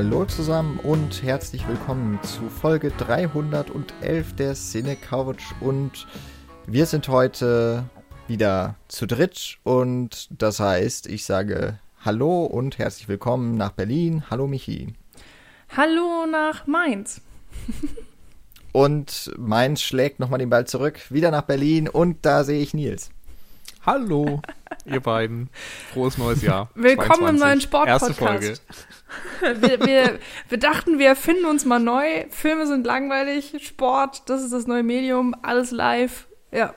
Hallo 0.00 0.24
zusammen 0.26 0.78
und 0.78 1.24
herzlich 1.24 1.66
willkommen 1.66 2.20
zu 2.22 2.48
Folge 2.48 2.92
311 2.98 4.36
der 4.36 4.54
Cine 4.54 4.94
Couch 4.94 5.42
und 5.58 6.06
wir 6.68 6.86
sind 6.86 7.08
heute 7.08 7.82
wieder 8.28 8.76
zu 8.86 9.08
dritt 9.08 9.58
und 9.64 10.28
das 10.30 10.60
heißt, 10.60 11.08
ich 11.08 11.24
sage 11.24 11.80
Hallo 12.04 12.44
und 12.44 12.78
herzlich 12.78 13.08
willkommen 13.08 13.56
nach 13.56 13.72
Berlin. 13.72 14.22
Hallo 14.30 14.46
Michi. 14.46 14.94
Hallo 15.76 16.26
nach 16.30 16.68
Mainz. 16.68 17.20
und 18.70 19.32
Mainz 19.36 19.82
schlägt 19.82 20.20
nochmal 20.20 20.38
den 20.38 20.48
Ball 20.48 20.68
zurück, 20.68 21.10
wieder 21.10 21.32
nach 21.32 21.42
Berlin 21.42 21.88
und 21.88 22.24
da 22.24 22.44
sehe 22.44 22.62
ich 22.62 22.72
Nils. 22.72 23.10
Hallo, 23.84 24.42
ihr 24.84 25.00
beiden. 25.00 25.48
Frohes 25.92 26.18
neues 26.18 26.42
Jahr. 26.42 26.70
Willkommen 26.74 27.08
22. 27.08 27.30
im 27.30 27.36
neuen 27.38 27.60
Sportpodcast. 27.60 28.02
Erste 28.02 28.14
Folge. 28.14 28.54
Wir, 29.60 29.86
wir, 29.86 30.18
wir 30.48 30.58
dachten, 30.58 30.98
wir 30.98 31.16
finden 31.16 31.46
uns 31.46 31.64
mal 31.64 31.78
neu. 31.78 32.26
Filme 32.30 32.66
sind 32.66 32.86
langweilig, 32.86 33.54
Sport, 33.60 34.22
das 34.26 34.42
ist 34.42 34.52
das 34.52 34.66
neue 34.66 34.82
Medium, 34.82 35.34
alles 35.42 35.70
live. 35.70 36.26
Ja. 36.52 36.74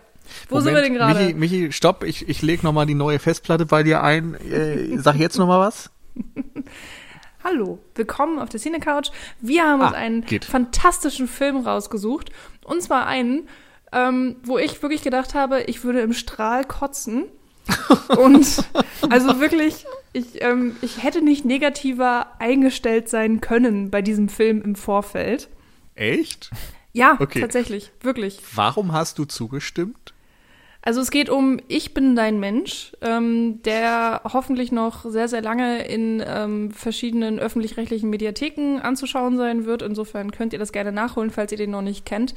Wo 0.50 0.56
Moment, 0.56 0.66
sind 0.66 0.76
wir 0.76 0.82
denn 0.82 0.94
gerade? 0.94 1.20
Michi, 1.20 1.34
Michi, 1.34 1.72
stopp, 1.72 2.04
ich, 2.04 2.28
ich 2.30 2.42
lege 2.42 2.64
nochmal 2.64 2.86
die 2.86 2.94
neue 2.94 3.20
Festplatte 3.20 3.66
bei 3.66 3.84
dir 3.84 4.04
ein. 4.04 4.36
Äh, 4.36 4.98
sag 5.00 5.16
jetzt 5.16 5.38
nochmal 5.38 5.60
was. 5.60 5.92
Hallo, 7.44 7.80
willkommen 7.96 8.38
auf 8.38 8.50
der 8.50 8.60
Cine 8.60 8.80
Couch. 8.80 9.10
Wir 9.40 9.64
haben 9.64 9.82
ah, 9.82 9.88
uns 9.88 9.96
einen 9.96 10.22
geht. 10.22 10.46
fantastischen 10.46 11.28
Film 11.28 11.66
rausgesucht. 11.66 12.30
Und 12.64 12.84
zwar 12.84 13.08
einen, 13.08 13.50
ähm, 13.92 14.36
wo 14.44 14.60
ich 14.60 14.82
wirklich 14.84 15.02
gedacht 15.02 15.34
habe, 15.34 15.64
ich 15.64 15.84
würde 15.84 16.02
im 16.02 16.14
Strahl 16.14 16.64
kotzen. 16.64 17.26
Und 18.18 18.64
also 19.10 19.40
wirklich, 19.40 19.86
ich, 20.14 20.42
ähm, 20.42 20.76
ich 20.82 21.04
hätte 21.04 21.22
nicht 21.22 21.46
negativer 21.46 22.28
eingestellt 22.40 23.10
sein 23.10 23.42
können 23.42 23.90
bei 23.90 24.02
diesem 24.02 24.30
Film 24.30 24.62
im 24.62 24.76
Vorfeld. 24.76 25.50
Echt? 25.96 26.50
Ja, 26.94 27.18
okay. 27.20 27.40
tatsächlich, 27.40 27.92
wirklich. 28.02 28.40
Warum 28.54 28.92
hast 28.92 29.18
du 29.18 29.26
zugestimmt? 29.26 30.14
Also 30.84 31.00
es 31.00 31.12
geht 31.12 31.30
um 31.30 31.60
Ich 31.68 31.94
bin 31.94 32.16
dein 32.16 32.40
Mensch, 32.40 32.94
ähm, 33.02 33.62
der 33.64 34.22
hoffentlich 34.24 34.72
noch 34.72 35.06
sehr, 35.06 35.28
sehr 35.28 35.44
lange 35.44 35.86
in 35.86 36.24
ähm, 36.26 36.72
verschiedenen 36.72 37.40
öffentlich-rechtlichen 37.40 38.10
Mediatheken 38.10 38.80
anzuschauen 38.82 39.38
sein 39.38 39.66
wird. 39.66 39.84
Insofern 39.84 40.32
könnt 40.32 40.54
ihr 40.54 40.60
das 40.60 40.72
gerne 40.72 40.92
nachholen, 40.92 41.30
falls 41.30 41.52
ihr 41.52 41.58
den 41.60 41.70
noch 41.70 41.84
nicht 41.84 42.06
kennt. 42.06 42.34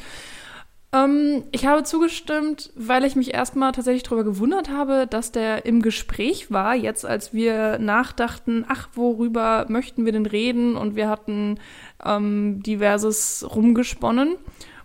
Ähm, 0.95 1.42
ich 1.50 1.67
habe 1.67 1.83
zugestimmt, 1.83 2.70
weil 2.77 3.05
ich 3.05 3.17
mich 3.17 3.34
erstmal 3.34 3.73
tatsächlich 3.73 4.05
darüber 4.05 4.23
gewundert 4.23 4.70
habe, 4.70 5.09
dass 5.09 5.33
der 5.33 5.67
im 5.67 5.83
Gespräch 5.83 6.53
war, 6.53 6.75
jetzt 6.75 7.05
als 7.05 7.34
wir 7.34 7.78
nachdachten, 7.78 8.64
ach, 8.69 8.89
worüber 8.95 9.67
möchten 9.69 10.05
wir 10.05 10.12
denn 10.12 10.27
reden? 10.27 10.77
Und 10.77 10.95
wir 10.95 11.09
hatten 11.09 11.59
ähm, 12.05 12.62
diverses 12.62 13.45
rumgesponnen. 13.55 14.36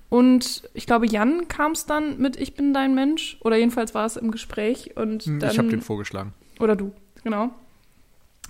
Und 0.09 0.63
ich 0.73 0.87
glaube, 0.87 1.05
Jan 1.05 1.47
kam 1.47 1.73
es 1.73 1.85
dann 1.85 2.17
mit 2.17 2.35
Ich 2.37 2.55
bin 2.55 2.73
dein 2.73 2.95
Mensch. 2.95 3.37
Oder 3.41 3.57
jedenfalls 3.57 3.93
war 3.93 4.07
es 4.07 4.17
im 4.17 4.31
Gespräch. 4.31 4.97
Und 4.97 5.23
hm, 5.23 5.39
dann, 5.39 5.51
ich 5.51 5.59
habe 5.59 5.69
den 5.69 5.81
vorgeschlagen. 5.81 6.33
Oder 6.59 6.75
du, 6.75 6.91
genau. 7.23 7.51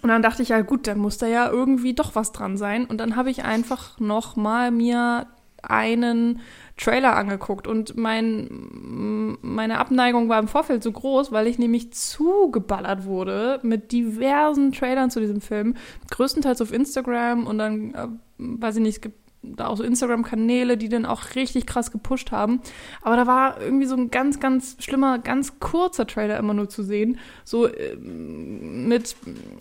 Und 0.01 0.07
dann 0.07 0.21
dachte 0.21 0.41
ich, 0.41 0.49
ja 0.49 0.61
gut, 0.61 0.87
dann 0.87 0.97
muss 0.97 1.17
da 1.17 1.27
ja 1.27 1.49
irgendwie 1.49 1.93
doch 1.93 2.15
was 2.15 2.31
dran 2.31 2.55
sein. 2.55 2.85
Und 2.85 2.99
dann 2.99 3.17
habe 3.17 3.29
ich 3.29 3.43
einfach 3.43 3.99
noch 3.99 4.37
mal 4.37 4.71
mir 4.71 5.27
einen 5.61 6.39
Trailer 6.79 7.15
angeguckt 7.15 7.67
und 7.67 7.97
mein, 7.97 9.37
meine 9.41 9.79
Abneigung 9.79 10.29
war 10.29 10.39
im 10.39 10.47
Vorfeld 10.47 10.81
so 10.81 10.91
groß, 10.91 11.31
weil 11.31 11.47
ich 11.47 11.59
nämlich 11.59 11.91
zugeballert 11.91 13.05
wurde 13.05 13.59
mit 13.63 13.91
diversen 13.91 14.71
Trailern 14.71 15.11
zu 15.11 15.19
diesem 15.19 15.41
Film. 15.41 15.75
Größtenteils 16.09 16.61
auf 16.61 16.71
Instagram 16.71 17.47
und 17.47 17.57
dann, 17.57 17.93
äh, 17.93 18.07
weiß 18.37 18.77
ich 18.77 18.81
nicht, 18.81 18.95
es 18.95 19.01
gibt 19.01 19.19
da 19.41 19.67
auch 19.67 19.77
so 19.77 19.83
Instagram-Kanäle, 19.83 20.77
die 20.77 20.89
den 20.89 21.05
auch 21.05 21.35
richtig 21.35 21.65
krass 21.65 21.91
gepusht 21.91 22.31
haben. 22.31 22.61
Aber 23.01 23.15
da 23.15 23.27
war 23.27 23.61
irgendwie 23.61 23.85
so 23.85 23.95
ein 23.95 24.11
ganz, 24.11 24.39
ganz 24.39 24.75
schlimmer, 24.79 25.19
ganz 25.19 25.59
kurzer 25.59 26.07
Trailer 26.07 26.37
immer 26.37 26.53
nur 26.53 26.69
zu 26.69 26.83
sehen. 26.83 27.19
So 27.45 27.67
äh, 27.67 27.95
mit 27.95 29.15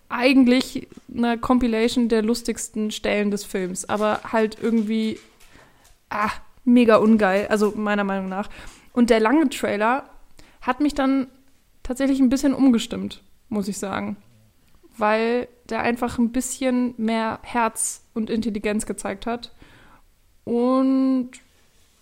eigentlich 0.09 0.89
einer 1.12 1.37
Compilation 1.37 2.09
der 2.09 2.23
lustigsten 2.23 2.91
Stellen 2.91 3.31
des 3.31 3.45
Films. 3.45 3.89
Aber 3.89 4.21
halt 4.25 4.59
irgendwie, 4.61 5.19
ah, 6.11 6.31
mega 6.69 6.97
ungeil, 6.97 7.47
also 7.49 7.73
meiner 7.77 8.05
Meinung 8.05 8.29
nach. 8.29 8.49
Und 8.93 9.11
der 9.11 9.21
lange 9.21 9.49
Trailer 9.49 10.09
hat 10.61 10.81
mich 10.81 10.95
dann 10.95 11.29
tatsächlich 11.83 12.21
ein 12.21 12.29
bisschen 12.29 12.55
umgestimmt, 12.55 13.23
muss 13.49 13.69
ich 13.69 13.79
sagen. 13.79 14.17
Weil 14.97 15.49
der 15.69 15.81
einfach 15.81 16.19
ein 16.19 16.33
bisschen 16.33 16.95
mehr 16.97 17.39
Herz 17.43 18.03
und 18.15 18.31
Intelligenz 18.31 18.87
gezeigt 18.87 19.27
hat. 19.27 19.53
Und 20.45 21.31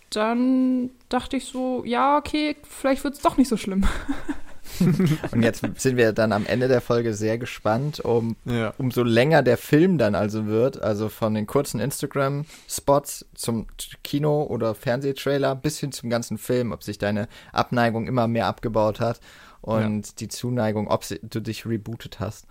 dann 0.09 0.89
dachte 1.09 1.37
ich 1.37 1.45
so, 1.45 1.83
ja, 1.85 2.17
okay, 2.17 2.55
vielleicht 2.63 3.03
wird 3.03 3.15
es 3.15 3.21
doch 3.21 3.37
nicht 3.37 3.49
so 3.49 3.57
schlimm. 3.57 3.85
und 5.31 5.43
jetzt 5.43 5.63
sind 5.75 5.97
wir 5.97 6.13
dann 6.13 6.31
am 6.31 6.45
Ende 6.45 6.67
der 6.67 6.81
Folge 6.81 7.13
sehr 7.13 7.37
gespannt, 7.37 7.99
um 7.99 8.35
ja. 8.45 8.73
umso 8.77 9.03
länger 9.03 9.43
der 9.43 9.57
Film 9.57 9.97
dann 9.97 10.15
also 10.15 10.47
wird, 10.47 10.81
also 10.81 11.09
von 11.09 11.33
den 11.33 11.47
kurzen 11.47 11.79
Instagram-Spots 11.79 13.25
zum 13.33 13.67
Kino- 14.03 14.43
oder 14.43 14.75
Fernsehtrailer 14.75 15.55
bis 15.55 15.79
hin 15.79 15.91
zum 15.91 16.09
ganzen 16.09 16.37
Film, 16.37 16.71
ob 16.71 16.83
sich 16.83 16.97
deine 16.97 17.27
Abneigung 17.51 18.07
immer 18.07 18.27
mehr 18.27 18.47
abgebaut 18.47 18.99
hat 18.99 19.19
und 19.61 20.07
ja. 20.07 20.13
die 20.19 20.27
Zuneigung, 20.27 20.87
ob 20.87 21.05
du 21.21 21.41
dich 21.41 21.65
rebootet 21.65 22.19
hast. 22.19 22.47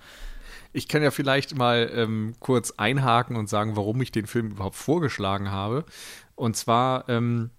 Ich 0.73 0.89
kann 0.89 1.03
ja 1.03 1.11
vielleicht 1.11 1.57
mal 1.57 1.91
ähm, 1.95 2.35
kurz 2.39 2.73
einhaken 2.77 3.37
und 3.37 3.49
sagen, 3.49 3.77
warum 3.77 4.01
ich 4.03 4.13
den 4.13 4.27
Film 4.27 4.51
überhaupt 4.51 4.77
vorgeschlagen 4.77 5.51
habe. 5.51 5.85
Und 6.35 6.57
zwar 6.57 7.09
ähm, 7.09 7.51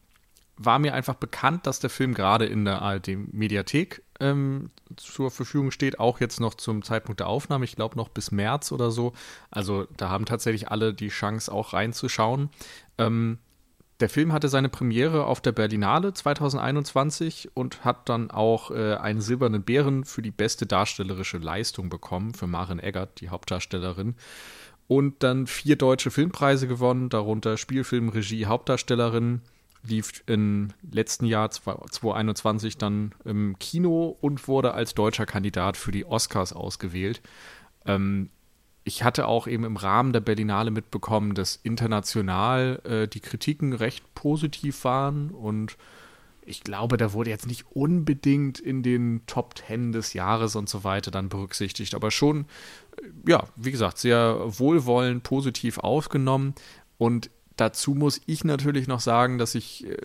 war 0.57 0.79
mir 0.79 0.93
einfach 0.93 1.15
bekannt, 1.15 1.65
dass 1.67 1.79
der 1.79 1.89
Film 1.89 2.13
gerade 2.13 2.45
in 2.45 2.65
der 2.65 2.81
ARD-Mediathek 2.81 4.03
ähm, 4.19 4.71
zur 4.95 5.31
Verfügung 5.31 5.71
steht, 5.71 5.99
auch 5.99 6.19
jetzt 6.19 6.39
noch 6.39 6.55
zum 6.55 6.83
Zeitpunkt 6.83 7.19
der 7.19 7.27
Aufnahme, 7.27 7.65
ich 7.65 7.75
glaube 7.75 7.95
noch 7.95 8.09
bis 8.09 8.31
März 8.31 8.71
oder 8.71 8.91
so. 8.91 9.13
Also 9.51 9.87
da 9.97 10.09
haben 10.09 10.25
tatsächlich 10.25 10.69
alle 10.69 10.93
die 10.93 11.09
Chance 11.09 11.51
auch 11.51 11.73
reinzuschauen. 11.73 12.49
Ähm, 12.97 13.39
der 13.99 14.09
Film 14.09 14.31
hatte 14.31 14.47
seine 14.47 14.69
Premiere 14.69 15.25
auf 15.25 15.41
der 15.41 15.51
Berlinale 15.51 16.13
2021 16.13 17.49
und 17.55 17.83
hat 17.83 18.09
dann 18.09 18.29
auch 18.29 18.69
äh, 18.69 18.95
einen 18.95 19.21
silbernen 19.21 19.63
Bären 19.63 20.03
für 20.03 20.21
die 20.21 20.31
beste 20.31 20.67
darstellerische 20.67 21.39
Leistung 21.39 21.89
bekommen, 21.89 22.35
für 22.35 22.45
Maren 22.45 22.79
Eggert, 22.79 23.19
die 23.21 23.29
Hauptdarstellerin. 23.29 24.15
Und 24.87 25.23
dann 25.23 25.47
vier 25.47 25.75
deutsche 25.75 26.11
Filmpreise 26.11 26.67
gewonnen, 26.67 27.09
darunter 27.09 27.57
Spielfilm, 27.57 28.09
Regie, 28.09 28.45
Hauptdarstellerin, 28.45 29.41
lief 29.87 30.23
im 30.27 30.69
letzten 30.89 31.25
Jahr 31.25 31.49
2021 31.49 32.77
dann 32.77 33.13
im 33.25 33.57
Kino 33.59 34.17
und 34.21 34.47
wurde 34.47 34.73
als 34.73 34.93
deutscher 34.93 35.25
Kandidat 35.25 35.77
für 35.77 35.91
die 35.91 36.05
Oscars 36.05 36.53
ausgewählt. 36.53 37.21
Ähm, 37.85 38.29
ich 38.83 39.03
hatte 39.03 39.27
auch 39.27 39.47
eben 39.47 39.65
im 39.65 39.75
Rahmen 39.75 40.13
der 40.13 40.21
Berlinale 40.21 40.71
mitbekommen, 40.71 41.33
dass 41.33 41.57
international 41.57 42.81
äh, 42.85 43.07
die 43.07 43.19
Kritiken 43.19 43.73
recht 43.73 44.13
positiv 44.13 44.85
waren 44.85 45.31
und 45.31 45.77
ich 46.47 46.63
glaube, 46.63 46.95
da 46.95 47.11
wurde 47.11 47.29
jetzt 47.29 47.47
nicht 47.47 47.65
unbedingt 47.71 48.59
in 48.59 48.81
den 48.81 49.23
Top 49.27 49.55
Ten 49.55 49.91
des 49.91 50.13
Jahres 50.13 50.55
und 50.55 50.69
so 50.69 50.85
weiter 50.85 51.11
dann 51.11 51.27
berücksichtigt, 51.27 51.93
aber 51.93 52.09
schon, 52.09 52.45
äh, 52.95 53.29
ja, 53.29 53.43
wie 53.57 53.71
gesagt, 53.71 53.97
sehr 53.97 54.39
wohlwollend, 54.57 55.23
positiv 55.23 55.79
aufgenommen 55.79 56.55
und 56.97 57.29
Dazu 57.57 57.95
muss 57.95 58.21
ich 58.27 58.43
natürlich 58.43 58.87
noch 58.87 58.99
sagen, 58.99 59.37
dass 59.37 59.55
ich 59.55 59.85
äh, 59.85 59.97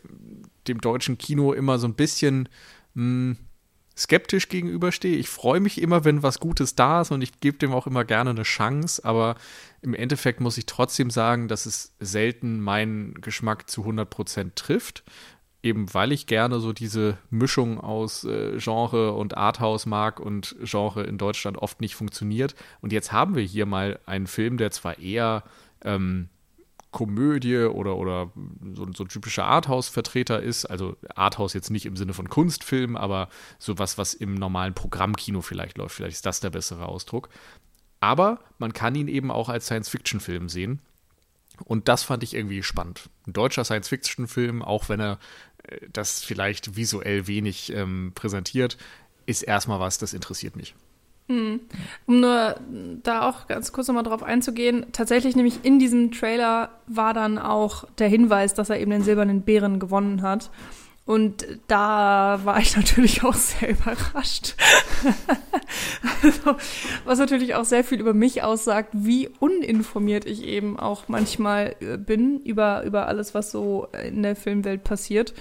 dem 0.67 0.81
deutschen 0.81 1.19
Kino 1.19 1.53
immer 1.53 1.79
so 1.79 1.87
ein 1.87 1.95
bisschen 1.95 2.49
mh, 2.95 3.03
hm, 3.03 3.37
skeptisch 3.97 4.49
gegenüberstehe. 4.49 5.17
Ich 5.17 5.29
freue 5.29 5.61
mich 5.61 5.81
immer, 5.81 6.05
wenn 6.05 6.23
was 6.23 6.41
Gutes 6.41 6.75
da 6.75 7.03
ist 7.03 7.11
und 7.11 7.23
ich 7.23 7.41
gebe 7.41 7.59
dem 7.59 7.73
auch 7.73 7.87
immer 7.87 8.05
gerne 8.05 8.31
eine 8.31 8.43
Chance, 8.43 9.05
aber 9.05 9.37
im 9.83 9.95
Endeffekt 9.95 10.41
muss 10.41 10.57
ich 10.57 10.67
trotzdem 10.67 11.11
sagen, 11.11 11.49
dass 11.49 11.67
es 11.67 11.95
selten 12.01 12.61
meinen 12.61 13.15
Geschmack 13.15 13.69
zu 13.69 13.85
100% 13.85 14.55
trifft. 14.55 15.05
Eben 15.65 15.95
weil 15.95 16.11
ich 16.11 16.27
gerne 16.27 16.59
so 16.59 16.73
diese 16.73 17.19
Mischung 17.31 17.79
aus 17.79 18.25
äh, 18.25 18.59
Genre 18.59 19.13
und 19.13 19.37
Arthouse 19.37 19.87
mag 19.87 20.19
und 20.19 20.57
Genre 20.65 21.05
in 21.05 21.19
Deutschland 21.19 21.57
oft 21.57 21.81
nicht 21.81 21.95
funktioniert. 21.95 22.57
Und 22.81 22.93
jetzt 22.93 23.13
haben 23.13 23.37
wir 23.37 23.45
hier 23.45 23.65
mal 23.65 24.01
einen 24.05 24.27
Film, 24.27 24.57
der 24.57 24.73
zwar 24.73 24.99
eher 24.99 25.45
ähm, 25.85 26.31
Komödie 26.93 27.65
oder, 27.65 27.97
oder 27.97 28.31
so, 28.75 28.87
so 28.93 29.05
ein 29.05 29.09
typischer 29.09 29.45
Arthouse-Vertreter 29.47 30.41
ist. 30.41 30.67
Also 30.67 30.97
Arthouse 31.15 31.55
jetzt 31.55 31.71
nicht 31.71 31.87
im 31.87 31.97
Sinne 31.97 32.15
von 32.15 32.29
Kunstfilm, 32.29 32.97
aber 32.97 33.29
sowas, 33.59 33.99
was 33.99 34.15
im 34.15 34.35
normalen 34.35 34.75
Programmkino 34.75 35.41
vielleicht 35.41 35.79
läuft. 35.79 35.97
Vielleicht 35.97 36.17
ist 36.17 36.27
das 36.27 36.41
der 36.41 36.51
bessere 36.51 36.87
Ausdruck. 36.87 37.29
Aber 37.99 38.41
man 38.59 38.73
kann 38.73 38.95
ihn 38.95 39.09
eben 39.09 39.31
auch 39.31 39.49
als 39.49 39.67
Science-Fiction-Film 39.67 40.49
sehen. 40.49 40.81
Und 41.65 41.89
das 41.89 42.03
fand 42.03 42.23
ich 42.23 42.35
irgendwie 42.35 42.63
spannend. 42.63 43.09
Ein 43.27 43.33
deutscher 43.33 43.65
Science-Fiction-Film, 43.65 44.63
auch 44.63 44.89
wenn 44.89 45.01
er 45.01 45.19
äh, 45.65 45.79
das 45.93 46.23
vielleicht 46.23 46.77
visuell 46.77 47.27
wenig 47.27 47.73
ähm, 47.73 48.13
präsentiert, 48.15 48.77
ist 49.27 49.43
erstmal 49.43 49.81
was, 49.81 49.99
das 49.99 50.13
interessiert 50.13 50.57
mich. 50.57 50.75
Hm. 51.33 51.61
Um 52.07 52.21
nur 52.21 52.57
da 53.03 53.27
auch 53.27 53.47
ganz 53.47 53.73
kurz 53.73 53.89
nochmal 53.89 54.03
drauf 54.03 54.23
einzugehen, 54.23 54.85
tatsächlich 54.93 55.35
nämlich 55.35 55.61
in 55.63 55.79
diesem 55.79 56.13
Trailer 56.13 56.69
war 56.87 57.15
dann 57.15 57.39
auch 57.39 57.85
der 57.99 58.09
Hinweis, 58.09 58.53
dass 58.53 58.69
er 58.69 58.79
eben 58.79 58.91
den 58.91 59.03
silbernen 59.03 59.41
Bären 59.41 59.81
gewonnen 59.81 60.21
hat. 60.21 60.51
Und 61.07 61.47
da 61.69 62.41
war 62.45 62.59
ich 62.59 62.77
natürlich 62.77 63.25
auch 63.25 63.33
sehr 63.33 63.71
überrascht. 63.71 64.57
also, 66.23 66.57
was 67.07 67.19
natürlich 67.19 67.55
auch 67.55 67.65
sehr 67.65 67.83
viel 67.83 67.99
über 67.99 68.13
mich 68.13 68.43
aussagt, 68.43 68.91
wie 68.93 69.31
uninformiert 69.41 70.27
ich 70.27 70.45
eben 70.45 70.79
auch 70.79 71.09
manchmal 71.09 71.77
äh, 71.81 71.97
bin 71.97 72.41
über, 72.41 72.83
über 72.85 73.09
alles, 73.09 73.35
was 73.35 73.51
so 73.51 73.89
in 74.05 74.23
der 74.23 74.37
Filmwelt 74.37 74.85
passiert. 74.85 75.33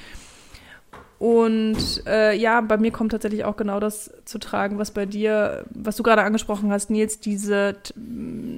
Und 1.22 1.78
äh, 2.08 2.36
ja, 2.36 2.62
bei 2.62 2.78
mir 2.78 2.90
kommt 2.90 3.12
tatsächlich 3.12 3.46
auch 3.46 3.56
genau 3.56 3.80
das 3.80 4.12
zu 4.26 4.40
tragen, 4.40 4.80
was 4.80 4.90
bei 4.90 5.06
dir, 5.06 5.66
was 5.70 5.96
du 5.96 6.02
gerade 6.02 6.24
angesprochen 6.24 6.72
hast, 6.72 6.90
Nils, 6.90 7.20
diese 7.20 7.76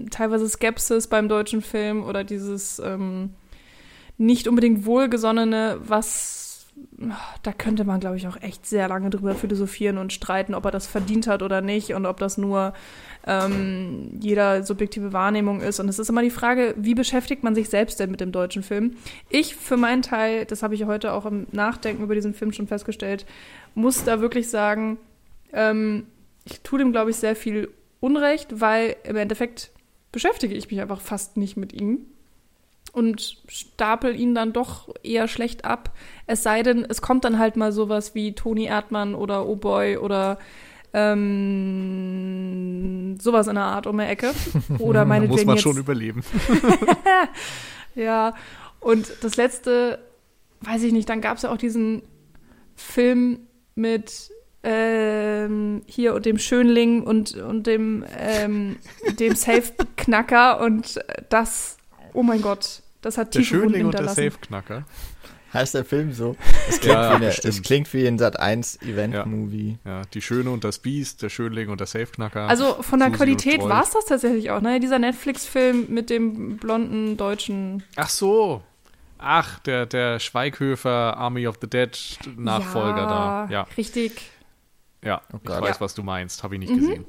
teilweise 0.10 0.48
Skepsis 0.48 1.08
beim 1.08 1.28
deutschen 1.28 1.62
Film 1.62 2.06
oder 2.06 2.24
dieses 2.24 2.80
ähm, 2.80 3.32
nicht 4.18 4.48
unbedingt 4.48 4.86
wohlgesonnene, 4.86 5.80
was 5.86 6.43
da 7.44 7.52
könnte 7.52 7.84
man, 7.84 8.00
glaube 8.00 8.18
ich, 8.18 8.28
auch 8.28 8.42
echt 8.42 8.66
sehr 8.66 8.88
lange 8.88 9.10
drüber 9.10 9.36
philosophieren 9.36 9.98
und 9.98 10.14
streiten, 10.14 10.54
ob 10.54 10.66
er 10.66 10.72
das 10.72 10.88
verdient 10.88 11.28
hat 11.28 11.42
oder 11.42 11.62
nicht 11.62 11.94
und 11.94 12.06
ob 12.06 12.18
das 12.18 12.38
nur 12.38 12.74
ähm, 13.26 14.18
jeder 14.20 14.64
subjektive 14.64 15.14
Wahrnehmung 15.14 15.62
ist. 15.62 15.80
Und 15.80 15.90
es 15.90 16.00
ist 16.00 16.10
immer 16.10 16.22
die 16.22 16.30
Frage, 16.30 16.74
wie 16.78 16.96
beschäftigt 16.96 17.44
man 17.44 17.56
sich 17.56 17.70
selbst 17.70 18.00
denn 18.00 18.12
mit 18.12 18.22
dem 18.22 18.32
deutschen 18.32 18.64
Film? 18.64 18.96
Ich 19.30 19.56
für 19.56 19.78
meinen 19.78 20.02
Teil, 20.02 20.46
das 20.46 20.64
habe 20.64 20.76
ich 20.76 20.86
heute 20.86 21.14
auch 21.14 21.26
im 21.26 21.48
Nachdenken 21.52 22.04
über 22.04 22.16
diesen 22.16 22.34
Film 22.34 22.54
schon 22.54 22.68
festgestellt, 22.68 23.26
muss 23.76 24.04
da 24.04 24.22
wirklich 24.22 24.50
sagen, 24.50 24.98
ähm, 25.52 26.08
ich 26.46 26.62
tue 26.62 26.80
dem, 26.80 26.92
glaube 26.92 27.12
ich, 27.12 27.18
sehr 27.18 27.36
viel 27.36 27.70
Unrecht, 28.00 28.60
weil 28.60 28.96
im 29.04 29.16
Endeffekt 29.16 29.72
beschäftige 30.12 30.56
ich 30.56 30.70
mich 30.70 30.82
einfach 30.82 31.02
fast 31.02 31.38
nicht 31.38 31.58
mit 31.58 31.74
ihm 31.74 32.06
und 32.94 33.40
stapel 33.50 34.16
ihn 34.18 34.34
dann 34.34 34.54
doch 34.54 34.88
eher 35.04 35.28
schlecht 35.28 35.66
ab. 35.66 35.92
Es 36.28 36.44
sei 36.44 36.64
denn, 36.64 36.86
es 36.88 37.02
kommt 37.02 37.26
dann 37.26 37.38
halt 37.40 37.58
mal 37.58 37.74
sowas 37.74 38.16
wie 38.16 38.34
Toni 38.34 38.66
Erdmann 38.66 39.16
oder 39.16 39.46
Oh 39.48 39.58
Boy 39.58 39.98
oder 39.98 40.38
ähm, 40.94 42.38
sowas 43.20 43.48
in 43.48 43.56
der 43.56 43.64
Art 43.64 43.88
um 43.88 43.98
die 43.98 44.04
Ecke. 44.06 44.32
Oder 44.80 45.06
meine 45.06 45.28
Muss 45.28 45.44
man 45.44 45.56
jetzt. 45.56 45.64
schon 45.64 45.78
überleben. 45.78 46.24
ja, 47.96 48.36
und 48.80 49.12
das 49.22 49.36
letzte, 49.36 49.98
weiß 50.62 50.84
ich 50.84 50.94
nicht, 50.94 51.10
dann 51.10 51.20
gab 51.20 51.38
es 51.38 51.44
ja 51.44 51.52
auch 51.52 51.58
diesen 51.58 52.04
Film 52.76 53.40
mit 53.74 54.30
ähm, 54.62 55.82
hier 55.88 56.14
und 56.14 56.28
dem 56.28 56.38
Schönling 56.38 57.02
und, 57.02 57.34
und 57.36 57.66
dem, 57.66 58.06
ähm, 58.18 58.78
dem 59.18 59.34
Safe-Knacker 59.36 60.62
und 60.62 61.00
das, 61.30 61.78
oh 62.14 62.22
mein 62.22 62.44
Gott, 62.44 62.83
das 63.06 63.18
hat 63.18 63.32
tiefe 63.32 63.44
Der 63.44 63.62
Schönling 63.62 63.86
und 63.86 63.98
der 63.98 64.08
Safe-Knacker. 64.08 64.86
Heißt 65.54 65.76
der 65.76 65.86
Film 65.86 66.14
so? 66.14 66.36
Es 66.68 66.80
klingt, 66.80 66.96
ja, 66.96 67.12
wie, 67.12 67.16
eine, 67.16 67.28
es 67.28 67.62
klingt 67.62 67.94
wie 67.94 68.08
ein 68.08 68.18
Sat 68.18 68.40
1 68.40 68.82
Event-Movie. 68.82 69.78
Ja. 69.86 70.00
ja. 70.00 70.02
die 70.12 70.22
Schöne 70.22 70.50
und 70.50 70.64
das 70.64 70.80
Biest, 70.80 71.22
der 71.22 71.30
Schönling 71.30 71.70
und 71.70 71.80
der 71.80 71.86
Safe-Knacker. 71.86 72.48
Also 72.48 72.82
von 72.82 72.98
der 72.98 73.10
Susi 73.10 73.18
Qualität 73.18 73.62
war 73.62 73.84
es 73.84 73.92
das 73.92 74.06
tatsächlich 74.06 74.50
auch, 74.50 74.62
ne? 74.62 74.80
Dieser 74.80 74.98
Netflix-Film 74.98 75.86
mit 75.90 76.10
dem 76.10 76.58
blonden 76.58 77.18
deutschen. 77.18 77.84
Ach 77.96 78.10
so. 78.10 78.64
Ach, 79.20 79.60
der, 79.60 79.86
der 79.86 80.20
Schweighöfer 80.20 81.18
Army 81.18 81.48
of 81.48 81.58
the 81.62 81.70
Dead 81.70 81.98
Nachfolger 82.36 82.98
ja, 82.98 83.46
da. 83.46 83.48
Ja, 83.52 83.68
richtig. 83.78 84.32
Ja, 85.04 85.22
oh 85.34 85.38
ich 85.44 85.50
weiß, 85.50 85.80
was 85.80 85.94
du 85.94 86.02
meinst. 86.02 86.44
Habe 86.44 86.56
ich 86.56 86.60
nicht 86.62 86.72
mhm. 86.74 86.80
gesehen. 86.80 87.06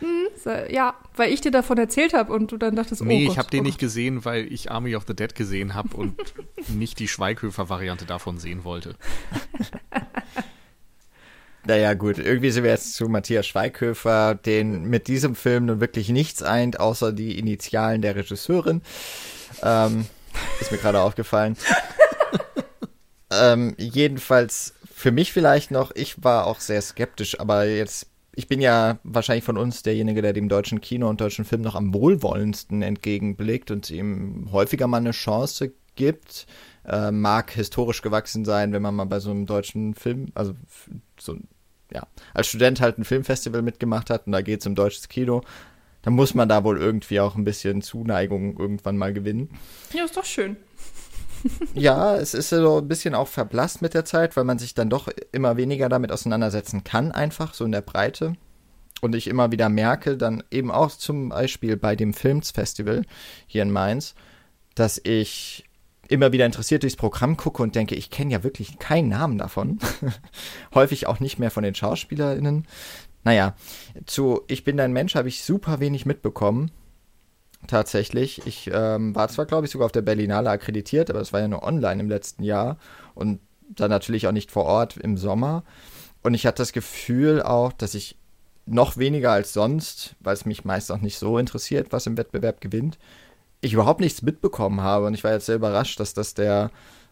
Hm, 0.00 0.28
ja, 0.70 0.94
weil 1.16 1.32
ich 1.32 1.40
dir 1.40 1.50
davon 1.50 1.78
erzählt 1.78 2.14
habe 2.14 2.32
und 2.32 2.52
du 2.52 2.56
dann 2.56 2.76
dachtest, 2.76 3.02
nee, 3.02 3.22
oh 3.22 3.26
Gott, 3.26 3.32
ich 3.32 3.38
habe 3.38 3.50
den 3.50 3.60
oh 3.60 3.64
nicht 3.64 3.78
gesehen, 3.78 4.24
weil 4.24 4.52
ich 4.52 4.70
Army 4.70 4.94
of 4.94 5.04
the 5.06 5.14
Dead 5.14 5.34
gesehen 5.34 5.74
habe 5.74 5.96
und 5.96 6.16
nicht 6.68 6.98
die 6.98 7.08
Schweighöfer-Variante 7.08 8.04
davon 8.04 8.38
sehen 8.38 8.64
wollte. 8.64 8.94
Naja, 11.68 11.92
gut, 11.92 12.16
irgendwie 12.16 12.50
sind 12.50 12.64
wir 12.64 12.70
jetzt 12.70 12.94
zu 12.94 13.10
Matthias 13.10 13.46
Schweighöfer, 13.46 14.34
den 14.34 14.84
mit 14.84 15.06
diesem 15.06 15.34
Film 15.34 15.66
nun 15.66 15.80
wirklich 15.80 16.08
nichts 16.08 16.42
eint, 16.42 16.80
außer 16.80 17.12
die 17.12 17.38
Initialen 17.38 18.00
der 18.00 18.16
Regisseurin. 18.16 18.80
Ähm, 19.62 20.06
ist 20.60 20.72
mir 20.72 20.78
gerade 20.78 21.02
aufgefallen. 21.02 21.58
ähm, 23.30 23.74
jedenfalls 23.76 24.72
für 24.94 25.10
mich 25.12 25.32
vielleicht 25.32 25.70
noch, 25.70 25.92
ich 25.94 26.24
war 26.24 26.46
auch 26.46 26.60
sehr 26.60 26.80
skeptisch, 26.80 27.38
aber 27.38 27.66
jetzt 27.66 28.07
ich 28.38 28.46
bin 28.46 28.60
ja 28.60 29.00
wahrscheinlich 29.02 29.42
von 29.42 29.58
uns 29.58 29.82
derjenige, 29.82 30.22
der 30.22 30.32
dem 30.32 30.48
deutschen 30.48 30.80
Kino 30.80 31.08
und 31.08 31.20
deutschen 31.20 31.44
Film 31.44 31.60
noch 31.60 31.74
am 31.74 31.92
wohlwollendsten 31.92 32.82
entgegenblickt 32.82 33.72
und 33.72 33.90
ihm 33.90 34.50
häufiger 34.52 34.86
mal 34.86 34.98
eine 34.98 35.10
Chance 35.10 35.72
gibt. 35.96 36.46
Äh, 36.86 37.10
mag 37.10 37.50
historisch 37.50 38.00
gewachsen 38.00 38.44
sein, 38.44 38.72
wenn 38.72 38.80
man 38.80 38.94
mal 38.94 39.06
bei 39.06 39.18
so 39.18 39.32
einem 39.32 39.44
deutschen 39.44 39.92
Film, 39.94 40.26
also 40.34 40.54
so, 41.18 41.36
ja, 41.92 42.06
als 42.32 42.46
Student 42.46 42.80
halt 42.80 42.98
ein 42.98 43.04
Filmfestival 43.04 43.62
mitgemacht 43.62 44.08
hat 44.08 44.26
und 44.26 44.32
da 44.32 44.40
geht 44.40 44.60
es 44.60 44.68
um 44.68 44.76
deutsches 44.76 45.08
Kino, 45.08 45.42
dann 46.02 46.12
muss 46.12 46.32
man 46.32 46.48
da 46.48 46.62
wohl 46.62 46.78
irgendwie 46.78 47.18
auch 47.18 47.34
ein 47.34 47.44
bisschen 47.44 47.82
Zuneigung 47.82 48.56
irgendwann 48.56 48.96
mal 48.96 49.12
gewinnen. 49.12 49.50
Ja, 49.92 50.04
ist 50.04 50.16
doch 50.16 50.24
schön. 50.24 50.56
Ja, 51.74 52.16
es 52.16 52.34
ist 52.34 52.50
so 52.50 52.78
ein 52.78 52.88
bisschen 52.88 53.14
auch 53.14 53.28
verblasst 53.28 53.82
mit 53.82 53.94
der 53.94 54.04
Zeit, 54.04 54.36
weil 54.36 54.44
man 54.44 54.58
sich 54.58 54.74
dann 54.74 54.90
doch 54.90 55.08
immer 55.32 55.56
weniger 55.56 55.88
damit 55.88 56.12
auseinandersetzen 56.12 56.84
kann, 56.84 57.12
einfach 57.12 57.54
so 57.54 57.64
in 57.64 57.72
der 57.72 57.80
Breite. 57.80 58.34
Und 59.00 59.14
ich 59.14 59.28
immer 59.28 59.52
wieder 59.52 59.68
merke, 59.68 60.16
dann 60.16 60.42
eben 60.50 60.70
auch 60.70 60.90
zum 60.90 61.28
Beispiel 61.28 61.76
bei 61.76 61.94
dem 61.94 62.14
Filmsfestival 62.14 63.04
hier 63.46 63.62
in 63.62 63.70
Mainz, 63.70 64.14
dass 64.74 65.00
ich 65.02 65.64
immer 66.08 66.32
wieder 66.32 66.46
interessiert 66.46 66.82
durchs 66.82 66.96
Programm 66.96 67.36
gucke 67.36 67.62
und 67.62 67.74
denke, 67.74 67.94
ich 67.94 68.10
kenne 68.10 68.32
ja 68.32 68.42
wirklich 68.42 68.78
keinen 68.78 69.08
Namen 69.08 69.38
davon. 69.38 69.78
Häufig 70.74 71.06
auch 71.06 71.20
nicht 71.20 71.38
mehr 71.38 71.50
von 71.50 71.62
den 71.62 71.74
SchauspielerInnen. 71.74 72.66
Naja, 73.24 73.54
zu 74.06 74.42
Ich 74.48 74.64
bin 74.64 74.76
dein 74.76 74.92
Mensch 74.92 75.14
habe 75.14 75.28
ich 75.28 75.42
super 75.42 75.80
wenig 75.80 76.06
mitbekommen 76.06 76.72
tatsächlich. 77.66 78.46
Ich 78.46 78.70
ähm, 78.72 79.14
war 79.14 79.28
zwar, 79.28 79.46
glaube 79.46 79.66
ich, 79.66 79.72
sogar 79.72 79.86
auf 79.86 79.92
der 79.92 80.02
Berlinale 80.02 80.50
akkreditiert, 80.50 81.10
aber 81.10 81.18
das 81.18 81.32
war 81.32 81.40
ja 81.40 81.48
nur 81.48 81.62
online 81.62 82.00
im 82.00 82.08
letzten 82.08 82.42
Jahr 82.42 82.78
und 83.14 83.40
dann 83.68 83.90
natürlich 83.90 84.26
auch 84.26 84.32
nicht 84.32 84.50
vor 84.50 84.64
Ort 84.64 84.96
im 84.96 85.16
Sommer. 85.16 85.64
Und 86.22 86.34
ich 86.34 86.46
hatte 86.46 86.62
das 86.62 86.72
Gefühl 86.72 87.42
auch, 87.42 87.72
dass 87.72 87.94
ich 87.94 88.16
noch 88.66 88.96
weniger 88.96 89.32
als 89.32 89.52
sonst, 89.52 90.14
weil 90.20 90.34
es 90.34 90.44
mich 90.44 90.64
meist 90.64 90.92
auch 90.92 91.00
nicht 91.00 91.18
so 91.18 91.38
interessiert, 91.38 91.88
was 91.90 92.06
im 92.06 92.16
Wettbewerb 92.16 92.60
gewinnt, 92.60 92.98
ich 93.60 93.72
überhaupt 93.72 94.00
nichts 94.00 94.22
mitbekommen 94.22 94.80
habe. 94.80 95.06
Und 95.06 95.14
ich 95.14 95.24
war 95.24 95.32
jetzt 95.32 95.46
sehr 95.46 95.56
überrascht, 95.56 95.98
dass 96.00 96.14
das 96.14 96.34
der, 96.34 96.70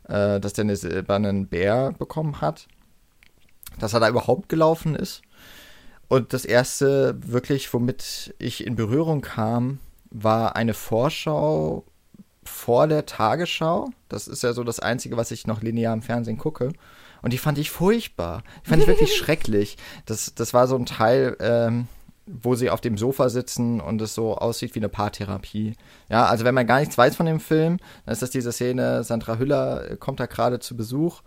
äh, 0.09 0.39
dass 0.39 0.53
der 0.53 0.65
eine 0.65 0.77
silbernen 0.77 1.49
Bär 1.49 1.93
bekommen 1.99 2.41
hat. 2.41 2.69
Dass 3.79 3.95
er 3.95 4.01
da 4.01 4.09
überhaupt 4.09 4.49
gelaufen 4.49 4.95
ist. 4.95 5.23
Und 6.09 6.33
das 6.33 6.45
erste 6.45 7.17
wirklich, 7.21 7.73
womit 7.73 8.35
ich 8.39 8.65
in 8.65 8.77
Berührung 8.77 9.23
kam, 9.23 9.81
war 10.23 10.57
eine 10.57 10.75
Vorschau 10.75 11.85
vor 12.45 12.87
der 12.87 13.07
Tagesschau. 13.07 13.91
Das 14.09 14.29
ist 14.29 14.43
ja 14.43 14.53
so 14.53 14.65
das 14.65 14.81
Einzige, 14.81 15.17
was 15.17 15.31
ich 15.31 15.47
noch 15.47 15.63
linear 15.63 15.93
im 15.93 16.03
Fernsehen 16.03 16.39
gucke. 16.39 16.73
Und 17.23 17.33
die 17.33 17.39
fand 17.39 17.59
ich 17.59 17.71
furchtbar. 17.71 18.43
Die 18.65 18.71
fand 18.71 18.83
ich 18.83 18.89
wirklich 18.89 19.17
schrecklich. 19.17 19.77
Das, 20.07 20.35
das 20.35 20.55
war 20.55 20.69
so 20.69 20.77
ein 20.77 20.87
Teil, 20.87 21.37
ähm, 21.41 21.89
wo 22.27 22.55
sie 22.55 22.71
auf 22.71 22.81
dem 22.81 22.97
Sofa 22.97 23.29
sitzen 23.29 23.81
und 23.81 24.01
es 24.01 24.15
so 24.15 24.37
aussieht 24.37 24.75
wie 24.75 24.81
eine 24.81 24.89
Paartherapie. 24.89 25.75
Ja, 26.09 26.27
also 26.27 26.45
wenn 26.45 26.55
man 26.55 26.67
gar 26.67 26.81
nichts 26.81 26.97
weiß 26.97 27.17
von 27.17 27.27
dem 27.27 27.41
Film, 27.41 27.79
dann 28.05 28.13
ist 28.13 28.23
das 28.23 28.31
diese 28.31 28.53
Szene, 28.53 29.05
Sandra 29.05 29.39
Hüller 29.39 29.97
kommt 29.97 30.21
da 30.21 30.27
gerade 30.27 30.59
zu 30.61 30.77
Besuch 30.77 31.23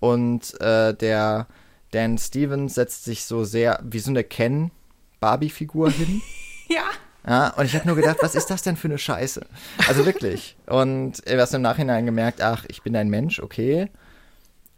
und 0.00 0.60
äh, 0.60 0.92
der 0.94 1.46
Dan 1.92 2.18
Stevens 2.18 2.74
setzt 2.74 3.04
sich 3.04 3.24
so 3.24 3.44
sehr 3.44 3.80
wie 3.84 4.00
so 4.00 4.10
eine 4.10 4.24
Ken-Barbie-Figur 4.24 5.90
hin. 5.90 6.20
ja. 6.68 6.84
Ja, 7.26 7.48
und 7.56 7.64
ich 7.64 7.74
habe 7.74 7.86
nur 7.86 7.96
gedacht, 7.96 8.18
was 8.20 8.34
ist 8.34 8.50
das 8.50 8.62
denn 8.62 8.76
für 8.76 8.88
eine 8.88 8.98
Scheiße? 8.98 9.46
Also 9.88 10.04
wirklich. 10.04 10.56
Und 10.66 11.26
erst 11.26 11.54
im 11.54 11.62
Nachhinein 11.62 12.04
gemerkt, 12.04 12.42
ach, 12.42 12.64
ich 12.68 12.82
bin 12.82 12.94
ein 12.96 13.08
Mensch, 13.08 13.40
okay. 13.40 13.88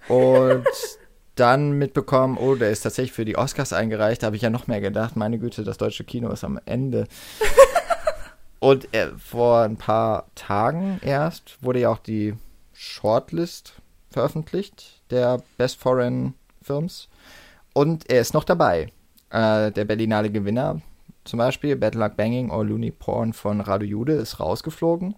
Und 0.08 0.66
dann 1.34 1.72
mitbekommen, 1.72 2.38
oh, 2.38 2.54
der 2.54 2.70
ist 2.70 2.82
tatsächlich 2.82 3.12
für 3.12 3.24
die 3.24 3.36
Oscars 3.36 3.72
eingereicht. 3.72 4.22
Da 4.22 4.26
habe 4.26 4.36
ich 4.36 4.42
ja 4.42 4.50
noch 4.50 4.68
mehr 4.68 4.80
gedacht, 4.80 5.16
meine 5.16 5.38
Güte, 5.38 5.64
das 5.64 5.76
deutsche 5.76 6.04
Kino 6.04 6.30
ist 6.30 6.44
am 6.44 6.60
Ende. 6.66 7.06
Und 8.58 8.92
äh, 8.94 9.08
vor 9.18 9.62
ein 9.62 9.76
paar 9.76 10.26
Tagen 10.34 10.98
erst 11.02 11.62
wurde 11.62 11.80
ja 11.80 11.90
auch 11.90 11.98
die 11.98 12.34
Shortlist 12.72 13.74
veröffentlicht 14.10 15.02
der 15.10 15.42
Best 15.58 15.78
Foreign 15.78 16.34
Films. 16.62 17.08
Und 17.74 18.08
er 18.10 18.20
ist 18.20 18.32
noch 18.32 18.44
dabei. 18.44 18.92
Äh, 19.30 19.72
der 19.72 19.84
Berlinale 19.84 20.30
Gewinner 20.30 20.80
zum 21.26 21.38
Beispiel, 21.38 21.76
Bad 21.76 21.94
Luck 21.94 22.16
Banging 22.16 22.50
or 22.50 22.64
Looney 22.64 22.90
Porn 22.90 23.32
von 23.32 23.60
Radio 23.60 23.88
Jude 23.88 24.14
ist 24.14 24.40
rausgeflogen. 24.40 25.14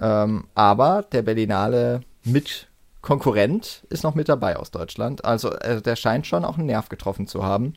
Ähm, 0.00 0.44
aber 0.54 1.02
der 1.12 1.22
Berlinale 1.22 2.00
Mitkonkurrent 2.24 3.84
ist 3.90 4.02
noch 4.02 4.14
mit 4.14 4.28
dabei 4.28 4.56
aus 4.56 4.70
Deutschland. 4.70 5.24
Also 5.24 5.52
äh, 5.52 5.80
der 5.80 5.96
scheint 5.96 6.26
schon 6.26 6.44
auch 6.44 6.58
einen 6.58 6.66
Nerv 6.66 6.88
getroffen 6.88 7.26
zu 7.26 7.44
haben. 7.44 7.74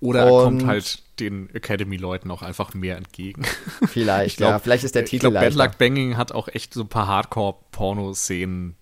Oder 0.00 0.24
er 0.24 0.30
kommt 0.30 0.66
halt 0.66 1.02
den 1.18 1.48
Academy-Leuten 1.54 2.30
auch 2.30 2.42
einfach 2.42 2.74
mehr 2.74 2.96
entgegen. 2.96 3.44
Vielleicht, 3.86 4.36
glaub, 4.38 4.50
ja. 4.50 4.58
Vielleicht 4.58 4.84
ist 4.84 4.94
der 4.94 5.04
Titel 5.04 5.26
Ich 5.26 5.32
glaube, 5.32 5.46
Bad 5.46 5.54
Luck 5.54 5.78
Banging 5.78 6.16
hat 6.16 6.32
auch 6.32 6.48
echt 6.48 6.74
so 6.74 6.82
ein 6.82 6.88
paar 6.88 7.06
Hardcore-Porno-Szenen 7.06 8.76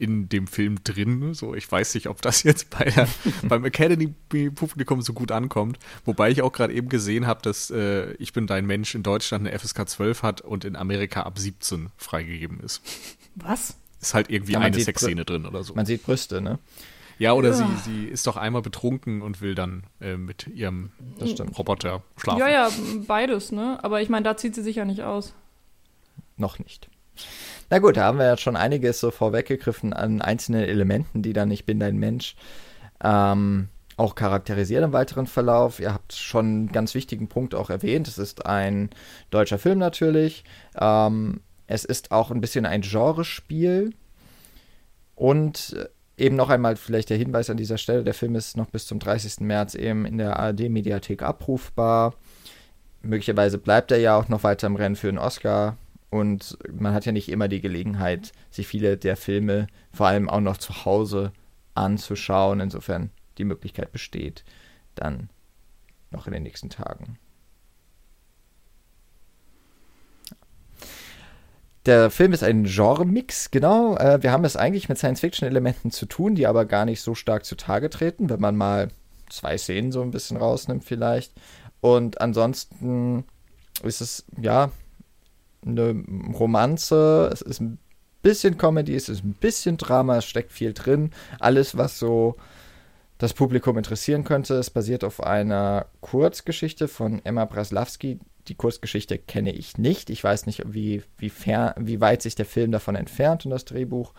in 0.00 0.28
dem 0.30 0.46
Film 0.46 0.82
drin. 0.82 1.34
So, 1.34 1.54
ich 1.54 1.70
weiß 1.70 1.94
nicht, 1.94 2.08
ob 2.08 2.22
das 2.22 2.42
jetzt 2.42 2.70
bei 2.70 2.84
der, 2.84 3.06
beim 3.42 3.64
Academy-Publikum 3.64 5.02
so 5.02 5.12
gut 5.12 5.30
ankommt. 5.30 5.78
Wobei 6.06 6.30
ich 6.30 6.40
auch 6.40 6.52
gerade 6.52 6.72
eben 6.72 6.88
gesehen 6.88 7.26
habe, 7.26 7.42
dass 7.42 7.70
äh, 7.70 8.12
Ich 8.14 8.32
bin 8.32 8.46
dein 8.46 8.66
Mensch 8.66 8.94
in 8.94 9.02
Deutschland 9.02 9.46
eine 9.46 9.58
FSK 9.58 9.88
12 9.88 10.22
hat 10.22 10.40
und 10.40 10.64
in 10.64 10.74
Amerika 10.74 11.22
ab 11.22 11.38
17 11.38 11.90
freigegeben 11.98 12.60
ist. 12.60 12.82
Was? 13.36 13.76
Ist 14.00 14.14
halt 14.14 14.30
irgendwie 14.30 14.52
ja, 14.54 14.60
eine 14.60 14.80
Sexszene 14.80 15.26
drin 15.26 15.44
oder 15.44 15.62
so. 15.62 15.74
Man 15.74 15.84
sieht 15.84 16.02
Brüste, 16.02 16.40
ne? 16.40 16.58
Ja, 17.18 17.34
oder 17.34 17.50
ja. 17.50 17.54
Sie, 17.54 17.76
sie 17.84 18.04
ist 18.06 18.26
doch 18.26 18.38
einmal 18.38 18.62
betrunken 18.62 19.20
und 19.20 19.42
will 19.42 19.54
dann 19.54 19.84
äh, 20.00 20.16
mit 20.16 20.46
ihrem 20.46 20.92
Roboter 21.58 22.02
schlafen. 22.16 22.40
Ja, 22.40 22.48
ja, 22.48 22.70
beides, 23.06 23.52
ne? 23.52 23.78
Aber 23.82 24.00
ich 24.00 24.08
meine, 24.08 24.24
da 24.24 24.38
zieht 24.38 24.54
sie 24.54 24.62
sich 24.62 24.76
ja 24.76 24.86
nicht 24.86 25.02
aus. 25.02 25.34
Noch 26.38 26.58
nicht. 26.58 26.88
Na 27.70 27.78
gut, 27.78 27.96
da 27.96 28.04
haben 28.04 28.18
wir 28.18 28.26
ja 28.26 28.36
schon 28.36 28.56
einiges 28.56 29.00
so 29.00 29.10
vorweggegriffen 29.10 29.92
an 29.92 30.20
einzelnen 30.20 30.64
Elementen, 30.64 31.22
die 31.22 31.32
dann 31.32 31.50
Ich 31.50 31.64
bin 31.64 31.78
dein 31.78 31.96
Mensch 31.96 32.34
ähm, 33.02 33.68
auch 33.96 34.14
charakterisiert 34.14 34.84
im 34.84 34.92
weiteren 34.92 35.26
Verlauf. 35.26 35.78
Ihr 35.78 35.94
habt 35.94 36.12
schon 36.12 36.46
einen 36.46 36.72
ganz 36.72 36.94
wichtigen 36.94 37.28
Punkt 37.28 37.54
auch 37.54 37.70
erwähnt. 37.70 38.08
Es 38.08 38.18
ist 38.18 38.44
ein 38.44 38.90
deutscher 39.30 39.58
Film 39.58 39.78
natürlich. 39.78 40.44
Ähm, 40.78 41.40
es 41.66 41.84
ist 41.84 42.10
auch 42.10 42.30
ein 42.30 42.40
bisschen 42.40 42.66
ein 42.66 42.82
Genrespiel. 42.82 43.94
Und 45.14 45.76
äh, 45.78 45.88
Eben 46.20 46.36
noch 46.36 46.50
einmal 46.50 46.76
vielleicht 46.76 47.08
der 47.08 47.16
Hinweis 47.16 47.48
an 47.48 47.56
dieser 47.56 47.78
Stelle, 47.78 48.04
der 48.04 48.12
Film 48.12 48.34
ist 48.34 48.54
noch 48.54 48.66
bis 48.66 48.86
zum 48.86 48.98
30. 48.98 49.40
März 49.40 49.74
eben 49.74 50.04
in 50.04 50.18
der 50.18 50.38
ARD-Mediathek 50.38 51.22
abrufbar. 51.22 52.12
Möglicherweise 53.00 53.56
bleibt 53.56 53.90
er 53.90 53.96
ja 54.00 54.16
auch 54.16 54.28
noch 54.28 54.42
weiter 54.42 54.66
im 54.66 54.76
Rennen 54.76 54.96
für 54.96 55.08
einen 55.08 55.16
Oscar. 55.16 55.78
Und 56.10 56.58
man 56.68 56.92
hat 56.92 57.06
ja 57.06 57.12
nicht 57.12 57.28
immer 57.28 57.48
die 57.48 57.60
Gelegenheit, 57.60 58.32
sich 58.50 58.66
viele 58.66 58.96
der 58.96 59.16
Filme 59.16 59.68
vor 59.92 60.08
allem 60.08 60.28
auch 60.28 60.40
noch 60.40 60.56
zu 60.56 60.84
Hause 60.84 61.32
anzuschauen. 61.74 62.60
Insofern 62.60 63.10
die 63.38 63.44
Möglichkeit 63.44 63.92
besteht, 63.92 64.44
dann 64.96 65.30
noch 66.10 66.26
in 66.26 66.32
den 66.32 66.42
nächsten 66.42 66.68
Tagen. 66.68 67.18
Der 71.86 72.10
Film 72.10 72.32
ist 72.32 72.42
ein 72.42 72.64
Genre-Mix, 72.64 73.50
genau. 73.50 73.96
Äh, 73.96 74.22
wir 74.22 74.32
haben 74.32 74.44
es 74.44 74.56
eigentlich 74.56 74.88
mit 74.88 74.98
Science-Fiction-Elementen 74.98 75.90
zu 75.90 76.04
tun, 76.04 76.34
die 76.34 76.46
aber 76.46 76.66
gar 76.66 76.84
nicht 76.84 77.00
so 77.00 77.14
stark 77.14 77.46
zutage 77.46 77.88
treten, 77.88 78.28
wenn 78.28 78.40
man 78.40 78.56
mal 78.56 78.90
zwei 79.30 79.56
Szenen 79.56 79.90
so 79.90 80.02
ein 80.02 80.10
bisschen 80.10 80.36
rausnimmt 80.36 80.84
vielleicht. 80.84 81.32
Und 81.80 82.20
ansonsten 82.20 83.24
ist 83.82 84.02
es, 84.02 84.26
ja, 84.38 84.70
eine 85.64 86.04
Romanze, 86.38 87.30
es 87.32 87.42
ist 87.42 87.60
ein 87.60 87.78
bisschen 88.22 88.58
Comedy, 88.58 88.94
es 88.94 89.08
ist 89.08 89.24
ein 89.24 89.34
bisschen 89.34 89.76
Drama, 89.76 90.18
es 90.18 90.24
steckt 90.24 90.52
viel 90.52 90.72
drin. 90.72 91.10
Alles, 91.38 91.76
was 91.76 91.98
so 91.98 92.36
das 93.18 93.34
Publikum 93.34 93.76
interessieren 93.76 94.24
könnte. 94.24 94.54
Es 94.54 94.70
basiert 94.70 95.04
auf 95.04 95.22
einer 95.22 95.86
Kurzgeschichte 96.00 96.88
von 96.88 97.20
Emma 97.24 97.44
Braslawski, 97.44 98.18
die 98.48 98.54
Kurzgeschichte 98.54 99.18
kenne 99.18 99.52
ich 99.52 99.78
nicht. 99.78 100.10
Ich 100.10 100.24
weiß 100.24 100.46
nicht, 100.46 100.62
wie, 100.66 101.02
wie, 101.18 101.30
fern, 101.30 101.74
wie 101.78 102.00
weit 102.00 102.22
sich 102.22 102.34
der 102.34 102.46
Film 102.46 102.72
davon 102.72 102.96
entfernt 102.96 103.44
und 103.44 103.50
das 103.50 103.64
Drehbuch. 103.64 104.12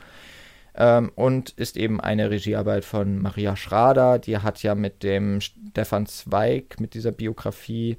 Ähm, 0.76 1.12
und 1.16 1.50
ist 1.52 1.76
eben 1.76 2.00
eine 2.00 2.30
Regiearbeit 2.30 2.86
von 2.86 3.20
Maria 3.22 3.56
Schrader. 3.56 4.20
Die 4.20 4.38
hat 4.38 4.64
ja 4.64 4.76
mit 4.76 5.04
dem 5.04 5.42
Stefan 5.42 6.06
Zweig, 6.06 6.80
mit 6.80 6.94
dieser 6.94 7.12
Biografie, 7.12 7.98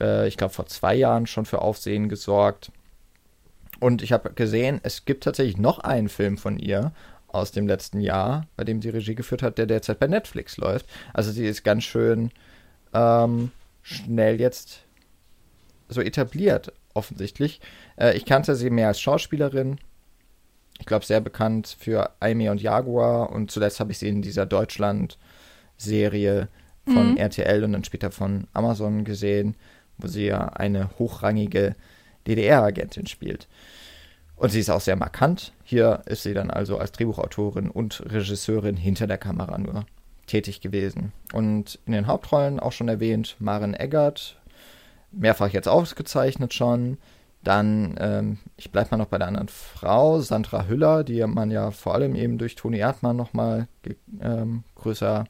äh, 0.00 0.28
ich 0.28 0.36
glaube 0.36 0.52
vor 0.52 0.66
zwei 0.66 0.94
Jahren 0.94 1.26
schon 1.26 1.46
für 1.46 1.62
Aufsehen 1.62 2.08
gesorgt. 2.08 2.72
Und 3.80 4.02
ich 4.02 4.12
habe 4.12 4.32
gesehen, 4.34 4.80
es 4.82 5.04
gibt 5.04 5.24
tatsächlich 5.24 5.56
noch 5.56 5.80
einen 5.80 6.08
Film 6.08 6.38
von 6.38 6.58
ihr 6.58 6.92
aus 7.28 7.52
dem 7.52 7.66
letzten 7.66 8.00
Jahr, 8.00 8.46
bei 8.56 8.64
dem 8.64 8.82
sie 8.82 8.90
Regie 8.90 9.14
geführt 9.14 9.42
hat, 9.42 9.58
der 9.58 9.66
derzeit 9.66 9.98
bei 9.98 10.06
Netflix 10.06 10.56
läuft. 10.56 10.86
Also 11.14 11.32
sie 11.32 11.46
ist 11.46 11.64
ganz 11.64 11.84
schön 11.84 12.30
ähm, 12.92 13.50
schnell 13.82 14.40
jetzt 14.40 14.84
so 15.88 16.00
etabliert, 16.00 16.72
offensichtlich. 16.94 17.60
Äh, 17.96 18.16
ich 18.16 18.24
kannte 18.24 18.54
sie 18.54 18.70
mehr 18.70 18.88
als 18.88 19.00
Schauspielerin. 19.00 19.78
Ich 20.78 20.86
glaube, 20.86 21.04
sehr 21.04 21.20
bekannt 21.20 21.76
für 21.78 22.10
Aimee 22.20 22.48
und 22.48 22.62
Jaguar. 22.62 23.30
Und 23.30 23.50
zuletzt 23.50 23.80
habe 23.80 23.92
ich 23.92 23.98
sie 23.98 24.08
in 24.08 24.22
dieser 24.22 24.46
Deutschland-Serie 24.46 26.48
von 26.86 27.12
mhm. 27.12 27.16
RTL 27.16 27.64
und 27.64 27.72
dann 27.72 27.84
später 27.84 28.10
von 28.10 28.46
Amazon 28.52 29.04
gesehen, 29.04 29.56
wo 29.98 30.08
sie 30.08 30.26
ja 30.26 30.48
eine 30.48 30.90
hochrangige 30.98 31.76
DDR-Agentin 32.26 33.06
spielt. 33.06 33.48
Und 34.36 34.50
sie 34.50 34.60
ist 34.60 34.70
auch 34.70 34.80
sehr 34.80 34.96
markant. 34.96 35.52
Hier 35.64 36.02
ist 36.06 36.22
sie 36.22 36.32
dann 36.32 36.50
also 36.50 36.78
als 36.78 36.92
Drehbuchautorin 36.92 37.68
und 37.70 38.02
Regisseurin 38.10 38.76
hinter 38.76 39.06
der 39.06 39.18
Kamera 39.18 39.58
nur 39.58 39.84
tätig 40.26 40.60
gewesen. 40.60 41.12
Und 41.32 41.78
in 41.84 41.92
den 41.92 42.06
Hauptrollen 42.06 42.58
auch 42.58 42.72
schon 42.72 42.88
erwähnt 42.88 43.36
Maren 43.38 43.74
Eggert, 43.74 44.40
mehrfach 45.12 45.48
jetzt 45.48 45.68
ausgezeichnet 45.68 46.54
schon. 46.54 46.98
Dann, 47.42 47.96
ähm, 47.98 48.38
ich 48.56 48.70
bleibe 48.70 48.90
mal 48.92 48.96
noch 48.98 49.06
bei 49.06 49.18
der 49.18 49.28
anderen 49.28 49.48
Frau, 49.48 50.20
Sandra 50.20 50.66
Hüller, 50.66 51.04
die 51.04 51.24
man 51.26 51.50
ja 51.50 51.70
vor 51.70 51.94
allem 51.94 52.14
eben 52.14 52.36
durch 52.36 52.54
Toni 52.54 52.78
Erdmann 52.78 53.16
nochmal 53.16 53.66
ge 53.82 53.96
ähm, 54.20 54.64
größer 54.74 55.24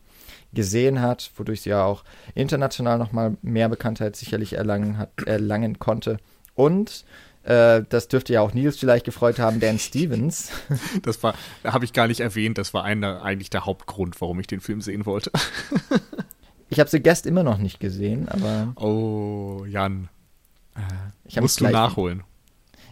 gesehen 0.53 1.01
hat, 1.01 1.31
wodurch 1.37 1.63
sie 1.63 1.71
ja 1.71 1.85
auch 1.85 2.05
international 2.35 2.99
nochmal 2.99 3.37
mehr 3.43 3.69
Bekanntheit 3.69 4.17
sicherlich 4.17 4.55
erlangen, 4.55 4.99
hat, 4.99 5.11
erlangen 5.25 5.79
konnte. 5.79 6.19
Und 6.61 7.07
äh, 7.43 7.83
das 7.89 8.09
dürfte 8.09 8.35
ja 8.35 8.43
auch 8.43 8.53
Nils 8.53 8.77
vielleicht 8.77 9.07
gefreut 9.07 9.39
haben, 9.39 9.61
Dan 9.61 9.79
Stevens. 9.79 10.51
Das 11.03 11.23
war, 11.23 11.35
habe 11.65 11.87
ich 11.87 11.95
gar 11.95 12.07
nicht 12.07 12.21
erwähnt, 12.21 12.59
das 12.59 12.75
war 12.75 12.85
einer, 12.85 13.23
eigentlich 13.23 13.49
der 13.49 13.65
Hauptgrund, 13.65 14.21
warum 14.21 14.39
ich 14.41 14.47
den 14.47 14.61
Film 14.61 14.83
sehen 14.83 15.07
wollte. 15.07 15.31
Ich 16.69 16.79
habe 16.79 16.91
The 16.91 17.03
Guest 17.03 17.27
immer 17.27 17.43
noch 17.43 17.59
nicht 17.59 17.81
gesehen, 17.81 18.29
aber. 18.29 18.73
Oh, 18.77 19.65
Jan. 19.67 20.09
Äh, 20.77 21.41
musst 21.41 21.61
du 21.61 21.69
nachholen. 21.69 22.23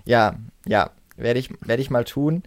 Ja, 0.05 0.37
ja, 0.67 0.91
werde 1.17 1.39
ich, 1.39 1.51
werd 1.61 1.79
ich 1.79 1.91
mal 1.91 2.05
tun. 2.05 2.43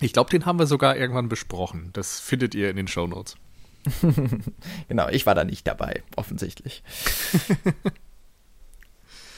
Ich 0.00 0.12
glaube, 0.12 0.30
den 0.30 0.44
haben 0.44 0.58
wir 0.58 0.66
sogar 0.66 0.96
irgendwann 0.96 1.28
besprochen. 1.28 1.90
Das 1.94 2.20
findet 2.20 2.54
ihr 2.54 2.70
in 2.70 2.76
den 2.76 2.88
Show 2.88 3.06
Notes. 3.06 3.36
genau, 4.88 5.08
ich 5.08 5.24
war 5.24 5.34
da 5.34 5.44
nicht 5.44 5.66
dabei, 5.66 6.02
offensichtlich. 6.16 6.82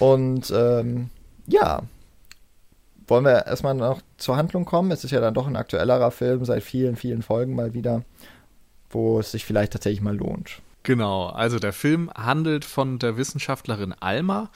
Und 0.01 0.51
ähm, 0.55 1.11
ja, 1.51 1.83
wollen 3.07 3.25
wir 3.25 3.47
erstmal 3.47 3.75
noch 3.75 4.01
zur 4.19 4.37
Handlung 4.37 4.65
kommen? 4.65 4.91
Es 4.91 5.05
ist 5.05 5.11
ja 5.11 5.21
dann 5.21 5.35
doch 5.35 5.47
ein 5.47 5.57
aktuellerer 5.57 6.11
Film 6.11 6.45
seit 6.45 6.63
vielen, 6.63 6.97
vielen 6.97 7.23
Folgen 7.23 7.55
mal 7.55 7.75
wieder, 7.75 8.05
wo 8.89 9.19
es 9.19 9.33
sich 9.33 9.45
vielleicht 9.45 9.73
tatsächlich 9.73 10.01
mal 10.01 10.17
lohnt. 10.17 10.63
Genau, 10.83 11.27
also 11.27 11.59
der 11.59 11.73
Film 11.73 12.11
handelt 12.15 12.65
von 12.65 12.99
der 12.99 13.17
Wissenschaftlerin 13.17 13.95
Alma, 14.01 14.51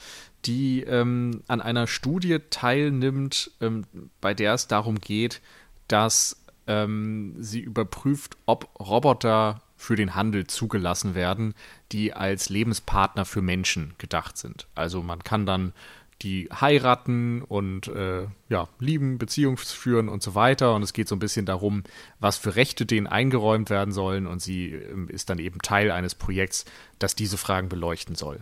die 0.45 0.81
ähm, 0.81 1.43
an 1.47 1.61
einer 1.61 1.85
Studie 1.85 2.39
teilnimmt, 2.49 3.51
ähm, 3.61 3.85
bei 4.21 4.33
der 4.33 4.53
es 4.53 4.67
darum 4.67 4.99
geht, 4.99 5.41
dass 5.87 6.37
ähm, 6.67 7.35
sie 7.39 7.59
überprüft, 7.59 8.37
ob 8.45 8.69
Roboter 8.79 9.61
für 9.77 9.95
den 9.95 10.15
Handel 10.15 10.47
zugelassen 10.47 11.13
werden, 11.13 11.53
die 11.91 12.13
als 12.13 12.49
Lebenspartner 12.49 13.25
für 13.25 13.41
Menschen 13.41 13.93
gedacht 13.97 14.37
sind. 14.37 14.67
Also 14.73 15.03
man 15.03 15.23
kann 15.23 15.45
dann 15.45 15.73
die 16.21 16.49
heiraten 16.49 17.41
und 17.41 17.87
äh, 17.87 18.27
ja, 18.49 18.67
lieben, 18.79 19.17
Beziehungen 19.17 19.57
führen 19.57 20.09
und 20.09 20.23
so 20.23 20.33
weiter. 20.33 20.73
Und 20.73 20.83
es 20.83 20.93
geht 20.93 21.07
so 21.07 21.15
ein 21.15 21.19
bisschen 21.19 21.45
darum, 21.45 21.83
was 22.19 22.37
für 22.37 22.55
Rechte 22.55 22.85
denen 22.85 23.07
eingeräumt 23.07 23.69
werden 23.69 23.93
sollen. 23.93 24.25
Und 24.25 24.41
sie 24.41 24.71
äh, 24.71 24.95
ist 25.09 25.29
dann 25.29 25.39
eben 25.39 25.59
Teil 25.59 25.91
eines 25.91 26.15
Projekts, 26.15 26.65
das 26.99 27.15
diese 27.15 27.37
Fragen 27.37 27.69
beleuchten 27.69 28.15
soll. 28.15 28.41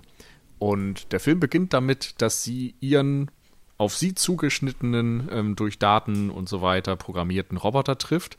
Und 0.59 1.11
der 1.11 1.19
Film 1.19 1.39
beginnt 1.39 1.73
damit, 1.73 2.21
dass 2.21 2.43
sie 2.43 2.75
ihren 2.79 3.31
auf 3.77 3.97
sie 3.97 4.13
zugeschnittenen, 4.15 5.27
ähm, 5.31 5.55
durch 5.55 5.79
Daten 5.79 6.29
und 6.29 6.47
so 6.47 6.61
weiter 6.61 6.95
programmierten 6.95 7.57
Roboter 7.57 7.97
trifft. 7.97 8.37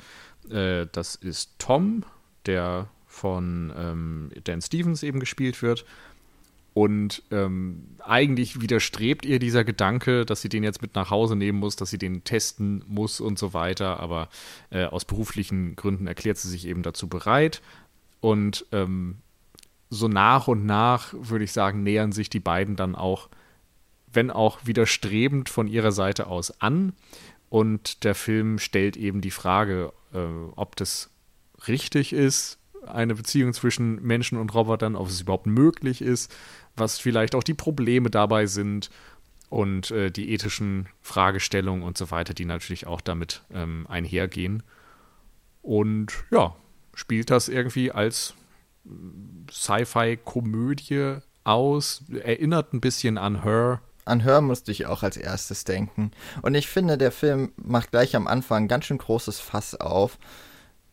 Äh, 0.49 0.87
das 0.93 1.17
ist 1.17 1.59
Tom, 1.59 2.05
der 2.47 2.89
von 3.07 3.73
ähm, 3.77 4.31
Dan 4.45 4.63
Stevens 4.63 5.03
eben 5.03 5.21
gespielt 5.21 5.61
wird. 5.61 5.85
Und 6.75 7.23
ähm, 7.31 7.97
eigentlich 8.01 8.61
widerstrebt 8.61 9.25
ihr 9.25 9.39
dieser 9.39 9.63
Gedanke, 9.63 10.27
dass 10.27 10.43
sie 10.43 10.49
den 10.49 10.65
jetzt 10.65 10.83
mit 10.83 10.97
nach 10.97 11.09
Hause 11.09 11.37
nehmen 11.37 11.61
muss, 11.61 11.77
dass 11.77 11.91
sie 11.91 11.99
den 11.99 12.25
testen 12.25 12.85
muss 12.89 13.21
und 13.21 13.39
so 13.39 13.55
weiter. 13.55 14.01
Aber 14.01 14.29
äh, 14.71 14.85
aus 14.85 15.05
beruflichen 15.05 15.77
Gründen 15.77 16.09
erklärt 16.09 16.37
sie 16.37 16.49
sich 16.49 16.67
eben 16.67 16.83
dazu 16.83 17.09
bereit. 17.09 17.63
Und 18.21 18.67
ähm, 18.73 19.19
so 19.89 20.09
nach 20.09 20.49
und 20.49 20.67
nach, 20.67 21.15
würde 21.17 21.45
ich 21.45 21.53
sagen, 21.53 21.85
nähern 21.85 22.11
sich 22.11 22.29
die 22.29 22.41
beiden 22.41 22.75
dann 22.75 22.97
auch, 22.97 23.29
wenn 24.13 24.33
auch 24.33 24.59
widerstrebend 24.65 25.49
von 25.49 25.69
ihrer 25.69 25.93
Seite 25.93 26.27
aus 26.27 26.61
an. 26.61 26.93
Und 27.51 28.03
der 28.03 28.17
Film 28.17 28.59
stellt 28.59 28.97
eben 28.97 29.21
die 29.21 29.31
Frage, 29.31 29.93
äh, 30.13 30.19
ob 30.57 30.75
das 30.75 31.11
richtig 31.69 32.13
ist, 32.13 32.59
eine 32.89 33.15
Beziehung 33.15 33.53
zwischen 33.53 34.03
Menschen 34.03 34.39
und 34.39 34.55
Robotern, 34.55 34.97
ob 34.97 35.09
es 35.09 35.21
überhaupt 35.21 35.47
möglich 35.47 36.03
ist, 36.03 36.35
was 36.77 36.99
vielleicht 36.99 37.35
auch 37.35 37.43
die 37.43 37.55
Probleme 37.55 38.11
dabei 38.11 38.47
sind 38.47 38.91
und 39.49 39.91
äh, 39.91 40.11
die 40.11 40.33
ethischen 40.33 40.89
Fragestellungen 41.01 41.85
und 41.85 41.97
so 41.97 42.11
weiter, 42.11 42.35
die 42.35 42.45
natürlich 42.45 42.87
auch 42.87 43.01
damit 43.01 43.43
ähm, 43.53 43.87
einhergehen. 43.89 44.63
Und 45.63 46.13
ja, 46.31 46.55
spielt 46.95 47.31
das 47.31 47.49
irgendwie 47.49 47.93
als 47.93 48.35
Sci-Fi-Komödie 49.51 51.19
aus, 51.45 52.03
erinnert 52.23 52.73
ein 52.73 52.81
bisschen 52.81 53.19
an 53.19 53.43
Her. 53.43 53.81
An 54.05 54.21
Her 54.21 54.41
musste 54.41 54.71
ich 54.71 54.87
auch 54.87 55.03
als 55.03 55.17
erstes 55.17 55.65
denken. 55.65 56.11
Und 56.43 56.55
ich 56.55 56.69
finde, 56.69 56.99
der 56.99 57.13
Film 57.13 57.53
macht 57.57 57.91
gleich 57.91 58.17
am 58.17 58.27
Anfang 58.27 58.69
ganz 58.69 58.85
schön 58.85 58.99
großes 58.99 59.41
Fass 59.41 59.75
auf. 59.75 60.19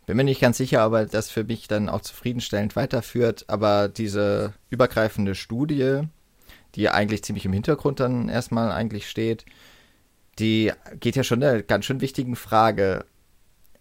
Bin 0.05 0.17
mir 0.17 0.23
nicht 0.23 0.41
ganz 0.41 0.57
sicher, 0.57 0.81
aber 0.81 1.05
das 1.05 1.29
für 1.29 1.43
mich 1.43 1.67
dann 1.67 1.87
auch 1.87 2.01
zufriedenstellend 2.01 2.75
weiterführt. 2.75 3.45
Aber 3.47 3.87
diese 3.87 4.53
übergreifende 4.69 5.35
Studie, 5.35 6.01
die 6.75 6.89
eigentlich 6.89 7.23
ziemlich 7.23 7.45
im 7.45 7.53
Hintergrund 7.53 7.99
dann 7.99 8.29
erstmal 8.29 8.71
eigentlich 8.71 9.09
steht, 9.09 9.45
die 10.39 10.71
geht 10.99 11.15
ja 11.15 11.23
schon 11.23 11.43
einer 11.43 11.61
ganz 11.61 11.85
schön 11.85 12.01
wichtigen 12.01 12.35
Frage 12.35 13.05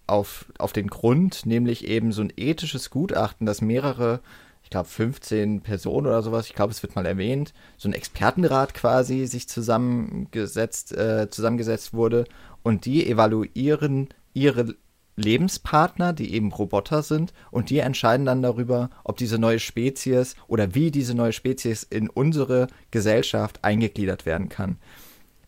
auf, 0.07 0.47
auf 0.59 0.73
den 0.73 0.89
Grund, 0.89 1.47
nämlich 1.47 1.87
eben 1.87 2.13
so 2.13 2.23
ein 2.23 2.33
ethisches 2.37 2.91
Gutachten, 2.91 3.47
das 3.47 3.61
mehrere, 3.61 4.21
ich 4.63 4.71
glaube 4.71 4.89
15 4.89 5.63
Personen 5.63 6.07
oder 6.07 6.23
sowas, 6.23 6.49
ich 6.49 6.55
glaube, 6.55 6.73
es 6.73 6.83
wird 6.83 6.97
mal 6.97 7.07
erwähnt, 7.07 7.55
so 7.79 7.89
ein 7.89 7.95
Expertenrat 7.95 8.75
quasi 8.75 9.27
sich 9.27 9.49
zusammengesetzt, 9.49 10.93
äh, 10.93 11.31
zusammengesetzt 11.31 11.95
wurde 11.95 12.25
und 12.63 12.85
die 12.85 13.09
evaluieren 13.09 14.09
ihre 14.35 14.75
Lebenspartner, 15.17 16.13
die 16.13 16.33
eben 16.35 16.53
Roboter 16.53 17.03
sind, 17.03 17.33
und 17.51 17.71
die 17.71 17.79
entscheiden 17.79 18.27
dann 18.27 18.43
darüber, 18.43 18.91
ob 19.05 19.17
diese 19.17 19.39
neue 19.39 19.59
Spezies 19.59 20.35
oder 20.47 20.75
wie 20.75 20.91
diese 20.91 21.15
neue 21.15 21.33
Spezies 21.33 21.83
in 21.83 22.09
unsere 22.09 22.69
Gesellschaft 22.91 23.65
eingegliedert 23.65 24.27
werden 24.27 24.49
kann. 24.49 24.79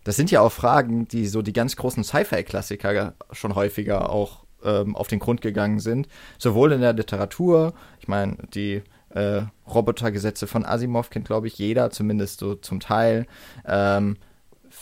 Das 0.04 0.16
sind 0.16 0.31
ja 0.31 0.40
auch 0.40 0.52
Fragen, 0.52 1.07
die 1.07 1.26
so 1.26 1.42
die 1.42 1.52
ganz 1.52 1.76
großen 1.76 2.04
Sci-Fi-Klassiker 2.04 3.14
schon 3.31 3.54
häufiger 3.54 4.11
auch 4.11 4.45
ähm, 4.64 4.97
auf 4.97 5.09
den 5.09 5.21
Grund 5.21 5.42
gegangen 5.42 5.78
sind. 5.78 6.09
Sowohl 6.38 6.73
in 6.73 6.81
der 6.81 6.92
Literatur, 6.92 7.73
ich 8.00 8.09
meine, 8.09 8.37
die 8.54 8.83
äh, 9.11 9.42
Robotergesetze 9.66 10.47
von 10.47 10.64
Asimov 10.64 11.11
kennt, 11.11 11.26
glaube 11.26 11.47
ich, 11.47 11.59
jeder, 11.59 11.90
zumindest 11.90 12.40
so 12.40 12.54
zum 12.54 12.81
Teil. 12.81 13.26
Ähm, 13.66 14.16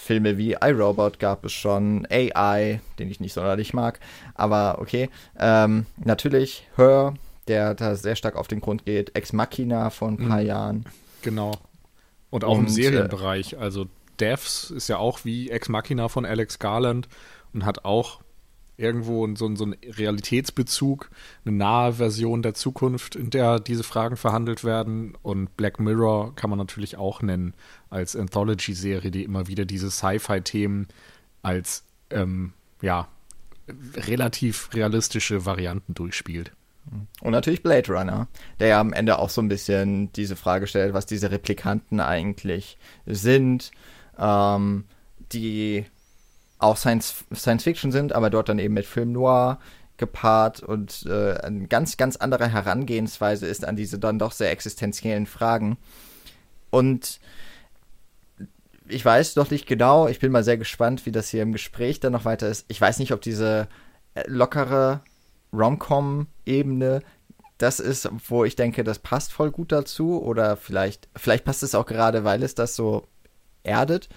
Filme 0.00 0.38
wie 0.38 0.56
iRobot 0.60 1.18
gab 1.18 1.44
es 1.44 1.52
schon, 1.52 2.06
AI, 2.10 2.80
den 2.98 3.10
ich 3.10 3.20
nicht 3.20 3.34
sonderlich 3.34 3.74
mag, 3.74 4.00
aber 4.34 4.78
okay. 4.80 5.10
Ähm, 5.38 5.86
natürlich 6.02 6.66
Her, 6.76 7.14
der 7.48 7.74
da 7.74 7.94
sehr 7.94 8.16
stark 8.16 8.34
auf 8.36 8.48
den 8.48 8.60
Grund 8.60 8.86
geht, 8.86 9.14
Ex 9.14 9.32
Machina 9.32 9.90
vor 9.90 10.08
ein 10.08 10.16
paar 10.16 10.40
mhm. 10.40 10.46
Jahren. 10.46 10.84
Genau. 11.22 11.52
Und 12.30 12.44
auch 12.44 12.56
Und, 12.56 12.60
im 12.60 12.66
äh, 12.66 12.70
Serienbereich. 12.70 13.58
Also 13.58 13.86
Devs 14.18 14.70
ist 14.70 14.88
ja 14.88 14.96
auch 14.96 15.24
wie 15.24 15.50
Ex 15.50 15.68
Machina 15.68 16.08
von 16.08 16.24
Alex 16.24 16.58
Garland 16.58 17.08
und 17.52 17.66
hat 17.66 17.84
auch 17.84 18.20
irgendwo 18.80 19.26
so, 19.36 19.54
so 19.54 19.64
einen 19.64 19.76
Realitätsbezug, 19.84 21.10
eine 21.44 21.56
nahe 21.56 21.92
Version 21.94 22.42
der 22.42 22.54
Zukunft, 22.54 23.14
in 23.14 23.30
der 23.30 23.60
diese 23.60 23.82
Fragen 23.82 24.16
verhandelt 24.16 24.64
werden. 24.64 25.16
Und 25.22 25.56
Black 25.56 25.78
Mirror 25.78 26.34
kann 26.34 26.50
man 26.50 26.58
natürlich 26.58 26.96
auch 26.96 27.22
nennen 27.22 27.54
als 27.90 28.16
Anthology-Serie, 28.16 29.10
die 29.10 29.24
immer 29.24 29.46
wieder 29.46 29.64
diese 29.64 29.90
Sci-Fi-Themen 29.90 30.88
als 31.42 31.84
ähm, 32.10 32.52
ja, 32.82 33.08
relativ 33.94 34.70
realistische 34.74 35.44
Varianten 35.44 35.94
durchspielt. 35.94 36.52
Und 37.20 37.30
natürlich 37.30 37.62
Blade 37.62 37.92
Runner, 37.92 38.28
der 38.58 38.68
ja 38.68 38.80
am 38.80 38.92
Ende 38.92 39.18
auch 39.18 39.30
so 39.30 39.40
ein 39.40 39.48
bisschen 39.48 40.12
diese 40.12 40.34
Frage 40.34 40.66
stellt, 40.66 40.94
was 40.94 41.06
diese 41.06 41.30
Replikanten 41.30 42.00
eigentlich 42.00 42.78
sind, 43.06 43.70
ähm, 44.18 44.84
die 45.32 45.84
auch 46.60 46.76
Science, 46.76 47.24
Science 47.34 47.64
Fiction 47.64 47.92
sind, 47.92 48.12
aber 48.12 48.30
dort 48.30 48.48
dann 48.48 48.58
eben 48.58 48.74
mit 48.74 48.86
Film 48.86 49.12
Noir 49.12 49.58
gepaart 49.96 50.62
und 50.62 51.04
äh, 51.06 51.34
eine 51.34 51.66
ganz, 51.68 51.96
ganz 51.96 52.16
andere 52.16 52.48
Herangehensweise 52.48 53.46
ist 53.46 53.66
an 53.66 53.76
diese 53.76 53.98
dann 53.98 54.18
doch 54.18 54.32
sehr 54.32 54.50
existenziellen 54.50 55.26
Fragen. 55.26 55.76
Und 56.70 57.20
ich 58.88 59.04
weiß 59.04 59.34
doch 59.34 59.50
nicht 59.50 59.66
genau, 59.66 60.08
ich 60.08 60.18
bin 60.18 60.32
mal 60.32 60.44
sehr 60.44 60.56
gespannt, 60.56 61.06
wie 61.06 61.12
das 61.12 61.28
hier 61.28 61.42
im 61.42 61.52
Gespräch 61.52 62.00
dann 62.00 62.12
noch 62.12 62.24
weiter 62.24 62.48
ist. 62.48 62.64
Ich 62.68 62.80
weiß 62.80 62.98
nicht, 62.98 63.12
ob 63.12 63.20
diese 63.20 63.68
äh, 64.14 64.24
lockere 64.26 65.00
Rom-Com-Ebene 65.52 67.02
das 67.58 67.78
ist, 67.78 68.08
wo 68.28 68.44
ich 68.44 68.56
denke, 68.56 68.84
das 68.84 68.98
passt 68.98 69.32
voll 69.32 69.50
gut 69.50 69.70
dazu 69.70 70.22
oder 70.22 70.56
vielleicht, 70.56 71.08
vielleicht 71.14 71.44
passt 71.44 71.62
es 71.62 71.74
auch 71.74 71.84
gerade, 71.84 72.24
weil 72.24 72.42
es 72.42 72.54
das 72.54 72.74
so 72.74 73.06
erdet. 73.62 74.08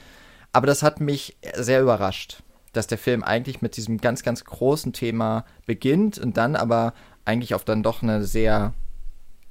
Aber 0.54 0.68
das 0.68 0.84
hat 0.84 1.02
mich 1.02 1.36
sehr 1.56 1.82
überrascht, 1.82 2.44
dass 2.72 2.88
der 2.88 2.98
Film 2.98 3.24
eigentlich 3.24 3.62
mit 3.62 3.76
diesem 3.76 3.98
ganz, 3.98 4.24
ganz 4.24 4.46
großen 4.46 4.94
Thema 4.94 5.46
beginnt 5.66 6.18
und 6.20 6.38
dann 6.38 6.56
aber 6.56 6.94
eigentlich 7.26 7.56
auf 7.56 7.66
dann 7.66 7.84
doch 7.84 8.04
eine 8.04 8.24
sehr 8.24 8.74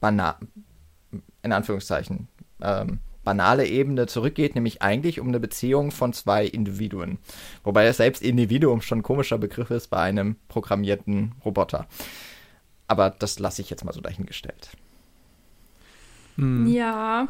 banal, 0.01 0.37
in 1.43 1.53
Anführungszeichen, 1.53 2.29
ähm, 2.61 3.01
banale 3.25 3.67
Ebene 3.67 4.07
zurückgeht, 4.07 4.55
nämlich 4.55 4.83
eigentlich 4.83 5.21
um 5.21 5.29
eine 5.29 5.41
Beziehung 5.41 5.91
von 5.91 6.13
zwei 6.13 6.45
Individuen. 6.47 7.19
Wobei 7.65 7.85
das 7.85 7.99
selbst 7.99 8.23
Individuum 8.23 8.81
schon 8.81 8.99
ein 8.99 9.05
komischer 9.05 9.39
Begriff 9.39 9.71
ist 9.71 9.89
bei 9.89 9.99
einem 9.99 10.37
programmierten 10.49 11.35
Roboter. 11.45 11.87
Aber 12.89 13.11
das 13.11 13.39
lasse 13.39 13.63
ich 13.63 13.71
jetzt 13.71 13.85
mal 13.85 13.93
so 13.93 14.01
dahingestellt. 14.01 14.71
Hm. 16.37 16.67
Ja, 16.67 17.29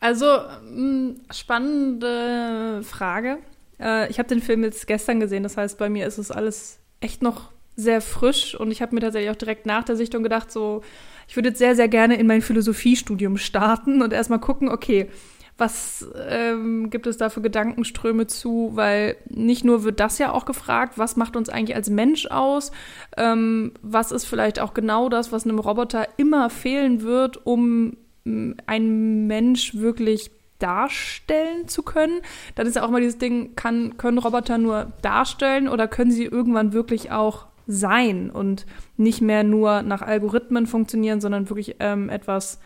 also, 0.00 0.26
mh, 0.26 0.80
mm, 0.80 1.20
spannende 1.30 2.82
Frage. 2.82 3.38
Äh, 3.80 4.10
ich 4.10 4.18
habe 4.18 4.28
den 4.28 4.40
Film 4.40 4.62
jetzt 4.64 4.86
gestern 4.86 5.20
gesehen, 5.20 5.42
das 5.42 5.56
heißt, 5.56 5.78
bei 5.78 5.88
mir 5.88 6.06
ist 6.06 6.18
es 6.18 6.30
alles 6.30 6.78
echt 7.00 7.22
noch 7.22 7.52
sehr 7.76 8.00
frisch 8.00 8.54
und 8.54 8.70
ich 8.70 8.82
habe 8.82 8.94
mir 8.94 9.00
tatsächlich 9.00 9.30
auch 9.30 9.36
direkt 9.36 9.66
nach 9.66 9.84
der 9.84 9.96
Sichtung 9.96 10.22
gedacht, 10.22 10.52
so, 10.52 10.82
ich 11.26 11.36
würde 11.36 11.48
jetzt 11.48 11.58
sehr, 11.58 11.74
sehr 11.74 11.88
gerne 11.88 12.16
in 12.16 12.26
mein 12.26 12.42
Philosophiestudium 12.42 13.36
starten 13.36 14.02
und 14.02 14.12
erstmal 14.12 14.38
gucken, 14.38 14.68
okay, 14.68 15.08
was 15.56 16.06
ähm, 16.28 16.90
gibt 16.90 17.06
es 17.06 17.16
da 17.16 17.30
für 17.30 17.40
Gedankenströme 17.40 18.26
zu? 18.26 18.70
Weil 18.74 19.16
nicht 19.28 19.64
nur 19.64 19.84
wird 19.84 20.00
das 20.00 20.18
ja 20.18 20.32
auch 20.32 20.46
gefragt, 20.46 20.98
was 20.98 21.16
macht 21.16 21.36
uns 21.36 21.48
eigentlich 21.48 21.76
als 21.76 21.90
Mensch 21.90 22.26
aus? 22.26 22.72
Ähm, 23.16 23.72
was 23.80 24.10
ist 24.10 24.24
vielleicht 24.24 24.58
auch 24.58 24.74
genau 24.74 25.08
das, 25.08 25.30
was 25.30 25.44
einem 25.44 25.60
Roboter 25.60 26.08
immer 26.16 26.50
fehlen 26.50 27.02
wird, 27.02 27.46
um 27.46 27.96
ein 28.24 29.26
Mensch 29.26 29.74
wirklich 29.74 30.30
darstellen 30.58 31.68
zu 31.68 31.82
können. 31.82 32.20
Dann 32.54 32.66
ist 32.66 32.76
ja 32.76 32.84
auch 32.84 32.90
mal 32.90 33.00
dieses 33.00 33.18
Ding, 33.18 33.54
kann, 33.56 33.96
können 33.96 34.18
Roboter 34.18 34.58
nur 34.58 34.92
darstellen 35.02 35.68
oder 35.68 35.88
können 35.88 36.10
sie 36.10 36.24
irgendwann 36.24 36.72
wirklich 36.72 37.10
auch 37.10 37.46
sein 37.66 38.30
und 38.30 38.66
nicht 38.96 39.20
mehr 39.20 39.42
nur 39.42 39.82
nach 39.82 40.02
Algorithmen 40.02 40.66
funktionieren, 40.66 41.20
sondern 41.20 41.48
wirklich 41.48 41.76
ähm, 41.80 42.08
etwas, 42.08 42.60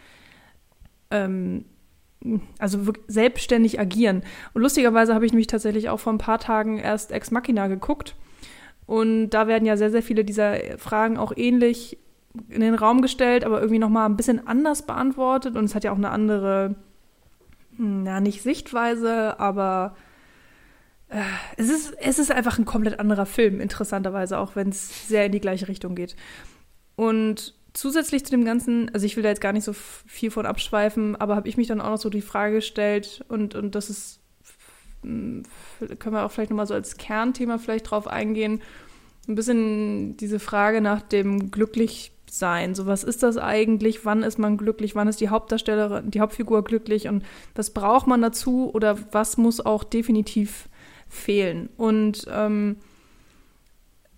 ähm, 1.11 1.65
also 2.59 2.81
selbstständig 3.07 3.79
agieren. 3.81 4.23
Und 4.55 4.63
lustigerweise 4.63 5.15
habe 5.15 5.27
ich 5.27 5.33
mich 5.33 5.47
tatsächlich 5.47 5.89
auch 5.89 6.01
vor 6.01 6.13
ein 6.13 6.19
paar 6.19 6.39
Tagen 6.39 6.79
erst 6.79 7.13
Ex 7.13 7.31
Machina 7.31 7.69
geguckt. 7.69 8.17
Und 8.87 9.31
da 9.31 9.47
werden 9.47 9.67
ja 9.67 9.77
sehr, 9.77 9.91
sehr 9.91 10.03
viele 10.03 10.25
dieser 10.25 10.79
Fragen 10.79 11.19
auch 11.19 11.33
ähnlich 11.37 11.99
in 12.49 12.61
den 12.61 12.75
Raum 12.75 13.03
gestellt, 13.03 13.45
aber 13.45 13.61
irgendwie 13.61 13.79
noch 13.79 13.89
mal 13.89 14.07
ein 14.07 14.17
bisschen 14.17 14.47
anders 14.47 14.83
beantwortet 14.83 15.57
und 15.57 15.65
es 15.65 15.75
hat 15.75 15.85
ja 15.85 15.93
auch 15.93 15.97
eine 15.97 16.11
andere, 16.11 16.77
na 17.77 18.17
hm, 18.17 18.23
nicht 18.23 18.43
Sichtweise, 18.43 19.39
aber 19.41 19.97
äh, 21.09 21.21
es 21.57 21.69
ist 21.69 21.95
es 22.01 22.19
ist 22.19 22.31
einfach 22.31 22.59
ein 22.59 22.65
komplett 22.65 23.01
anderer 23.01 23.27
Film 23.27 23.61
interessanterweise, 23.61 24.39
auch 24.39 24.57
wenn 24.57 24.69
es 24.71 25.09
sehr 25.09 25.27
in 25.27 25.33
die 25.33 25.41
gleiche 25.41 25.69
Richtung 25.69 25.95
geht. 25.95 26.17
Und 26.97 27.55
zusätzlich 27.73 28.25
zu 28.25 28.33
dem 28.33 28.45
Ganzen, 28.45 28.91
also 28.93 29.07
ich 29.07 29.17
will 29.17 29.23
da 29.23 29.29
jetzt 29.29 29.41
gar 29.41 29.53
nicht 29.53 29.65
so 29.65 29.73
viel 29.73 30.31
von 30.31 30.47
abschweifen, 30.47 31.17
aber 31.17 31.37
habe 31.37 31.49
ich 31.49 31.57
mich 31.57 31.69
dann 31.69 31.81
auch 31.81 31.91
noch 31.91 31.99
so 31.99 32.11
die 32.11 32.23
Frage 32.23 32.57
gestellt 32.57 33.25
und 33.29 33.55
und 33.55 33.75
das 33.75 33.91
ist 33.91 34.21
können 35.03 35.45
wir 36.15 36.25
auch 36.25 36.31
vielleicht 36.33 36.51
noch 36.51 36.57
mal 36.57 36.67
so 36.67 36.75
als 36.75 36.97
Kernthema 36.97 37.59
vielleicht 37.59 37.91
drauf 37.91 38.09
eingehen, 38.09 38.61
ein 39.29 39.35
bisschen 39.35 40.17
diese 40.17 40.41
Frage 40.41 40.81
nach 40.81 41.03
dem 41.03 41.51
glücklich 41.51 42.13
sein. 42.31 42.75
So, 42.75 42.87
was 42.87 43.05
ist 43.05 43.23
das 43.23 43.37
eigentlich? 43.37 44.05
Wann 44.05 44.23
ist 44.23 44.39
man 44.39 44.57
glücklich? 44.57 44.95
Wann 44.95 45.09
ist 45.09 45.21
die 45.21 45.29
Hauptdarstellerin, 45.29 46.11
die 46.11 46.21
Hauptfigur 46.21 46.65
glücklich? 46.65 47.09
Und 47.09 47.25
was 47.55 47.71
braucht 47.71 48.07
man 48.07 48.23
dazu? 48.23 48.71
Oder 48.73 48.99
was 49.13 49.37
muss 49.37 49.61
auch 49.61 49.85
definitiv 49.85 50.69
fehlen? 51.09 51.69
Und 51.77 52.27
ähm, 52.31 52.77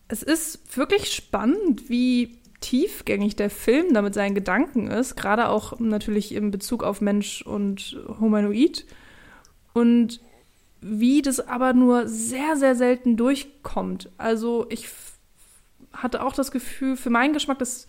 es 0.09 0.23
ist 0.23 0.77
wirklich 0.77 1.13
spannend, 1.13 1.89
wie 1.89 2.39
tiefgängig 2.61 3.37
der 3.37 3.51
Film 3.51 3.95
damit 3.95 4.15
seinen 4.15 4.35
Gedanken 4.35 4.89
ist, 4.89 5.17
gerade 5.17 5.49
auch 5.49 5.79
natürlich 5.81 6.35
im 6.35 6.51
Bezug 6.51 6.83
auf 6.83 7.01
Mensch 7.01 7.43
und 7.43 7.99
Humanoid. 8.21 8.85
Und 9.73 10.21
wie 10.81 11.23
das 11.23 11.41
aber 11.41 11.73
nur 11.73 12.09
sehr, 12.09 12.57
sehr 12.57 12.75
selten 12.75 13.17
durchkommt. 13.17 14.11
Also 14.17 14.67
ich 14.71 14.89
hatte 15.93 16.25
auch 16.25 16.35
das 16.35 16.51
Gefühl, 16.51 16.97
für 16.97 17.11
meinen 17.11 17.33
Geschmack, 17.33 17.59
dass 17.59 17.87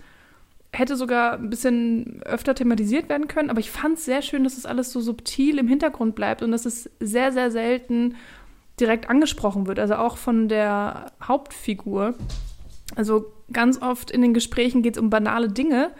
hätte 0.74 0.96
sogar 0.96 1.34
ein 1.34 1.50
bisschen 1.50 2.22
öfter 2.24 2.56
thematisiert 2.56 3.10
werden 3.10 3.28
können, 3.28 3.50
aber 3.50 3.60
ich 3.60 3.72
fand 3.72 3.98
es 3.98 4.06
sehr 4.06 4.22
schön, 4.22 4.44
dass 4.44 4.58
es 4.58 4.66
alles 4.66 4.92
so 4.92 5.02
subtil 5.02 5.58
im 5.58 5.68
Hintergrund 5.68 6.16
bleibt 6.16 6.42
und 6.42 6.52
dass 6.52 6.66
es 6.66 6.90
sehr, 7.00 7.32
sehr 7.32 7.52
selten 7.52 8.16
direkt 8.80 9.10
angesprochen 9.10 9.68
wird, 9.68 9.80
also 9.80 9.96
auch 9.96 10.18
von 10.18 10.48
der 10.48 11.12
Hauptfigur. 11.22 12.16
Also 12.96 13.26
ganz 13.52 13.82
oft 13.82 14.12
in 14.12 14.22
den 14.22 14.34
Gesprächen 14.34 14.82
geht 14.82 14.96
es 14.96 15.02
um 15.02 15.10
banale 15.10 15.50
Dinge 15.50 15.92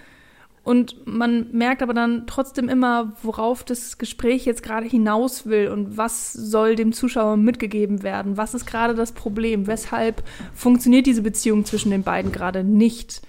und 0.64 1.08
man 1.08 1.52
merkt 1.52 1.82
aber 1.82 1.94
dann 1.94 2.28
trotzdem 2.28 2.70
immer, 2.70 3.14
worauf 3.24 3.64
das 3.64 3.98
Gespräch 3.98 4.46
jetzt 4.46 4.62
gerade 4.62 4.86
hinaus 4.88 5.48
will 5.48 5.70
und 5.70 5.98
was 5.98 6.34
soll 6.34 6.76
dem 6.76 6.94
Zuschauer 6.94 7.36
mitgegeben 7.36 8.04
werden, 8.04 8.38
was 8.38 8.54
ist 8.54 8.68
gerade 8.68 8.94
das 8.94 9.12
Problem, 9.12 9.66
weshalb 9.66 10.24
funktioniert 10.54 11.08
diese 11.08 11.24
Beziehung 11.24 11.66
zwischen 11.66 11.90
den 11.90 12.04
beiden 12.04 12.32
gerade 12.32 12.64
nicht. 12.64 13.22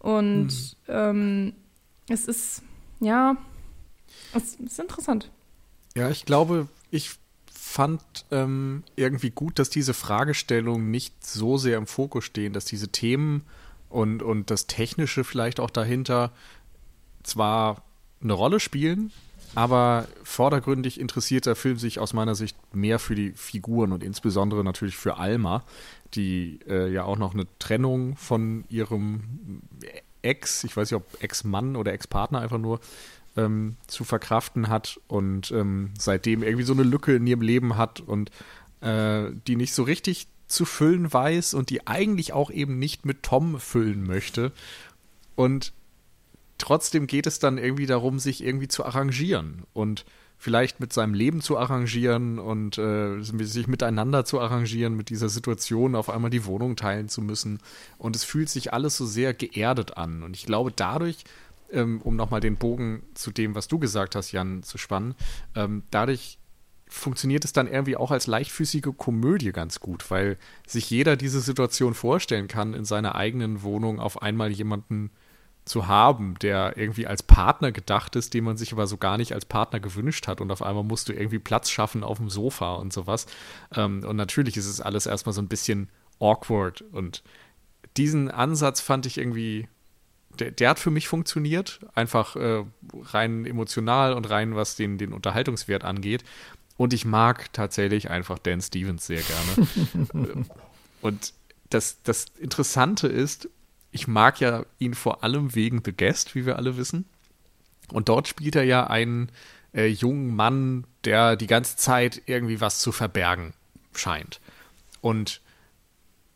Und 0.00 0.48
mhm. 0.48 0.74
ähm, 0.88 1.52
es 2.08 2.26
ist, 2.26 2.62
ja, 2.98 3.36
es 4.34 4.54
ist 4.56 4.78
interessant. 4.80 5.30
Ja, 5.94 6.10
ich 6.10 6.24
glaube, 6.24 6.68
ich 6.90 7.10
fand 7.52 8.02
ähm, 8.30 8.82
irgendwie 8.96 9.30
gut, 9.30 9.58
dass 9.58 9.70
diese 9.70 9.94
Fragestellungen 9.94 10.90
nicht 10.90 11.24
so 11.24 11.56
sehr 11.56 11.78
im 11.78 11.86
Fokus 11.86 12.24
stehen, 12.24 12.52
dass 12.52 12.64
diese 12.64 12.88
Themen 12.88 13.42
und, 13.88 14.22
und 14.22 14.50
das 14.50 14.66
Technische 14.66 15.22
vielleicht 15.22 15.60
auch 15.60 15.70
dahinter 15.70 16.32
zwar 17.22 17.82
eine 18.22 18.32
Rolle 18.32 18.58
spielen, 18.58 19.12
aber 19.54 20.06
vordergründig 20.22 21.00
interessiert 21.00 21.46
der 21.46 21.56
Film 21.56 21.78
sich 21.78 21.98
aus 21.98 22.12
meiner 22.12 22.34
Sicht 22.34 22.56
mehr 22.74 22.98
für 22.98 23.14
die 23.14 23.32
Figuren 23.32 23.92
und 23.92 24.02
insbesondere 24.02 24.62
natürlich 24.64 24.96
für 24.96 25.16
Alma, 25.16 25.64
die 26.14 26.60
äh, 26.68 26.90
ja 26.92 27.04
auch 27.04 27.18
noch 27.18 27.34
eine 27.34 27.46
Trennung 27.58 28.16
von 28.16 28.64
ihrem 28.68 29.62
Ex, 30.22 30.64
ich 30.64 30.76
weiß 30.76 30.90
nicht, 30.90 30.96
ob 30.96 31.22
Ex-Mann 31.22 31.76
oder 31.76 31.92
Ex-Partner 31.92 32.40
einfach 32.40 32.58
nur, 32.58 32.80
ähm, 33.36 33.76
zu 33.86 34.04
verkraften 34.04 34.68
hat 34.68 35.00
und 35.06 35.50
ähm, 35.52 35.90
seitdem 35.98 36.42
irgendwie 36.42 36.64
so 36.64 36.72
eine 36.72 36.82
Lücke 36.82 37.14
in 37.14 37.26
ihrem 37.26 37.42
Leben 37.42 37.76
hat 37.76 38.00
und 38.00 38.30
äh, 38.80 39.30
die 39.46 39.56
nicht 39.56 39.72
so 39.72 39.82
richtig 39.82 40.26
zu 40.46 40.64
füllen 40.64 41.12
weiß 41.12 41.54
und 41.54 41.70
die 41.70 41.86
eigentlich 41.86 42.32
auch 42.32 42.50
eben 42.50 42.78
nicht 42.78 43.06
mit 43.06 43.22
Tom 43.22 43.60
füllen 43.60 44.04
möchte. 44.04 44.52
Und 45.36 45.72
trotzdem 46.60 47.06
geht 47.06 47.26
es 47.26 47.38
dann 47.38 47.58
irgendwie 47.58 47.86
darum, 47.86 48.18
sich 48.18 48.44
irgendwie 48.44 48.68
zu 48.68 48.84
arrangieren 48.84 49.64
und 49.72 50.04
vielleicht 50.38 50.80
mit 50.80 50.92
seinem 50.92 51.12
Leben 51.12 51.42
zu 51.42 51.58
arrangieren 51.58 52.38
und 52.38 52.78
äh, 52.78 53.20
sich 53.22 53.66
miteinander 53.66 54.24
zu 54.24 54.40
arrangieren, 54.40 54.96
mit 54.96 55.10
dieser 55.10 55.28
Situation 55.28 55.94
auf 55.94 56.08
einmal 56.08 56.30
die 56.30 56.46
Wohnung 56.46 56.76
teilen 56.76 57.10
zu 57.10 57.20
müssen. 57.20 57.58
Und 57.98 58.16
es 58.16 58.24
fühlt 58.24 58.48
sich 58.48 58.72
alles 58.72 58.96
so 58.96 59.04
sehr 59.04 59.34
geerdet 59.34 59.98
an. 59.98 60.22
Und 60.22 60.34
ich 60.34 60.46
glaube, 60.46 60.72
dadurch 60.74 61.24
ähm, 61.72 62.00
um 62.02 62.16
nochmal 62.16 62.40
den 62.40 62.56
Bogen 62.56 63.02
zu 63.14 63.30
dem, 63.30 63.54
was 63.54 63.68
du 63.68 63.78
gesagt 63.78 64.14
hast, 64.14 64.32
Jan, 64.32 64.62
zu 64.62 64.78
spannen, 64.78 65.14
ähm, 65.54 65.82
dadurch 65.90 66.38
funktioniert 66.88 67.44
es 67.44 67.52
dann 67.52 67.68
irgendwie 67.68 67.96
auch 67.96 68.10
als 68.10 68.26
leichtfüßige 68.26 68.96
Komödie 68.96 69.52
ganz 69.52 69.78
gut, 69.78 70.10
weil 70.10 70.38
sich 70.66 70.90
jeder 70.90 71.16
diese 71.16 71.40
Situation 71.40 71.94
vorstellen 71.94 72.48
kann, 72.48 72.74
in 72.74 72.84
seiner 72.84 73.14
eigenen 73.14 73.62
Wohnung 73.62 74.00
auf 74.00 74.22
einmal 74.22 74.50
jemanden 74.50 75.10
zu 75.64 75.86
haben, 75.86 76.34
der 76.40 76.76
irgendwie 76.76 77.06
als 77.06 77.22
Partner 77.22 77.72
gedacht 77.72 78.16
ist, 78.16 78.34
den 78.34 78.44
man 78.44 78.56
sich 78.56 78.72
aber 78.72 78.86
so 78.86 78.96
gar 78.96 79.18
nicht 79.18 79.32
als 79.32 79.44
Partner 79.44 79.80
gewünscht 79.80 80.26
hat 80.26 80.40
und 80.40 80.50
auf 80.50 80.62
einmal 80.62 80.84
musst 80.84 81.08
du 81.08 81.12
irgendwie 81.12 81.38
Platz 81.38 81.70
schaffen 81.70 82.02
auf 82.02 82.18
dem 82.18 82.30
Sofa 82.30 82.74
und 82.74 82.92
sowas. 82.92 83.26
Ähm, 83.74 84.04
und 84.04 84.16
natürlich 84.16 84.56
ist 84.56 84.66
es 84.66 84.80
alles 84.80 85.06
erstmal 85.06 85.32
so 85.32 85.42
ein 85.42 85.48
bisschen 85.48 85.88
awkward 86.18 86.82
und 86.92 87.22
diesen 87.96 88.30
Ansatz 88.30 88.80
fand 88.80 89.06
ich 89.06 89.18
irgendwie 89.18 89.68
der, 90.38 90.50
der, 90.52 90.70
hat 90.70 90.78
für 90.78 90.90
mich 90.90 91.08
funktioniert, 91.08 91.80
einfach 91.94 92.36
äh, 92.36 92.64
rein 92.94 93.44
emotional 93.44 94.14
und 94.14 94.30
rein 94.30 94.54
was 94.54 94.76
den, 94.76 94.96
den 94.96 95.12
Unterhaltungswert 95.12 95.84
angeht. 95.84 96.24
Und 96.76 96.94
ich 96.94 97.04
mag 97.04 97.52
tatsächlich 97.52 98.10
einfach 98.10 98.38
Dan 98.38 98.60
Stevens 98.62 99.06
sehr 99.06 99.20
gerne. 99.22 100.46
und 101.02 101.34
das, 101.68 102.02
das 102.02 102.26
Interessante 102.38 103.06
ist, 103.06 103.50
ich 103.92 104.06
mag 104.06 104.40
ja 104.40 104.64
ihn 104.78 104.94
vor 104.94 105.24
allem 105.24 105.54
wegen 105.54 105.82
The 105.84 105.92
Guest, 105.92 106.34
wie 106.34 106.46
wir 106.46 106.56
alle 106.56 106.76
wissen. 106.76 107.06
Und 107.92 108.08
dort 108.08 108.28
spielt 108.28 108.56
er 108.56 108.64
ja 108.64 108.86
einen 108.86 109.30
äh, 109.74 109.86
jungen 109.86 110.34
Mann, 110.34 110.86
der 111.04 111.36
die 111.36 111.46
ganze 111.46 111.76
Zeit 111.76 112.22
irgendwie 112.26 112.60
was 112.60 112.78
zu 112.78 112.92
verbergen 112.92 113.52
scheint. 113.94 114.40
Und 115.00 115.40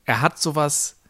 er 0.04 0.20
hat 0.20 0.38
sowas 0.38 1.00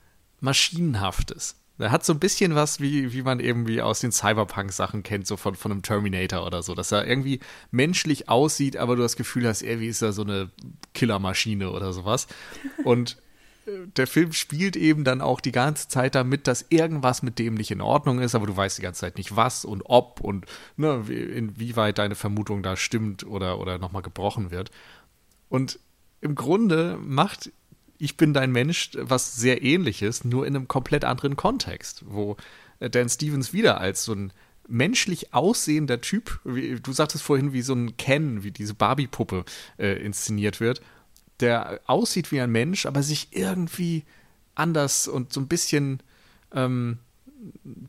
Maschinenhaftes. 0.40 1.56
Er 1.78 1.90
hat 1.90 2.04
so 2.04 2.12
ein 2.12 2.20
bisschen 2.20 2.54
was, 2.54 2.78
wie, 2.78 3.12
wie 3.12 3.22
man 3.22 3.40
irgendwie 3.40 3.82
aus 3.82 3.98
den 3.98 4.12
Cyberpunk-Sachen 4.12 5.02
kennt, 5.02 5.26
so 5.26 5.36
von, 5.36 5.56
von 5.56 5.72
einem 5.72 5.82
Terminator 5.82 6.46
oder 6.46 6.62
so, 6.62 6.74
dass 6.74 6.92
er 6.92 7.06
irgendwie 7.06 7.40
menschlich 7.72 8.28
aussieht, 8.28 8.76
aber 8.76 8.94
du 8.94 9.02
das 9.02 9.16
Gefühl 9.16 9.48
hast, 9.48 9.62
irgendwie 9.62 9.88
ist 9.88 10.00
er 10.00 10.12
so 10.12 10.22
eine 10.22 10.50
Killermaschine 10.92 11.70
oder 11.70 11.92
sowas. 11.92 12.28
Und 12.84 13.16
der 13.66 14.06
Film 14.06 14.32
spielt 14.32 14.76
eben 14.76 15.04
dann 15.04 15.20
auch 15.20 15.40
die 15.40 15.52
ganze 15.52 15.88
Zeit 15.88 16.14
damit, 16.14 16.46
dass 16.46 16.66
irgendwas 16.68 17.22
mit 17.22 17.38
dem 17.38 17.54
nicht 17.54 17.70
in 17.70 17.80
Ordnung 17.80 18.20
ist, 18.20 18.34
aber 18.34 18.46
du 18.46 18.56
weißt 18.56 18.78
die 18.78 18.82
ganze 18.82 19.02
Zeit 19.02 19.16
nicht 19.16 19.36
was 19.36 19.64
und 19.64 19.82
ob 19.84 20.20
und 20.20 20.46
ne, 20.76 21.04
inwieweit 21.08 21.98
deine 21.98 22.14
Vermutung 22.14 22.62
da 22.62 22.76
stimmt 22.76 23.26
oder, 23.26 23.58
oder 23.58 23.78
nochmal 23.78 24.02
gebrochen 24.02 24.50
wird. 24.50 24.70
Und 25.48 25.78
im 26.20 26.34
Grunde 26.34 26.98
macht 27.00 27.50
ich 27.98 28.16
bin 28.16 28.34
dein 28.34 28.52
Mensch, 28.52 28.90
was 28.98 29.36
sehr 29.36 29.62
ähnliches, 29.62 30.24
nur 30.24 30.46
in 30.46 30.56
einem 30.56 30.68
komplett 30.68 31.04
anderen 31.04 31.36
Kontext, 31.36 32.04
wo 32.06 32.36
Dan 32.80 33.08
Stevens 33.08 33.52
wieder 33.52 33.80
als 33.80 34.04
so 34.04 34.12
ein 34.14 34.32
menschlich 34.68 35.32
aussehender 35.32 36.00
Typ, 36.00 36.40
wie, 36.44 36.80
du 36.80 36.92
sagtest 36.92 37.22
vorhin, 37.22 37.52
wie 37.52 37.62
so 37.62 37.74
ein 37.74 37.96
Ken, 37.96 38.42
wie 38.42 38.50
diese 38.50 38.74
Barbie-Puppe 38.74 39.44
äh, 39.78 40.04
inszeniert 40.04 40.60
wird, 40.60 40.80
der 41.44 41.80
aussieht 41.86 42.32
wie 42.32 42.40
ein 42.40 42.50
Mensch, 42.50 42.86
aber 42.86 43.02
sich 43.02 43.28
irgendwie 43.32 44.04
anders 44.54 45.06
und 45.06 45.32
so 45.32 45.40
ein 45.40 45.48
bisschen 45.48 46.02
ähm, 46.52 46.98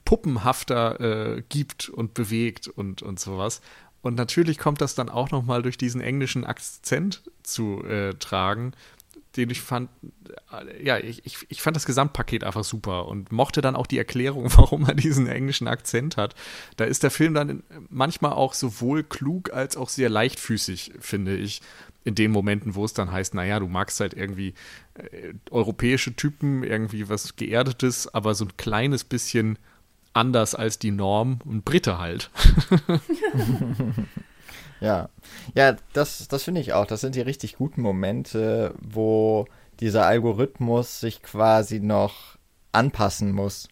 puppenhafter 0.03 0.99
äh, 1.37 1.43
gibt 1.47 1.87
und 1.87 2.13
bewegt 2.13 2.67
und, 2.67 3.01
und 3.01 3.19
sowas. 3.19 3.61
Und 4.01 4.15
natürlich 4.15 4.57
kommt 4.57 4.81
das 4.81 4.93
dann 4.93 5.09
auch 5.09 5.31
nochmal 5.31 5.61
durch 5.61 5.77
diesen 5.77 6.01
englischen 6.01 6.43
Akzent 6.43 7.23
zu 7.43 7.83
äh, 7.85 8.13
tragen, 8.15 8.73
den 9.37 9.49
ich 9.49 9.61
fand, 9.61 9.89
ja, 10.81 10.97
ich, 10.97 11.25
ich, 11.25 11.37
ich 11.49 11.61
fand 11.61 11.75
das 11.75 11.85
Gesamtpaket 11.85 12.43
einfach 12.43 12.63
super 12.63 13.07
und 13.07 13.31
mochte 13.31 13.61
dann 13.61 13.75
auch 13.75 13.87
die 13.87 13.97
Erklärung, 13.97 14.45
warum 14.57 14.85
er 14.85 14.95
diesen 14.95 15.27
englischen 15.27 15.67
Akzent 15.67 16.17
hat. 16.17 16.35
Da 16.75 16.83
ist 16.83 17.03
der 17.03 17.11
Film 17.11 17.33
dann 17.33 17.63
manchmal 17.89 18.33
auch 18.33 18.53
sowohl 18.53 19.03
klug 19.03 19.53
als 19.53 19.77
auch 19.77 19.89
sehr 19.89 20.09
leichtfüßig, 20.09 20.93
finde 20.99 21.37
ich, 21.37 21.61
in 22.05 22.15
den 22.15 22.31
Momenten, 22.31 22.75
wo 22.75 22.85
es 22.85 22.93
dann 22.93 23.11
heißt, 23.11 23.33
naja, 23.33 23.59
du 23.59 23.67
magst 23.67 23.99
halt 23.99 24.13
irgendwie 24.13 24.53
äh, 24.93 25.33
europäische 25.51 26.15
Typen, 26.15 26.63
irgendwie 26.63 27.09
was 27.09 27.35
Geerdetes, 27.35 28.13
aber 28.13 28.33
so 28.35 28.45
ein 28.45 28.55
kleines 28.55 29.03
bisschen 29.03 29.59
anders 30.13 30.55
als 30.55 30.79
die 30.79 30.91
Norm 30.91 31.39
und 31.43 31.65
Brite 31.65 31.97
halt. 31.97 32.31
Ja, 34.81 35.09
ja, 35.53 35.75
das, 35.93 36.27
das 36.27 36.43
finde 36.43 36.61
ich 36.61 36.73
auch. 36.73 36.85
Das 36.85 37.01
sind 37.01 37.15
die 37.15 37.21
richtig 37.21 37.55
guten 37.55 37.81
Momente, 37.81 38.73
wo 38.79 39.45
dieser 39.79 40.05
Algorithmus 40.05 40.99
sich 40.99 41.21
quasi 41.21 41.79
noch 41.79 42.37
anpassen 42.71 43.31
muss. 43.31 43.67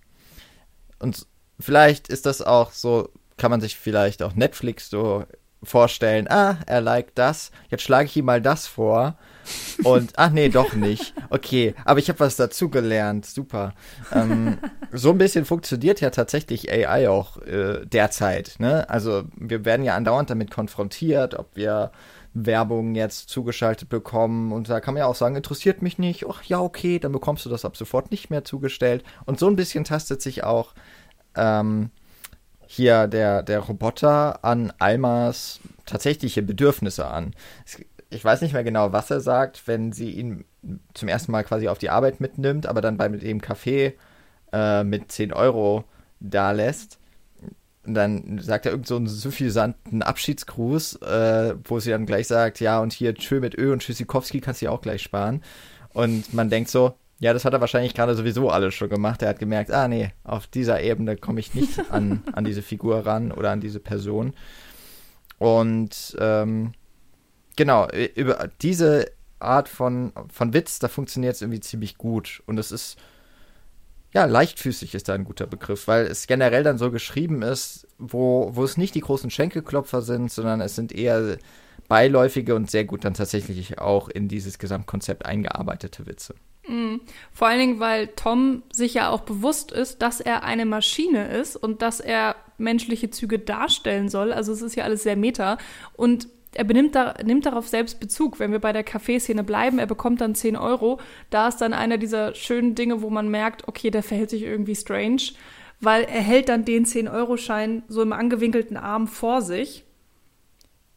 Und 1.00 1.28
vielleicht 1.60 2.08
ist 2.08 2.26
das 2.26 2.42
auch 2.42 2.72
so, 2.72 3.10
kann 3.38 3.52
man 3.52 3.62
sich 3.62 3.78
vielleicht 3.78 4.24
auch 4.24 4.34
Netflix 4.34 4.90
so 4.90 5.26
vorstellen, 5.64 6.30
ah, 6.30 6.58
er 6.66 6.82
liked 6.82 7.18
das, 7.18 7.52
jetzt 7.70 7.84
schlage 7.84 8.06
ich 8.06 8.18
ihm 8.18 8.26
mal 8.26 8.42
das 8.42 8.68
vor. 8.68 9.16
Und, 9.84 10.14
ach 10.16 10.30
nee, 10.30 10.50
doch 10.50 10.74
nicht. 10.74 11.14
Okay, 11.30 11.76
aber 11.86 12.00
ich 12.00 12.10
habe 12.10 12.20
was 12.20 12.36
dazugelernt. 12.36 13.26
Super. 13.26 13.74
Ähm, 14.12 14.58
so 14.92 15.10
ein 15.10 15.18
bisschen 15.18 15.46
funktioniert 15.46 16.00
ja 16.02 16.12
tatsächlich 16.12 16.72
AI 16.72 17.10
auch 17.10 17.42
äh, 17.42 17.86
derzeit. 17.86 18.56
Ne? 18.60 18.90
Also 18.90 19.24
wir 19.36 19.66
werden 19.66 19.84
ja 19.84 19.96
andauernd 19.96 20.30
damit 20.30 20.52
konfrontiert, 20.52 21.38
ob 21.38 21.56
wir 21.56 21.92
Werbung 22.34 22.96
jetzt 22.96 23.30
zugeschaltet 23.30 23.90
bekommen. 23.90 24.52
Und 24.52 24.70
da 24.70 24.80
kann 24.80 24.94
man 24.94 25.02
ja 25.02 25.08
auch 25.08 25.16
sagen, 25.16 25.36
interessiert 25.36 25.82
mich 25.82 25.98
nicht. 25.98 26.26
Ach 26.28 26.44
ja, 26.44 26.60
okay, 26.60 27.00
dann 27.00 27.12
bekommst 27.12 27.46
du 27.46 27.50
das 27.50 27.66
ab 27.66 27.78
sofort 27.78 28.12
nicht 28.12 28.30
mehr 28.30 28.44
zugestellt. 28.44 29.04
Und 29.26 29.40
so 29.40 29.48
ein 29.48 29.56
bisschen 29.56 29.84
tastet 29.84 30.22
sich 30.22 30.44
auch 30.44 30.74
ähm, 31.36 31.90
hier 32.76 33.08
der, 33.08 33.44
der 33.44 33.60
Roboter 33.60 34.44
an 34.44 34.74
Almas 34.80 35.60
tatsächliche 35.86 36.42
Bedürfnisse 36.42 37.06
an. 37.06 37.36
Ich 38.10 38.26
weiß 38.26 38.42
nicht 38.42 38.54
mehr 38.54 38.64
genau, 38.64 38.92
was 38.92 39.12
er 39.12 39.22
sagt, 39.22 39.68
wenn 39.68 39.92
sie 39.92 40.10
ihn 40.12 40.46
zum 40.96 41.08
ersten 41.08 41.32
Mal 41.32 41.44
quasi 41.44 41.68
auf 41.68 41.78
die 41.78 41.92
Arbeit 41.92 42.20
mitnimmt, 42.20 42.66
aber 42.66 42.82
dann 42.82 42.98
bei 42.98 43.08
dem 43.10 43.42
Café 43.42 43.94
äh, 44.52 44.84
mit 44.84 45.12
10 45.12 45.34
Euro 45.34 45.84
da 46.20 46.52
lässt. 46.52 46.98
Und 47.86 47.94
dann 47.94 48.40
sagt 48.40 48.66
er 48.66 48.72
irgend 48.72 48.88
so 48.88 48.96
einen 48.96 49.08
suffisanten 49.08 50.02
Abschiedsgruß, 50.02 50.96
äh, 51.04 51.56
wo 51.66 51.80
sie 51.80 51.92
dann 51.92 52.08
gleich 52.08 52.28
sagt, 52.28 52.60
ja, 52.60 52.80
und 52.80 52.94
hier 52.94 53.14
Tschö 53.14 53.40
mit 53.40 53.56
Ö 53.56 53.72
und 53.72 53.84
Tschüssikowski 53.84 54.42
kannst 54.42 54.62
du 54.62 54.66
ja 54.66 54.72
auch 54.72 54.82
gleich 54.82 55.04
sparen. 55.04 55.44
Und 55.94 56.34
man 56.34 56.50
denkt 56.50 56.72
so, 56.72 56.96
Ja, 57.20 57.32
das 57.34 57.46
hat 57.46 57.54
er 57.54 57.62
wahrscheinlich 57.62 57.94
gerade 57.94 58.16
sowieso 58.16 58.50
alles 58.50 58.74
schon 58.74 58.90
gemacht. 58.90 59.22
Er 59.22 59.30
hat 59.30 59.40
gemerkt, 59.40 59.72
ah 59.72 59.88
nee, 59.88 60.12
auf 60.24 60.48
dieser 60.48 60.82
Ebene 60.82 61.16
komme 61.16 61.40
ich 61.40 61.54
nicht 61.54 61.80
an, 61.92 62.24
an 62.34 62.44
diese 62.44 62.62
Figur 62.62 63.06
ran 63.06 63.32
oder 63.32 63.52
an 63.52 63.62
diese 63.62 63.80
Person. 63.80 64.34
Und 65.38 66.16
ähm, 66.20 66.74
genau, 67.56 67.88
über 68.16 68.50
diese 68.62 69.12
Art 69.40 69.70
von, 69.70 70.14
von 70.32 70.54
Witz, 70.54 70.80
da 70.80 70.88
funktioniert 70.88 71.36
es 71.36 71.42
irgendwie 71.42 71.60
ziemlich 71.60 71.98
gut. 71.98 72.42
Und 72.46 72.58
es 72.58 72.72
ist, 72.72 72.98
ja, 74.14 74.26
leichtfüßig 74.26 74.96
ist 74.96 75.10
da 75.10 75.14
ein 75.14 75.26
guter 75.26 75.48
Begriff, 75.48 75.88
weil 75.88 76.06
es 76.06 76.28
generell 76.28 76.64
dann 76.64 76.78
so 76.78 76.92
geschrieben 76.92 77.42
ist, 77.42 77.88
wo, 77.98 78.52
wo 78.54 78.64
es 78.64 78.78
nicht 78.78 78.96
die 78.96 79.02
großen 79.02 79.30
Schenkelklopfer 79.30 80.02
sind, 80.02 80.32
sondern 80.32 80.62
es 80.62 80.76
sind 80.76 80.92
eher 80.92 81.38
beiläufige 81.88 82.56
und 82.56 82.72
sehr 82.72 82.86
gut 82.86 83.06
dann 83.06 83.14
tatsächlich 83.14 83.80
auch 83.80 84.10
in 84.10 84.28
dieses 84.28 84.58
Gesamtkonzept 84.58 85.26
eingearbeitete 85.26 86.06
Witze. 86.06 86.36
Mhm. 86.68 87.02
Vor 87.34 87.48
allen 87.48 87.60
Dingen, 87.60 87.80
weil 87.80 88.08
Tom 88.08 88.64
sich 88.72 88.94
ja 88.94 89.10
auch 89.10 89.22
bewusst 89.22 89.72
ist, 89.72 90.02
dass 90.02 90.20
er 90.20 90.44
eine 90.44 90.66
Maschine 90.66 91.28
ist 91.28 91.56
und 91.56 91.82
dass 91.82 92.00
er 92.00 92.36
menschliche 92.58 93.10
Züge 93.10 93.40
darstellen 93.40 94.10
soll. 94.10 94.32
Also 94.32 94.54
es 94.54 94.62
ist 94.62 94.76
ja 94.76 94.84
alles 94.84 95.04
sehr 95.04 95.16
meta. 95.18 95.58
Und 95.96 96.28
er 96.54 96.64
benimmt 96.64 96.96
da, 96.96 97.16
nimmt 97.24 97.46
darauf 97.46 97.68
selbst 97.68 98.00
Bezug. 98.00 98.40
Wenn 98.40 98.52
wir 98.52 98.60
bei 98.60 98.74
der 98.74 98.84
Kaffeeszene 98.84 99.44
bleiben, 99.44 99.80
er 99.80 99.88
bekommt 99.88 100.22
dann 100.22 100.36
10 100.36 100.56
Euro. 100.56 101.00
Da 101.30 101.48
ist 101.48 101.58
dann 101.58 101.74
einer 101.74 101.98
dieser 101.98 102.36
schönen 102.36 102.76
Dinge, 102.76 103.02
wo 103.02 103.10
man 103.10 103.30
merkt, 103.30 103.68
okay, 103.68 103.90
der 103.90 104.04
verhält 104.04 104.30
sich 104.30 104.44
irgendwie 104.44 104.76
strange, 104.76 105.22
weil 105.82 106.04
er 106.04 106.22
hält 106.22 106.50
dann 106.50 106.64
den 106.64 106.86
10-Euro-Schein 106.86 107.84
so 107.88 108.02
im 108.02 108.14
angewinkelten 108.14 108.78
Arm 108.78 109.08
vor 109.08 109.42
sich 109.42 109.84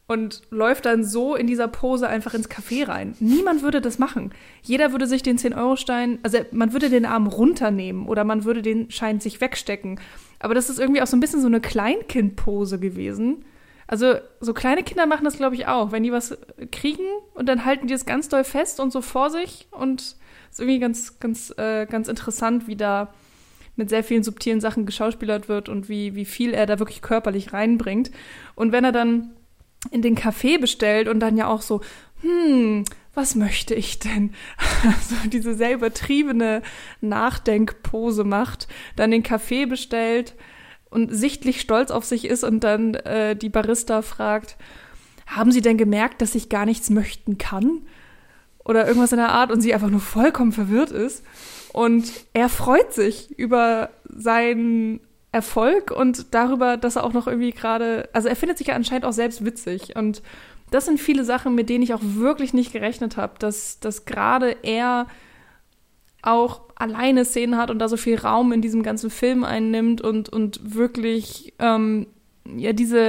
und 0.07 0.41
läuft 0.49 0.85
dann 0.85 1.03
so 1.03 1.35
in 1.35 1.47
dieser 1.47 1.67
Pose 1.67 2.07
einfach 2.07 2.33
ins 2.33 2.49
Café 2.49 2.87
rein. 2.87 3.15
Niemand 3.19 3.61
würde 3.61 3.81
das 3.81 3.99
machen. 3.99 4.31
Jeder 4.63 4.93
würde 4.93 5.05
sich 5.05 5.21
den 5.21 5.37
10-Euro-Stein, 5.37 6.19
also 6.23 6.39
man 6.51 6.71
würde 6.71 6.89
den 6.89 7.05
Arm 7.05 7.27
runternehmen 7.27 8.07
oder 8.07 8.23
man 8.23 8.45
würde 8.45 8.61
den 8.61 8.89
Schein 8.89 9.19
sich 9.19 9.41
wegstecken. 9.41 9.99
Aber 10.39 10.53
das 10.53 10.69
ist 10.69 10.79
irgendwie 10.79 11.01
auch 11.01 11.07
so 11.07 11.17
ein 11.17 11.19
bisschen 11.19 11.41
so 11.41 11.47
eine 11.47 11.59
Kleinkind-Pose 11.59 12.79
gewesen. 12.79 13.43
Also 13.85 14.15
so 14.39 14.53
kleine 14.53 14.83
Kinder 14.83 15.05
machen 15.05 15.25
das, 15.25 15.37
glaube 15.37 15.55
ich, 15.55 15.67
auch. 15.67 15.91
Wenn 15.91 16.03
die 16.03 16.11
was 16.11 16.37
kriegen 16.71 17.05
und 17.33 17.47
dann 17.47 17.65
halten 17.65 17.87
die 17.87 17.93
es 17.93 18.05
ganz 18.05 18.29
doll 18.29 18.43
fest 18.43 18.79
und 18.79 18.91
so 18.91 19.01
vor 19.01 19.29
sich 19.29 19.67
und 19.71 20.15
ist 20.49 20.59
irgendwie 20.59 20.79
ganz, 20.79 21.19
ganz, 21.19 21.53
äh, 21.57 21.85
ganz 21.85 22.07
interessant, 22.07 22.67
wie 22.67 22.75
da 22.75 23.13
mit 23.75 23.89
sehr 23.89 24.03
vielen 24.03 24.23
subtilen 24.23 24.59
Sachen 24.59 24.85
geschauspielert 24.85 25.49
wird 25.49 25.69
und 25.69 25.87
wie, 25.87 26.15
wie 26.15 26.25
viel 26.25 26.53
er 26.53 26.65
da 26.65 26.79
wirklich 26.79 27.01
körperlich 27.01 27.53
reinbringt. 27.53 28.11
Und 28.55 28.71
wenn 28.71 28.83
er 28.83 28.91
dann 28.91 29.33
in 29.91 30.01
den 30.01 30.15
Café 30.15 30.59
bestellt 30.59 31.07
und 31.07 31.19
dann 31.19 31.37
ja 31.37 31.47
auch 31.47 31.61
so, 31.61 31.81
hm, 32.21 32.83
was 33.13 33.35
möchte 33.35 33.73
ich 33.73 33.99
denn? 33.99 34.33
so 35.09 35.15
diese 35.29 35.55
sehr 35.55 35.73
übertriebene 35.73 36.61
Nachdenkpose 37.01 38.23
macht, 38.23 38.67
dann 38.95 39.11
den 39.11 39.23
Kaffee 39.23 39.65
bestellt 39.65 40.35
und 40.89 41.13
sichtlich 41.13 41.61
stolz 41.61 41.91
auf 41.91 42.05
sich 42.05 42.25
ist 42.25 42.43
und 42.43 42.63
dann 42.63 42.93
äh, 42.93 43.35
die 43.35 43.49
Barista 43.49 44.01
fragt, 44.01 44.57
haben 45.25 45.51
Sie 45.51 45.61
denn 45.61 45.77
gemerkt, 45.77 46.21
dass 46.21 46.35
ich 46.35 46.49
gar 46.49 46.65
nichts 46.65 46.89
möchten 46.89 47.37
kann? 47.37 47.81
Oder 48.63 48.87
irgendwas 48.87 49.11
in 49.11 49.17
der 49.17 49.31
Art 49.31 49.51
und 49.51 49.61
sie 49.61 49.73
einfach 49.73 49.89
nur 49.89 50.01
vollkommen 50.01 50.51
verwirrt 50.51 50.91
ist. 50.91 51.23
Und 51.71 52.11
er 52.33 52.49
freut 52.49 52.93
sich 52.93 53.37
über 53.37 53.91
seinen 54.03 54.99
Erfolg 55.37 55.91
und 55.91 56.33
darüber, 56.33 56.77
dass 56.77 56.95
er 56.95 57.03
auch 57.03 57.13
noch 57.13 57.27
irgendwie 57.27 57.51
gerade, 57.51 58.09
also 58.11 58.27
er 58.27 58.35
findet 58.35 58.57
sich 58.57 58.67
ja 58.67 58.73
anscheinend 58.73 59.05
auch 59.05 59.13
selbst 59.13 59.45
witzig. 59.45 59.95
Und 59.95 60.23
das 60.71 60.85
sind 60.85 60.99
viele 60.99 61.23
Sachen, 61.23 61.53
mit 61.53 61.69
denen 61.69 61.83
ich 61.83 61.93
auch 61.93 62.01
wirklich 62.01 62.55
nicht 62.55 62.73
gerechnet 62.73 63.17
habe, 63.17 63.33
dass, 63.37 63.79
dass 63.79 64.05
gerade 64.05 64.57
er 64.63 65.05
auch 66.23 66.61
alleine 66.75 67.23
Szenen 67.23 67.55
hat 67.55 67.69
und 67.69 67.77
da 67.77 67.87
so 67.87 67.97
viel 67.97 68.17
Raum 68.17 68.51
in 68.51 68.63
diesem 68.63 68.81
ganzen 68.81 69.11
Film 69.11 69.43
einnimmt 69.43 70.01
und, 70.01 70.27
und 70.29 70.59
wirklich 70.75 71.53
ähm, 71.59 72.07
ja 72.55 72.73
diese 72.73 72.99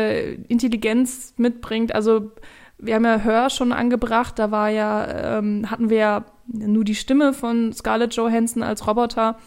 Intelligenz 0.49 1.33
mitbringt. 1.38 1.95
Also 1.95 2.33
wir 2.77 2.95
haben 2.95 3.07
ja 3.07 3.21
Hör 3.21 3.49
schon 3.49 3.73
angebracht, 3.73 4.38
da 4.38 4.51
war 4.51 4.69
ja, 4.69 5.38
ähm, 5.38 5.71
hatten 5.71 5.88
wir 5.88 5.97
ja 5.97 6.25
nur 6.47 6.85
die 6.85 6.95
Stimme 6.95 7.33
von 7.33 7.73
Scarlett 7.73 8.14
Johansson 8.14 8.62
als 8.62 8.87
Roboter 8.87 9.38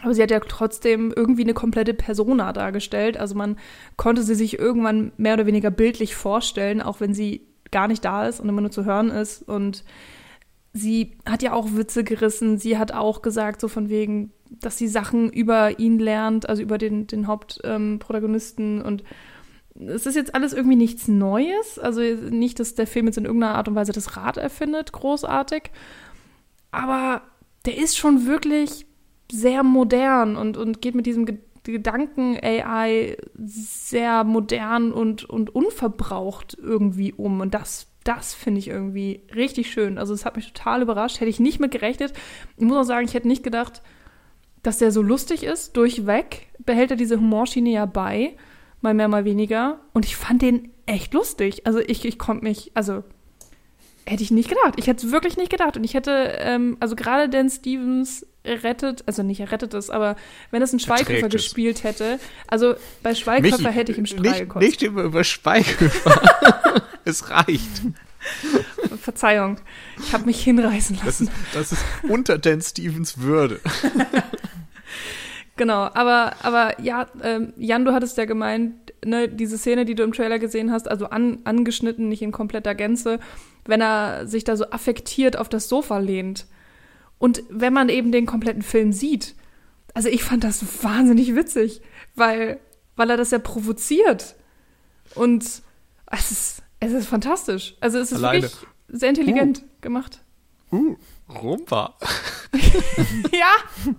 aber 0.00 0.14
sie 0.14 0.22
hat 0.22 0.30
ja 0.30 0.40
trotzdem 0.40 1.12
irgendwie 1.14 1.42
eine 1.42 1.54
komplette 1.54 1.94
Persona 1.94 2.52
dargestellt. 2.52 3.16
Also 3.16 3.34
man 3.34 3.56
konnte 3.96 4.22
sie 4.22 4.34
sich 4.34 4.58
irgendwann 4.58 5.12
mehr 5.16 5.34
oder 5.34 5.46
weniger 5.46 5.70
bildlich 5.70 6.14
vorstellen, 6.14 6.80
auch 6.80 7.00
wenn 7.00 7.14
sie 7.14 7.46
gar 7.70 7.88
nicht 7.88 8.04
da 8.04 8.26
ist 8.26 8.40
und 8.40 8.48
immer 8.48 8.60
nur 8.60 8.70
zu 8.70 8.84
hören 8.84 9.10
ist. 9.10 9.42
Und 9.42 9.84
sie 10.72 11.16
hat 11.26 11.42
ja 11.42 11.52
auch 11.52 11.74
Witze 11.74 12.04
gerissen. 12.04 12.58
Sie 12.58 12.78
hat 12.78 12.92
auch 12.92 13.22
gesagt, 13.22 13.60
so 13.60 13.68
von 13.68 13.88
wegen, 13.88 14.32
dass 14.50 14.78
sie 14.78 14.88
Sachen 14.88 15.30
über 15.30 15.78
ihn 15.78 15.98
lernt, 15.98 16.48
also 16.48 16.62
über 16.62 16.78
den, 16.78 17.06
den 17.06 17.26
Hauptprotagonisten. 17.26 18.80
Ähm, 18.80 18.86
und 18.86 19.04
es 19.74 20.06
ist 20.06 20.16
jetzt 20.16 20.34
alles 20.34 20.52
irgendwie 20.52 20.76
nichts 20.76 21.06
Neues. 21.06 21.78
Also 21.78 22.00
nicht, 22.00 22.58
dass 22.58 22.74
der 22.74 22.86
Film 22.86 23.06
jetzt 23.06 23.18
in 23.18 23.24
irgendeiner 23.24 23.54
Art 23.54 23.68
und 23.68 23.74
Weise 23.74 23.92
das 23.92 24.16
Rad 24.16 24.36
erfindet, 24.36 24.92
großartig. 24.92 25.70
Aber 26.72 27.22
der 27.66 27.78
ist 27.78 27.96
schon 27.96 28.26
wirklich 28.26 28.86
sehr 29.30 29.62
modern 29.62 30.36
und, 30.36 30.56
und 30.56 30.80
geht 30.80 30.94
mit 30.94 31.06
diesem 31.06 31.26
Gedanken 31.64 32.36
AI 32.42 33.16
sehr 33.38 34.24
modern 34.24 34.92
und, 34.92 35.24
und 35.24 35.54
unverbraucht 35.54 36.56
irgendwie 36.60 37.12
um. 37.12 37.40
Und 37.40 37.54
das, 37.54 37.86
das 38.04 38.34
finde 38.34 38.58
ich 38.58 38.68
irgendwie 38.68 39.22
richtig 39.34 39.70
schön. 39.70 39.98
Also 39.98 40.12
es 40.12 40.24
hat 40.24 40.36
mich 40.36 40.52
total 40.52 40.82
überrascht. 40.82 41.20
Hätte 41.20 41.30
ich 41.30 41.40
nicht 41.40 41.60
mit 41.60 41.70
gerechnet. 41.70 42.12
Ich 42.56 42.64
muss 42.64 42.76
auch 42.76 42.88
sagen, 42.88 43.06
ich 43.06 43.14
hätte 43.14 43.28
nicht 43.28 43.44
gedacht, 43.44 43.82
dass 44.62 44.78
der 44.78 44.90
so 44.90 45.02
lustig 45.02 45.44
ist. 45.44 45.76
Durchweg 45.76 46.48
behält 46.58 46.90
er 46.90 46.96
diese 46.96 47.18
Humorschiene 47.18 47.70
ja 47.70 47.86
bei. 47.86 48.36
Mal 48.80 48.94
mehr, 48.94 49.08
mal 49.08 49.24
weniger. 49.24 49.80
Und 49.92 50.04
ich 50.04 50.16
fand 50.16 50.42
den 50.42 50.70
echt 50.86 51.14
lustig. 51.14 51.66
Also 51.66 51.78
ich, 51.78 52.04
ich 52.04 52.18
konnte 52.18 52.44
mich, 52.44 52.72
also 52.74 53.04
hätte 54.06 54.22
ich 54.22 54.30
nicht 54.30 54.48
gedacht. 54.48 54.74
Ich 54.76 54.86
hätte 54.86 55.06
es 55.06 55.12
wirklich 55.12 55.36
nicht 55.36 55.50
gedacht. 55.50 55.76
Und 55.76 55.84
ich 55.84 55.94
hätte, 55.94 56.38
ähm, 56.40 56.76
also 56.80 56.96
gerade 56.96 57.28
Dan 57.28 57.50
Stevens 57.50 58.26
rettet, 58.44 59.04
also 59.06 59.22
nicht 59.22 59.40
er 59.40 59.52
rettet 59.52 59.74
es, 59.74 59.90
aber 59.90 60.16
wenn 60.50 60.62
es 60.62 60.72
ein 60.72 60.80
Schweighöfer 60.80 61.28
gespielt 61.28 61.84
hätte, 61.84 62.18
also 62.48 62.74
bei 63.02 63.14
Schweighöfer 63.14 63.70
hätte 63.70 63.92
ich 63.92 63.98
im 63.98 64.06
Strahl 64.06 64.40
gekostet. 64.40 64.68
Nicht 64.68 64.82
immer 64.82 65.02
über 65.02 65.22
Schweighöfer. 65.24 66.20
es 67.04 67.30
reicht. 67.30 67.82
Verzeihung, 69.00 69.58
ich 69.98 70.12
habe 70.12 70.26
mich 70.26 70.42
hinreißen 70.42 70.98
lassen. 71.04 71.28
Das 71.54 71.72
ist, 71.72 71.72
das 71.72 71.72
ist 71.72 71.84
unter 72.08 72.38
Dan 72.38 72.60
Stevens 72.60 73.18
Würde. 73.18 73.60
genau, 75.56 75.90
aber, 75.92 76.36
aber 76.42 76.80
ja, 76.80 77.08
ähm, 77.22 77.52
Jan, 77.56 77.84
du 77.84 77.92
hattest 77.92 78.16
ja 78.18 78.24
gemeint, 78.24 78.74
ne, 79.04 79.28
diese 79.28 79.58
Szene, 79.58 79.84
die 79.84 79.94
du 79.94 80.02
im 80.02 80.12
Trailer 80.12 80.38
gesehen 80.38 80.70
hast, 80.70 80.88
also 80.88 81.06
an, 81.06 81.38
angeschnitten, 81.44 82.08
nicht 82.08 82.22
in 82.22 82.32
kompletter 82.32 82.74
Gänze, 82.74 83.18
wenn 83.64 83.80
er 83.80 84.26
sich 84.26 84.44
da 84.44 84.56
so 84.56 84.70
affektiert 84.70 85.36
auf 85.36 85.48
das 85.48 85.68
Sofa 85.68 85.98
lehnt 85.98 86.46
und 87.22 87.44
wenn 87.48 87.72
man 87.72 87.88
eben 87.88 88.10
den 88.10 88.26
kompletten 88.26 88.62
Film 88.62 88.92
sieht, 88.92 89.36
also 89.94 90.08
ich 90.08 90.24
fand 90.24 90.42
das 90.42 90.82
wahnsinnig 90.82 91.36
witzig, 91.36 91.80
weil, 92.16 92.58
weil 92.96 93.10
er 93.10 93.16
das 93.16 93.30
ja 93.30 93.38
provoziert. 93.38 94.34
Und 95.14 95.44
es 96.06 96.30
ist, 96.32 96.62
es 96.80 96.92
ist 96.92 97.06
fantastisch. 97.06 97.76
Also 97.78 97.98
es 97.98 98.10
ist 98.10 98.18
Alleine. 98.18 98.42
wirklich 98.42 98.66
sehr 98.88 99.10
intelligent 99.10 99.62
uh. 99.62 99.66
gemacht. 99.82 100.20
Uh, 100.72 100.96
Rumba. 101.28 101.96
ja. 103.32 103.54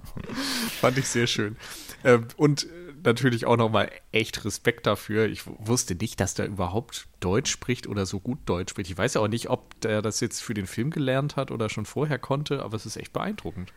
Fand 0.81 0.97
ich 0.97 1.07
sehr 1.07 1.27
schön. 1.27 1.55
Ähm, 2.03 2.27
und 2.35 2.67
natürlich 3.05 3.45
auch 3.45 3.57
nochmal 3.57 3.91
echt 4.11 4.45
Respekt 4.45 4.87
dafür. 4.87 5.25
Ich 5.25 5.43
wusste 5.45 5.95
nicht, 5.95 6.19
dass 6.19 6.33
der 6.33 6.47
überhaupt 6.47 7.07
Deutsch 7.19 7.51
spricht 7.51 7.87
oder 7.87 8.05
so 8.05 8.19
gut 8.19 8.39
Deutsch 8.45 8.71
spricht. 8.71 8.89
Ich 8.89 8.97
weiß 8.97 9.15
ja 9.15 9.21
auch 9.21 9.27
nicht, 9.27 9.49
ob 9.49 9.79
der 9.81 10.01
das 10.01 10.19
jetzt 10.19 10.41
für 10.41 10.53
den 10.53 10.67
Film 10.67 10.89
gelernt 10.89 11.35
hat 11.35 11.51
oder 11.51 11.69
schon 11.69 11.85
vorher 11.85 12.19
konnte, 12.19 12.63
aber 12.63 12.75
es 12.75 12.85
ist 12.85 12.97
echt 12.97 13.13
beeindruckend. 13.13 13.73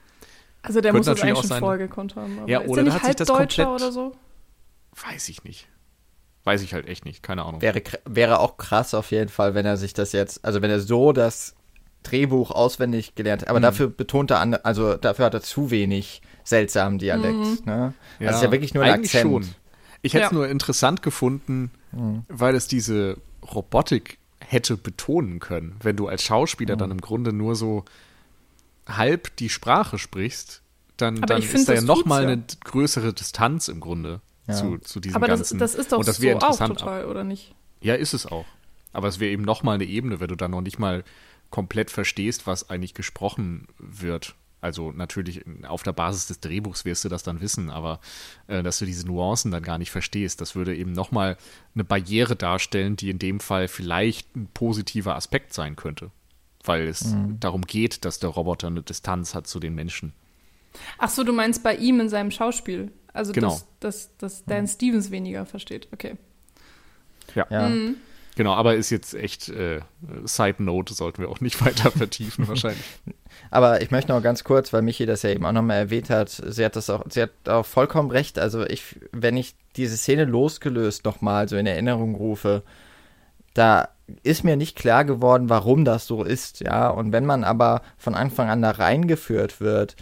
Also 0.62 0.80
der 0.80 0.92
Könnte 0.92 1.10
muss 1.10 1.18
das 1.18 1.26
eigentlich 1.26 1.46
schon 1.46 1.58
vorher 1.58 1.78
gekonnt 1.78 2.16
haben. 2.16 2.46
ja, 2.46 2.60
oder 2.62 2.84
der 2.84 2.94
hat 2.94 3.04
sich 3.04 3.16
das 3.16 3.28
komplett, 3.28 3.66
oder 3.66 3.92
so? 3.92 4.12
Weiß 4.92 5.28
ich 5.28 5.44
nicht. 5.44 5.68
Weiß 6.44 6.62
ich 6.62 6.74
halt 6.74 6.86
echt 6.86 7.04
nicht, 7.04 7.24
keine 7.24 7.44
Ahnung. 7.44 7.60
Wäre, 7.60 7.82
wäre 8.04 8.38
auch 8.38 8.56
krass 8.56 8.94
auf 8.94 9.10
jeden 9.10 9.28
Fall, 9.28 9.54
wenn 9.54 9.66
er 9.66 9.76
sich 9.76 9.94
das 9.94 10.12
jetzt, 10.12 10.44
also 10.44 10.62
wenn 10.62 10.70
er 10.70 10.78
so 10.78 11.12
das 11.12 11.55
Drehbuch 12.10 12.50
auswendig 12.50 13.14
gelernt 13.14 13.48
aber 13.48 13.58
mhm. 13.58 13.64
dafür 13.64 13.88
betont 13.88 14.30
er, 14.30 14.40
an, 14.40 14.54
also 14.54 14.96
dafür 14.96 15.26
hat 15.26 15.34
er 15.34 15.42
zu 15.42 15.70
wenig 15.70 16.22
seltsamen 16.44 16.98
Dialekt. 16.98 17.36
Mhm. 17.36 17.58
Ne? 17.64 17.94
Ja, 18.18 18.28
also 18.28 18.38
ist 18.38 18.44
ja 18.44 18.52
wirklich 18.52 18.74
nur 18.74 18.84
ein 18.84 19.00
Akzent. 19.00 19.22
Schon. 19.22 19.48
Ich 20.02 20.14
hätte 20.14 20.26
es 20.26 20.30
ja. 20.30 20.36
nur 20.36 20.48
interessant 20.48 21.02
gefunden, 21.02 21.70
mhm. 21.92 22.22
weil 22.28 22.54
es 22.54 22.68
diese 22.68 23.16
Robotik 23.42 24.18
hätte 24.38 24.76
betonen 24.76 25.40
können, 25.40 25.76
wenn 25.82 25.96
du 25.96 26.06
als 26.06 26.22
Schauspieler 26.22 26.76
mhm. 26.76 26.78
dann 26.78 26.90
im 26.92 27.00
Grunde 27.00 27.32
nur 27.32 27.56
so 27.56 27.84
halb 28.86 29.34
die 29.36 29.48
Sprache 29.48 29.98
sprichst, 29.98 30.62
dann, 30.96 31.20
dann 31.20 31.42
ist 31.42 31.68
da 31.68 31.74
ja 31.74 31.82
nochmal 31.82 32.22
ja. 32.22 32.28
eine 32.30 32.44
größere 32.64 33.12
Distanz 33.12 33.68
im 33.68 33.80
Grunde 33.80 34.20
ja. 34.46 34.54
zu, 34.54 34.78
zu 34.78 35.00
diesem 35.00 35.16
Aber 35.16 35.26
ganzen. 35.26 35.56
Aber 35.56 35.64
das, 35.64 35.72
das 35.72 35.80
ist 35.80 35.92
doch 35.92 36.04
das 36.04 36.18
so 36.18 36.30
auch 36.38 36.58
total, 36.58 37.06
oder 37.06 37.24
nicht? 37.24 37.54
Ja, 37.80 37.94
ist 37.94 38.14
es 38.14 38.26
auch. 38.26 38.46
Aber 38.92 39.08
es 39.08 39.20
wäre 39.20 39.32
eben 39.32 39.42
nochmal 39.42 39.74
eine 39.74 39.84
Ebene, 39.84 40.20
wenn 40.20 40.28
du 40.28 40.36
dann 40.36 40.52
noch 40.52 40.62
nicht 40.62 40.78
mal 40.78 41.04
komplett 41.50 41.90
verstehst, 41.90 42.46
was 42.46 42.70
eigentlich 42.70 42.94
gesprochen 42.94 43.68
wird 43.78 44.34
Also 44.60 44.90
natürlich 44.90 45.44
auf 45.68 45.82
der 45.82 45.92
Basis 45.92 46.26
des 46.26 46.40
Drehbuchs 46.40 46.84
wirst 46.84 47.04
du 47.04 47.08
das 47.08 47.22
dann 47.22 47.40
wissen, 47.40 47.70
aber 47.70 48.00
äh, 48.48 48.62
dass 48.62 48.78
du 48.78 48.84
diese 48.84 49.06
Nuancen 49.06 49.50
dann 49.50 49.62
gar 49.62 49.78
nicht 49.78 49.90
verstehst, 49.90 50.40
das 50.40 50.54
würde 50.54 50.74
eben 50.74 50.92
nochmal 50.92 51.36
eine 51.74 51.84
Barriere 51.84 52.36
darstellen, 52.36 52.96
die 52.96 53.10
in 53.10 53.18
dem 53.18 53.40
Fall 53.40 53.68
vielleicht 53.68 54.34
ein 54.34 54.48
positiver 54.52 55.14
Aspekt 55.14 55.52
sein 55.54 55.76
könnte. 55.76 56.10
Weil 56.64 56.88
es 56.88 57.04
mhm. 57.04 57.38
darum 57.38 57.62
geht, 57.62 58.04
dass 58.04 58.18
der 58.18 58.30
Roboter 58.30 58.66
eine 58.66 58.82
Distanz 58.82 59.34
hat 59.34 59.46
zu 59.46 59.60
den 59.60 59.74
Menschen. 59.74 60.12
Ach 60.98 61.08
so, 61.08 61.22
du 61.22 61.32
meinst 61.32 61.62
bei 61.62 61.76
ihm 61.76 62.00
in 62.00 62.08
seinem 62.08 62.30
Schauspiel. 62.30 62.90
Also, 63.12 63.32
genau. 63.32 63.48
dass, 63.48 63.66
dass, 63.80 64.16
dass 64.18 64.44
Dan 64.44 64.62
mhm. 64.62 64.68
Stevens 64.68 65.10
weniger 65.10 65.46
versteht. 65.46 65.88
Okay. 65.92 66.16
Ja. 67.34 67.46
ja. 67.50 67.68
Mhm. 67.68 67.96
Genau, 68.36 68.52
aber 68.52 68.74
ist 68.76 68.90
jetzt 68.90 69.14
echt 69.14 69.48
äh, 69.48 69.80
Side 70.24 70.62
Note, 70.62 70.92
sollten 70.92 71.22
wir 71.22 71.30
auch 71.30 71.40
nicht 71.40 71.60
weiter 71.64 71.90
vertiefen 71.90 72.46
wahrscheinlich. 72.46 72.84
Aber 73.50 73.80
ich 73.80 73.90
möchte 73.90 74.12
noch 74.12 74.22
ganz 74.22 74.44
kurz, 74.44 74.72
weil 74.72 74.82
Michi 74.82 75.06
das 75.06 75.22
ja 75.22 75.30
eben 75.30 75.44
auch 75.46 75.52
nochmal 75.52 75.78
erwähnt 75.78 76.10
hat, 76.10 76.28
sie 76.28 76.64
hat 76.64 76.76
das 76.76 76.90
auch, 76.90 77.02
sie 77.08 77.22
hat 77.22 77.30
auch 77.48 77.64
vollkommen 77.64 78.10
recht. 78.10 78.38
Also 78.38 78.64
ich, 78.66 79.00
wenn 79.10 79.38
ich 79.38 79.54
diese 79.76 79.96
Szene 79.96 80.26
losgelöst 80.26 81.04
nochmal 81.06 81.48
so 81.48 81.56
in 81.56 81.66
Erinnerung 81.66 82.14
rufe, 82.14 82.62
da 83.54 83.88
ist 84.22 84.44
mir 84.44 84.56
nicht 84.56 84.76
klar 84.76 85.06
geworden, 85.06 85.48
warum 85.48 85.86
das 85.86 86.06
so 86.06 86.22
ist, 86.22 86.60
ja. 86.60 86.88
Und 86.90 87.12
wenn 87.12 87.24
man 87.24 87.42
aber 87.42 87.80
von 87.96 88.14
Anfang 88.14 88.50
an 88.50 88.60
da 88.60 88.70
reingeführt 88.70 89.62
wird, 89.62 89.96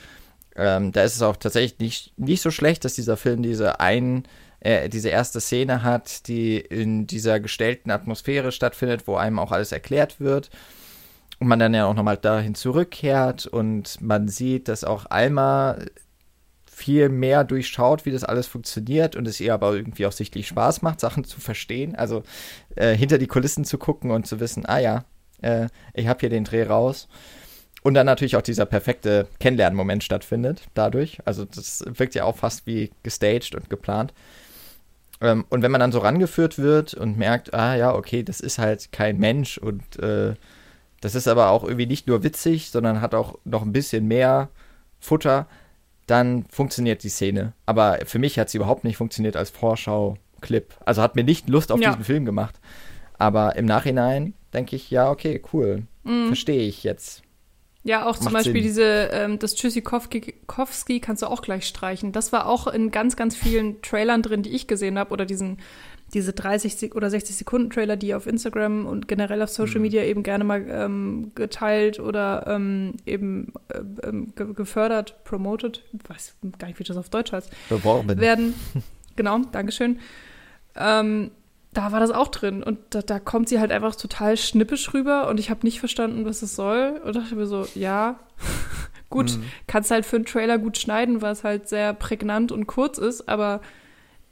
ähm, 0.56 0.90
da 0.90 1.04
ist 1.04 1.14
es 1.14 1.22
auch 1.22 1.36
tatsächlich 1.36 1.78
nicht, 1.78 2.18
nicht 2.18 2.42
so 2.42 2.50
schlecht, 2.50 2.84
dass 2.84 2.94
dieser 2.94 3.16
Film 3.16 3.44
diese 3.44 3.78
ein 3.78 4.24
äh, 4.64 4.88
diese 4.88 5.10
erste 5.10 5.40
Szene 5.40 5.82
hat, 5.82 6.26
die 6.26 6.58
in 6.58 7.06
dieser 7.06 7.38
gestellten 7.38 7.90
Atmosphäre 7.90 8.50
stattfindet, 8.50 9.06
wo 9.06 9.16
einem 9.16 9.38
auch 9.38 9.52
alles 9.52 9.72
erklärt 9.72 10.20
wird. 10.20 10.50
Und 11.38 11.48
man 11.48 11.58
dann 11.58 11.74
ja 11.74 11.86
auch 11.86 11.94
nochmal 11.94 12.16
dahin 12.16 12.54
zurückkehrt 12.54 13.46
und 13.46 14.00
man 14.00 14.28
sieht, 14.28 14.68
dass 14.68 14.84
auch 14.84 15.06
Alma 15.10 15.76
viel 16.64 17.08
mehr 17.08 17.44
durchschaut, 17.44 18.06
wie 18.06 18.10
das 18.10 18.24
alles 18.24 18.46
funktioniert 18.46 19.16
und 19.16 19.28
es 19.28 19.40
ihr 19.40 19.52
aber 19.54 19.74
irgendwie 19.74 20.06
auch 20.06 20.12
sichtlich 20.12 20.48
Spaß 20.48 20.82
macht, 20.82 20.98
Sachen 20.98 21.24
zu 21.24 21.40
verstehen. 21.40 21.94
Also 21.94 22.22
äh, 22.74 22.96
hinter 22.96 23.18
die 23.18 23.26
Kulissen 23.26 23.64
zu 23.64 23.78
gucken 23.78 24.10
und 24.10 24.26
zu 24.26 24.40
wissen, 24.40 24.64
ah 24.66 24.78
ja, 24.78 25.04
äh, 25.42 25.68
ich 25.92 26.08
habe 26.08 26.20
hier 26.20 26.30
den 26.30 26.44
Dreh 26.44 26.64
raus. 26.64 27.08
Und 27.82 27.92
dann 27.92 28.06
natürlich 28.06 28.36
auch 28.36 28.42
dieser 28.42 28.64
perfekte 28.64 29.28
Kennenlernmoment 29.40 30.02
stattfindet 30.02 30.62
dadurch. 30.72 31.18
Also 31.26 31.44
das 31.44 31.84
wirkt 31.86 32.14
ja 32.14 32.24
auch 32.24 32.36
fast 32.36 32.66
wie 32.66 32.90
gestaged 33.02 33.54
und 33.54 33.68
geplant. 33.68 34.14
Ähm, 35.20 35.44
und 35.48 35.62
wenn 35.62 35.70
man 35.70 35.80
dann 35.80 35.92
so 35.92 35.98
rangeführt 35.98 36.58
wird 36.58 36.94
und 36.94 37.16
merkt, 37.16 37.54
ah 37.54 37.76
ja, 37.76 37.94
okay, 37.94 38.22
das 38.22 38.40
ist 38.40 38.58
halt 38.58 38.92
kein 38.92 39.18
Mensch 39.18 39.58
und 39.58 39.98
äh, 39.98 40.34
das 41.00 41.14
ist 41.14 41.28
aber 41.28 41.50
auch 41.50 41.64
irgendwie 41.64 41.86
nicht 41.86 42.06
nur 42.06 42.22
witzig, 42.22 42.70
sondern 42.70 43.00
hat 43.00 43.14
auch 43.14 43.38
noch 43.44 43.62
ein 43.62 43.72
bisschen 43.72 44.06
mehr 44.06 44.48
Futter, 45.00 45.46
dann 46.06 46.46
funktioniert 46.48 47.02
die 47.02 47.08
Szene. 47.08 47.52
Aber 47.66 47.98
für 48.06 48.18
mich 48.18 48.38
hat 48.38 48.50
sie 48.50 48.58
überhaupt 48.58 48.84
nicht 48.84 48.96
funktioniert 48.96 49.36
als 49.36 49.50
Vorschau-Clip. 49.50 50.74
Also 50.84 51.02
hat 51.02 51.16
mir 51.16 51.24
nicht 51.24 51.48
Lust 51.48 51.72
auf 51.72 51.80
ja. 51.80 51.90
diesen 51.90 52.04
Film 52.04 52.24
gemacht. 52.24 52.60
Aber 53.18 53.56
im 53.56 53.66
Nachhinein 53.66 54.34
denke 54.52 54.76
ich, 54.76 54.90
ja, 54.90 55.10
okay, 55.10 55.42
cool. 55.52 55.82
Mhm. 56.04 56.28
Verstehe 56.28 56.62
ich 56.62 56.84
jetzt. 56.84 57.23
Ja, 57.86 58.06
auch 58.06 58.16
zum 58.16 58.32
Beispiel 58.32 58.54
Sinn. 58.54 58.62
diese, 58.62 59.10
ähm, 59.12 59.38
das 59.38 59.54
Tschüssikowski 59.54 61.00
kannst 61.00 61.22
du 61.22 61.26
auch 61.26 61.42
gleich 61.42 61.66
streichen. 61.66 62.12
Das 62.12 62.32
war 62.32 62.46
auch 62.46 62.66
in 62.66 62.90
ganz, 62.90 63.14
ganz 63.14 63.36
vielen 63.36 63.82
Trailern 63.82 64.22
drin, 64.22 64.42
die 64.42 64.50
ich 64.50 64.66
gesehen 64.66 64.98
habe, 64.98 65.12
oder 65.12 65.26
diesen, 65.26 65.58
diese 66.14 66.32
30 66.32 66.94
oder 66.94 67.10
60 67.10 67.36
Sekunden 67.36 67.68
Trailer, 67.68 67.96
die 67.96 68.14
auf 68.14 68.26
Instagram 68.26 68.86
und 68.86 69.06
generell 69.06 69.42
auf 69.42 69.50
Social 69.50 69.76
mhm. 69.76 69.82
Media 69.82 70.02
eben 70.02 70.22
gerne 70.22 70.44
mal 70.44 70.64
ähm, 70.66 71.32
geteilt 71.34 72.00
oder 72.00 72.46
ähm, 72.48 72.94
eben 73.04 73.52
äh, 73.68 74.08
ähm, 74.08 74.32
ge 74.34 74.54
gefördert, 74.54 75.22
promoted, 75.24 75.84
ich 75.92 76.08
weiß 76.08 76.36
gar 76.58 76.68
nicht, 76.68 76.78
wie 76.78 76.84
das 76.84 76.96
auf 76.96 77.10
Deutsch 77.10 77.32
heißt, 77.32 77.50
beworben 77.68 78.18
werden. 78.18 78.54
Genau, 79.16 79.38
Dankeschön. 79.52 80.00
Ähm, 80.74 81.30
da 81.74 81.92
war 81.92 82.00
das 82.00 82.10
auch 82.10 82.28
drin. 82.28 82.62
Und 82.62 82.78
da, 82.90 83.02
da, 83.02 83.18
kommt 83.18 83.48
sie 83.48 83.60
halt 83.60 83.72
einfach 83.72 83.96
total 83.96 84.36
schnippisch 84.36 84.94
rüber 84.94 85.28
und 85.28 85.38
ich 85.38 85.50
habe 85.50 85.60
nicht 85.64 85.80
verstanden, 85.80 86.24
was 86.24 86.42
es 86.42 86.56
soll. 86.56 87.00
Und 87.04 87.16
dachte 87.16 87.36
mir 87.36 87.46
so, 87.46 87.66
ja, 87.74 88.20
gut, 89.10 89.36
mhm. 89.36 89.44
kannst 89.66 89.90
halt 89.90 90.06
für 90.06 90.16
einen 90.16 90.24
Trailer 90.24 90.58
gut 90.58 90.78
schneiden, 90.78 91.22
weil 91.22 91.32
es 91.32 91.44
halt 91.44 91.68
sehr 91.68 91.92
prägnant 91.92 92.52
und 92.52 92.66
kurz 92.66 92.98
ist, 92.98 93.28
aber 93.28 93.60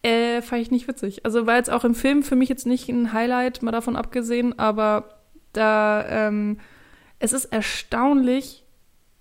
äh, 0.02 0.42
fand 0.42 0.62
ich 0.62 0.70
nicht 0.70 0.88
witzig. 0.88 1.24
Also 1.24 1.46
war 1.46 1.56
jetzt 1.56 1.70
auch 1.70 1.84
im 1.84 1.94
Film 1.94 2.22
für 2.22 2.36
mich 2.36 2.48
jetzt 2.48 2.66
nicht 2.66 2.88
ein 2.88 3.12
Highlight, 3.12 3.62
mal 3.62 3.72
davon 3.72 3.96
abgesehen, 3.96 4.58
aber 4.58 5.20
da, 5.52 6.04
ähm, 6.08 6.58
es 7.18 7.32
ist 7.32 7.46
erstaunlich, 7.46 8.64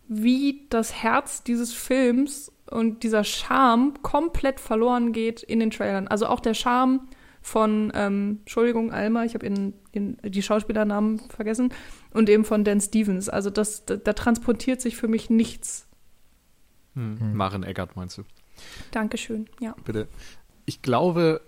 wie 0.08 0.66
das 0.70 0.94
Herz 1.04 1.44
dieses 1.44 1.74
Films 1.74 2.52
und 2.70 3.04
dieser 3.04 3.24
Charme 3.24 3.94
komplett 4.02 4.60
verloren 4.60 5.12
geht 5.14 5.44
in 5.44 5.60
den 5.60 5.72
Trailern. 5.72 6.08
Also 6.08 6.28
auch 6.28 6.40
der 6.40 6.54
Charme 6.54 7.02
von, 7.42 7.92
ähm, 7.96 8.40
Entschuldigung, 8.42 8.92
Alma, 8.92 9.26
ich 9.26 9.34
habe 9.34 9.46
in, 9.46 9.74
in 9.92 10.18
die 10.24 10.44
Schauspielernamen 10.44 11.20
vergessen, 11.30 11.74
und 12.14 12.30
eben 12.30 12.46
von 12.46 12.64
Dan 12.64 12.82
Stevens. 12.82 13.30
Also 13.30 13.50
das, 13.50 13.86
da, 13.86 13.96
da 13.96 14.14
transportiert 14.14 14.82
sich 14.82 14.96
für 14.96 15.08
mich 15.08 15.30
nichts. 15.30 15.88
Hm. 16.94 17.20
Hm. 17.20 17.36
Maren 17.36 17.64
Eggert 17.64 17.96
meinst 17.96 18.18
du? 18.18 18.24
Dankeschön, 18.92 19.50
ja. 19.60 19.76
Bitte. 19.86 20.08
Ich 20.66 20.82
glaube, 20.82 21.42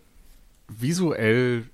visuell 0.68 1.70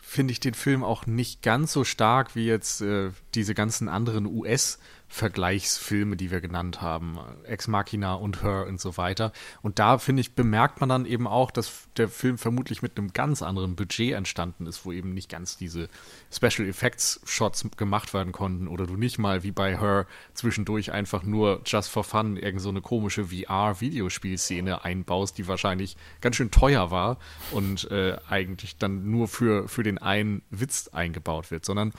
finde 0.00 0.32
ich 0.32 0.40
den 0.40 0.54
Film 0.54 0.82
auch 0.82 1.06
nicht 1.06 1.42
ganz 1.42 1.72
so 1.72 1.84
stark 1.84 2.34
wie 2.34 2.46
jetzt 2.46 2.80
äh, 2.80 3.10
diese 3.34 3.54
ganzen 3.54 3.88
anderen 3.88 4.26
US- 4.26 4.78
Vergleichsfilme, 5.12 6.16
die 6.16 6.30
wir 6.30 6.40
genannt 6.40 6.80
haben, 6.80 7.18
Ex 7.44 7.66
Machina 7.66 8.14
und 8.14 8.44
Her 8.44 8.66
und 8.68 8.80
so 8.80 8.96
weiter. 8.96 9.32
Und 9.60 9.80
da, 9.80 9.98
finde 9.98 10.20
ich, 10.20 10.36
bemerkt 10.36 10.78
man 10.78 10.88
dann 10.88 11.04
eben 11.04 11.26
auch, 11.26 11.50
dass 11.50 11.88
der 11.96 12.08
Film 12.08 12.38
vermutlich 12.38 12.80
mit 12.80 12.96
einem 12.96 13.12
ganz 13.12 13.42
anderen 13.42 13.74
Budget 13.74 14.14
entstanden 14.14 14.66
ist, 14.66 14.86
wo 14.86 14.92
eben 14.92 15.12
nicht 15.12 15.28
ganz 15.28 15.56
diese 15.56 15.88
Special 16.32 16.68
Effects 16.68 17.20
Shots 17.24 17.66
gemacht 17.76 18.14
werden 18.14 18.32
konnten 18.32 18.68
oder 18.68 18.86
du 18.86 18.96
nicht 18.96 19.18
mal 19.18 19.42
wie 19.42 19.50
bei 19.50 19.80
Her 19.80 20.06
zwischendurch 20.32 20.92
einfach 20.92 21.24
nur 21.24 21.62
just 21.66 21.90
for 21.90 22.04
fun 22.04 22.36
irgend 22.36 22.62
so 22.62 22.68
eine 22.68 22.80
komische 22.80 23.26
VR-Videospielszene 23.26 24.84
einbaust, 24.84 25.38
die 25.38 25.48
wahrscheinlich 25.48 25.96
ganz 26.20 26.36
schön 26.36 26.52
teuer 26.52 26.92
war 26.92 27.18
und 27.50 27.90
äh, 27.90 28.16
eigentlich 28.28 28.76
dann 28.76 29.10
nur 29.10 29.26
für, 29.26 29.66
für 29.68 29.82
den 29.82 29.98
einen 29.98 30.42
Witz 30.50 30.86
eingebaut 30.92 31.50
wird, 31.50 31.64
sondern 31.64 31.92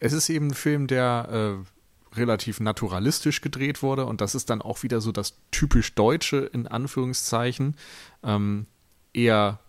es 0.00 0.12
ist 0.12 0.28
eben 0.28 0.48
ein 0.48 0.54
Film, 0.54 0.88
der 0.88 1.60
äh, 1.62 1.75
relativ 2.16 2.60
naturalistisch 2.60 3.40
gedreht 3.40 3.82
wurde 3.82 4.06
und 4.06 4.20
das 4.20 4.34
ist 4.34 4.50
dann 4.50 4.62
auch 4.62 4.82
wieder 4.82 5.00
so 5.00 5.12
das 5.12 5.38
typisch 5.50 5.94
Deutsche 5.94 6.38
in 6.38 6.66
Anführungszeichen. 6.66 7.76
Ähm, 8.22 8.66
eher 9.12 9.60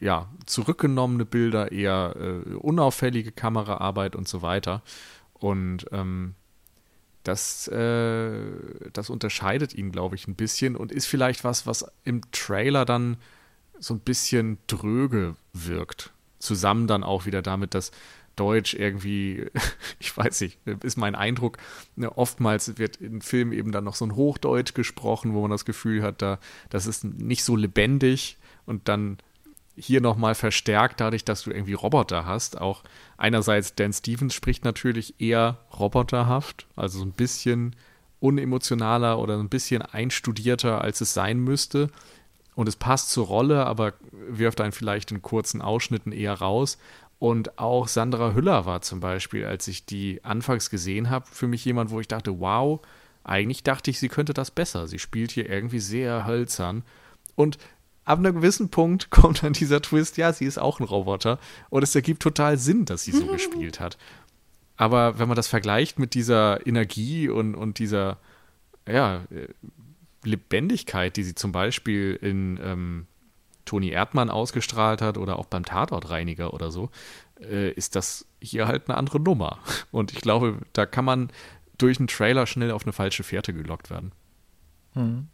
ja, 0.00 0.28
zurückgenommene 0.46 1.24
Bilder, 1.24 1.72
eher 1.72 2.14
äh, 2.18 2.54
unauffällige 2.54 3.32
Kameraarbeit 3.32 4.14
und 4.14 4.28
so 4.28 4.42
weiter. 4.42 4.82
Und 5.32 5.86
ähm, 5.92 6.34
das, 7.24 7.68
äh, 7.68 8.40
das 8.92 9.10
unterscheidet 9.10 9.74
ihn, 9.74 9.92
glaube 9.92 10.14
ich, 10.14 10.28
ein 10.28 10.34
bisschen 10.34 10.76
und 10.76 10.92
ist 10.92 11.06
vielleicht 11.06 11.44
was, 11.44 11.66
was 11.66 11.84
im 12.04 12.22
Trailer 12.32 12.84
dann 12.84 13.16
so 13.78 13.94
ein 13.94 14.00
bisschen 14.00 14.58
dröge 14.66 15.36
wirkt. 15.52 16.12
Zusammen 16.38 16.86
dann 16.86 17.02
auch 17.02 17.26
wieder 17.26 17.42
damit, 17.42 17.74
dass 17.74 17.90
Deutsch 18.38 18.74
irgendwie, 18.74 19.46
ich 19.98 20.16
weiß 20.16 20.40
nicht, 20.40 20.58
ist 20.82 20.96
mein 20.96 21.14
Eindruck, 21.14 21.58
ne, 21.96 22.16
oftmals 22.16 22.78
wird 22.78 22.96
in 22.96 23.20
Filmen 23.20 23.52
eben 23.52 23.72
dann 23.72 23.84
noch 23.84 23.94
so 23.94 24.06
ein 24.06 24.16
Hochdeutsch 24.16 24.74
gesprochen, 24.74 25.34
wo 25.34 25.42
man 25.42 25.50
das 25.50 25.64
Gefühl 25.64 26.02
hat, 26.02 26.22
da, 26.22 26.38
das 26.70 26.86
ist 26.86 27.04
nicht 27.04 27.44
so 27.44 27.56
lebendig 27.56 28.38
und 28.64 28.88
dann 28.88 29.18
hier 29.76 30.00
nochmal 30.00 30.34
verstärkt 30.34 31.00
dadurch, 31.00 31.24
dass 31.24 31.42
du 31.42 31.50
irgendwie 31.50 31.74
Roboter 31.74 32.26
hast. 32.26 32.60
Auch 32.60 32.82
einerseits 33.16 33.74
Dan 33.74 33.92
Stevens 33.92 34.34
spricht 34.34 34.64
natürlich 34.64 35.20
eher 35.20 35.58
roboterhaft, 35.78 36.66
also 36.74 36.98
so 36.98 37.04
ein 37.04 37.12
bisschen 37.12 37.76
unemotionaler 38.20 39.18
oder 39.18 39.38
ein 39.38 39.48
bisschen 39.48 39.82
einstudierter, 39.82 40.80
als 40.80 41.00
es 41.00 41.14
sein 41.14 41.38
müsste. 41.38 41.90
Und 42.56 42.68
es 42.68 42.74
passt 42.74 43.10
zur 43.10 43.26
Rolle, 43.26 43.66
aber 43.66 43.94
wirft 44.10 44.60
einen 44.60 44.72
vielleicht 44.72 45.12
in 45.12 45.22
kurzen 45.22 45.62
Ausschnitten 45.62 46.10
eher 46.10 46.34
raus. 46.34 46.78
Und 47.18 47.58
auch 47.58 47.88
Sandra 47.88 48.32
Hüller 48.34 48.64
war 48.64 48.80
zum 48.80 49.00
Beispiel, 49.00 49.44
als 49.44 49.66
ich 49.66 49.84
die 49.84 50.22
anfangs 50.24 50.70
gesehen 50.70 51.10
habe, 51.10 51.26
für 51.30 51.48
mich 51.48 51.64
jemand, 51.64 51.90
wo 51.90 52.00
ich 52.00 52.08
dachte, 52.08 52.38
wow, 52.38 52.80
eigentlich 53.24 53.64
dachte 53.64 53.90
ich, 53.90 53.98
sie 53.98 54.08
könnte 54.08 54.34
das 54.34 54.50
besser. 54.50 54.86
Sie 54.86 54.98
spielt 54.98 55.32
hier 55.32 55.48
irgendwie 55.48 55.80
sehr 55.80 56.26
hölzern. 56.26 56.84
Und 57.34 57.58
ab 58.04 58.20
einem 58.20 58.36
gewissen 58.36 58.70
Punkt 58.70 59.10
kommt 59.10 59.42
dann 59.42 59.52
dieser 59.52 59.82
Twist, 59.82 60.16
ja, 60.16 60.32
sie 60.32 60.46
ist 60.46 60.58
auch 60.58 60.78
ein 60.80 60.84
Roboter. 60.84 61.38
Und 61.70 61.82
es 61.82 61.94
ergibt 61.94 62.22
total 62.22 62.56
Sinn, 62.56 62.84
dass 62.84 63.02
sie 63.02 63.12
so 63.12 63.26
gespielt 63.26 63.80
hat. 63.80 63.98
Aber 64.76 65.18
wenn 65.18 65.26
man 65.26 65.36
das 65.36 65.48
vergleicht 65.48 65.98
mit 65.98 66.14
dieser 66.14 66.64
Energie 66.66 67.28
und, 67.28 67.56
und 67.56 67.80
dieser, 67.80 68.18
ja, 68.86 69.24
äh, 69.30 69.48
Lebendigkeit, 70.24 71.16
die 71.16 71.24
sie 71.24 71.34
zum 71.34 71.52
Beispiel 71.52 72.18
in 72.20 72.60
ähm, 72.62 73.06
Toni 73.68 73.90
Erdmann 73.90 74.30
ausgestrahlt 74.30 75.02
hat 75.02 75.18
oder 75.18 75.38
auch 75.38 75.46
beim 75.46 75.64
Tatortreiniger 75.64 76.54
oder 76.54 76.70
so, 76.70 76.90
äh, 77.40 77.70
ist 77.70 77.96
das 77.96 78.26
hier 78.40 78.66
halt 78.66 78.88
eine 78.88 78.96
andere 78.96 79.20
Nummer. 79.20 79.58
Und 79.92 80.12
ich 80.12 80.20
glaube, 80.20 80.58
da 80.72 80.86
kann 80.86 81.04
man 81.04 81.30
durch 81.76 81.98
einen 81.98 82.08
Trailer 82.08 82.46
schnell 82.46 82.70
auf 82.70 82.84
eine 82.84 82.92
falsche 82.92 83.22
Fährte 83.22 83.52
gelockt 83.52 83.90
werden. 83.90 84.12
Hm. 84.94 85.28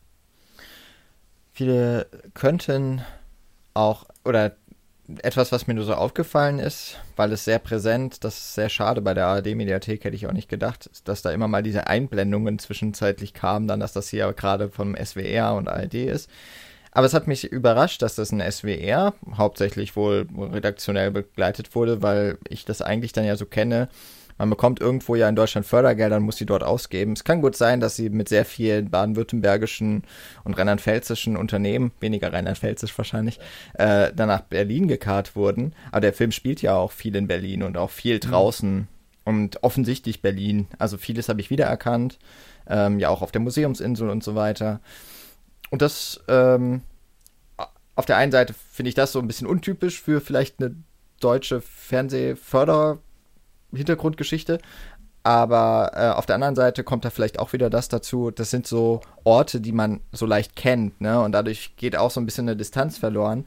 Viele 1.53 2.09
könnten 2.35 3.03
auch, 3.73 4.07
oder 4.25 4.57
etwas, 5.23 5.53
was 5.53 5.67
mir 5.67 5.75
nur 5.75 5.85
so 5.85 5.95
aufgefallen 5.95 6.59
ist, 6.59 6.99
weil 7.17 7.31
es 7.33 7.45
sehr 7.45 7.59
präsent, 7.59 8.25
das 8.25 8.39
ist 8.39 8.55
sehr 8.55 8.69
schade 8.69 9.03
bei 9.03 9.13
der 9.13 9.27
ARD-Mediathek, 9.27 10.05
hätte 10.05 10.17
ich 10.17 10.27
auch 10.27 10.33
nicht 10.33 10.49
gedacht, 10.49 10.91
dass 11.05 11.23
da 11.23 11.31
immer 11.31 11.47
mal 11.47 11.63
diese 11.63 11.87
Einblendungen 11.87 12.59
zwischenzeitlich 12.59 13.35
kamen, 13.35 13.69
dann, 13.69 13.81
dass 13.81 13.93
das 13.93 14.09
hier 14.09 14.33
gerade 14.33 14.71
vom 14.71 14.97
SWR 14.97 15.55
und 15.55 15.69
ARD 15.69 15.95
ist. 15.95 16.31
Aber 16.95 17.07
es 17.07 17.15
hat 17.15 17.27
mich 17.27 17.45
überrascht, 17.45 18.03
dass 18.03 18.15
das 18.15 18.33
ein 18.33 18.41
SWR 18.41 19.15
hauptsächlich 19.37 19.97
wohl 19.97 20.27
redaktionell 20.39 21.11
begleitet 21.11 21.75
wurde, 21.75 22.03
weil 22.03 22.39
ich 22.49 22.65
das 22.65 22.83
eigentlich 22.83 23.13
dann 23.13 23.25
ja 23.25 23.37
so 23.37 23.47
kenne, 23.47 23.89
man 24.39 24.51
bekommt 24.51 24.81
irgendwo 24.81 25.15
ja 25.15 25.29
in 25.29 25.37
Deutschland 25.37 25.67
Fördergelder 25.67 26.17
und 26.17 26.25
muss 26.25 26.37
sie 26.37 26.47
dort 26.47 26.65
ausgeben. 26.65 27.13
Es 27.13 27.25
kann 27.25 27.41
gut 27.41 27.57
sein, 27.57 27.81
dass 27.81 27.97
sie 27.97 28.11
mit 28.11 28.29
sehr 28.29 28.45
vielen 28.45 28.91
baden-württembergischen 28.91 30.03
und 30.43 30.59
rheinland-pfälzischen 30.59 31.37
Unternehmen, 31.37 31.93
weniger 32.01 32.33
rheinland-pfälzisch 32.33 32.97
wahrscheinlich, 32.99 33.39
äh, 33.75 34.13
dann 34.13 34.29
nach 34.29 34.41
Berlin 34.41 34.89
gekarrt 34.89 35.37
wurden. 35.37 35.75
Aber 35.93 36.01
der 36.01 36.13
Film 36.13 36.33
spielt 36.33 36.63
ja 36.63 36.75
auch 36.75 36.91
viel 36.91 37.15
in 37.15 37.29
Berlin 37.29 37.63
und 37.63 37.77
auch 37.77 37.91
viel 37.91 38.19
draußen. 38.19 38.75
Mhm. 38.75 38.89
Und 39.27 39.63
offensichtlich 39.63 40.21
Berlin. 40.21 40.67
Also 40.79 40.99
vieles 40.99 41.31
habe 41.31 41.41
ich 41.41 41.49
wiedererkannt. 41.49 42.19
Ähm, 42.69 42.99
ja, 42.99 43.09
auch 43.09 43.23
auf 43.23 43.33
der 43.33 43.41
Museumsinsel 43.41 44.11
und 44.11 44.23
so 44.23 44.35
weiter. 44.35 44.81
Und 45.71 45.83
das, 45.83 46.21
ähm, 46.29 46.83
auf 47.97 48.07
der 48.07 48.17
einen 48.17 48.33
Seite 48.33 48.55
finde 48.73 48.89
ich 48.89 48.95
das 48.95 49.13
so 49.13 49.19
ein 49.19 49.27
bisschen 49.27 49.47
untypisch 49.47 50.01
für 50.01 50.21
vielleicht 50.21 50.61
eine 50.61 50.77
deutsche 51.21 51.61
Fernsehförder- 51.61 52.99
Hintergrundgeschichte. 53.77 54.59
Aber 55.23 55.93
äh, 55.95 56.09
auf 56.11 56.27
der 56.27 56.35
anderen 56.35 56.55
Seite 56.55 56.85
kommt 56.85 57.05
da 57.05 57.11
vielleicht 57.11 57.39
auch 57.39 57.55
wieder 57.55 57.71
das 57.71 57.89
dazu, 57.89 58.31
das 58.31 58.51
sind 58.51 58.67
so 58.67 59.01
Orte, 59.25 59.61
die 59.61 59.73
man 59.73 60.01
so 60.13 60.27
leicht 60.27 60.55
kennt, 60.55 61.01
ne? 61.01 61.21
Und 61.21 61.33
dadurch 61.33 61.77
geht 61.77 61.97
auch 61.97 62.11
so 62.11 62.21
ein 62.21 62.27
bisschen 62.27 62.47
eine 62.47 62.57
Distanz 62.57 62.99
verloren. 62.99 63.47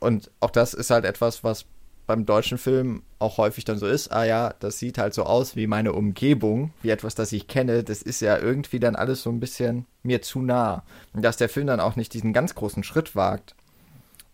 Und 0.00 0.30
auch 0.40 0.50
das 0.50 0.72
ist 0.72 0.90
halt 0.90 1.04
etwas, 1.04 1.44
was 1.44 1.66
beim 2.06 2.24
deutschen 2.24 2.58
Film 2.58 3.02
auch 3.18 3.38
häufig 3.38 3.64
dann 3.64 3.78
so 3.78 3.86
ist, 3.86 4.12
ah 4.12 4.24
ja, 4.24 4.54
das 4.60 4.78
sieht 4.78 4.98
halt 4.98 5.14
so 5.14 5.24
aus 5.24 5.56
wie 5.56 5.66
meine 5.66 5.92
Umgebung, 5.92 6.72
wie 6.82 6.90
etwas, 6.90 7.14
das 7.14 7.32
ich 7.32 7.48
kenne, 7.48 7.82
das 7.82 8.02
ist 8.02 8.20
ja 8.20 8.38
irgendwie 8.38 8.78
dann 8.78 8.96
alles 8.96 9.22
so 9.22 9.30
ein 9.30 9.40
bisschen 9.40 9.86
mir 10.02 10.22
zu 10.22 10.40
nah. 10.40 10.84
Und 11.12 11.22
dass 11.22 11.36
der 11.36 11.48
Film 11.48 11.66
dann 11.66 11.80
auch 11.80 11.96
nicht 11.96 12.14
diesen 12.14 12.32
ganz 12.32 12.54
großen 12.54 12.84
Schritt 12.84 13.16
wagt, 13.16 13.56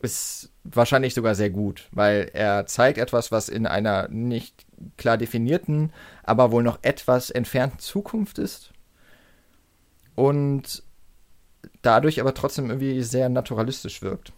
ist 0.01 0.51
wahrscheinlich 0.65 1.15
sogar 1.15 1.35
sehr 1.35 1.51
gut, 1.51 1.89
weil 1.93 2.31
er 2.35 2.67
zeigt 2.67 2.99
etwas, 2.99 3.33
was 3.33 3.49
in 3.49 3.67
einer 3.67 4.09
nicht 4.09 4.67
klar 4.97 5.17
definierten, 5.17 5.93
aber 6.25 6.51
wohl 6.51 6.63
noch 6.63 6.81
etwas 6.83 7.31
entfernten 7.31 7.79
Zukunft 7.79 8.39
ist. 8.39 8.73
Und 10.15 10.83
dadurch 11.83 12.21
aber 12.21 12.35
trotzdem 12.35 12.69
irgendwie 12.69 13.03
sehr 13.03 13.29
naturalistisch 13.29 14.03
wirkt. 14.03 14.33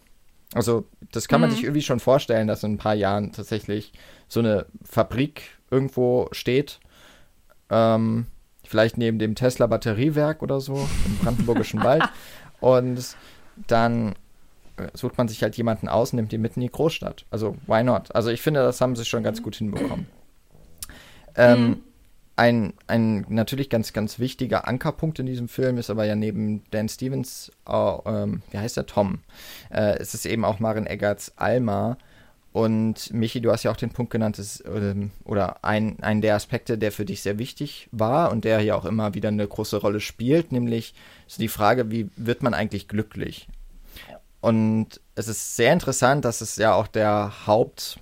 Also, 0.55 0.85
das 1.11 1.27
kann 1.27 1.41
man 1.41 1.49
mhm. 1.49 1.53
sich 1.53 1.63
irgendwie 1.63 1.81
schon 1.81 1.99
vorstellen, 1.99 2.47
dass 2.47 2.63
in 2.63 2.75
ein 2.75 2.77
paar 2.77 2.93
Jahren 2.93 3.33
tatsächlich 3.33 3.91
so 4.29 4.39
eine 4.39 4.65
Fabrik 4.85 5.43
irgendwo 5.69 6.29
steht. 6.31 6.79
Ähm, 7.69 8.27
vielleicht 8.63 8.97
neben 8.97 9.19
dem 9.19 9.35
Tesla 9.35 9.67
Batteriewerk 9.67 10.41
oder 10.41 10.61
so 10.61 10.87
im 11.05 11.17
Brandenburgischen 11.21 11.83
Wald. 11.83 12.05
Und 12.61 13.17
dann 13.67 14.15
sucht 14.93 15.17
man 15.17 15.27
sich 15.27 15.43
halt 15.43 15.57
jemanden 15.57 15.89
aus 15.89 16.13
und 16.13 16.17
nimmt 16.17 16.31
ihn 16.31 16.41
mit 16.41 16.55
in 16.55 16.61
die 16.61 16.71
Großstadt. 16.71 17.25
Also, 17.31 17.57
why 17.67 17.83
not? 17.83 18.15
Also, 18.15 18.29
ich 18.29 18.41
finde, 18.41 18.61
das 18.61 18.79
haben 18.79 18.95
sie 18.95 19.03
schon 19.03 19.23
ganz 19.23 19.43
gut 19.43 19.57
hinbekommen. 19.57 20.07
Ähm, 21.35 21.67
mhm. 21.67 21.81
Ein, 22.35 22.73
ein 22.87 23.25
natürlich 23.29 23.69
ganz, 23.69 23.93
ganz 23.93 24.19
wichtiger 24.19 24.67
Ankerpunkt 24.67 25.19
in 25.19 25.25
diesem 25.25 25.47
Film 25.47 25.77
ist 25.77 25.89
aber 25.89 26.05
ja 26.05 26.15
neben 26.15 26.63
Dan 26.71 26.89
Stevens, 26.89 27.51
oh, 27.65 28.01
ähm, 28.05 28.41
wie 28.51 28.57
heißt 28.57 28.75
der, 28.77 28.85
Tom, 28.85 29.19
äh, 29.69 29.97
es 29.99 30.13
ist 30.13 30.25
eben 30.25 30.43
auch 30.43 30.59
Marin 30.59 30.87
Eggerts 30.87 31.33
Alma. 31.37 31.97
Und 32.51 33.13
Michi, 33.13 33.41
du 33.41 33.51
hast 33.51 33.63
ja 33.63 33.71
auch 33.71 33.77
den 33.77 33.89
Punkt 33.89 34.11
genannt, 34.11 34.39
ist, 34.39 34.63
ähm, 34.65 35.11
oder 35.25 35.63
ein, 35.63 35.97
ein 36.01 36.21
der 36.21 36.35
Aspekte, 36.35 36.77
der 36.77 36.93
für 36.93 37.03
dich 37.03 37.21
sehr 37.21 37.37
wichtig 37.37 37.89
war 37.91 38.31
und 38.31 38.45
der 38.45 38.59
hier 38.59 38.77
auch 38.77 38.85
immer 38.85 39.13
wieder 39.13 39.27
eine 39.27 39.47
große 39.47 39.77
Rolle 39.77 39.99
spielt, 39.99 40.53
nämlich 40.53 40.93
so 41.27 41.41
die 41.41 41.49
Frage, 41.49 41.91
wie 41.91 42.09
wird 42.15 42.43
man 42.43 42.53
eigentlich 42.53 42.87
glücklich? 42.87 43.49
Und 44.39 45.01
es 45.15 45.27
ist 45.27 45.55
sehr 45.55 45.73
interessant, 45.73 46.23
dass 46.23 46.41
es 46.41 46.55
ja 46.55 46.75
auch 46.75 46.87
der 46.87 47.47
Haupt, 47.47 47.99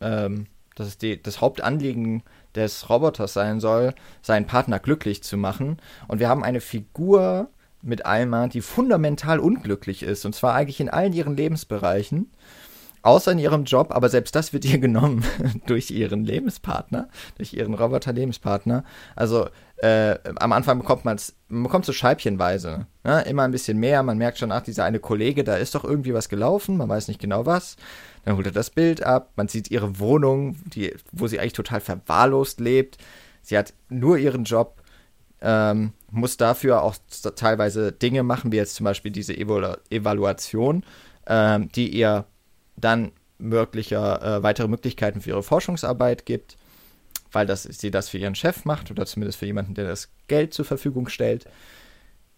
ähm, 0.00 0.46
dass 0.74 0.88
es 0.88 0.98
die, 0.98 1.22
das 1.22 1.40
Hauptanliegen 1.40 2.22
des 2.54 2.88
Roboters 2.88 3.32
sein 3.32 3.60
soll, 3.60 3.94
seinen 4.20 4.46
Partner 4.46 4.78
glücklich 4.78 5.22
zu 5.22 5.36
machen. 5.36 5.78
Und 6.08 6.20
wir 6.20 6.28
haben 6.28 6.44
eine 6.44 6.60
Figur 6.60 7.48
mit 7.82 8.06
Alma, 8.06 8.46
die 8.46 8.60
fundamental 8.60 9.40
unglücklich 9.40 10.02
ist. 10.02 10.24
Und 10.24 10.34
zwar 10.34 10.54
eigentlich 10.54 10.80
in 10.80 10.88
allen 10.88 11.12
ihren 11.12 11.36
Lebensbereichen. 11.36 12.30
Außer 13.04 13.32
in 13.32 13.40
ihrem 13.40 13.64
Job, 13.64 13.88
aber 13.90 14.08
selbst 14.08 14.36
das 14.36 14.52
wird 14.52 14.64
ihr 14.72 14.78
genommen 14.78 15.24
durch 15.66 15.90
ihren 15.90 16.24
Lebenspartner, 16.24 17.08
durch 17.36 17.52
ihren 17.52 17.74
Roboter-Lebenspartner. 17.74 18.84
Also 19.16 19.48
äh, 19.78 20.16
am 20.36 20.52
Anfang 20.52 20.78
bekommt 20.78 21.04
man 21.04 21.16
es, 21.16 21.34
so 21.82 21.92
scheibchenweise, 21.92 22.86
ne? 23.02 23.22
immer 23.22 23.42
ein 23.42 23.50
bisschen 23.50 23.78
mehr. 23.78 24.04
Man 24.04 24.18
merkt 24.18 24.38
schon, 24.38 24.52
ach, 24.52 24.62
dieser 24.62 24.84
eine 24.84 25.00
Kollege, 25.00 25.42
da 25.42 25.56
ist 25.56 25.74
doch 25.74 25.82
irgendwie 25.84 26.14
was 26.14 26.28
gelaufen, 26.28 26.76
man 26.76 26.88
weiß 26.88 27.08
nicht 27.08 27.20
genau 27.20 27.44
was. 27.44 27.76
Dann 28.24 28.36
holt 28.36 28.46
er 28.46 28.52
das 28.52 28.70
Bild 28.70 29.02
ab, 29.02 29.32
man 29.36 29.48
sieht 29.48 29.70
ihre 29.70 29.98
Wohnung, 29.98 30.56
die, 30.66 30.94
wo 31.10 31.26
sie 31.26 31.40
eigentlich 31.40 31.54
total 31.54 31.80
verwahrlost 31.80 32.60
lebt. 32.60 32.98
Sie 33.42 33.58
hat 33.58 33.74
nur 33.88 34.16
ihren 34.16 34.44
Job, 34.44 34.80
ähm, 35.40 35.92
muss 36.10 36.36
dafür 36.36 36.82
auch 36.82 36.94
teilweise 37.34 37.90
Dinge 37.90 38.22
machen, 38.22 38.52
wie 38.52 38.56
jetzt 38.56 38.76
zum 38.76 38.84
Beispiel 38.84 39.10
diese 39.10 39.36
Evalu 39.36 39.74
Evaluation, 39.90 40.84
ähm, 41.26 41.68
die 41.72 41.88
ihr 41.88 42.26
dann 42.76 43.12
möglicher, 43.38 44.22
äh, 44.22 44.42
weitere 44.42 44.68
Möglichkeiten 44.68 45.20
für 45.20 45.30
ihre 45.30 45.42
Forschungsarbeit 45.42 46.26
gibt 46.26 46.56
weil 47.32 47.46
das, 47.46 47.62
sie 47.62 47.90
das 47.90 48.08
für 48.08 48.18
ihren 48.18 48.34
Chef 48.34 48.64
macht 48.64 48.90
oder 48.90 49.06
zumindest 49.06 49.38
für 49.38 49.46
jemanden, 49.46 49.74
der 49.74 49.86
das 49.86 50.10
Geld 50.28 50.54
zur 50.54 50.64
Verfügung 50.64 51.08
stellt. 51.08 51.46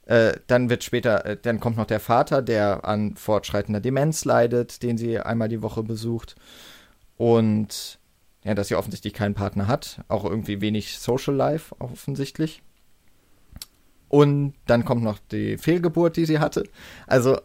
Äh, 0.06 0.34
dann 0.48 0.68
wird 0.68 0.84
später, 0.84 1.24
äh, 1.24 1.36
dann 1.40 1.60
kommt 1.60 1.76
noch 1.76 1.86
der 1.86 2.00
Vater, 2.00 2.42
der 2.42 2.84
an 2.84 3.16
fortschreitender 3.16 3.80
Demenz 3.80 4.24
leidet, 4.24 4.82
den 4.82 4.98
sie 4.98 5.18
einmal 5.18 5.48
die 5.48 5.62
Woche 5.62 5.82
besucht. 5.82 6.36
Und 7.16 7.98
ja, 8.42 8.54
dass 8.54 8.68
sie 8.68 8.74
offensichtlich 8.74 9.14
keinen 9.14 9.34
Partner 9.34 9.66
hat, 9.66 10.02
auch 10.08 10.24
irgendwie 10.24 10.60
wenig 10.60 10.98
Social 10.98 11.34
Life 11.34 11.74
offensichtlich. 11.78 12.62
Und 14.08 14.54
dann 14.66 14.84
kommt 14.84 15.02
noch 15.02 15.18
die 15.32 15.56
Fehlgeburt, 15.56 16.16
die 16.16 16.26
sie 16.26 16.38
hatte. 16.38 16.64
Also 17.06 17.38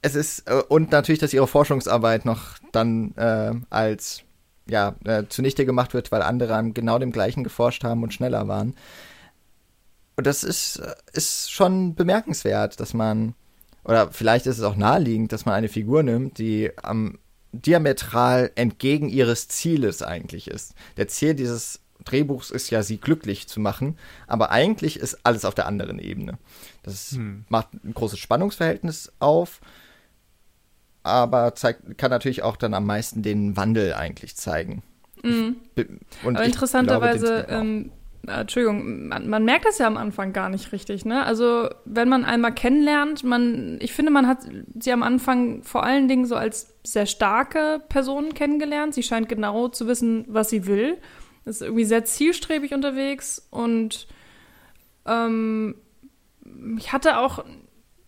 es 0.00 0.14
ist 0.14 0.48
äh, 0.48 0.62
und 0.68 0.92
natürlich, 0.92 1.18
dass 1.18 1.34
ihre 1.34 1.48
Forschungsarbeit 1.48 2.24
noch 2.24 2.58
dann 2.70 3.14
als 3.68 4.22
ja, 4.66 4.94
zunichte 5.28 5.66
gemacht 5.66 5.92
wird, 5.92 6.12
weil 6.12 6.22
andere 6.22 6.54
an 6.54 6.72
genau 6.72 6.98
dem 6.98 7.10
gleichen 7.10 7.42
geforscht 7.42 7.82
haben 7.82 8.04
und 8.04 8.14
schneller 8.14 8.46
waren. 8.46 8.74
Und 10.16 10.26
das 10.26 10.44
ist, 10.44 10.82
ist 11.12 11.50
schon 11.50 11.94
bemerkenswert, 11.94 12.80
dass 12.80 12.94
man, 12.94 13.34
oder 13.84 14.10
vielleicht 14.12 14.46
ist 14.46 14.58
es 14.58 14.64
auch 14.64 14.76
naheliegend, 14.76 15.32
dass 15.32 15.46
man 15.46 15.54
eine 15.54 15.68
Figur 15.68 16.02
nimmt, 16.02 16.38
die 16.38 16.70
am 16.82 17.18
diametral 17.52 18.50
entgegen 18.54 19.08
ihres 19.08 19.48
Zieles 19.48 20.02
eigentlich 20.02 20.48
ist. 20.48 20.74
Der 20.96 21.08
Ziel 21.08 21.34
dieses 21.34 21.80
Drehbuchs 22.04 22.50
ist 22.50 22.70
ja, 22.70 22.82
sie 22.82 22.98
glücklich 22.98 23.46
zu 23.46 23.60
machen, 23.60 23.98
aber 24.26 24.50
eigentlich 24.50 24.98
ist 24.98 25.18
alles 25.24 25.44
auf 25.44 25.54
der 25.54 25.66
anderen 25.66 25.98
Ebene. 25.98 26.38
Das 26.82 27.12
hm. 27.12 27.44
macht 27.48 27.74
ein 27.74 27.94
großes 27.94 28.18
Spannungsverhältnis 28.18 29.12
auf 29.18 29.60
aber 31.02 31.54
zeigt, 31.54 31.98
kann 31.98 32.10
natürlich 32.10 32.42
auch 32.42 32.56
dann 32.56 32.74
am 32.74 32.86
meisten 32.86 33.22
den 33.22 33.56
Wandel 33.56 33.94
eigentlich 33.94 34.36
zeigen. 34.36 34.82
Mhm. 35.22 35.56
Und 36.24 36.36
aber 36.36 36.44
interessanterweise, 36.44 37.46
ähm, 37.48 37.90
Entschuldigung, 38.26 39.08
man, 39.08 39.28
man, 39.28 39.44
merkt 39.44 39.64
das 39.64 39.78
ja 39.78 39.86
am 39.88 39.96
Anfang 39.96 40.32
gar 40.32 40.48
nicht 40.48 40.70
richtig, 40.70 41.04
ne? 41.04 41.24
Also 41.24 41.68
wenn 41.84 42.08
man 42.08 42.24
einmal 42.24 42.54
kennenlernt, 42.54 43.24
man, 43.24 43.78
ich 43.80 43.92
finde, 43.92 44.12
man 44.12 44.28
hat 44.28 44.38
sie 44.78 44.92
am 44.92 45.02
Anfang 45.02 45.64
vor 45.64 45.82
allen 45.82 46.06
Dingen 46.06 46.26
so 46.26 46.36
als 46.36 46.74
sehr 46.84 47.06
starke 47.06 47.82
Person 47.88 48.34
kennengelernt. 48.34 48.94
Sie 48.94 49.02
scheint 49.02 49.28
genau 49.28 49.68
zu 49.68 49.88
wissen, 49.88 50.24
was 50.28 50.50
sie 50.50 50.66
will. 50.66 50.98
Ist 51.44 51.62
irgendwie 51.62 51.84
sehr 51.84 52.04
zielstrebig 52.04 52.72
unterwegs 52.72 53.48
und 53.50 54.06
ähm, 55.04 55.74
ich 56.78 56.92
hatte 56.92 57.18
auch 57.18 57.44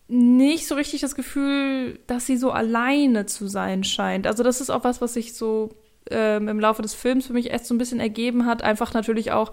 nicht 0.07 0.67
so 0.67 0.75
richtig 0.75 1.01
das 1.01 1.15
Gefühl, 1.15 1.99
dass 2.07 2.25
sie 2.25 2.37
so 2.37 2.51
alleine 2.51 3.25
zu 3.25 3.47
sein 3.47 3.83
scheint. 3.83 4.27
Also 4.27 4.43
das 4.43 4.61
ist 4.61 4.69
auch 4.69 4.83
was, 4.83 5.01
was 5.01 5.15
sich 5.15 5.33
so 5.33 5.75
ähm, 6.11 6.47
im 6.47 6.59
Laufe 6.59 6.81
des 6.81 6.93
Films 6.93 7.27
für 7.27 7.33
mich 7.33 7.49
erst 7.49 7.65
so 7.65 7.73
ein 7.73 7.79
bisschen 7.79 7.99
ergeben 7.99 8.45
hat. 8.45 8.61
Einfach 8.63 8.93
natürlich 8.93 9.31
auch, 9.31 9.51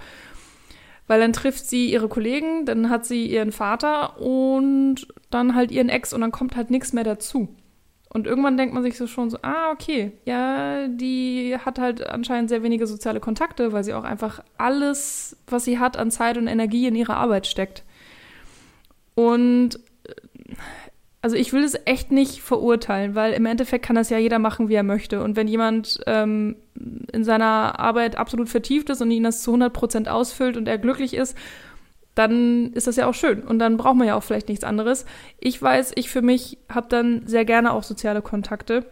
weil 1.06 1.20
dann 1.20 1.32
trifft 1.32 1.66
sie 1.66 1.90
ihre 1.90 2.08
Kollegen, 2.08 2.64
dann 2.64 2.90
hat 2.90 3.04
sie 3.04 3.26
ihren 3.26 3.52
Vater 3.52 4.20
und 4.20 5.08
dann 5.30 5.54
halt 5.54 5.70
ihren 5.70 5.88
Ex 5.88 6.12
und 6.12 6.20
dann 6.20 6.32
kommt 6.32 6.56
halt 6.56 6.70
nichts 6.70 6.92
mehr 6.92 7.04
dazu. 7.04 7.54
Und 8.08 8.26
irgendwann 8.26 8.58
denkt 8.58 8.74
man 8.74 8.82
sich 8.82 8.98
so 8.98 9.06
schon 9.06 9.30
so, 9.30 9.38
ah, 9.40 9.70
okay, 9.72 10.12
ja, 10.26 10.86
die 10.86 11.56
hat 11.64 11.78
halt 11.78 12.06
anscheinend 12.06 12.50
sehr 12.50 12.62
wenige 12.62 12.86
soziale 12.86 13.20
Kontakte, 13.20 13.72
weil 13.72 13.84
sie 13.84 13.94
auch 13.94 14.04
einfach 14.04 14.44
alles, 14.58 15.38
was 15.46 15.64
sie 15.64 15.78
hat 15.78 15.96
an 15.96 16.10
Zeit 16.10 16.36
und 16.36 16.46
Energie 16.46 16.86
in 16.86 16.94
ihre 16.94 17.16
Arbeit 17.16 17.46
steckt. 17.46 17.84
Und 19.14 19.76
äh, 20.04 20.14
also 21.22 21.36
ich 21.36 21.52
will 21.52 21.62
es 21.62 21.78
echt 21.84 22.10
nicht 22.10 22.42
verurteilen, 22.42 23.14
weil 23.14 23.32
im 23.32 23.46
Endeffekt 23.46 23.84
kann 23.84 23.94
das 23.94 24.10
ja 24.10 24.18
jeder 24.18 24.40
machen, 24.40 24.68
wie 24.68 24.74
er 24.74 24.82
möchte. 24.82 25.22
Und 25.22 25.36
wenn 25.36 25.46
jemand 25.46 26.00
ähm, 26.06 26.56
in 27.12 27.22
seiner 27.22 27.78
Arbeit 27.78 28.16
absolut 28.16 28.48
vertieft 28.48 28.90
ist 28.90 29.00
und 29.00 29.10
ihn 29.12 29.22
das 29.22 29.42
zu 29.42 29.52
100 29.52 29.72
Prozent 29.72 30.08
ausfüllt 30.08 30.56
und 30.56 30.66
er 30.66 30.78
glücklich 30.78 31.14
ist, 31.14 31.38
dann 32.16 32.72
ist 32.72 32.88
das 32.88 32.96
ja 32.96 33.06
auch 33.06 33.14
schön. 33.14 33.42
Und 33.42 33.60
dann 33.60 33.76
braucht 33.76 33.96
man 33.96 34.08
ja 34.08 34.16
auch 34.16 34.22
vielleicht 34.24 34.48
nichts 34.48 34.64
anderes. 34.64 35.06
Ich 35.38 35.62
weiß, 35.62 35.92
ich 35.94 36.10
für 36.10 36.22
mich 36.22 36.58
habe 36.68 36.88
dann 36.88 37.22
sehr 37.24 37.44
gerne 37.44 37.72
auch 37.72 37.84
soziale 37.84 38.20
Kontakte. 38.20 38.84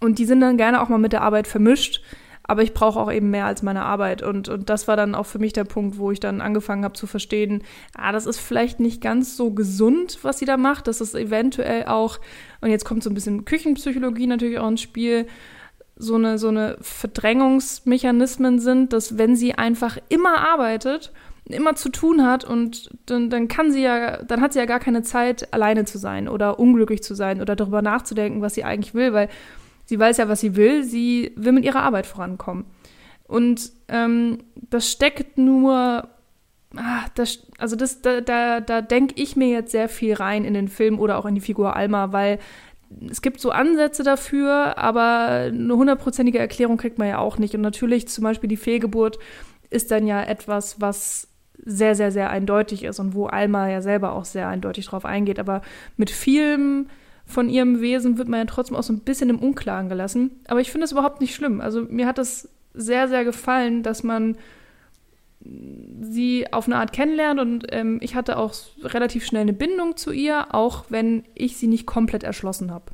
Und 0.00 0.18
die 0.18 0.24
sind 0.24 0.40
dann 0.40 0.56
gerne 0.56 0.82
auch 0.82 0.88
mal 0.88 0.98
mit 0.98 1.12
der 1.12 1.22
Arbeit 1.22 1.46
vermischt 1.46 2.02
aber 2.44 2.62
ich 2.62 2.74
brauche 2.74 2.98
auch 2.98 3.10
eben 3.10 3.30
mehr 3.30 3.46
als 3.46 3.62
meine 3.62 3.82
Arbeit. 3.82 4.22
Und, 4.22 4.48
und 4.48 4.68
das 4.68 4.88
war 4.88 4.96
dann 4.96 5.14
auch 5.14 5.26
für 5.26 5.38
mich 5.38 5.52
der 5.52 5.64
Punkt, 5.64 5.98
wo 5.98 6.10
ich 6.10 6.20
dann 6.20 6.40
angefangen 6.40 6.84
habe 6.84 6.94
zu 6.94 7.06
verstehen, 7.06 7.62
ah, 7.96 8.12
das 8.12 8.26
ist 8.26 8.38
vielleicht 8.38 8.80
nicht 8.80 9.00
ganz 9.00 9.36
so 9.36 9.52
gesund, 9.52 10.18
was 10.22 10.38
sie 10.38 10.44
da 10.44 10.56
macht. 10.56 10.88
Das 10.88 11.00
ist 11.00 11.14
eventuell 11.14 11.86
auch, 11.86 12.18
und 12.60 12.70
jetzt 12.70 12.84
kommt 12.84 13.02
so 13.02 13.10
ein 13.10 13.14
bisschen 13.14 13.44
Küchenpsychologie 13.44 14.26
natürlich 14.26 14.58
auch 14.58 14.68
ins 14.68 14.80
Spiel, 14.80 15.26
so 15.96 16.16
eine, 16.16 16.38
so 16.38 16.48
eine 16.48 16.78
Verdrängungsmechanismen 16.80 18.58
sind, 18.58 18.92
dass 18.92 19.18
wenn 19.18 19.36
sie 19.36 19.54
einfach 19.54 19.98
immer 20.08 20.38
arbeitet, 20.38 21.12
immer 21.44 21.74
zu 21.74 21.90
tun 21.90 22.24
hat 22.24 22.44
und 22.44 22.90
dann, 23.06 23.30
dann 23.30 23.48
kann 23.48 23.72
sie 23.72 23.82
ja, 23.82 24.22
dann 24.22 24.40
hat 24.40 24.52
sie 24.52 24.58
ja 24.58 24.64
gar 24.64 24.80
keine 24.80 25.02
Zeit, 25.02 25.52
alleine 25.52 25.84
zu 25.84 25.98
sein 25.98 26.28
oder 26.28 26.58
unglücklich 26.58 27.02
zu 27.02 27.14
sein 27.14 27.40
oder 27.40 27.56
darüber 27.56 27.82
nachzudenken, 27.82 28.42
was 28.42 28.54
sie 28.54 28.64
eigentlich 28.64 28.94
will, 28.94 29.12
weil 29.12 29.28
Sie 29.92 29.98
weiß 29.98 30.16
ja, 30.16 30.26
was 30.26 30.40
sie 30.40 30.56
will. 30.56 30.84
Sie 30.84 31.32
will 31.36 31.52
mit 31.52 31.66
ihrer 31.66 31.82
Arbeit 31.82 32.06
vorankommen. 32.06 32.64
Und 33.24 33.70
ähm, 33.88 34.38
das 34.54 34.90
steckt 34.90 35.36
nur, 35.36 36.08
ah, 36.74 37.04
das, 37.14 37.46
also 37.58 37.76
das, 37.76 38.00
da, 38.00 38.22
da, 38.22 38.62
da 38.62 38.80
denke 38.80 39.12
ich 39.18 39.36
mir 39.36 39.48
jetzt 39.48 39.70
sehr 39.70 39.90
viel 39.90 40.14
rein 40.14 40.46
in 40.46 40.54
den 40.54 40.68
Film 40.68 40.98
oder 40.98 41.18
auch 41.18 41.26
in 41.26 41.34
die 41.34 41.42
Figur 41.42 41.76
Alma, 41.76 42.10
weil 42.10 42.38
es 43.10 43.20
gibt 43.20 43.38
so 43.38 43.50
Ansätze 43.50 44.02
dafür, 44.02 44.78
aber 44.78 45.50
eine 45.52 45.76
hundertprozentige 45.76 46.38
Erklärung 46.38 46.78
kriegt 46.78 46.96
man 46.96 47.08
ja 47.08 47.18
auch 47.18 47.36
nicht. 47.36 47.54
Und 47.54 47.60
natürlich 47.60 48.08
zum 48.08 48.24
Beispiel 48.24 48.48
die 48.48 48.56
Fehlgeburt 48.56 49.18
ist 49.68 49.90
dann 49.90 50.06
ja 50.06 50.22
etwas, 50.22 50.80
was 50.80 51.28
sehr, 51.62 51.94
sehr, 51.94 52.12
sehr 52.12 52.30
eindeutig 52.30 52.84
ist 52.84 52.98
und 52.98 53.14
wo 53.14 53.26
Alma 53.26 53.68
ja 53.68 53.82
selber 53.82 54.12
auch 54.12 54.24
sehr 54.24 54.48
eindeutig 54.48 54.86
drauf 54.86 55.04
eingeht. 55.04 55.38
Aber 55.38 55.60
mit 55.98 56.08
vielem 56.08 56.86
von 57.32 57.48
ihrem 57.48 57.80
Wesen 57.80 58.18
wird 58.18 58.28
man 58.28 58.40
ja 58.40 58.44
trotzdem 58.46 58.76
auch 58.76 58.82
so 58.82 58.92
ein 58.92 59.00
bisschen 59.00 59.30
im 59.30 59.38
Unklaren 59.38 59.88
gelassen. 59.88 60.40
Aber 60.46 60.60
ich 60.60 60.70
finde 60.70 60.84
es 60.84 60.92
überhaupt 60.92 61.20
nicht 61.20 61.34
schlimm. 61.34 61.60
Also 61.60 61.82
mir 61.82 62.06
hat 62.06 62.18
es 62.18 62.48
sehr, 62.74 63.08
sehr 63.08 63.24
gefallen, 63.24 63.82
dass 63.82 64.02
man 64.02 64.36
sie 66.00 66.52
auf 66.52 66.66
eine 66.66 66.76
Art 66.76 66.92
kennenlernt 66.92 67.40
und 67.40 67.66
ähm, 67.70 67.98
ich 68.00 68.14
hatte 68.14 68.36
auch 68.36 68.54
relativ 68.82 69.26
schnell 69.26 69.42
eine 69.42 69.52
Bindung 69.52 69.96
zu 69.96 70.12
ihr, 70.12 70.54
auch 70.54 70.84
wenn 70.88 71.24
ich 71.34 71.56
sie 71.56 71.66
nicht 71.66 71.84
komplett 71.86 72.22
erschlossen 72.22 72.70
habe. 72.70 72.92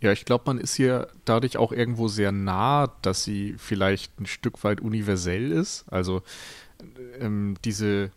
Ja, 0.00 0.12
ich 0.12 0.24
glaube, 0.24 0.44
man 0.46 0.58
ist 0.58 0.74
hier 0.74 1.08
dadurch 1.24 1.56
auch 1.56 1.72
irgendwo 1.72 2.08
sehr 2.08 2.32
nah, 2.32 2.92
dass 3.02 3.24
sie 3.24 3.54
vielleicht 3.58 4.18
ein 4.20 4.26
Stück 4.26 4.64
weit 4.64 4.80
universell 4.80 5.50
ist. 5.50 5.84
Also 5.90 6.22
ähm, 7.20 7.56
diese 7.64 8.10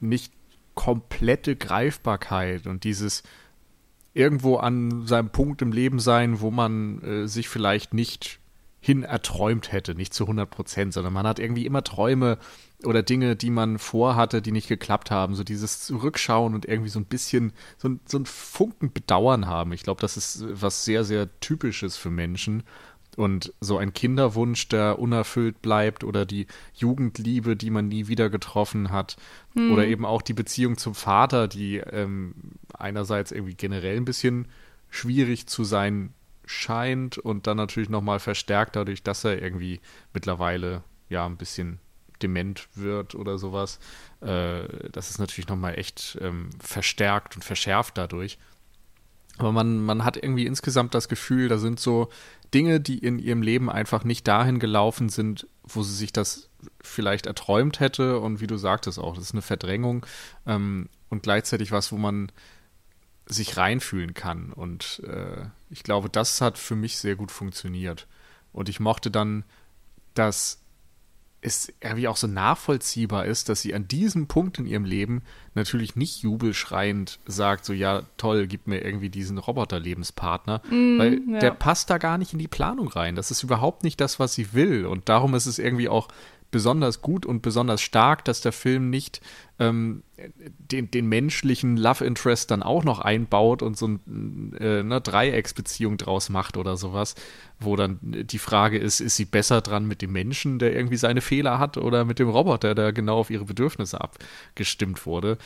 nicht 0.00 0.32
komplette 0.74 1.56
Greifbarkeit 1.56 2.66
und 2.66 2.84
dieses 2.84 3.22
irgendwo 4.14 4.56
an 4.56 5.06
seinem 5.06 5.30
Punkt 5.30 5.62
im 5.62 5.72
Leben 5.72 5.98
sein, 5.98 6.40
wo 6.40 6.50
man 6.50 7.02
äh, 7.02 7.28
sich 7.28 7.48
vielleicht 7.48 7.94
nicht 7.94 8.40
hin 8.80 9.04
erträumt 9.04 9.70
hätte, 9.70 9.94
nicht 9.94 10.12
zu 10.12 10.24
100 10.24 10.50
Prozent, 10.50 10.92
sondern 10.92 11.12
man 11.12 11.26
hat 11.26 11.38
irgendwie 11.38 11.66
immer 11.66 11.84
Träume 11.84 12.36
oder 12.84 13.04
Dinge, 13.04 13.36
die 13.36 13.50
man 13.50 13.78
vorhatte, 13.78 14.42
die 14.42 14.50
nicht 14.50 14.66
geklappt 14.66 15.12
haben. 15.12 15.36
So 15.36 15.44
dieses 15.44 15.82
Zurückschauen 15.84 16.52
und 16.52 16.66
irgendwie 16.66 16.90
so 16.90 16.98
ein 16.98 17.04
bisschen, 17.04 17.52
so 17.78 17.88
ein, 17.88 18.00
so 18.06 18.18
ein 18.18 18.26
Funken 18.26 18.92
Bedauern 18.92 19.46
haben. 19.46 19.72
Ich 19.72 19.84
glaube, 19.84 20.00
das 20.00 20.16
ist 20.16 20.44
was 20.48 20.84
sehr, 20.84 21.04
sehr 21.04 21.28
Typisches 21.38 21.96
für 21.96 22.10
Menschen. 22.10 22.64
Und 23.16 23.52
so 23.60 23.76
ein 23.76 23.92
Kinderwunsch, 23.92 24.68
der 24.68 24.98
unerfüllt 24.98 25.60
bleibt 25.60 26.02
oder 26.02 26.24
die 26.24 26.46
Jugendliebe, 26.74 27.56
die 27.56 27.68
man 27.68 27.88
nie 27.88 28.08
wieder 28.08 28.30
getroffen 28.30 28.90
hat 28.90 29.16
hm. 29.54 29.70
oder 29.72 29.86
eben 29.86 30.06
auch 30.06 30.22
die 30.22 30.32
Beziehung 30.32 30.78
zum 30.78 30.94
Vater, 30.94 31.46
die 31.46 31.76
ähm, 31.76 32.34
einerseits 32.72 33.30
irgendwie 33.30 33.54
generell 33.54 33.98
ein 33.98 34.06
bisschen 34.06 34.48
schwierig 34.88 35.46
zu 35.46 35.64
sein 35.64 36.14
scheint 36.46 37.18
und 37.18 37.46
dann 37.46 37.56
natürlich 37.56 37.88
nochmal 37.88 38.18
verstärkt 38.18 38.76
dadurch, 38.76 39.02
dass 39.02 39.24
er 39.24 39.40
irgendwie 39.40 39.80
mittlerweile 40.12 40.82
ja 41.08 41.26
ein 41.26 41.36
bisschen 41.36 41.78
dement 42.22 42.68
wird 42.74 43.14
oder 43.14 43.38
sowas. 43.38 43.78
Äh, 44.20 44.88
das 44.90 45.10
ist 45.10 45.18
natürlich 45.18 45.48
nochmal 45.48 45.78
echt 45.78 46.18
ähm, 46.20 46.50
verstärkt 46.60 47.36
und 47.36 47.44
verschärft 47.44 47.98
dadurch. 47.98 48.38
Aber 49.38 49.52
man, 49.52 49.82
man 49.84 50.04
hat 50.04 50.16
irgendwie 50.16 50.46
insgesamt 50.46 50.94
das 50.94 51.08
Gefühl, 51.08 51.48
da 51.48 51.58
sind 51.58 51.80
so 51.80 52.08
Dinge, 52.52 52.80
die 52.80 52.98
in 52.98 53.18
ihrem 53.18 53.42
Leben 53.42 53.70
einfach 53.70 54.04
nicht 54.04 54.28
dahin 54.28 54.58
gelaufen 54.58 55.08
sind, 55.08 55.46
wo 55.62 55.82
sie 55.82 55.94
sich 55.94 56.12
das 56.12 56.50
vielleicht 56.82 57.26
erträumt 57.26 57.80
hätte. 57.80 58.18
Und 58.20 58.40
wie 58.40 58.46
du 58.46 58.56
sagtest 58.56 58.98
auch, 58.98 59.14
das 59.14 59.24
ist 59.24 59.32
eine 59.32 59.42
Verdrängung 59.42 60.06
ähm, 60.46 60.88
und 61.08 61.22
gleichzeitig 61.22 61.72
was, 61.72 61.92
wo 61.92 61.96
man 61.96 62.30
sich 63.26 63.56
reinfühlen 63.56 64.14
kann. 64.14 64.52
Und 64.52 65.02
äh, 65.06 65.46
ich 65.70 65.82
glaube, 65.82 66.10
das 66.10 66.40
hat 66.40 66.58
für 66.58 66.76
mich 66.76 66.98
sehr 66.98 67.16
gut 67.16 67.30
funktioniert. 67.30 68.06
Und 68.52 68.68
ich 68.68 68.80
mochte 68.80 69.10
dann, 69.10 69.44
dass 70.14 70.61
es 71.42 71.72
irgendwie 71.80 72.06
auch 72.06 72.16
so 72.16 72.28
nachvollziehbar 72.28 73.26
ist, 73.26 73.48
dass 73.48 73.60
sie 73.60 73.74
an 73.74 73.88
diesem 73.88 74.28
Punkt 74.28 74.60
in 74.60 74.66
ihrem 74.66 74.84
Leben 74.84 75.22
natürlich 75.54 75.96
nicht 75.96 76.22
jubelschreiend 76.22 77.18
sagt, 77.26 77.64
so 77.64 77.72
ja, 77.72 78.04
toll, 78.16 78.46
gib 78.46 78.68
mir 78.68 78.84
irgendwie 78.84 79.10
diesen 79.10 79.38
Roboter-Lebenspartner, 79.38 80.62
mm, 80.70 80.98
weil 80.98 81.20
ja. 81.28 81.38
der 81.40 81.50
passt 81.50 81.90
da 81.90 81.98
gar 81.98 82.16
nicht 82.16 82.32
in 82.32 82.38
die 82.38 82.48
Planung 82.48 82.88
rein. 82.88 83.16
Das 83.16 83.32
ist 83.32 83.42
überhaupt 83.42 83.82
nicht 83.82 84.00
das, 84.00 84.20
was 84.20 84.34
sie 84.34 84.52
will. 84.52 84.86
Und 84.86 85.08
darum 85.08 85.34
ist 85.34 85.46
es 85.46 85.58
irgendwie 85.58 85.88
auch 85.88 86.08
besonders 86.52 87.02
gut 87.02 87.26
und 87.26 87.42
besonders 87.42 87.80
stark, 87.80 88.24
dass 88.24 88.42
der 88.42 88.52
Film 88.52 88.90
nicht 88.90 89.20
ähm, 89.58 90.04
den, 90.38 90.90
den 90.90 91.06
menschlichen 91.08 91.76
Love 91.76 92.04
Interest 92.04 92.50
dann 92.52 92.62
auch 92.62 92.84
noch 92.84 93.00
einbaut 93.00 93.62
und 93.62 93.76
so 93.76 93.88
ein, 93.88 94.54
äh, 94.60 94.80
eine 94.80 95.00
Dreiecksbeziehung 95.00 95.96
draus 95.96 96.28
macht 96.28 96.56
oder 96.56 96.76
sowas, 96.76 97.16
wo 97.58 97.74
dann 97.74 97.98
die 98.02 98.38
Frage 98.38 98.78
ist, 98.78 99.00
ist 99.00 99.16
sie 99.16 99.24
besser 99.24 99.62
dran 99.62 99.86
mit 99.86 100.02
dem 100.02 100.12
Menschen, 100.12 100.60
der 100.60 100.76
irgendwie 100.76 100.98
seine 100.98 101.22
Fehler 101.22 101.58
hat, 101.58 101.78
oder 101.78 102.04
mit 102.04 102.20
dem 102.20 102.28
Roboter, 102.28 102.76
der 102.76 102.92
genau 102.92 103.18
auf 103.18 103.30
ihre 103.30 103.46
Bedürfnisse 103.46 104.00
abgestimmt 104.00 105.06
wurde. 105.06 105.38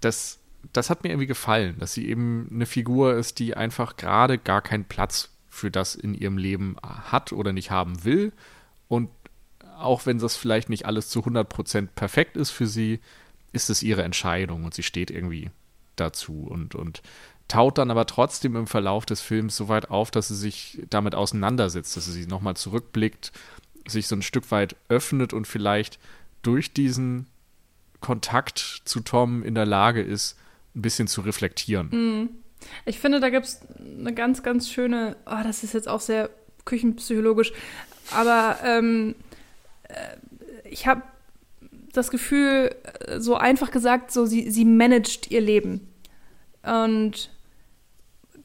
Das, 0.00 0.38
das 0.72 0.90
hat 0.90 1.02
mir 1.02 1.10
irgendwie 1.10 1.26
gefallen, 1.26 1.76
dass 1.80 1.92
sie 1.92 2.08
eben 2.08 2.48
eine 2.52 2.66
Figur 2.66 3.14
ist, 3.16 3.40
die 3.40 3.56
einfach 3.56 3.96
gerade 3.96 4.38
gar 4.38 4.62
keinen 4.62 4.84
Platz 4.84 5.30
für 5.48 5.72
das 5.72 5.96
in 5.96 6.14
ihrem 6.14 6.38
Leben 6.38 6.76
hat 6.82 7.32
oder 7.32 7.52
nicht 7.52 7.72
haben 7.72 8.04
will 8.04 8.32
und 8.86 9.08
auch 9.80 10.06
wenn 10.06 10.18
das 10.18 10.36
vielleicht 10.36 10.68
nicht 10.68 10.86
alles 10.86 11.08
zu 11.08 11.20
100% 11.20 11.88
perfekt 11.94 12.36
ist 12.36 12.50
für 12.50 12.66
sie, 12.66 13.00
ist 13.52 13.70
es 13.70 13.82
ihre 13.82 14.02
Entscheidung 14.02 14.64
und 14.64 14.74
sie 14.74 14.82
steht 14.82 15.10
irgendwie 15.10 15.50
dazu 15.96 16.46
und, 16.48 16.74
und 16.74 17.02
taut 17.48 17.78
dann 17.78 17.90
aber 17.90 18.06
trotzdem 18.06 18.54
im 18.56 18.66
Verlauf 18.66 19.06
des 19.06 19.20
Films 19.20 19.56
so 19.56 19.68
weit 19.68 19.90
auf, 19.90 20.10
dass 20.10 20.28
sie 20.28 20.36
sich 20.36 20.82
damit 20.88 21.14
auseinandersetzt, 21.14 21.96
dass 21.96 22.06
sie 22.06 22.26
nochmal 22.26 22.56
zurückblickt, 22.56 23.32
sich 23.88 24.06
so 24.06 24.14
ein 24.14 24.22
Stück 24.22 24.50
weit 24.50 24.76
öffnet 24.88 25.32
und 25.32 25.46
vielleicht 25.46 25.98
durch 26.42 26.72
diesen 26.72 27.26
Kontakt 28.00 28.82
zu 28.84 29.00
Tom 29.00 29.42
in 29.42 29.54
der 29.54 29.66
Lage 29.66 30.00
ist, 30.00 30.38
ein 30.74 30.82
bisschen 30.82 31.08
zu 31.08 31.22
reflektieren. 31.22 31.88
Mhm. 31.90 32.28
Ich 32.84 32.98
finde, 32.98 33.20
da 33.20 33.30
gibt 33.30 33.46
es 33.46 33.60
eine 33.78 34.14
ganz, 34.14 34.42
ganz 34.42 34.70
schöne, 34.70 35.16
oh, 35.26 35.42
das 35.42 35.64
ist 35.64 35.74
jetzt 35.74 35.88
auch 35.88 36.00
sehr 36.00 36.30
küchenpsychologisch, 36.66 37.52
aber 38.12 38.58
ähm, 38.64 39.14
äh, 39.29 39.29
ich 40.64 40.86
habe 40.86 41.02
das 41.92 42.10
Gefühl, 42.10 42.74
äh, 43.06 43.20
so 43.20 43.36
einfach 43.36 43.70
gesagt, 43.70 44.10
so 44.10 44.26
sie, 44.26 44.50
sie 44.50 44.64
managt 44.64 45.30
ihr 45.30 45.40
Leben. 45.40 45.88
Und 46.62 47.30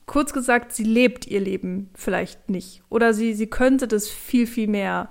kurz 0.05 0.33
gesagt, 0.33 0.73
sie 0.73 0.83
lebt 0.83 1.27
ihr 1.27 1.39
Leben 1.39 1.89
vielleicht 1.95 2.49
nicht. 2.49 2.83
Oder 2.89 3.13
sie, 3.13 3.33
sie 3.33 3.47
könnte 3.47 3.87
das 3.87 4.09
viel, 4.09 4.47
viel 4.47 4.67
mehr 4.67 5.09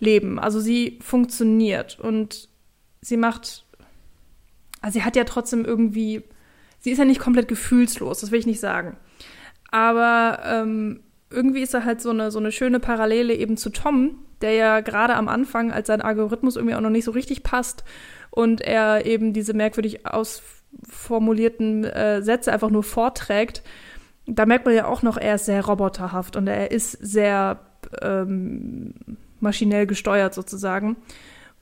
leben. 0.00 0.38
Also 0.38 0.60
sie 0.60 0.98
funktioniert 1.00 1.98
und 1.98 2.48
sie 3.00 3.16
macht, 3.16 3.64
also 4.80 4.98
sie 4.98 5.04
hat 5.04 5.16
ja 5.16 5.24
trotzdem 5.24 5.64
irgendwie, 5.64 6.22
sie 6.80 6.90
ist 6.90 6.98
ja 6.98 7.04
nicht 7.04 7.20
komplett 7.20 7.48
gefühlslos, 7.48 8.20
das 8.20 8.30
will 8.30 8.40
ich 8.40 8.46
nicht 8.46 8.60
sagen. 8.60 8.96
Aber 9.70 10.40
ähm, 10.44 11.00
irgendwie 11.30 11.62
ist 11.62 11.72
da 11.72 11.84
halt 11.84 12.02
so 12.02 12.10
eine, 12.10 12.30
so 12.30 12.38
eine 12.38 12.52
schöne 12.52 12.80
Parallele 12.80 13.34
eben 13.34 13.56
zu 13.56 13.70
Tom, 13.70 14.18
der 14.42 14.52
ja 14.52 14.80
gerade 14.80 15.14
am 15.14 15.28
Anfang, 15.28 15.72
als 15.72 15.86
sein 15.86 16.00
Algorithmus 16.00 16.56
irgendwie 16.56 16.74
auch 16.74 16.80
noch 16.80 16.90
nicht 16.90 17.04
so 17.04 17.12
richtig 17.12 17.42
passt 17.42 17.84
und 18.30 18.60
er 18.60 19.06
eben 19.06 19.32
diese 19.32 19.54
merkwürdig 19.54 20.06
ausformulierten 20.06 21.84
äh, 21.84 22.22
Sätze 22.22 22.52
einfach 22.52 22.70
nur 22.70 22.82
vorträgt, 22.82 23.62
da 24.26 24.46
merkt 24.46 24.66
man 24.66 24.74
ja 24.74 24.86
auch 24.86 25.02
noch, 25.02 25.16
er 25.16 25.34
ist 25.34 25.46
sehr 25.46 25.64
roboterhaft 25.64 26.36
und 26.36 26.46
er 26.46 26.70
ist 26.70 26.92
sehr 26.92 27.60
ähm, 28.00 28.94
maschinell 29.40 29.86
gesteuert 29.86 30.34
sozusagen. 30.34 30.96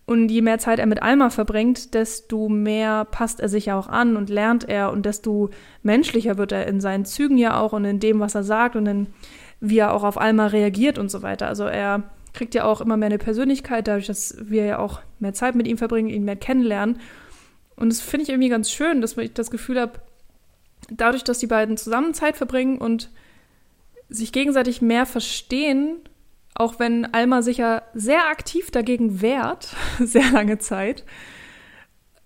Und 0.07 0.29
je 0.29 0.43
mehr 0.43 0.59
Zeit 0.59 0.81
er 0.81 0.87
mit 0.87 1.03
Alma 1.03 1.31
verbringt, 1.31 1.95
desto 1.95 2.49
mehr 2.49 3.05
passt 3.05 3.41
er 3.41 3.49
sich 3.49 3.67
ja 3.67 3.79
auch 3.79 3.89
an 3.89 4.17
und 4.17 4.29
lernt 4.29 4.69
er 4.69 4.91
und 4.91 5.07
desto 5.07 5.51
menschlicher 5.83 6.37
wird 6.37 6.53
er 6.53 6.67
in 6.67 6.81
seinen 6.81 7.05
Zügen 7.05 7.39
ja 7.39 7.61
auch 7.61 7.73
und 7.73 7.85
in 7.85 8.01
dem, 8.01 8.19
was 8.19 8.35
er 8.35 8.43
sagt 8.43 8.77
und 8.77 8.87
in 8.87 9.07
wie 9.61 9.79
er 9.79 9.93
auch 9.93 10.05
auf 10.05 10.19
Alma 10.19 10.47
reagiert 10.47 10.99
und 10.99 11.11
so 11.11 11.23
weiter. 11.23 11.47
Also 11.47 11.65
er 11.65 12.03
kriegt 12.33 12.55
ja 12.55 12.65
auch 12.65 12.81
immer 12.81 12.97
mehr 12.97 13.07
eine 13.07 13.19
Persönlichkeit, 13.19 13.89
dadurch, 13.89 14.07
dass 14.07 14.37
wir 14.41 14.65
ja 14.65 14.79
auch 14.79 15.01
mehr 15.19 15.35
Zeit 15.35 15.55
mit 15.55 15.67
ihm 15.67 15.79
verbringen, 15.79 16.09
ihn 16.09 16.25
mehr 16.25 16.37
kennenlernen. 16.37 17.01
Und 17.77 17.91
das 17.91 18.01
finde 18.01 18.25
ich 18.25 18.29
irgendwie 18.29 18.49
ganz 18.49 18.71
schön, 18.71 19.01
dass 19.01 19.17
ich 19.17 19.33
das 19.33 19.51
Gefühl 19.51 19.81
habe, 19.81 20.01
dadurch, 20.91 21.25
dass 21.25 21.39
die 21.39 21.47
beiden 21.47 21.77
zusammen 21.77 22.15
Zeit 22.15 22.37
verbringen 22.37 22.79
und 22.79 23.11
sich 24.09 24.33
gegenseitig 24.33 24.83
mehr 24.83 25.07
verstehen, 25.07 25.97
auch 26.55 26.79
wenn 26.79 27.07
Alma 27.15 27.43
sich 27.43 27.59
ja 27.59 27.83
sehr 27.95 28.29
aktiv 28.29 28.71
dagegen 28.71 29.23
wehrt, 29.23 29.75
sehr 30.01 30.31
lange 30.31 30.59
Zeit, 30.59 31.05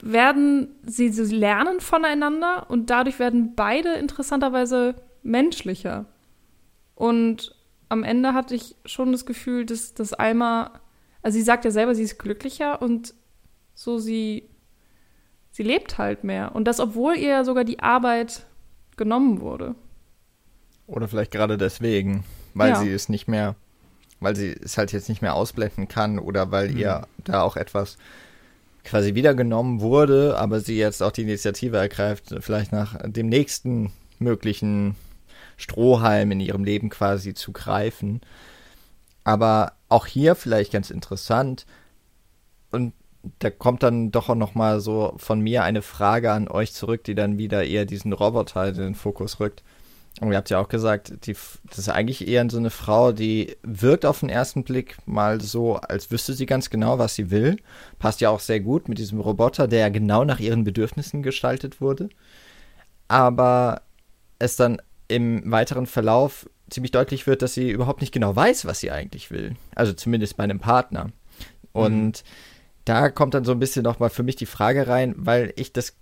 werden 0.02 0.68
sie, 0.82 1.09
sie 1.11 1.34
lernen 1.34 1.80
voneinander 1.80 2.66
und 2.68 2.90
dadurch 2.90 3.18
werden 3.18 3.55
beide 3.55 3.94
interessanterweise 3.94 4.96
menschlicher. 5.22 6.07
Und 6.94 7.55
am 7.89 8.05
Ende 8.05 8.35
hatte 8.35 8.55
ich 8.55 8.76
schon 8.85 9.12
das 9.12 9.26
Gefühl, 9.26 9.66
dass, 9.66 9.95
dass 9.95 10.12
Alma, 10.12 10.80
also 11.22 11.37
sie 11.37 11.43
sagt 11.43 11.64
ja 11.64 11.70
selber, 11.70 11.95
sie 11.95 12.03
ist 12.03 12.18
glücklicher 12.18 12.80
und 12.82 13.14
so 13.74 13.99
sie, 13.99 14.49
sie 15.51 15.62
lebt 15.62 15.99
halt 15.99 16.24
mehr. 16.24 16.55
Und 16.55 16.64
das, 16.64 16.80
obwohl 16.80 17.16
ihr 17.16 17.45
sogar 17.45 17.64
die 17.64 17.80
Arbeit 17.80 18.47
genommen 18.97 19.41
wurde. 19.41 19.74
Oder 20.87 21.09
vielleicht 21.09 21.30
gerade 21.30 21.59
deswegen, 21.59 22.24
weil 22.55 22.70
ja. 22.70 22.76
sie 22.76 22.91
es 22.91 23.09
nicht 23.09 23.26
mehr, 23.28 23.57
weil 24.20 24.37
sie 24.37 24.53
es 24.53 24.78
halt 24.78 24.93
jetzt 24.93 25.09
nicht 25.09 25.22
mehr 25.22 25.35
ausblenden 25.35 25.89
kann 25.89 26.18
oder 26.18 26.51
weil 26.51 26.70
mhm. 26.70 26.78
ihr 26.78 27.07
da 27.24 27.43
auch 27.43 27.57
etwas 27.57 27.97
quasi 28.85 29.14
wiedergenommen 29.14 29.80
wurde, 29.80 30.37
aber 30.39 30.61
sie 30.61 30.76
jetzt 30.76 31.03
auch 31.03 31.12
die 31.12 31.22
Initiative 31.22 31.78
ergreift, 31.78 32.35
vielleicht 32.41 32.70
nach 32.70 32.97
dem 33.03 33.28
nächsten 33.28 33.93
möglichen 34.18 34.95
Strohhalm 35.57 36.32
in 36.32 36.40
ihrem 36.40 36.64
Leben 36.64 36.90
quasi 36.90 37.34
zu 37.34 37.52
greifen. 37.52 38.20
Aber 39.24 39.72
auch 39.88 40.07
hier 40.07 40.34
vielleicht 40.34 40.72
ganz 40.72 40.90
interessant 40.90 41.66
und 42.70 42.92
da 43.38 43.50
kommt 43.50 43.82
dann 43.82 44.11
doch 44.11 44.28
auch 44.28 44.34
noch 44.34 44.55
mal 44.55 44.80
so 44.80 45.14
von 45.16 45.40
mir 45.40 45.62
eine 45.62 45.82
Frage 45.82 46.32
an 46.32 46.48
euch 46.48 46.74
zurück, 46.74 47.05
die 47.05 47.14
dann 47.14 47.38
wieder 47.38 47.64
eher 47.64 47.86
diesen 47.86 48.12
Roboter 48.12 48.68
in 48.68 48.74
den 48.74 48.94
Fokus 48.94 49.40
rückt. 49.40 49.62
Und 50.20 50.30
ihr 50.30 50.36
habt 50.36 50.50
ja 50.50 50.61
auch 50.61 50.68
gesagt, 50.68 51.26
die, 51.26 51.34
das 51.68 51.78
ist 51.78 51.88
eigentlich 51.88 52.28
eher 52.28 52.48
so 52.48 52.59
eine 52.59 52.70
Frau, 52.70 53.11
die 53.11 53.57
wirkt 53.62 54.07
auf 54.07 54.20
den 54.20 54.28
ersten 54.28 54.62
Blick 54.62 54.96
mal 55.07 55.40
so, 55.40 55.76
als 55.76 56.11
wüsste 56.12 56.34
sie 56.34 56.46
ganz 56.46 56.70
genau, 56.70 56.98
was 56.98 57.16
sie 57.16 57.30
will. 57.30 57.57
Passt 57.98 58.20
ja 58.20 58.30
auch 58.30 58.40
sehr 58.40 58.61
gut 58.61 58.88
mit 58.88 58.98
diesem 58.98 59.18
Roboter, 59.18 59.66
der 59.66 59.80
ja 59.80 59.88
genau 59.88 60.24
nach 60.24 60.38
ihren 60.38 60.62
Bedürfnissen 60.62 61.22
gestaltet 61.22 61.80
wurde. 61.80 62.11
Aber 63.09 63.82
es 64.38 64.55
dann 64.55 64.80
im 65.09 65.50
weiteren 65.50 65.86
Verlauf 65.86 66.48
ziemlich 66.70 66.92
deutlich 66.92 67.26
wird, 67.26 67.42
dass 67.42 67.55
sie 67.55 67.70
überhaupt 67.70 68.00
nicht 68.00 68.12
genau 68.12 68.34
weiß, 68.34 68.64
was 68.64 68.80
sie 68.80 68.90
eigentlich 68.90 69.30
will. 69.30 69.57
Also 69.74 69.92
zumindest 69.92 70.36
bei 70.36 70.44
einem 70.44 70.61
Partner. 70.61 71.11
Und 71.72 72.24
mhm 72.24 72.28
da 72.84 73.11
kommt 73.11 73.34
dann 73.34 73.44
so 73.44 73.52
ein 73.52 73.59
bisschen 73.59 73.82
nochmal 73.82 74.11
für 74.11 74.22
mich 74.22 74.36
die 74.36 74.46
Frage 74.46 74.86
rein, 74.86 75.14
weil 75.16 75.52
ich 75.57 75.72
das. 75.72 75.96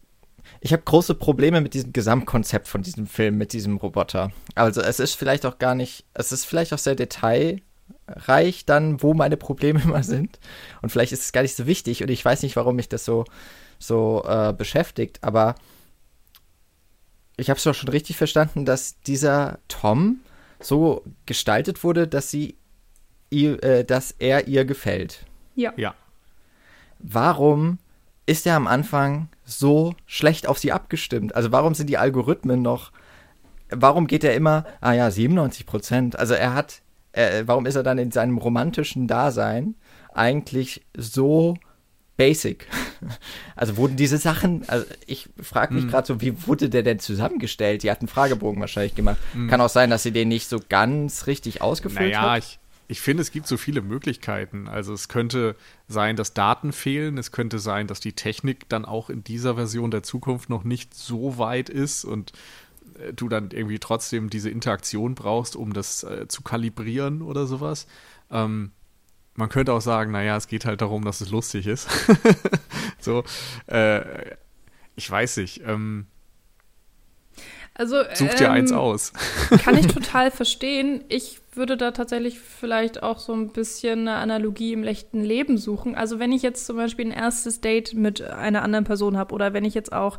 Ich 0.60 0.72
habe 0.72 0.82
große 0.82 1.14
Probleme 1.14 1.60
mit 1.60 1.72
diesem 1.72 1.92
Gesamtkonzept 1.92 2.66
von 2.66 2.82
diesem 2.82 3.06
Film, 3.06 3.38
mit 3.38 3.52
diesem 3.52 3.76
Roboter. 3.76 4.32
Also 4.56 4.80
es 4.80 4.98
ist 4.98 5.14
vielleicht 5.14 5.46
auch 5.46 5.58
gar 5.58 5.76
nicht, 5.76 6.04
es 6.14 6.32
ist 6.32 6.44
vielleicht 6.44 6.72
auch 6.72 6.78
sehr 6.78 6.96
detailreich 6.96 8.66
dann, 8.66 9.02
wo 9.02 9.14
meine 9.14 9.36
Probleme 9.36 9.80
immer 9.84 10.02
sind. 10.02 10.40
Und 10.82 10.90
vielleicht 10.90 11.12
ist 11.12 11.22
es 11.24 11.32
gar 11.32 11.42
nicht 11.42 11.56
so 11.56 11.66
wichtig 11.66 12.02
und 12.02 12.10
ich 12.10 12.24
weiß 12.24 12.42
nicht, 12.42 12.56
warum 12.56 12.74
mich 12.74 12.88
das 12.88 13.04
so, 13.04 13.24
so 13.78 14.24
äh, 14.26 14.52
beschäftigt, 14.52 15.20
aber 15.22 15.54
ich 17.42 17.50
habe 17.50 17.58
es 17.58 17.64
doch 17.64 17.74
schon 17.74 17.90
richtig 17.90 18.16
verstanden, 18.16 18.64
dass 18.64 19.00
dieser 19.02 19.58
Tom 19.68 20.20
so 20.60 21.04
gestaltet 21.26 21.84
wurde, 21.84 22.08
dass 22.08 22.30
sie 22.30 22.56
ihr, 23.30 23.62
äh, 23.62 23.84
dass 23.84 24.12
er 24.12 24.48
ihr 24.48 24.64
gefällt. 24.64 25.26
Ja. 25.54 25.72
Ja 25.76 25.94
warum 27.02 27.78
ist 28.24 28.46
er 28.46 28.56
am 28.56 28.66
Anfang 28.66 29.28
so 29.44 29.94
schlecht 30.06 30.46
auf 30.46 30.58
sie 30.58 30.72
abgestimmt? 30.72 31.34
Also 31.34 31.52
warum 31.52 31.74
sind 31.74 31.90
die 31.90 31.98
Algorithmen 31.98 32.62
noch, 32.62 32.92
warum 33.68 34.06
geht 34.06 34.24
er 34.24 34.34
immer, 34.34 34.64
ah 34.80 34.92
ja, 34.92 35.10
97 35.10 35.66
Prozent? 35.66 36.18
Also 36.18 36.34
er 36.34 36.54
hat, 36.54 36.82
äh, 37.12 37.42
warum 37.46 37.66
ist 37.66 37.74
er 37.74 37.82
dann 37.82 37.98
in 37.98 38.12
seinem 38.12 38.38
romantischen 38.38 39.08
Dasein 39.08 39.74
eigentlich 40.14 40.86
so 40.96 41.56
basic? 42.22 42.66
Also 43.54 43.76
wurden 43.76 43.96
diese 43.96 44.16
Sachen, 44.16 44.68
also 44.68 44.86
ich 45.06 45.28
frage 45.40 45.74
mich 45.74 45.84
mm. 45.84 45.88
gerade 45.88 46.06
so, 46.06 46.20
wie 46.20 46.46
wurde 46.46 46.68
der 46.68 46.82
denn 46.82 46.98
zusammengestellt? 46.98 47.82
Die 47.82 47.90
hat 47.90 48.00
einen 48.00 48.08
Fragebogen 48.08 48.60
wahrscheinlich 48.60 48.94
gemacht. 48.94 49.18
Mm. 49.34 49.48
Kann 49.48 49.60
auch 49.60 49.68
sein, 49.68 49.90
dass 49.90 50.02
sie 50.02 50.10
den 50.10 50.28
nicht 50.28 50.48
so 50.48 50.60
ganz 50.68 51.26
richtig 51.26 51.62
ausgefüllt 51.62 52.12
naja, 52.12 52.20
hat. 52.22 52.26
Naja, 52.26 52.38
ich, 52.38 52.58
ich 52.88 53.00
finde, 53.00 53.22
es 53.22 53.30
gibt 53.30 53.46
so 53.46 53.56
viele 53.56 53.82
Möglichkeiten. 53.82 54.66
Also 54.66 54.94
es 54.94 55.08
könnte 55.08 55.54
sein, 55.86 56.16
dass 56.16 56.34
Daten 56.34 56.72
fehlen. 56.72 57.18
Es 57.18 57.30
könnte 57.30 57.58
sein, 57.58 57.86
dass 57.86 58.00
die 58.00 58.14
Technik 58.14 58.68
dann 58.68 58.84
auch 58.84 59.10
in 59.10 59.22
dieser 59.22 59.54
Version 59.56 59.90
der 59.90 60.02
Zukunft 60.02 60.48
noch 60.48 60.64
nicht 60.64 60.94
so 60.94 61.38
weit 61.38 61.68
ist 61.68 62.04
und 62.04 62.32
äh, 62.98 63.12
du 63.12 63.28
dann 63.28 63.50
irgendwie 63.50 63.78
trotzdem 63.78 64.30
diese 64.30 64.50
Interaktion 64.50 65.14
brauchst, 65.14 65.54
um 65.54 65.72
das 65.72 66.02
äh, 66.02 66.26
zu 66.26 66.42
kalibrieren 66.42 67.22
oder 67.22 67.46
sowas. 67.46 67.86
Ähm, 68.30 68.72
man 69.34 69.48
könnte 69.48 69.72
auch 69.72 69.80
sagen, 69.80 70.12
naja, 70.12 70.36
es 70.36 70.46
geht 70.46 70.64
halt 70.64 70.82
darum, 70.82 71.04
dass 71.04 71.20
es 71.20 71.30
lustig 71.30 71.66
ist. 71.66 71.88
so, 72.98 73.24
äh, 73.66 74.02
ich 74.94 75.10
weiß 75.10 75.38
nicht. 75.38 75.62
Ähm, 75.66 76.06
also, 77.74 78.02
Such 78.12 78.34
dir 78.34 78.46
ähm, 78.46 78.52
eins 78.52 78.72
aus. 78.72 79.12
kann 79.64 79.78
ich 79.78 79.86
total 79.88 80.30
verstehen. 80.30 81.04
Ich 81.08 81.40
würde 81.54 81.76
da 81.76 81.92
tatsächlich 81.92 82.38
vielleicht 82.38 83.02
auch 83.02 83.18
so 83.18 83.32
ein 83.32 83.48
bisschen 83.48 84.00
eine 84.00 84.14
Analogie 84.14 84.74
im 84.74 84.84
echten 84.84 85.22
Leben 85.22 85.56
suchen. 85.56 85.94
Also 85.94 86.18
wenn 86.18 86.32
ich 86.32 86.42
jetzt 86.42 86.66
zum 86.66 86.76
Beispiel 86.76 87.06
ein 87.06 87.12
erstes 87.12 87.60
Date 87.60 87.94
mit 87.94 88.22
einer 88.22 88.62
anderen 88.62 88.84
Person 88.84 89.16
habe 89.16 89.34
oder 89.34 89.52
wenn 89.52 89.64
ich 89.64 89.74
jetzt 89.74 89.92
auch 89.92 90.18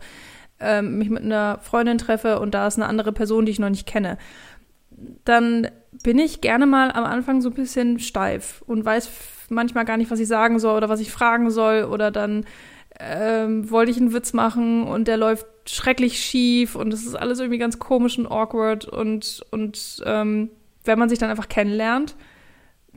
ähm, 0.60 0.98
mich 0.98 1.10
mit 1.10 1.24
einer 1.24 1.60
Freundin 1.62 1.98
treffe 1.98 2.40
und 2.40 2.54
da 2.54 2.68
ist 2.68 2.78
eine 2.78 2.88
andere 2.88 3.12
Person, 3.12 3.46
die 3.46 3.52
ich 3.52 3.60
noch 3.60 3.70
nicht 3.70 3.88
kenne, 3.88 4.18
dann 5.26 5.68
bin 6.04 6.20
ich 6.20 6.42
gerne 6.42 6.66
mal 6.66 6.92
am 6.92 7.06
Anfang 7.06 7.42
so 7.42 7.50
ein 7.50 7.56
bisschen 7.56 8.00
steif 8.00 8.64
und 8.68 8.84
weiß 8.84 9.10
manchmal 9.50 9.86
gar 9.86 9.98
nicht, 9.98 10.12
was 10.12 10.20
ich 10.20 10.28
sagen 10.28 10.60
soll 10.60 10.78
oder 10.78 10.90
was 10.90 11.00
ich 11.00 11.12
fragen 11.12 11.52
soll 11.52 11.84
oder 11.84 12.12
dann 12.12 12.46
ähm, 13.00 13.70
wollte 13.70 13.92
ich 13.92 13.98
einen 13.98 14.14
Witz 14.14 14.34
machen 14.34 14.84
und 14.84 15.08
der 15.08 15.18
läuft 15.18 15.46
schrecklich 15.66 16.20
schief 16.20 16.76
und 16.76 16.94
es 16.94 17.06
ist 17.06 17.16
alles 17.16 17.40
irgendwie 17.40 17.58
ganz 17.58 17.80
komisch 17.80 18.18
und 18.18 18.28
awkward 18.28 18.86
und, 18.86 19.44
und 19.52 20.04
ähm, 20.06 20.50
wenn 20.84 21.00
man 21.00 21.10
sich 21.10 21.20
dann 21.20 21.30
einfach 21.30 21.48
kennenlernt, 21.48 22.16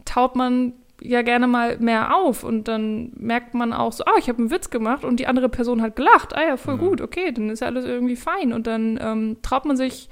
taut 0.04 0.36
man 0.36 0.74
ja 1.00 1.22
gerne 1.22 1.46
mal 1.46 1.78
mehr 1.78 2.16
auf 2.16 2.42
und 2.42 2.68
dann 2.68 3.12
merkt 3.16 3.54
man 3.54 3.72
auch 3.72 3.92
so, 3.92 4.04
ah, 4.04 4.14
ich 4.18 4.28
habe 4.28 4.38
einen 4.38 4.50
Witz 4.50 4.70
gemacht 4.70 5.04
und 5.04 5.20
die 5.20 5.26
andere 5.26 5.48
Person 5.48 5.82
hat 5.82 5.94
gelacht. 5.94 6.34
Ah 6.34 6.42
ja, 6.42 6.56
voll 6.56 6.76
mhm. 6.76 6.80
gut, 6.80 7.00
okay, 7.00 7.32
dann 7.32 7.50
ist 7.50 7.60
ja 7.60 7.66
alles 7.66 7.84
irgendwie 7.84 8.16
fein 8.16 8.52
und 8.52 8.66
dann 8.66 8.98
ähm, 9.00 9.36
traut 9.42 9.66
man 9.66 9.76
sich 9.76 10.08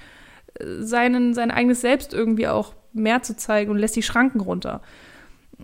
seinen, 0.61 1.35
sein 1.35 1.51
eigenes 1.51 1.81
Selbst 1.81 2.15
irgendwie 2.15 2.49
auch 2.49 2.75
mehr 2.93 3.23
zu 3.23 3.37
zeigen 3.37 3.71
und 3.71 3.79
lässt 3.79 3.97
die 3.97 4.03
Schranken 4.03 4.41
runter. 4.41 4.83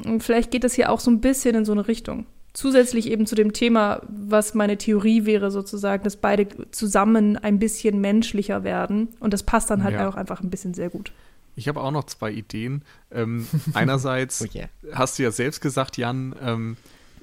Und 0.05 0.23
vielleicht 0.23 0.51
geht 0.51 0.65
das 0.65 0.75
hier 0.75 0.91
auch 0.91 1.01
so 1.01 1.11
ein 1.11 1.21
bisschen 1.21 1.55
in 1.55 1.65
so 1.65 1.73
eine 1.73 1.89
Richtung. 1.89 2.27
Zusätzlich 2.53 3.09
eben 3.09 3.27
zu 3.27 3.37
dem 3.37 3.53
Thema, 3.53 4.03
was 4.09 4.55
meine 4.55 4.77
Theorie 4.77 5.25
wäre, 5.25 5.53
sozusagen, 5.53 6.03
dass 6.03 6.17
beide 6.17 6.49
zusammen 6.73 7.37
ein 7.37 7.61
bisschen 7.61 8.01
menschlicher 8.01 8.65
werden. 8.65 9.09
Und 9.21 9.33
das 9.33 9.45
passt 9.45 9.71
dann 9.71 9.85
halt 9.85 9.95
ja. 9.95 10.09
auch 10.09 10.17
einfach 10.17 10.41
ein 10.41 10.51
bisschen 10.51 10.75
sehr 10.75 10.91
gut. 10.91 11.13
Ich 11.55 11.69
habe 11.69 11.81
auch 11.81 11.93
noch 11.93 12.05
zwei 12.05 12.33
Ideen. 12.33 12.83
Ähm, 13.13 13.47
einerseits 13.75 14.43
oh 14.43 14.47
yeah. 14.53 14.69
hast 14.93 15.19
du 15.19 15.23
ja 15.23 15.31
selbst 15.31 15.61
gesagt, 15.61 15.97
Jan, 15.97 16.35
ähm, 16.43 16.77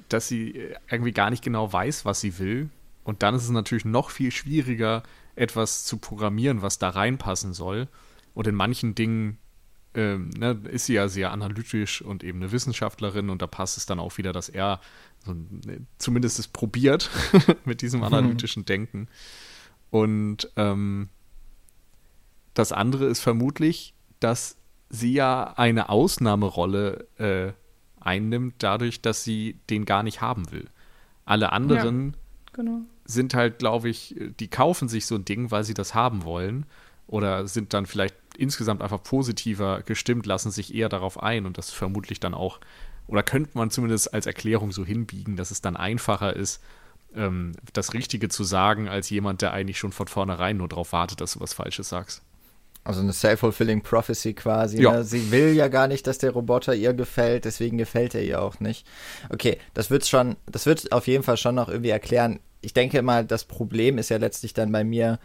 dass 0.08 0.28
sie 0.28 0.54
irgendwie 0.90 1.12
gar 1.12 1.28
nicht 1.28 1.44
genau 1.44 1.70
weiß, 1.70 2.06
was 2.06 2.20
sie 2.20 2.38
will. 2.38 2.70
Und 3.04 3.22
dann 3.22 3.34
ist 3.34 3.44
es 3.44 3.50
natürlich 3.50 3.84
noch 3.84 4.10
viel 4.10 4.30
schwieriger, 4.30 5.02
etwas 5.38 5.84
zu 5.84 5.98
programmieren, 5.98 6.62
was 6.62 6.78
da 6.78 6.90
reinpassen 6.90 7.52
soll. 7.52 7.88
Und 8.34 8.46
in 8.46 8.54
manchen 8.54 8.94
Dingen 8.94 9.38
ähm, 9.94 10.30
ne, 10.30 10.60
ist 10.70 10.86
sie 10.86 10.94
ja 10.94 11.08
sehr 11.08 11.32
analytisch 11.32 12.02
und 12.02 12.22
eben 12.22 12.38
eine 12.40 12.52
Wissenschaftlerin 12.52 13.30
und 13.30 13.42
da 13.42 13.46
passt 13.46 13.76
es 13.76 13.86
dann 13.86 13.98
auch 13.98 14.18
wieder, 14.18 14.32
dass 14.32 14.48
er 14.48 14.80
so, 15.24 15.32
ne, 15.32 15.86
zumindest 15.98 16.38
es 16.38 16.48
probiert 16.48 17.10
mit 17.64 17.82
diesem 17.82 18.02
analytischen 18.04 18.64
Denken. 18.64 19.08
Und 19.90 20.50
ähm, 20.56 21.08
das 22.54 22.72
andere 22.72 23.06
ist 23.06 23.20
vermutlich, 23.20 23.94
dass 24.20 24.56
sie 24.90 25.12
ja 25.12 25.54
eine 25.56 25.88
Ausnahmerolle 25.88 27.06
äh, 27.18 27.52
einnimmt, 28.00 28.56
dadurch, 28.58 29.00
dass 29.00 29.24
sie 29.24 29.58
den 29.70 29.84
gar 29.84 30.02
nicht 30.02 30.20
haben 30.20 30.50
will. 30.50 30.68
Alle 31.24 31.52
anderen 31.52 32.12
ja, 32.12 32.52
genau. 32.52 32.80
Sind 33.08 33.34
halt, 33.34 33.58
glaube 33.58 33.88
ich, 33.88 34.14
die 34.38 34.48
kaufen 34.48 34.88
sich 34.88 35.06
so 35.06 35.16
ein 35.16 35.24
Ding, 35.24 35.50
weil 35.50 35.64
sie 35.64 35.74
das 35.74 35.94
haben 35.94 36.24
wollen 36.24 36.66
oder 37.06 37.48
sind 37.48 37.72
dann 37.72 37.86
vielleicht 37.86 38.14
insgesamt 38.36 38.82
einfach 38.82 39.02
positiver 39.02 39.82
gestimmt, 39.82 40.26
lassen 40.26 40.50
sich 40.50 40.74
eher 40.74 40.90
darauf 40.90 41.20
ein 41.20 41.46
und 41.46 41.58
das 41.58 41.70
vermutlich 41.70 42.20
dann 42.20 42.34
auch 42.34 42.60
oder 43.06 43.22
könnte 43.22 43.52
man 43.54 43.70
zumindest 43.70 44.12
als 44.12 44.26
Erklärung 44.26 44.70
so 44.70 44.84
hinbiegen, 44.84 45.36
dass 45.36 45.50
es 45.50 45.62
dann 45.62 45.76
einfacher 45.76 46.36
ist, 46.36 46.62
ähm, 47.14 47.52
das 47.72 47.94
Richtige 47.94 48.28
zu 48.28 48.44
sagen, 48.44 48.86
als 48.86 49.08
jemand, 49.08 49.40
der 49.40 49.54
eigentlich 49.54 49.78
schon 49.78 49.92
von 49.92 50.08
vornherein 50.08 50.58
nur 50.58 50.68
darauf 50.68 50.92
wartet, 50.92 51.22
dass 51.22 51.32
du 51.32 51.40
was 51.40 51.54
Falsches 51.54 51.88
sagst. 51.88 52.22
Also 52.88 53.02
eine 53.02 53.12
self-fulfilling 53.12 53.82
prophecy 53.82 54.32
quasi. 54.32 54.80
Ja. 54.80 54.92
Ne? 54.92 55.04
Sie 55.04 55.30
will 55.30 55.52
ja 55.52 55.68
gar 55.68 55.88
nicht, 55.88 56.06
dass 56.06 56.16
der 56.16 56.30
Roboter 56.30 56.74
ihr 56.74 56.94
gefällt, 56.94 57.44
deswegen 57.44 57.76
gefällt 57.76 58.14
er 58.14 58.22
ihr 58.22 58.40
auch 58.40 58.60
nicht. 58.60 58.86
Okay, 59.28 59.58
das 59.74 59.90
wird 59.90 60.06
schon, 60.06 60.36
das 60.46 60.64
wird 60.64 60.90
auf 60.90 61.06
jeden 61.06 61.22
Fall 61.22 61.36
schon 61.36 61.54
noch 61.54 61.68
irgendwie 61.68 61.90
erklären. 61.90 62.40
Ich 62.62 62.72
denke 62.72 63.02
mal, 63.02 63.26
das 63.26 63.44
Problem 63.44 63.98
ist 63.98 64.08
ja 64.08 64.16
letztlich 64.16 64.54
dann 64.54 64.72
bei 64.72 64.84
mir, 64.84 65.18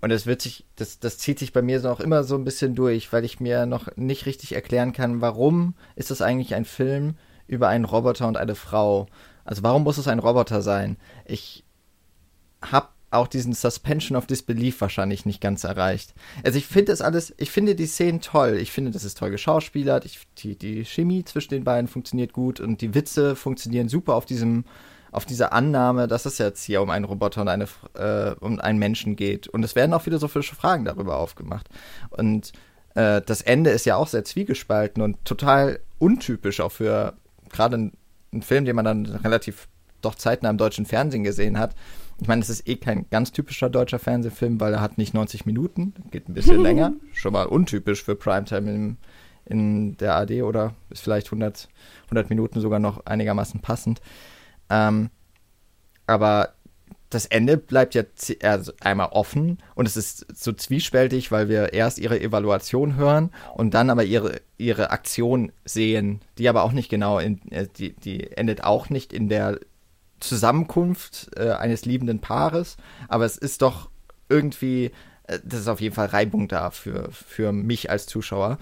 und 0.00 0.12
es 0.12 0.24
wird 0.24 0.40
sich, 0.40 0.64
das, 0.76 0.98
das 0.98 1.18
zieht 1.18 1.38
sich 1.38 1.52
bei 1.52 1.60
mir 1.60 1.78
so 1.78 1.90
auch 1.90 2.00
immer 2.00 2.24
so 2.24 2.36
ein 2.36 2.44
bisschen 2.44 2.74
durch, 2.74 3.12
weil 3.12 3.26
ich 3.26 3.38
mir 3.38 3.66
noch 3.66 3.94
nicht 3.96 4.24
richtig 4.24 4.54
erklären 4.54 4.94
kann, 4.94 5.20
warum 5.20 5.74
ist 5.94 6.10
das 6.10 6.22
eigentlich 6.22 6.54
ein 6.54 6.64
Film 6.64 7.16
über 7.48 7.68
einen 7.68 7.84
Roboter 7.84 8.26
und 8.26 8.38
eine 8.38 8.54
Frau? 8.54 9.08
Also 9.44 9.62
warum 9.62 9.82
muss 9.82 9.98
es 9.98 10.08
ein 10.08 10.20
Roboter 10.20 10.62
sein? 10.62 10.96
Ich 11.26 11.66
habe 12.62 12.88
auch 13.10 13.26
diesen 13.26 13.52
Suspension 13.52 14.16
of 14.16 14.26
Disbelief 14.26 14.80
wahrscheinlich 14.80 15.26
nicht 15.26 15.40
ganz 15.40 15.64
erreicht. 15.64 16.14
Also 16.44 16.58
ich 16.58 16.66
finde 16.66 16.92
das 16.92 17.00
alles, 17.00 17.34
ich 17.38 17.50
finde 17.50 17.74
die 17.74 17.86
Szenen 17.86 18.20
toll. 18.20 18.58
Ich 18.60 18.70
finde, 18.70 18.92
das 18.92 19.04
ist 19.04 19.18
toll 19.18 19.30
geschauspielert. 19.30 20.04
Ich, 20.04 20.20
die, 20.38 20.56
die 20.56 20.84
Chemie 20.84 21.24
zwischen 21.24 21.50
den 21.50 21.64
beiden 21.64 21.88
funktioniert 21.88 22.32
gut 22.32 22.60
und 22.60 22.80
die 22.80 22.94
Witze 22.94 23.34
funktionieren 23.34 23.88
super 23.88 24.14
auf 24.14 24.26
diesem, 24.26 24.64
auf 25.10 25.26
dieser 25.26 25.52
Annahme, 25.52 26.06
dass 26.06 26.24
es 26.24 26.38
jetzt 26.38 26.62
hier 26.62 26.82
um 26.82 26.90
einen 26.90 27.04
Roboter 27.04 27.40
und 27.40 27.48
eine, 27.48 27.66
äh, 27.94 28.34
um 28.38 28.60
einen 28.60 28.78
Menschen 28.78 29.16
geht. 29.16 29.48
Und 29.48 29.64
es 29.64 29.74
werden 29.74 29.92
auch 29.92 30.02
philosophische 30.02 30.54
Fragen 30.54 30.84
darüber 30.84 31.16
aufgemacht. 31.16 31.68
Und 32.10 32.52
äh, 32.94 33.20
das 33.22 33.42
Ende 33.42 33.70
ist 33.70 33.86
ja 33.86 33.96
auch 33.96 34.06
sehr 34.06 34.24
zwiegespalten 34.24 35.02
und 35.02 35.24
total 35.24 35.80
untypisch 35.98 36.60
auch 36.60 36.72
für 36.72 37.14
gerade 37.48 37.90
einen 38.32 38.42
Film, 38.42 38.64
den 38.64 38.76
man 38.76 38.84
dann 38.84 39.06
relativ 39.06 39.66
doch 40.00 40.14
zeitnah 40.14 40.50
im 40.50 40.58
deutschen 40.58 40.86
Fernsehen 40.86 41.24
gesehen 41.24 41.58
hat 41.58 41.74
ich 42.20 42.28
meine, 42.28 42.42
es 42.42 42.50
ist 42.50 42.68
eh 42.68 42.76
kein 42.76 43.06
ganz 43.10 43.32
typischer 43.32 43.70
deutscher 43.70 43.98
Fernsehfilm, 43.98 44.60
weil 44.60 44.74
er 44.74 44.80
hat 44.80 44.98
nicht 44.98 45.14
90 45.14 45.46
Minuten, 45.46 45.94
geht 46.10 46.28
ein 46.28 46.34
bisschen 46.34 46.60
länger. 46.62 46.92
Schon 47.12 47.32
mal 47.32 47.46
untypisch 47.46 48.04
für 48.04 48.14
Primetime 48.14 48.70
in, 48.70 48.96
in 49.46 49.96
der 49.96 50.16
AD 50.16 50.42
oder 50.42 50.74
ist 50.90 51.02
vielleicht 51.02 51.28
100, 51.28 51.68
100 52.04 52.28
Minuten 52.28 52.60
sogar 52.60 52.78
noch 52.78 53.06
einigermaßen 53.06 53.60
passend. 53.60 54.00
Ähm, 54.68 55.10
aber 56.06 56.54
das 57.08 57.26
Ende 57.26 57.56
bleibt 57.56 57.94
ja 57.94 58.04
also 58.42 58.72
einmal 58.80 59.08
offen 59.10 59.58
und 59.74 59.86
es 59.86 59.96
ist 59.96 60.26
so 60.32 60.52
zwiespältig, 60.52 61.32
weil 61.32 61.48
wir 61.48 61.72
erst 61.72 61.98
ihre 61.98 62.20
Evaluation 62.20 62.96
hören 62.96 63.30
und 63.54 63.74
dann 63.74 63.90
aber 63.90 64.04
ihre, 64.04 64.40
ihre 64.58 64.90
Aktion 64.90 65.50
sehen, 65.64 66.20
die 66.38 66.48
aber 66.48 66.62
auch 66.62 66.72
nicht 66.72 66.88
genau 66.88 67.18
in, 67.18 67.40
äh, 67.50 67.66
die, 67.76 67.94
die 67.94 68.30
endet 68.36 68.62
auch 68.62 68.90
nicht 68.90 69.12
in 69.12 69.28
der 69.28 69.58
Zusammenkunft 70.20 71.30
äh, 71.36 71.50
eines 71.50 71.84
liebenden 71.84 72.20
Paares, 72.20 72.76
aber 73.08 73.24
es 73.24 73.36
ist 73.36 73.62
doch 73.62 73.90
irgendwie, 74.28 74.92
äh, 75.24 75.38
das 75.44 75.60
ist 75.60 75.68
auf 75.68 75.80
jeden 75.80 75.94
Fall 75.94 76.06
Reibung 76.06 76.48
da 76.48 76.70
für, 76.70 77.10
für 77.10 77.52
mich 77.52 77.90
als 77.90 78.06
Zuschauer. 78.06 78.58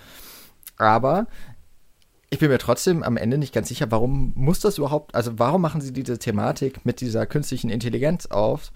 Aber 0.77 1.27
ich 2.31 2.39
bin 2.39 2.51
mir 2.51 2.59
trotzdem 2.59 3.03
am 3.03 3.17
Ende 3.17 3.39
nicht 3.39 3.55
ganz 3.55 3.69
sicher, 3.69 3.91
warum 3.91 4.33
muss 4.37 4.61
das 4.61 4.79
überhaupt, 4.79 5.15
also 5.15 5.39
warum 5.39 5.63
machen 5.63 5.81
sie 5.81 5.93
diese 5.93 6.19
Thematik 6.19 6.85
mit 6.85 7.01
dieser 7.01 7.27
künstlichen 7.27 7.71
Intelligenz 7.71 8.27
auf 8.27 8.73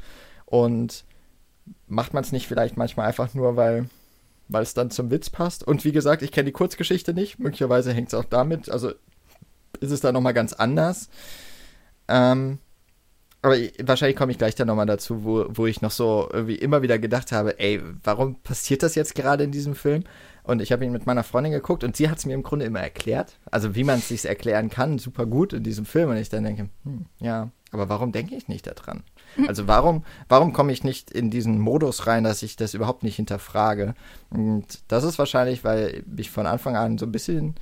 und 0.47 1.05
macht 1.87 2.15
man 2.15 2.25
es 2.25 2.33
nicht 2.33 2.49
vielleicht 2.49 2.77
manchmal 2.77 3.07
einfach 3.07 3.35
nur, 3.35 3.57
weil 3.57 3.89
weil 4.49 4.63
es 4.63 4.75
dann 4.75 4.91
zum 4.91 5.11
Witz 5.11 5.31
passt. 5.31 5.65
Und 5.65 5.85
wie 5.85 5.93
gesagt, 5.93 6.23
ich 6.23 6.33
kenne 6.33 6.47
die 6.47 6.53
Kurzgeschichte 6.53 7.15
nicht. 7.15 7.39
Möglicherweise 7.39 7.93
hängt 7.93 8.09
es 8.09 8.15
auch 8.15 8.25
damit. 8.25 8.69
Also 8.69 8.93
ist 9.81 9.91
es 9.91 10.01
da 10.01 10.13
nochmal 10.13 10.35
ganz 10.35 10.53
anders. 10.53 11.09
Ähm, 12.09 12.59
aber 13.43 13.57
wahrscheinlich 13.83 14.17
komme 14.17 14.31
ich 14.31 14.39
gleich 14.39 14.55
dann 14.55 14.69
nochmal 14.69 14.87
dazu, 14.87 15.25
wo, 15.25 15.47
wo 15.49 15.67
ich 15.67 15.83
noch 15.83 15.91
so 15.91 16.29
irgendwie 16.33 16.55
immer 16.55 16.83
wieder 16.83 17.01
gedacht 17.01 17.33
habe, 17.33 17.59
ey, 17.59 17.81
warum 18.05 18.37
passiert 18.37 18.85
das 18.85 18.95
jetzt 18.95 19.17
gerade 19.17 19.43
in 19.43 19.51
diesem 19.51 19.75
Film? 19.75 20.05
Und 20.45 20.63
ich 20.63 20.71
habe 20.71 20.85
ihn 20.85 20.93
mit 20.93 21.07
meiner 21.07 21.25
Freundin 21.25 21.53
geguckt 21.53 21.83
und 21.83 21.97
sie 21.97 22.09
hat 22.09 22.19
es 22.19 22.27
mir 22.27 22.35
im 22.35 22.45
Grunde 22.45 22.65
immer 22.65 22.81
erklärt. 22.81 23.39
Also 23.51 23.75
wie 23.75 23.85
man 23.85 23.99
es 23.99 24.09
sich 24.09 24.25
erklären 24.25 24.71
kann, 24.71 24.99
super 24.99 25.27
gut 25.27 25.53
in 25.53 25.65
diesem 25.65 25.85
Film. 25.85 26.11
Und 26.11 26.17
ich 26.17 26.29
dann 26.29 26.45
denke, 26.45 26.69
hm, 26.85 27.07
ja, 27.19 27.51
aber 27.73 27.89
warum 27.89 28.13
denke 28.13 28.35
ich 28.35 28.49
nicht 28.49 28.67
daran? 28.67 29.03
Also 29.49 29.67
warum, 29.67 30.05
warum 30.29 30.53
komme 30.53 30.73
ich 30.73 30.85
nicht 30.85 31.11
in 31.11 31.31
diesen 31.31 31.59
Modus 31.59 32.07
rein, 32.07 32.23
dass 32.23 32.43
ich 32.43 32.57
das 32.57 32.75
überhaupt 32.75 33.03
nicht 33.03 33.17
hinterfrage? 33.17 33.95
Und 34.29 34.67
das 34.89 35.05
ist 35.05 35.19
wahrscheinlich, 35.19 35.65
weil 35.65 36.05
ich 36.19 36.31
von 36.31 36.47
Anfang 36.47 36.77
an 36.77 36.99
so 36.99 37.07
ein 37.07 37.13
bisschen 37.13 37.55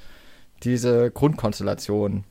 diese 0.65 1.13
Grundkonstellation 1.13 2.25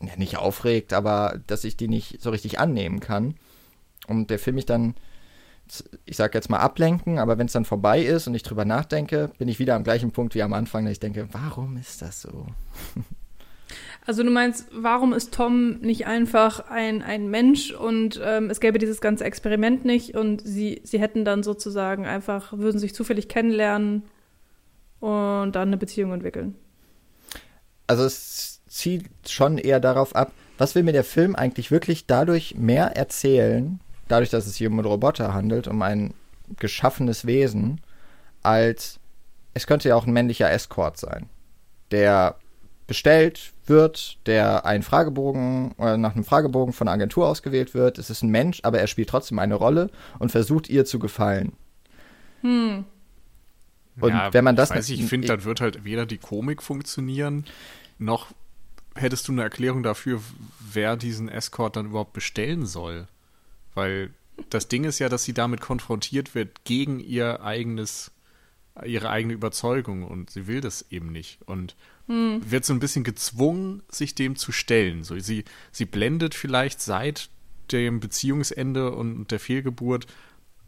ja, 0.00 0.16
nicht 0.16 0.36
aufregt, 0.36 0.92
aber 0.92 1.40
dass 1.46 1.64
ich 1.64 1.76
die 1.76 1.88
nicht 1.88 2.20
so 2.20 2.30
richtig 2.30 2.58
annehmen 2.58 3.00
kann. 3.00 3.34
Und 4.06 4.30
der 4.30 4.38
Film 4.38 4.56
mich 4.56 4.66
dann, 4.66 4.94
ich 6.04 6.16
sag 6.16 6.34
jetzt 6.34 6.50
mal 6.50 6.58
ablenken, 6.58 7.18
aber 7.18 7.38
wenn 7.38 7.46
es 7.46 7.52
dann 7.52 7.64
vorbei 7.64 8.02
ist 8.02 8.26
und 8.26 8.34
ich 8.34 8.42
drüber 8.42 8.64
nachdenke, 8.64 9.30
bin 9.38 9.48
ich 9.48 9.58
wieder 9.58 9.74
am 9.74 9.84
gleichen 9.84 10.12
Punkt 10.12 10.34
wie 10.34 10.42
am 10.42 10.52
Anfang, 10.52 10.84
dass 10.84 10.92
ich 10.92 11.00
denke, 11.00 11.28
warum 11.32 11.76
ist 11.76 12.02
das 12.02 12.22
so? 12.22 12.46
Also 14.06 14.22
du 14.22 14.30
meinst, 14.30 14.68
warum 14.72 15.12
ist 15.12 15.34
Tom 15.34 15.80
nicht 15.80 16.06
einfach 16.06 16.70
ein, 16.70 17.02
ein 17.02 17.28
Mensch 17.28 17.72
und 17.72 18.20
ähm, 18.24 18.50
es 18.50 18.60
gäbe 18.60 18.78
dieses 18.78 19.00
ganze 19.00 19.24
Experiment 19.24 19.84
nicht 19.84 20.14
und 20.14 20.46
sie, 20.46 20.80
sie 20.84 21.00
hätten 21.00 21.24
dann 21.24 21.42
sozusagen 21.42 22.06
einfach, 22.06 22.52
würden 22.56 22.78
sich 22.78 22.94
zufällig 22.94 23.28
kennenlernen 23.28 24.04
und 25.00 25.52
dann 25.52 25.68
eine 25.68 25.76
Beziehung 25.76 26.12
entwickeln? 26.12 26.54
Also 27.88 28.04
es 28.04 28.55
zielt 28.76 29.06
schon 29.28 29.58
eher 29.58 29.80
darauf 29.80 30.14
ab, 30.14 30.32
was 30.58 30.74
will 30.74 30.82
mir 30.82 30.92
der 30.92 31.04
Film 31.04 31.34
eigentlich 31.34 31.70
wirklich 31.70 32.06
dadurch 32.06 32.54
mehr 32.56 32.96
erzählen, 32.96 33.80
dadurch, 34.08 34.30
dass 34.30 34.46
es 34.46 34.56
hier 34.56 34.70
um 34.70 34.78
einen 34.78 34.86
Roboter 34.86 35.34
handelt, 35.34 35.68
um 35.68 35.82
ein 35.82 36.14
geschaffenes 36.58 37.26
Wesen, 37.26 37.80
als 38.42 39.00
es 39.54 39.66
könnte 39.66 39.88
ja 39.88 39.96
auch 39.96 40.06
ein 40.06 40.12
männlicher 40.12 40.50
Escort 40.50 40.98
sein, 40.98 41.28
der 41.90 42.36
bestellt 42.86 43.52
wird, 43.66 44.18
der 44.26 44.64
einen 44.64 44.82
Fragebogen 44.82 45.72
oder 45.72 45.94
äh, 45.94 45.98
nach 45.98 46.14
einem 46.14 46.24
Fragebogen 46.24 46.72
von 46.72 46.86
der 46.86 46.94
Agentur 46.94 47.26
ausgewählt 47.26 47.74
wird. 47.74 47.98
Es 47.98 48.10
ist 48.10 48.22
ein 48.22 48.30
Mensch, 48.30 48.60
aber 48.62 48.78
er 48.78 48.86
spielt 48.86 49.08
trotzdem 49.08 49.38
eine 49.38 49.54
Rolle 49.54 49.90
und 50.18 50.30
versucht 50.30 50.68
ihr 50.68 50.84
zu 50.84 50.98
gefallen. 50.98 51.52
Hm. 52.42 52.84
Und 54.00 54.10
ja, 54.10 54.32
wenn 54.32 54.44
man 54.44 54.56
das. 54.56 54.70
Ich 54.88 55.00
ich 55.00 55.06
finde, 55.06 55.26
dann 55.26 55.44
wird 55.44 55.60
halt 55.60 55.84
weder 55.84 56.06
die 56.06 56.18
Komik 56.18 56.62
funktionieren, 56.62 57.44
noch 57.98 58.28
hättest 58.96 59.28
du 59.28 59.32
eine 59.32 59.42
Erklärung 59.42 59.82
dafür, 59.82 60.20
wer 60.60 60.96
diesen 60.96 61.28
Escort 61.28 61.76
dann 61.76 61.86
überhaupt 61.86 62.12
bestellen 62.12 62.66
soll? 62.66 63.06
Weil 63.74 64.10
das 64.50 64.68
Ding 64.68 64.84
ist 64.84 64.98
ja, 64.98 65.08
dass 65.08 65.24
sie 65.24 65.34
damit 65.34 65.60
konfrontiert 65.60 66.34
wird 66.34 66.64
gegen 66.64 67.00
ihr 67.00 67.42
eigenes, 67.42 68.10
ihre 68.84 69.10
eigene 69.10 69.34
Überzeugung 69.34 70.02
und 70.04 70.30
sie 70.30 70.46
will 70.46 70.60
das 70.60 70.86
eben 70.90 71.10
nicht 71.10 71.40
und 71.46 71.76
hm. 72.06 72.42
wird 72.50 72.64
so 72.64 72.72
ein 72.72 72.80
bisschen 72.80 73.04
gezwungen, 73.04 73.82
sich 73.88 74.14
dem 74.14 74.36
zu 74.36 74.52
stellen. 74.52 75.04
So, 75.04 75.18
sie, 75.18 75.44
sie 75.72 75.86
blendet 75.86 76.34
vielleicht 76.34 76.80
seit 76.80 77.30
dem 77.72 78.00
Beziehungsende 78.00 78.92
und 78.92 79.30
der 79.30 79.40
Fehlgeburt 79.40 80.06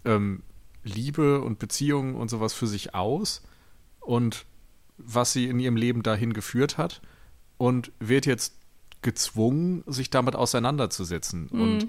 ähm, 0.05 0.43
Liebe 0.83 1.41
und 1.41 1.59
Beziehungen 1.59 2.15
und 2.15 2.29
sowas 2.29 2.55
für 2.55 2.67
sich 2.67 2.95
aus 2.95 3.43
und 4.01 4.47
was 4.97 5.33
sie 5.33 5.47
in 5.47 5.61
ihrem 5.61 5.77
Leben 5.77 6.03
dahin 6.03 6.33
geführt 6.33 6.79
hat 6.79 7.01
und 7.59 7.93
wird 8.01 8.27
jetzt 8.27 8.55
gezwungen, 9.03 9.85
sich 9.87 10.11
damit 10.11 10.35
auseinanderzusetzen 10.35 11.49
mhm. 11.53 11.61
und 11.61 11.89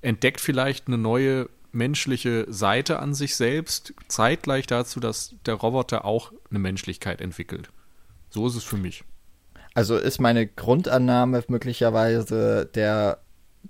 entdeckt 0.00 0.40
vielleicht 0.40 0.86
eine 0.86 0.98
neue 0.98 1.48
menschliche 1.72 2.46
Seite 2.48 2.98
an 3.00 3.14
sich 3.14 3.34
selbst, 3.34 3.94
zeitgleich 4.08 4.66
dazu, 4.66 5.00
dass 5.00 5.34
der 5.46 5.54
Roboter 5.54 6.04
auch 6.04 6.32
eine 6.50 6.58
Menschlichkeit 6.58 7.20
entwickelt. 7.20 7.70
So 8.30 8.46
ist 8.46 8.54
es 8.54 8.64
für 8.64 8.76
mich. 8.76 9.04
Also 9.74 9.96
ist 9.96 10.20
meine 10.20 10.46
Grundannahme 10.46 11.42
möglicherweise 11.48 12.68
der, 12.74 13.20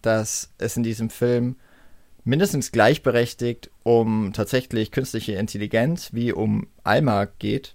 dass 0.03 0.51
es 0.59 0.77
in 0.77 0.83
diesem 0.83 1.11
Film 1.11 1.57
mindestens 2.25 2.73
gleichberechtigt 2.73 3.71
um 3.85 4.33
tatsächlich 4.33 4.91
künstliche 4.91 5.33
Intelligenz 5.33 6.13
wie 6.13 6.33
um 6.33 6.67
Alma 6.83 7.27
geht 7.27 7.75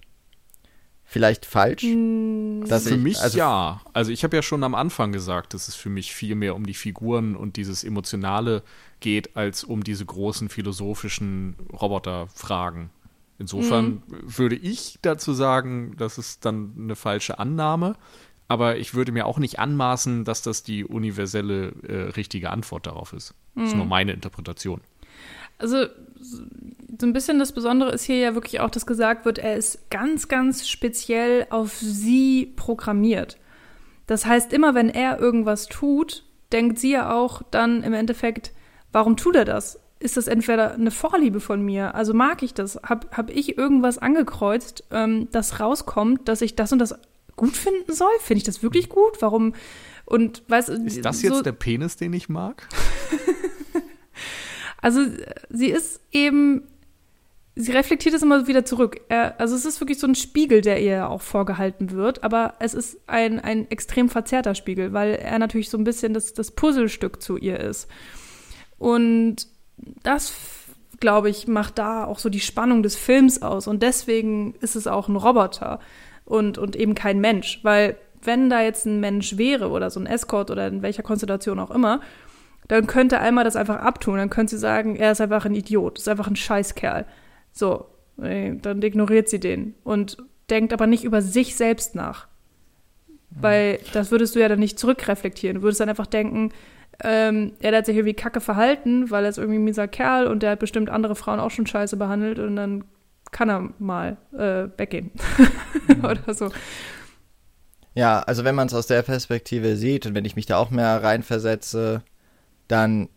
vielleicht 1.08 1.46
falsch? 1.46 1.84
Mm. 1.84 2.66
Das 2.68 2.84
für 2.88 2.96
ich, 2.96 3.02
mich 3.02 3.20
also 3.20 3.38
ja. 3.38 3.82
Also 3.94 4.12
ich 4.12 4.24
habe 4.24 4.36
ja 4.36 4.44
schon 4.44 4.64
am 4.64 4.76
Anfang 4.76 5.12
gesagt, 5.12 5.54
dass 5.54 5.68
es 5.68 5.76
für 5.76 5.90
mich 5.90 6.14
viel 6.14 6.36
mehr 6.36 6.56
um 6.56 6.66
die 6.66 6.74
Figuren 6.74 7.36
und 7.36 7.56
dieses 7.56 7.84
Emotionale 7.84 8.62
geht, 9.00 9.36
als 9.36 9.64
um 9.64 9.84
diese 9.84 10.06
großen 10.06 10.50
philosophischen 10.50 11.56
Roboterfragen. 11.72 12.90
Insofern 13.40 14.04
mm. 14.08 14.38
würde 14.38 14.56
ich 14.56 15.00
dazu 15.02 15.34
sagen, 15.34 15.96
das 15.98 16.18
ist 16.18 16.46
dann 16.46 16.74
eine 16.78 16.96
falsche 16.96 17.40
Annahme. 17.40 17.96
Aber 18.50 18.78
ich 18.78 18.94
würde 18.94 19.12
mir 19.12 19.26
auch 19.26 19.40
nicht 19.40 19.60
anmaßen, 19.60 20.24
dass 20.24 20.42
das 20.42 20.64
die 20.64 20.86
universelle 20.86 21.74
äh, 21.84 22.10
richtige 22.12 22.50
Antwort 22.50 22.88
darauf 22.88 23.12
ist. 23.12 23.34
Das 23.56 23.70
ist 23.70 23.76
nur 23.76 23.84
mhm. 23.84 23.90
meine 23.90 24.14
Interpretation. 24.14 24.80
Also 25.58 25.88
so 27.00 27.06
ein 27.06 27.14
bisschen 27.14 27.40
das 27.40 27.52
Besondere 27.52 27.92
ist 27.92 28.04
hier 28.04 28.18
ja 28.18 28.34
wirklich 28.34 28.60
auch, 28.60 28.70
dass 28.70 28.86
gesagt 28.86 29.26
wird, 29.26 29.38
er 29.38 29.56
ist 29.56 29.90
ganz, 29.90 30.28
ganz 30.28 30.68
speziell 30.68 31.48
auf 31.50 31.76
sie 31.78 32.54
programmiert. 32.56 33.38
Das 34.08 34.26
heißt, 34.26 34.54
immer 34.54 34.74
wenn 34.74 34.90
er 34.90 35.20
irgendwas 35.20 35.68
tut, 35.68 36.24
denkt 36.52 36.80
sie 36.80 36.92
ja 36.92 37.14
auch 37.14 37.42
dann 37.52 37.84
im 37.84 37.94
Endeffekt, 37.94 38.54
warum 38.92 39.18
tut 39.18 39.36
er 39.36 39.46
das? 39.46 39.80
Ist 40.00 40.16
das 40.16 40.28
entweder 40.28 40.74
eine 40.74 40.92
Vorliebe 40.92 41.40
von 41.40 41.62
mir? 41.62 41.96
Also 41.96 42.14
mag 42.14 42.44
ich 42.44 42.54
das? 42.54 42.78
Hab, 42.84 43.16
hab 43.16 43.30
ich 43.30 43.58
irgendwas 43.58 43.98
angekreuzt, 43.98 44.84
ähm, 44.92 45.28
das 45.32 45.60
rauskommt, 45.60 46.28
dass 46.28 46.42
ich 46.42 46.56
das 46.56 46.72
und 46.72 46.80
das 46.80 46.96
gut 47.36 47.58
finden 47.58 47.94
soll? 47.94 48.12
Finde 48.22 48.38
ich 48.38 48.44
das 48.44 48.64
wirklich 48.64 48.90
gut? 48.90 49.22
Warum? 49.22 49.54
Und 50.06 50.44
weißt 50.48 50.70
Ist 50.70 51.04
das 51.04 51.22
jetzt 51.22 51.36
so, 51.36 51.42
der 51.42 51.52
Penis, 51.52 51.98
den 51.98 52.14
ich 52.14 52.30
mag? 52.30 52.68
also 54.88 55.02
sie 55.50 55.68
ist 55.68 56.00
eben 56.14 56.64
sie 57.56 57.72
reflektiert 57.74 58.16
es 58.16 58.22
immer 58.22 58.48
wieder 58.48 58.64
zurück. 58.64 59.02
Also 59.10 59.56
es 59.56 59.66
ist 59.66 59.82
wirklich 59.82 60.00
so 60.00 60.08
ein 60.08 60.16
Spiegel, 60.16 60.62
der 60.62 60.82
ihr 60.82 61.10
auch 61.10 61.22
vorgehalten 61.22 61.92
wird, 61.92 62.24
aber 62.24 62.54
es 62.60 62.74
ist 62.74 62.98
ein, 63.08 63.42
ein 63.42 63.70
extrem 63.70 64.08
verzerrter 64.08 64.56
Spiegel, 64.56 64.94
weil 64.94 65.16
er 65.16 65.40
natürlich 65.40 65.70
so 65.70 65.78
ein 65.78 65.84
bisschen 65.84 66.14
das, 66.14 66.34
das 66.34 66.52
Puzzlestück 66.52 67.22
zu 67.22 67.36
ihr 67.36 67.60
ist. 67.60 67.90
Und 68.78 69.48
das, 70.04 70.34
glaube 71.02 71.30
ich, 71.30 71.48
macht 71.48 71.80
da 71.80 72.06
auch 72.06 72.20
so 72.20 72.30
die 72.30 72.40
Spannung 72.40 72.82
des 72.82 72.96
Films 72.96 73.42
aus. 73.42 73.68
Und 73.68 73.84
deswegen 73.84 74.54
ist 74.62 74.78
es 74.78 74.88
auch 74.88 75.10
ein 75.10 75.18
Roboter 75.18 75.82
und, 76.24 76.58
und 76.58 76.78
eben 76.78 76.96
kein 76.96 77.20
Mensch. 77.20 77.60
Weil 77.64 77.98
wenn 78.22 78.50
da 78.50 78.62
jetzt 78.62 78.86
ein 78.86 79.02
Mensch 79.02 79.38
wäre 79.38 79.70
oder 79.70 79.90
so 79.90 80.00
ein 80.00 80.06
Escort 80.06 80.52
oder 80.52 80.68
in 80.68 80.82
welcher 80.82 81.04
Konstellation 81.04 81.60
auch 81.60 81.72
immer, 81.72 82.02
dann 82.68 82.88
könnte 82.88 83.20
Alma 83.20 83.44
das 83.44 83.56
einfach 83.56 83.78
abtun. 83.78 84.18
Dann 84.18 84.30
könnte 84.30 84.52
sie 84.52 84.60
sagen, 84.60 84.96
er 84.96 85.12
ist 85.12 85.22
einfach 85.22 85.46
ein 85.46 85.56
Idiot, 85.56 86.00
ist 86.00 86.10
einfach 86.10 86.28
ein 86.28 86.36
Scheißkerl. 86.36 87.06
So, 87.52 87.86
dann 88.18 88.82
ignoriert 88.82 89.30
sie 89.30 89.40
den 89.40 89.76
und 89.84 90.18
denkt 90.50 90.74
aber 90.74 90.88
nicht 90.88 91.04
über 91.04 91.22
sich 91.22 91.56
selbst 91.56 91.96
nach. 91.96 92.28
Weil 93.30 93.80
das 93.94 94.12
würdest 94.12 94.36
du 94.36 94.40
ja 94.40 94.48
dann 94.48 94.60
nicht 94.60 94.80
zurückreflektieren. 94.80 95.58
Du 95.58 95.64
würdest 95.64 95.80
dann 95.80 95.90
einfach 95.90 96.08
denken, 96.08 96.52
ähm, 97.04 97.54
er 97.60 97.76
hat 97.78 97.86
sich 97.86 97.96
irgendwie 97.96 98.16
kacke 98.16 98.42
verhalten, 98.42 99.12
weil 99.12 99.24
er 99.24 99.30
ist 99.30 99.38
irgendwie 99.38 99.60
ein 99.60 99.64
mieser 99.64 99.88
Kerl 99.88 100.28
und 100.28 100.42
der 100.42 100.52
hat 100.52 100.60
bestimmt 100.60 100.90
andere 100.90 101.16
Frauen 101.16 101.40
auch 101.40 101.52
schon 101.52 101.68
scheiße 101.68 101.98
behandelt 101.98 102.40
und 102.40 102.56
dann 102.56 102.86
kann 103.32 103.50
er 103.50 103.70
mal 103.78 104.18
äh, 104.34 104.68
weggehen. 104.78 105.12
Oder 106.04 106.34
so. 106.34 106.50
Ja, 107.94 108.20
also 108.20 108.44
wenn 108.44 108.56
man 108.56 108.68
es 108.68 108.74
aus 108.74 108.88
der 108.88 109.02
Perspektive 109.02 109.76
sieht 109.76 110.06
und 110.06 110.16
wenn 110.16 110.26
ich 110.26 110.36
mich 110.36 110.46
da 110.46 110.58
auch 110.58 110.72
mehr 110.72 111.04
reinversetze, 111.04 112.02
dann 112.68 113.10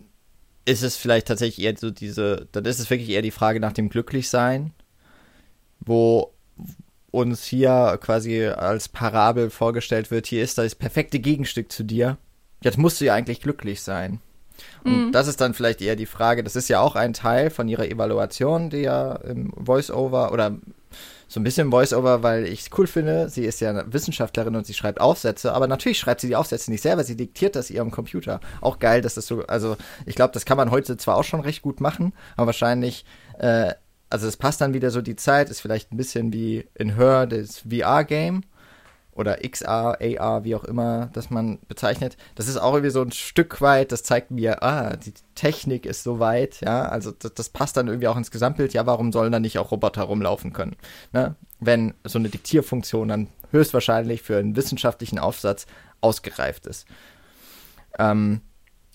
ist 0.64 0.82
es 0.82 0.96
vielleicht 0.96 1.28
tatsächlich 1.28 1.64
eher 1.64 1.76
so 1.76 1.90
diese, 1.90 2.48
dann 2.52 2.64
ist 2.64 2.78
es 2.78 2.90
wirklich 2.90 3.10
eher 3.10 3.22
die 3.22 3.30
Frage 3.30 3.60
nach 3.60 3.72
dem 3.72 3.88
Glücklichsein, 3.88 4.72
wo 5.80 6.32
uns 7.10 7.44
hier 7.44 7.98
quasi 8.00 8.46
als 8.46 8.88
Parabel 8.88 9.50
vorgestellt 9.50 10.10
wird, 10.10 10.26
hier 10.26 10.44
ist 10.44 10.58
das 10.58 10.74
perfekte 10.74 11.18
Gegenstück 11.18 11.72
zu 11.72 11.82
dir. 11.82 12.18
Jetzt 12.62 12.78
musst 12.78 13.00
du 13.00 13.06
ja 13.06 13.14
eigentlich 13.14 13.40
glücklich 13.40 13.82
sein. 13.82 14.20
Und 14.84 15.06
mhm. 15.06 15.12
das 15.12 15.26
ist 15.26 15.40
dann 15.40 15.54
vielleicht 15.54 15.80
eher 15.80 15.96
die 15.96 16.06
Frage, 16.06 16.44
das 16.44 16.54
ist 16.54 16.68
ja 16.68 16.80
auch 16.80 16.94
ein 16.94 17.14
Teil 17.14 17.50
von 17.50 17.66
ihrer 17.66 17.88
Evaluation, 17.88 18.70
die 18.70 18.82
ja 18.82 19.16
im 19.16 19.52
Voice-Over 19.52 20.32
oder 20.32 20.58
so 21.28 21.40
ein 21.40 21.44
bisschen 21.44 21.70
Voice-Over, 21.70 22.22
weil 22.22 22.44
ich 22.46 22.62
es 22.62 22.78
cool 22.78 22.86
finde. 22.86 23.28
Sie 23.28 23.44
ist 23.44 23.60
ja 23.60 23.70
eine 23.70 23.92
Wissenschaftlerin 23.92 24.56
und 24.56 24.66
sie 24.66 24.74
schreibt 24.74 25.00
Aufsätze, 25.00 25.52
aber 25.52 25.66
natürlich 25.66 25.98
schreibt 25.98 26.20
sie 26.20 26.28
die 26.28 26.36
Aufsätze 26.36 26.70
nicht 26.70 26.82
selber, 26.82 27.04
sie 27.04 27.16
diktiert 27.16 27.56
das 27.56 27.70
ihrem 27.70 27.90
Computer. 27.90 28.40
Auch 28.60 28.78
geil, 28.78 29.00
dass 29.00 29.14
das 29.14 29.26
so, 29.26 29.44
also 29.46 29.76
ich 30.06 30.14
glaube, 30.14 30.32
das 30.34 30.44
kann 30.44 30.56
man 30.56 30.70
heute 30.70 30.96
zwar 30.96 31.16
auch 31.16 31.24
schon 31.24 31.40
recht 31.40 31.62
gut 31.62 31.80
machen, 31.80 32.12
aber 32.36 32.46
wahrscheinlich, 32.46 33.04
äh, 33.38 33.74
also 34.08 34.26
es 34.26 34.36
passt 34.36 34.60
dann 34.60 34.74
wieder 34.74 34.90
so 34.90 35.02
die 35.02 35.16
Zeit, 35.16 35.50
ist 35.50 35.60
vielleicht 35.60 35.92
ein 35.92 35.96
bisschen 35.96 36.32
wie 36.32 36.66
in 36.74 36.96
Her, 36.96 37.26
das 37.26 37.58
VR-Game 37.58 38.42
oder 39.20 39.36
XR, 39.36 39.98
AR, 40.00 40.44
wie 40.44 40.54
auch 40.54 40.64
immer 40.64 41.10
das 41.12 41.30
man 41.30 41.58
bezeichnet. 41.68 42.16
Das 42.34 42.48
ist 42.48 42.56
auch 42.56 42.72
irgendwie 42.72 42.90
so 42.90 43.02
ein 43.02 43.12
Stück 43.12 43.60
weit, 43.60 43.92
das 43.92 44.02
zeigt 44.02 44.30
mir, 44.30 44.62
ah, 44.62 44.96
die 44.96 45.12
Technik 45.34 45.86
ist 45.86 46.02
so 46.02 46.18
weit, 46.18 46.60
ja, 46.62 46.82
also 46.82 47.12
das, 47.12 47.34
das 47.34 47.50
passt 47.50 47.76
dann 47.76 47.86
irgendwie 47.86 48.08
auch 48.08 48.16
ins 48.16 48.30
Gesamtbild, 48.30 48.72
ja, 48.72 48.86
warum 48.86 49.12
sollen 49.12 49.30
dann 49.30 49.42
nicht 49.42 49.58
auch 49.58 49.70
Roboter 49.70 50.02
rumlaufen 50.02 50.52
können? 50.52 50.74
Ne? 51.12 51.36
Wenn 51.60 51.94
so 52.04 52.18
eine 52.18 52.30
Diktierfunktion 52.30 53.08
dann 53.08 53.28
höchstwahrscheinlich 53.52 54.22
für 54.22 54.38
einen 54.38 54.56
wissenschaftlichen 54.56 55.18
Aufsatz 55.18 55.66
ausgereift 56.00 56.66
ist. 56.66 56.86
Ähm, 57.98 58.40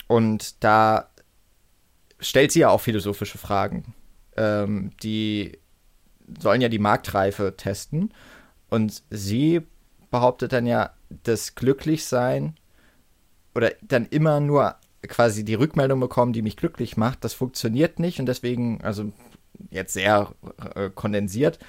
und 0.08 0.64
da 0.64 1.10
stellt 2.20 2.52
sie 2.52 2.62
ja 2.62 2.70
auch 2.70 2.82
philosophische 2.82 3.38
Fragen. 3.38 3.94
Ähm, 4.36 4.92
die 5.04 5.60
sollen 6.40 6.62
ja 6.62 6.70
die 6.70 6.80
Marktreife 6.80 7.56
testen. 7.56 8.14
Und 8.70 9.04
sie 9.10 9.62
behauptet 10.16 10.54
dann 10.54 10.66
ja, 10.66 10.92
das 11.24 11.56
Glücklichsein 11.56 12.56
oder 13.54 13.74
dann 13.82 14.06
immer 14.06 14.40
nur 14.40 14.76
quasi 15.02 15.44
die 15.44 15.56
Rückmeldung 15.56 16.00
bekommen, 16.00 16.32
die 16.32 16.42
mich 16.42 16.56
glücklich 16.56 16.96
macht, 16.96 17.26
das 17.26 17.34
funktioniert 17.34 18.00
nicht 18.00 18.22
und 18.22 18.28
deswegen, 18.28 18.80
also 18.82 19.12
jetzt 19.72 19.92
sehr 19.92 20.32
äh, 20.76 20.90
kondensiert, 20.90 21.60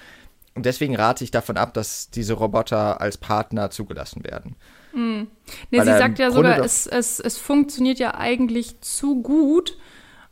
und 0.55 0.64
deswegen 0.64 0.94
rate 0.97 1.24
ich 1.24 1.32
davon 1.32 1.57
ab, 1.57 1.74
dass 1.74 2.09
diese 2.09 2.34
Roboter 2.34 3.01
als 3.01 3.18
Partner 3.18 3.70
zugelassen 3.70 4.24
werden. 4.24 4.55
Mhm. 4.94 5.26
Nee, 5.70 5.80
sie 5.80 5.86
sagt 5.86 6.18
ja 6.20 6.30
sogar, 6.30 6.61
es, 6.64 6.86
es, 6.86 7.18
es 7.20 7.36
funktioniert 7.36 7.99
ja 7.99 8.14
eigentlich 8.14 8.80
zu 8.80 9.22
gut 9.22 9.76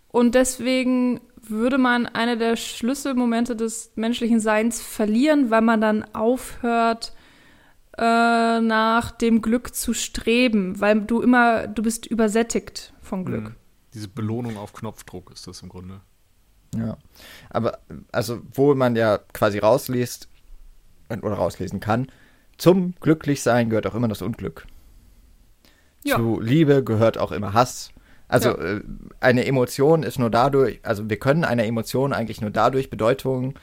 und 0.09 0.37
deswegen 0.37 1.21
würde 1.37 1.79
man 1.79 2.07
eine 2.07 2.39
der 2.39 2.57
Schlüsselmomente 2.57 3.57
des 3.57 3.91
menschlichen 3.97 4.41
Seins 4.41 4.81
verlieren, 4.81 5.51
weil 5.51 5.61
man 5.61 5.81
dann 5.81 6.05
aufhört, 6.15 7.13
äh, 7.97 8.61
nach 8.61 9.13
dem 9.13 9.43
Glück 9.43 9.75
zu 9.75 9.95
streben, 9.95 10.81
weil 10.81 11.01
du 11.03 11.21
immer, 11.21 11.69
du 11.69 11.83
bist 11.83 12.07
übersättigt 12.07 12.93
von 13.01 13.25
Glück. 13.25 13.45
Mhm. 13.45 13.55
Diese 13.93 14.09
Belohnung 14.09 14.57
auf 14.57 14.73
Knopfdruck 14.73 15.31
ist 15.33 15.47
das 15.47 15.63
im 15.63 15.69
Grunde. 15.69 16.01
Ja, 16.75 16.97
aber 17.51 17.79
also 18.11 18.43
wo 18.53 18.75
man 18.75 18.97
ja 18.97 19.19
quasi 19.33 19.59
rausliest 19.59 20.29
oder 21.09 21.35
rauslesen 21.35 21.79
kann, 21.79 22.09
zum 22.59 22.95
Glücklichsein 23.01 23.71
gehört 23.71 23.87
auch 23.87 23.95
immer 23.95 24.09
das 24.09 24.23
Unglück. 24.23 24.67
Ja. 26.03 26.17
Zu 26.17 26.41
Liebe 26.41 26.83
gehört 26.83 27.19
auch 27.19 27.31
immer 27.33 27.53
Hass. 27.53 27.91
Also 28.27 28.51
ja. 28.51 28.77
äh, 28.77 28.83
eine 29.21 29.47
Emotion 29.47 30.03
ist 30.03 30.19
nur 30.19 30.31
dadurch, 30.31 30.81
also 30.83 31.09
wir 31.09 31.19
können 31.19 31.45
einer 31.45 31.65
Emotion 31.65 32.13
eigentlich 32.13 32.41
nur 32.41 32.51
dadurch 32.51 32.91
Bedeutung 32.91 33.55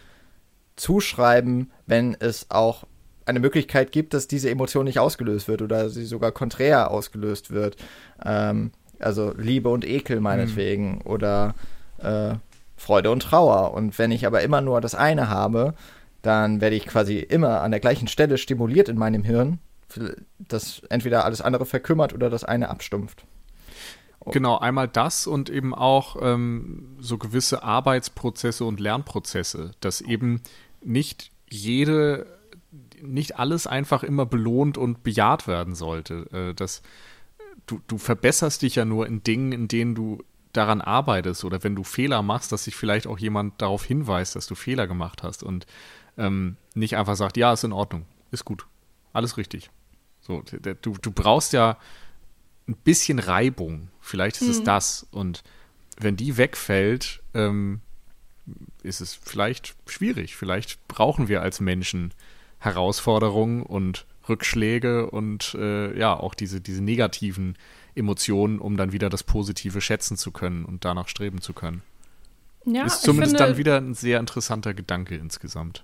zuschreiben, 0.75 1.71
wenn 1.85 2.15
es 2.19 2.49
auch 2.49 2.85
eine 3.31 3.39
Möglichkeit 3.39 3.91
gibt, 3.91 4.13
dass 4.13 4.27
diese 4.27 4.49
Emotion 4.49 4.85
nicht 4.85 4.99
ausgelöst 4.99 5.47
wird 5.47 5.61
oder 5.61 5.89
sie 5.89 6.05
sogar 6.05 6.31
konträr 6.31 6.91
ausgelöst 6.91 7.51
wird. 7.51 7.77
Ähm, 8.23 8.71
also 8.99 9.33
Liebe 9.35 9.69
und 9.69 9.85
Ekel 9.85 10.19
meinetwegen 10.19 10.95
mhm. 10.95 11.01
oder 11.05 11.55
äh, 11.97 12.35
Freude 12.77 13.11
und 13.11 13.23
Trauer. 13.23 13.73
Und 13.73 13.97
wenn 13.97 14.11
ich 14.11 14.25
aber 14.25 14.41
immer 14.41 14.61
nur 14.61 14.81
das 14.81 14.95
eine 14.95 15.29
habe, 15.29 15.73
dann 16.21 16.61
werde 16.61 16.75
ich 16.75 16.85
quasi 16.85 17.19
immer 17.19 17.61
an 17.61 17.71
der 17.71 17.79
gleichen 17.79 18.07
Stelle 18.07 18.37
stimuliert 18.37 18.89
in 18.89 18.97
meinem 18.97 19.23
Hirn, 19.23 19.59
dass 20.37 20.81
entweder 20.89 21.25
alles 21.25 21.41
andere 21.41 21.65
verkümmert 21.65 22.13
oder 22.13 22.29
das 22.29 22.43
eine 22.43 22.69
abstumpft. 22.69 23.25
Genau, 24.25 24.59
einmal 24.59 24.87
das 24.87 25.25
und 25.25 25.49
eben 25.49 25.73
auch 25.73 26.15
ähm, 26.21 26.95
so 26.99 27.17
gewisse 27.17 27.63
Arbeitsprozesse 27.63 28.65
und 28.65 28.79
Lernprozesse, 28.79 29.71
dass 29.79 29.99
eben 29.99 30.41
nicht 30.83 31.31
jede 31.49 32.27
nicht 33.01 33.39
alles 33.39 33.67
einfach 33.67 34.03
immer 34.03 34.25
belohnt 34.25 34.77
und 34.77 35.03
bejaht 35.03 35.47
werden 35.47 35.75
sollte. 35.75 36.27
Äh, 36.31 36.53
dass 36.53 36.81
du, 37.65 37.81
du 37.87 37.97
verbesserst 37.97 38.61
dich 38.61 38.75
ja 38.75 38.85
nur 38.85 39.07
in 39.07 39.23
Dingen, 39.23 39.51
in 39.51 39.67
denen 39.67 39.95
du 39.95 40.23
daran 40.53 40.81
arbeitest 40.81 41.45
oder 41.45 41.63
wenn 41.63 41.75
du 41.75 41.83
Fehler 41.83 42.21
machst, 42.21 42.51
dass 42.51 42.65
sich 42.65 42.75
vielleicht 42.75 43.07
auch 43.07 43.19
jemand 43.19 43.61
darauf 43.61 43.85
hinweist, 43.85 44.35
dass 44.35 44.47
du 44.47 44.55
Fehler 44.55 44.85
gemacht 44.85 45.23
hast 45.23 45.43
und 45.43 45.65
ähm, 46.17 46.57
nicht 46.75 46.97
einfach 46.97 47.15
sagt, 47.15 47.37
ja, 47.37 47.53
ist 47.53 47.63
in 47.63 47.71
Ordnung, 47.71 48.05
ist 48.31 48.43
gut, 48.43 48.65
alles 49.13 49.37
richtig. 49.37 49.69
So, 50.19 50.43
du, 50.81 50.93
du 51.01 51.11
brauchst 51.11 51.53
ja 51.53 51.77
ein 52.67 52.75
bisschen 52.75 53.19
Reibung, 53.19 53.87
vielleicht 54.01 54.41
ist 54.41 54.47
mhm. 54.47 54.51
es 54.51 54.63
das 54.63 55.07
und 55.11 55.43
wenn 55.97 56.17
die 56.17 56.35
wegfällt, 56.35 57.21
ähm, 57.33 57.79
ist 58.83 59.01
es 59.01 59.13
vielleicht 59.13 59.75
schwierig. 59.85 60.35
Vielleicht 60.35 60.87
brauchen 60.87 61.27
wir 61.27 61.41
als 61.41 61.59
Menschen 61.59 62.13
Herausforderungen 62.61 63.63
und 63.63 64.05
Rückschläge 64.29 65.09
und 65.09 65.55
äh, 65.59 65.97
ja, 65.97 66.17
auch 66.17 66.33
diese, 66.33 66.61
diese 66.61 66.81
negativen 66.81 67.57
Emotionen, 67.95 68.59
um 68.59 68.77
dann 68.77 68.93
wieder 68.93 69.09
das 69.09 69.23
Positive 69.23 69.81
schätzen 69.81 70.15
zu 70.15 70.31
können 70.31 70.63
und 70.63 70.85
danach 70.85 71.07
streben 71.07 71.41
zu 71.41 71.53
können. 71.53 71.81
Ja, 72.65 72.85
ist 72.85 73.01
zumindest 73.01 73.35
finde, 73.35 73.49
dann 73.49 73.57
wieder 73.57 73.77
ein 73.77 73.95
sehr 73.95 74.19
interessanter 74.19 74.73
Gedanke 74.73 75.15
insgesamt. 75.15 75.83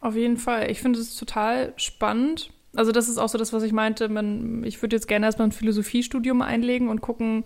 Auf 0.00 0.14
jeden 0.14 0.36
Fall. 0.36 0.70
Ich 0.70 0.80
finde 0.80 1.00
es 1.00 1.16
total 1.16 1.72
spannend. 1.76 2.50
Also, 2.76 2.92
das 2.92 3.08
ist 3.08 3.18
auch 3.18 3.28
so 3.28 3.38
das, 3.38 3.52
was 3.52 3.62
ich 3.62 3.72
meinte. 3.72 4.08
Man, 4.08 4.62
ich 4.64 4.80
würde 4.82 4.96
jetzt 4.96 5.08
gerne 5.08 5.26
erstmal 5.26 5.48
ein 5.48 5.52
Philosophiestudium 5.52 6.42
einlegen 6.42 6.88
und 6.88 7.00
gucken, 7.00 7.44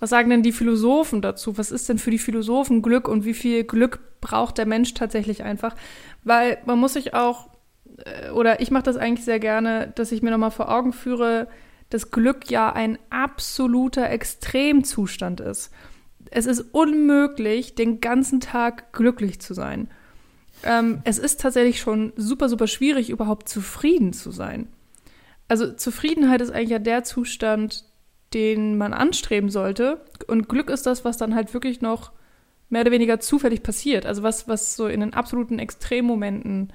was 0.00 0.10
sagen 0.10 0.30
denn 0.30 0.42
die 0.42 0.52
Philosophen 0.52 1.22
dazu? 1.22 1.58
Was 1.58 1.70
ist 1.70 1.88
denn 1.88 1.98
für 1.98 2.10
die 2.10 2.18
Philosophen 2.18 2.82
Glück 2.82 3.06
und 3.06 3.24
wie 3.24 3.34
viel 3.34 3.64
Glück 3.64 4.00
braucht 4.20 4.58
der 4.58 4.66
Mensch 4.66 4.94
tatsächlich 4.94 5.42
einfach? 5.44 5.76
Weil 6.24 6.58
man 6.64 6.78
muss 6.78 6.94
sich 6.94 7.14
auch, 7.14 7.48
oder 8.34 8.60
ich 8.60 8.70
mache 8.70 8.84
das 8.84 8.96
eigentlich 8.96 9.24
sehr 9.24 9.40
gerne, 9.40 9.92
dass 9.94 10.12
ich 10.12 10.22
mir 10.22 10.30
nochmal 10.30 10.50
vor 10.50 10.70
Augen 10.70 10.92
führe, 10.92 11.48
dass 11.90 12.10
Glück 12.10 12.50
ja 12.50 12.72
ein 12.72 12.98
absoluter 13.10 14.08
Extremzustand 14.10 15.40
ist. 15.40 15.70
Es 16.30 16.46
ist 16.46 16.60
unmöglich, 16.72 17.74
den 17.74 18.00
ganzen 18.00 18.40
Tag 18.40 18.92
glücklich 18.92 19.40
zu 19.40 19.54
sein. 19.54 19.88
Ähm, 20.62 21.00
es 21.04 21.18
ist 21.18 21.40
tatsächlich 21.40 21.80
schon 21.80 22.12
super, 22.16 22.48
super 22.48 22.66
schwierig, 22.66 23.10
überhaupt 23.10 23.48
zufrieden 23.48 24.12
zu 24.12 24.30
sein. 24.30 24.68
Also 25.48 25.72
Zufriedenheit 25.72 26.40
ist 26.40 26.50
eigentlich 26.50 26.70
ja 26.70 26.78
der 26.78 27.02
Zustand, 27.02 27.84
den 28.34 28.78
man 28.78 28.92
anstreben 28.92 29.50
sollte. 29.50 30.04
Und 30.28 30.48
Glück 30.48 30.70
ist 30.70 30.86
das, 30.86 31.04
was 31.04 31.16
dann 31.16 31.34
halt 31.34 31.52
wirklich 31.54 31.80
noch 31.80 32.12
mehr 32.68 32.82
oder 32.82 32.92
weniger 32.92 33.18
zufällig 33.18 33.62
passiert. 33.62 34.06
Also 34.06 34.22
was, 34.22 34.46
was 34.46 34.76
so 34.76 34.86
in 34.86 35.00
den 35.00 35.14
absoluten 35.14 35.58
Extremmomenten 35.58 36.72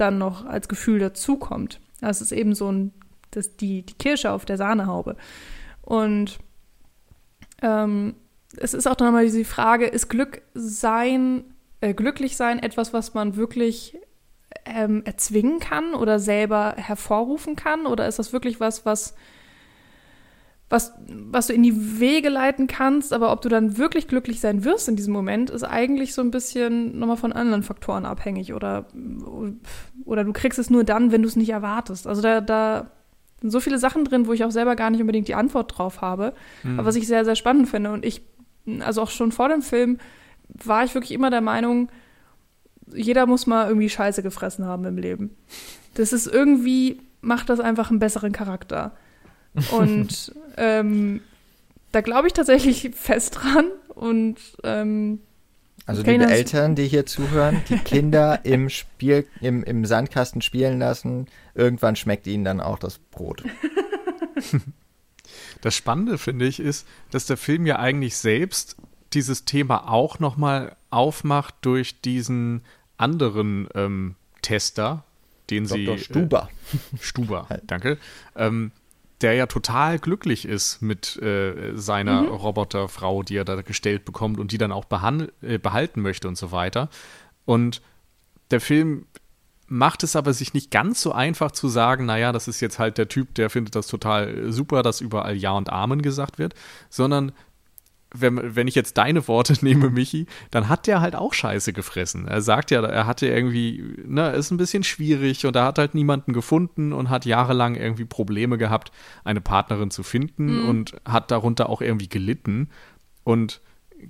dann 0.00 0.18
noch 0.18 0.46
als 0.46 0.68
Gefühl 0.68 0.98
dazukommt. 0.98 1.80
Das 2.00 2.20
ist 2.20 2.32
eben 2.32 2.54
so 2.54 2.70
ein, 2.70 2.92
das, 3.30 3.56
die, 3.56 3.82
die 3.82 3.94
Kirsche 3.94 4.32
auf 4.32 4.44
der 4.44 4.56
Sahnehaube. 4.56 5.16
Und 5.82 6.38
ähm, 7.62 8.14
es 8.56 8.74
ist 8.74 8.86
auch 8.86 8.94
dann 8.94 9.08
nochmal 9.08 9.24
diese 9.24 9.44
Frage, 9.44 9.86
ist 9.86 10.08
Glück 10.08 10.42
sein, 10.54 11.44
äh, 11.80 11.94
glücklich 11.94 12.36
sein 12.36 12.58
etwas, 12.58 12.92
was 12.92 13.14
man 13.14 13.36
wirklich 13.36 13.98
ähm, 14.64 15.02
erzwingen 15.04 15.60
kann 15.60 15.94
oder 15.94 16.18
selber 16.18 16.74
hervorrufen 16.76 17.56
kann? 17.56 17.86
Oder 17.86 18.06
ist 18.08 18.18
das 18.18 18.32
wirklich 18.32 18.60
was, 18.60 18.86
was 18.86 19.14
was, 20.70 20.92
was 21.06 21.46
du 21.46 21.54
in 21.54 21.62
die 21.62 21.98
Wege 21.98 22.28
leiten 22.28 22.66
kannst, 22.66 23.12
aber 23.12 23.32
ob 23.32 23.40
du 23.40 23.48
dann 23.48 23.78
wirklich 23.78 24.06
glücklich 24.06 24.40
sein 24.40 24.64
wirst 24.64 24.88
in 24.88 24.96
diesem 24.96 25.14
Moment, 25.14 25.48
ist 25.48 25.64
eigentlich 25.64 26.12
so 26.12 26.20
ein 26.20 26.30
bisschen 26.30 26.98
nochmal 26.98 27.16
von 27.16 27.32
anderen 27.32 27.62
Faktoren 27.62 28.04
abhängig 28.04 28.52
oder, 28.52 28.86
oder 30.04 30.24
du 30.24 30.32
kriegst 30.32 30.58
es 30.58 30.68
nur 30.68 30.84
dann, 30.84 31.10
wenn 31.10 31.22
du 31.22 31.28
es 31.28 31.36
nicht 31.36 31.50
erwartest. 31.50 32.06
Also 32.06 32.20
da, 32.20 32.42
da 32.42 32.90
sind 33.40 33.50
so 33.50 33.60
viele 33.60 33.78
Sachen 33.78 34.04
drin, 34.04 34.26
wo 34.26 34.32
ich 34.34 34.44
auch 34.44 34.50
selber 34.50 34.76
gar 34.76 34.90
nicht 34.90 35.00
unbedingt 35.00 35.28
die 35.28 35.34
Antwort 35.34 35.78
drauf 35.78 36.02
habe, 36.02 36.34
mhm. 36.62 36.78
aber 36.78 36.88
was 36.88 36.96
ich 36.96 37.06
sehr, 37.06 37.24
sehr 37.24 37.36
spannend 37.36 37.68
finde. 37.68 37.90
Und 37.90 38.04
ich, 38.04 38.22
also 38.80 39.02
auch 39.02 39.10
schon 39.10 39.32
vor 39.32 39.48
dem 39.48 39.62
Film, 39.62 39.98
war 40.48 40.84
ich 40.84 40.94
wirklich 40.94 41.12
immer 41.12 41.30
der 41.30 41.40
Meinung, 41.40 41.88
jeder 42.94 43.26
muss 43.26 43.46
mal 43.46 43.68
irgendwie 43.68 43.88
Scheiße 43.88 44.22
gefressen 44.22 44.66
haben 44.66 44.84
im 44.84 44.96
Leben. 44.96 45.36
Das 45.94 46.12
ist 46.12 46.26
irgendwie, 46.26 47.00
macht 47.20 47.48
das 47.48 47.60
einfach 47.60 47.90
einen 47.90 47.98
besseren 47.98 48.32
Charakter. 48.32 48.92
Und 49.72 50.32
ähm, 50.56 51.20
da 51.92 52.00
glaube 52.00 52.28
ich 52.28 52.32
tatsächlich 52.32 52.90
fest 52.94 53.38
dran. 53.40 53.66
Und 53.94 54.36
ähm, 54.62 55.20
also 55.86 56.02
liebe 56.02 56.26
Eltern, 56.26 56.74
die 56.74 56.86
hier 56.86 57.06
zuhören, 57.06 57.62
die 57.68 57.78
Kinder 57.78 58.44
im 58.44 58.68
Spiel, 58.68 59.26
im, 59.40 59.64
im 59.64 59.84
Sandkasten 59.84 60.42
spielen 60.42 60.78
lassen, 60.78 61.26
irgendwann 61.54 61.96
schmeckt 61.96 62.26
ihnen 62.26 62.44
dann 62.44 62.60
auch 62.60 62.78
das 62.78 62.98
Brot. 62.98 63.42
Das 65.60 65.74
Spannende, 65.74 66.18
finde 66.18 66.46
ich, 66.46 66.60
ist, 66.60 66.86
dass 67.10 67.26
der 67.26 67.36
Film 67.36 67.66
ja 67.66 67.78
eigentlich 67.78 68.16
selbst 68.16 68.76
dieses 69.12 69.44
Thema 69.44 69.90
auch 69.90 70.18
nochmal 70.18 70.76
aufmacht 70.90 71.54
durch 71.62 72.00
diesen 72.00 72.62
anderen 72.96 73.68
ähm, 73.74 74.14
Tester, 74.42 75.04
den 75.50 75.66
Dr. 75.66 75.98
sie. 75.98 76.04
Stuber. 76.04 76.48
Äh, 76.72 76.96
Stuber, 77.00 77.48
danke. 77.66 77.98
Ähm, 78.36 78.72
der 79.20 79.34
ja 79.34 79.46
total 79.46 79.98
glücklich 79.98 80.46
ist 80.46 80.80
mit 80.80 81.16
äh, 81.20 81.72
seiner 81.74 82.22
mhm. 82.22 82.28
Roboterfrau, 82.28 83.22
die 83.22 83.36
er 83.36 83.44
da 83.44 83.60
gestellt 83.62 84.04
bekommt 84.04 84.38
und 84.38 84.52
die 84.52 84.58
dann 84.58 84.72
auch 84.72 84.84
äh, 85.42 85.58
behalten 85.58 86.02
möchte 86.02 86.28
und 86.28 86.38
so 86.38 86.52
weiter. 86.52 86.88
Und 87.44 87.82
der 88.50 88.60
Film 88.60 89.06
macht 89.66 90.02
es 90.02 90.16
aber 90.16 90.32
sich 90.32 90.54
nicht 90.54 90.70
ganz 90.70 91.02
so 91.02 91.12
einfach 91.12 91.50
zu 91.50 91.68
sagen, 91.68 92.06
naja, 92.06 92.32
das 92.32 92.48
ist 92.48 92.60
jetzt 92.60 92.78
halt 92.78 92.96
der 92.96 93.08
Typ, 93.08 93.34
der 93.34 93.50
findet 93.50 93.74
das 93.74 93.86
total 93.86 94.50
super, 94.50 94.82
dass 94.82 95.00
überall 95.00 95.36
Ja 95.36 95.52
und 95.52 95.70
Amen 95.70 96.00
gesagt 96.00 96.38
wird, 96.38 96.54
sondern 96.88 97.32
wenn, 98.14 98.56
wenn 98.56 98.68
ich 98.68 98.74
jetzt 98.74 98.96
deine 98.98 99.26
Worte 99.28 99.54
nehme, 99.64 99.90
Michi, 99.90 100.26
dann 100.50 100.68
hat 100.68 100.86
der 100.86 101.00
halt 101.00 101.14
auch 101.14 101.34
Scheiße 101.34 101.72
gefressen. 101.72 102.26
Er 102.26 102.40
sagt 102.40 102.70
ja, 102.70 102.84
er 102.84 103.06
hatte 103.06 103.26
irgendwie, 103.26 103.82
ne, 104.06 104.30
ist 104.30 104.50
ein 104.50 104.56
bisschen 104.56 104.84
schwierig 104.84 105.46
und 105.46 105.56
er 105.56 105.64
hat 105.64 105.78
halt 105.78 105.94
niemanden 105.94 106.32
gefunden 106.32 106.92
und 106.92 107.10
hat 107.10 107.26
jahrelang 107.26 107.74
irgendwie 107.74 108.04
Probleme 108.04 108.58
gehabt, 108.58 108.92
eine 109.24 109.40
Partnerin 109.40 109.90
zu 109.90 110.02
finden 110.02 110.62
mhm. 110.62 110.68
und 110.68 110.96
hat 111.04 111.30
darunter 111.30 111.68
auch 111.68 111.80
irgendwie 111.80 112.08
gelitten 112.08 112.70
und 113.24 113.60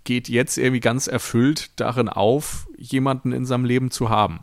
geht 0.04 0.28
jetzt 0.28 0.58
irgendwie 0.58 0.80
ganz 0.80 1.06
erfüllt 1.06 1.70
darin 1.80 2.08
auf, 2.08 2.66
jemanden 2.76 3.32
in 3.32 3.46
seinem 3.46 3.64
Leben 3.64 3.90
zu 3.90 4.10
haben. 4.10 4.40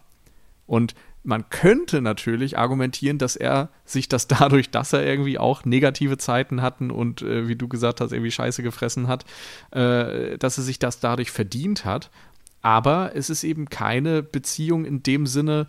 Und 0.66 0.96
man 1.26 1.50
könnte 1.50 2.02
natürlich 2.02 2.58
argumentieren, 2.58 3.18
dass 3.18 3.36
er 3.36 3.70
sich 3.84 4.08
das 4.08 4.28
dadurch, 4.28 4.70
dass 4.70 4.94
er 4.94 5.06
irgendwie 5.06 5.38
auch 5.38 5.66
negative 5.66 6.18
Zeiten 6.18 6.62
hatten 6.62 6.92
und 6.92 7.22
äh, 7.22 7.48
wie 7.48 7.56
du 7.56 7.68
gesagt 7.68 8.02
hast, 8.02 8.12
irgendwie 8.12 8.32
Scheiße 8.32 8.64
gefressen 8.64 9.08
hat, 9.08 9.26
äh, 9.72 10.38
dass 10.38 10.58
er 10.58 10.64
sich 10.64 10.80
das 10.80 11.00
dadurch 11.00 11.32
verdient 11.32 11.86
hat. 11.86 12.10
Aber 12.62 13.16
es 13.16 13.30
ist 13.30 13.44
eben 13.44 13.70
keine 13.70 14.24
Beziehung 14.24 14.86
in 14.86 15.04
dem 15.04 15.28
Sinne, 15.28 15.68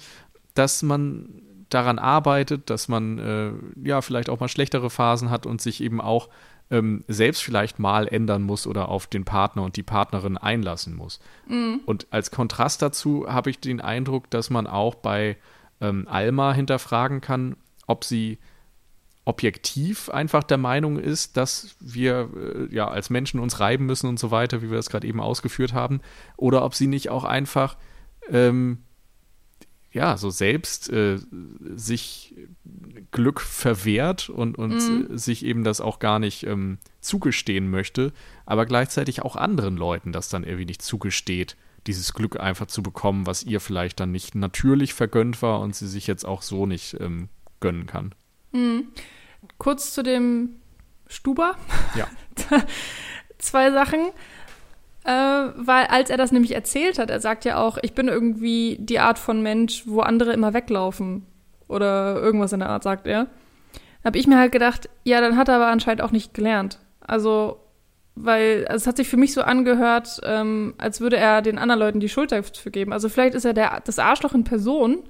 dass 0.54 0.82
man 0.82 1.42
daran 1.68 1.98
arbeitet, 1.98 2.70
dass 2.70 2.88
man 2.88 3.18
äh, 3.18 3.52
ja 3.86 4.00
vielleicht 4.00 4.30
auch 4.30 4.40
mal 4.40 4.48
schlechtere 4.48 4.88
Phasen 4.88 5.30
hat 5.30 5.46
und 5.46 5.60
sich 5.60 5.82
eben 5.82 6.00
auch 6.00 6.28
ähm, 6.70 7.04
selbst 7.08 7.42
vielleicht 7.42 7.78
mal 7.78 8.08
ändern 8.08 8.42
muss 8.42 8.66
oder 8.66 8.88
auf 8.88 9.06
den 9.06 9.24
Partner 9.24 9.62
und 9.62 9.76
die 9.76 9.82
Partnerin 9.82 10.36
einlassen 10.36 10.96
muss. 10.96 11.20
Mhm. 11.48 11.80
Und 11.86 12.06
als 12.10 12.30
Kontrast 12.30 12.82
dazu 12.82 13.26
habe 13.28 13.50
ich 13.50 13.60
den 13.60 13.80
Eindruck, 13.80 14.30
dass 14.30 14.50
man 14.50 14.66
auch 14.66 14.96
bei 14.96 15.36
ähm, 15.80 16.08
Alma 16.08 16.52
hinterfragen 16.52 17.20
kann, 17.20 17.56
ob 17.86 18.04
sie 18.04 18.38
objektiv 19.24 20.08
einfach 20.08 20.44
der 20.44 20.56
Meinung 20.56 20.98
ist, 20.98 21.36
dass 21.36 21.76
wir 21.80 22.30
äh, 22.36 22.74
ja 22.74 22.88
als 22.88 23.10
Menschen 23.10 23.40
uns 23.40 23.60
reiben 23.60 23.86
müssen 23.86 24.08
und 24.08 24.18
so 24.18 24.30
weiter, 24.30 24.62
wie 24.62 24.70
wir 24.70 24.76
das 24.76 24.88
gerade 24.88 25.06
eben 25.06 25.20
ausgeführt 25.20 25.72
haben, 25.72 26.00
oder 26.36 26.64
ob 26.64 26.74
sie 26.74 26.86
nicht 26.86 27.10
auch 27.10 27.24
einfach 27.24 27.76
ähm, 28.30 28.78
ja, 29.96 30.18
so 30.18 30.28
selbst 30.28 30.90
äh, 30.90 31.18
sich 31.74 32.34
Glück 33.12 33.40
verwehrt 33.40 34.28
und, 34.28 34.58
und 34.58 34.74
mhm. 34.74 35.16
sich 35.16 35.42
eben 35.42 35.64
das 35.64 35.80
auch 35.80 36.00
gar 36.00 36.18
nicht 36.18 36.46
ähm, 36.46 36.76
zugestehen 37.00 37.70
möchte, 37.70 38.12
aber 38.44 38.66
gleichzeitig 38.66 39.22
auch 39.22 39.36
anderen 39.36 39.78
Leuten 39.78 40.12
das 40.12 40.28
dann 40.28 40.44
irgendwie 40.44 40.66
nicht 40.66 40.82
zugesteht, 40.82 41.56
dieses 41.86 42.12
Glück 42.12 42.38
einfach 42.38 42.66
zu 42.66 42.82
bekommen, 42.82 43.26
was 43.26 43.42
ihr 43.42 43.58
vielleicht 43.58 43.98
dann 43.98 44.12
nicht 44.12 44.34
natürlich 44.34 44.92
vergönnt 44.92 45.40
war 45.40 45.60
und 45.60 45.74
sie 45.74 45.88
sich 45.88 46.06
jetzt 46.06 46.26
auch 46.26 46.42
so 46.42 46.66
nicht 46.66 47.00
ähm, 47.00 47.30
gönnen 47.60 47.86
kann. 47.86 48.14
Mhm. 48.52 48.88
Kurz 49.56 49.94
zu 49.94 50.02
dem 50.02 50.56
Stuber. 51.06 51.56
Ja. 51.94 52.06
Zwei 53.38 53.70
Sachen. 53.70 54.10
Äh, 55.06 55.52
weil 55.56 55.86
als 55.86 56.10
er 56.10 56.16
das 56.16 56.32
nämlich 56.32 56.52
erzählt 56.52 56.98
hat, 56.98 57.10
er 57.10 57.20
sagt 57.20 57.44
ja 57.44 57.58
auch, 57.58 57.78
ich 57.80 57.94
bin 57.94 58.08
irgendwie 58.08 58.76
die 58.80 58.98
Art 58.98 59.20
von 59.20 59.40
Mensch, 59.40 59.84
wo 59.86 60.00
andere 60.00 60.32
immer 60.32 60.52
weglaufen. 60.52 61.24
Oder 61.68 62.16
irgendwas 62.16 62.52
in 62.52 62.58
der 62.58 62.70
Art, 62.70 62.82
sagt 62.82 63.06
er. 63.06 63.28
Habe 64.04 64.18
ich 64.18 64.26
mir 64.26 64.36
halt 64.36 64.50
gedacht, 64.50 64.88
ja, 65.04 65.20
dann 65.20 65.36
hat 65.36 65.48
er 65.48 65.56
aber 65.56 65.68
anscheinend 65.68 66.02
auch 66.02 66.10
nicht 66.10 66.34
gelernt. 66.34 66.80
Also, 67.00 67.60
weil 68.16 68.66
also 68.66 68.82
es 68.82 68.86
hat 68.88 68.96
sich 68.96 69.08
für 69.08 69.16
mich 69.16 69.32
so 69.32 69.42
angehört, 69.42 70.20
ähm, 70.24 70.74
als 70.78 71.00
würde 71.00 71.18
er 71.18 71.40
den 71.40 71.58
anderen 71.58 71.80
Leuten 71.80 72.00
die 72.00 72.08
Schuld 72.08 72.32
dafür 72.32 72.72
geben. 72.72 72.92
Also 72.92 73.08
vielleicht 73.08 73.34
ist 73.34 73.44
er 73.44 73.54
der, 73.54 73.82
das 73.84 74.00
Arschloch 74.00 74.34
in 74.34 74.42
Person 74.42 75.04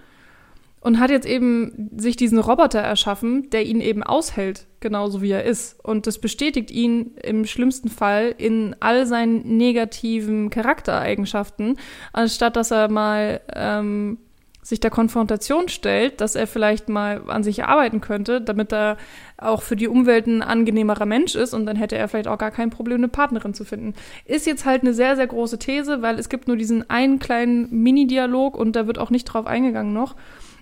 und 0.80 1.00
hat 1.00 1.10
jetzt 1.10 1.26
eben 1.26 1.90
sich 1.96 2.16
diesen 2.16 2.38
Roboter 2.38 2.80
erschaffen, 2.80 3.50
der 3.50 3.64
ihn 3.66 3.80
eben 3.80 4.02
aushält, 4.02 4.66
genauso 4.80 5.20
wie 5.20 5.32
er 5.32 5.44
ist. 5.44 5.82
Und 5.84 6.06
das 6.06 6.18
bestätigt 6.18 6.70
ihn 6.70 7.16
im 7.22 7.44
schlimmsten 7.44 7.88
Fall 7.88 8.34
in 8.38 8.76
all 8.80 9.06
seinen 9.06 9.56
negativen 9.56 10.50
Charaktereigenschaften, 10.50 11.78
anstatt 12.12 12.56
dass 12.56 12.70
er 12.70 12.88
mal 12.88 13.40
ähm, 13.54 14.18
sich 14.66 14.80
der 14.80 14.90
Konfrontation 14.90 15.68
stellt, 15.68 16.20
dass 16.20 16.34
er 16.34 16.46
vielleicht 16.46 16.88
mal 16.88 17.22
an 17.28 17.44
sich 17.44 17.64
arbeiten 17.64 18.00
könnte, 18.00 18.40
damit 18.40 18.72
er 18.72 18.96
auch 19.38 19.62
für 19.62 19.76
die 19.76 19.86
Umwelt 19.86 20.26
ein 20.26 20.42
angenehmerer 20.42 21.06
Mensch 21.06 21.36
ist 21.36 21.54
und 21.54 21.66
dann 21.66 21.76
hätte 21.76 21.96
er 21.96 22.08
vielleicht 22.08 22.26
auch 22.26 22.38
gar 22.38 22.50
kein 22.50 22.70
Problem, 22.70 22.98
eine 22.98 23.08
Partnerin 23.08 23.54
zu 23.54 23.64
finden. 23.64 23.94
Ist 24.24 24.46
jetzt 24.46 24.64
halt 24.64 24.82
eine 24.82 24.92
sehr, 24.92 25.14
sehr 25.14 25.26
große 25.26 25.58
These, 25.58 26.02
weil 26.02 26.18
es 26.18 26.28
gibt 26.28 26.48
nur 26.48 26.56
diesen 26.56 26.88
einen 26.90 27.20
kleinen 27.20 27.70
Mini-Dialog 27.70 28.56
und 28.56 28.74
da 28.74 28.86
wird 28.88 28.98
auch 28.98 29.10
nicht 29.10 29.24
drauf 29.24 29.46
eingegangen 29.46 29.92
noch. 29.92 30.16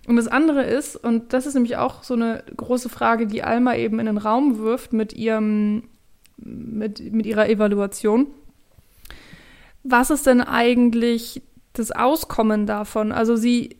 Und 0.06 0.16
das 0.16 0.28
andere 0.28 0.62
ist, 0.64 0.96
und 0.96 1.32
das 1.32 1.46
ist 1.46 1.54
nämlich 1.54 1.76
auch 1.76 2.02
so 2.02 2.14
eine 2.14 2.44
große 2.56 2.88
Frage, 2.88 3.26
die 3.26 3.42
Alma 3.42 3.74
eben 3.74 3.98
in 3.98 4.06
den 4.06 4.18
Raum 4.18 4.58
wirft 4.58 4.92
mit 4.92 5.14
ihrem, 5.14 5.84
mit, 6.36 7.12
mit 7.12 7.26
ihrer 7.26 7.48
Evaluation. 7.48 8.26
Was 9.82 10.10
ist 10.10 10.26
denn 10.26 10.40
eigentlich 10.40 11.42
das 11.72 11.90
Auskommen 11.90 12.66
davon? 12.66 13.12
Also 13.12 13.36
sie 13.36 13.76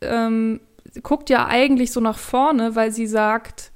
ähm, 0.00 0.60
guckt 1.02 1.28
ja 1.30 1.46
eigentlich 1.46 1.92
so 1.92 2.00
nach 2.00 2.18
vorne, 2.18 2.74
weil 2.74 2.90
sie 2.90 3.06
sagt, 3.06 3.72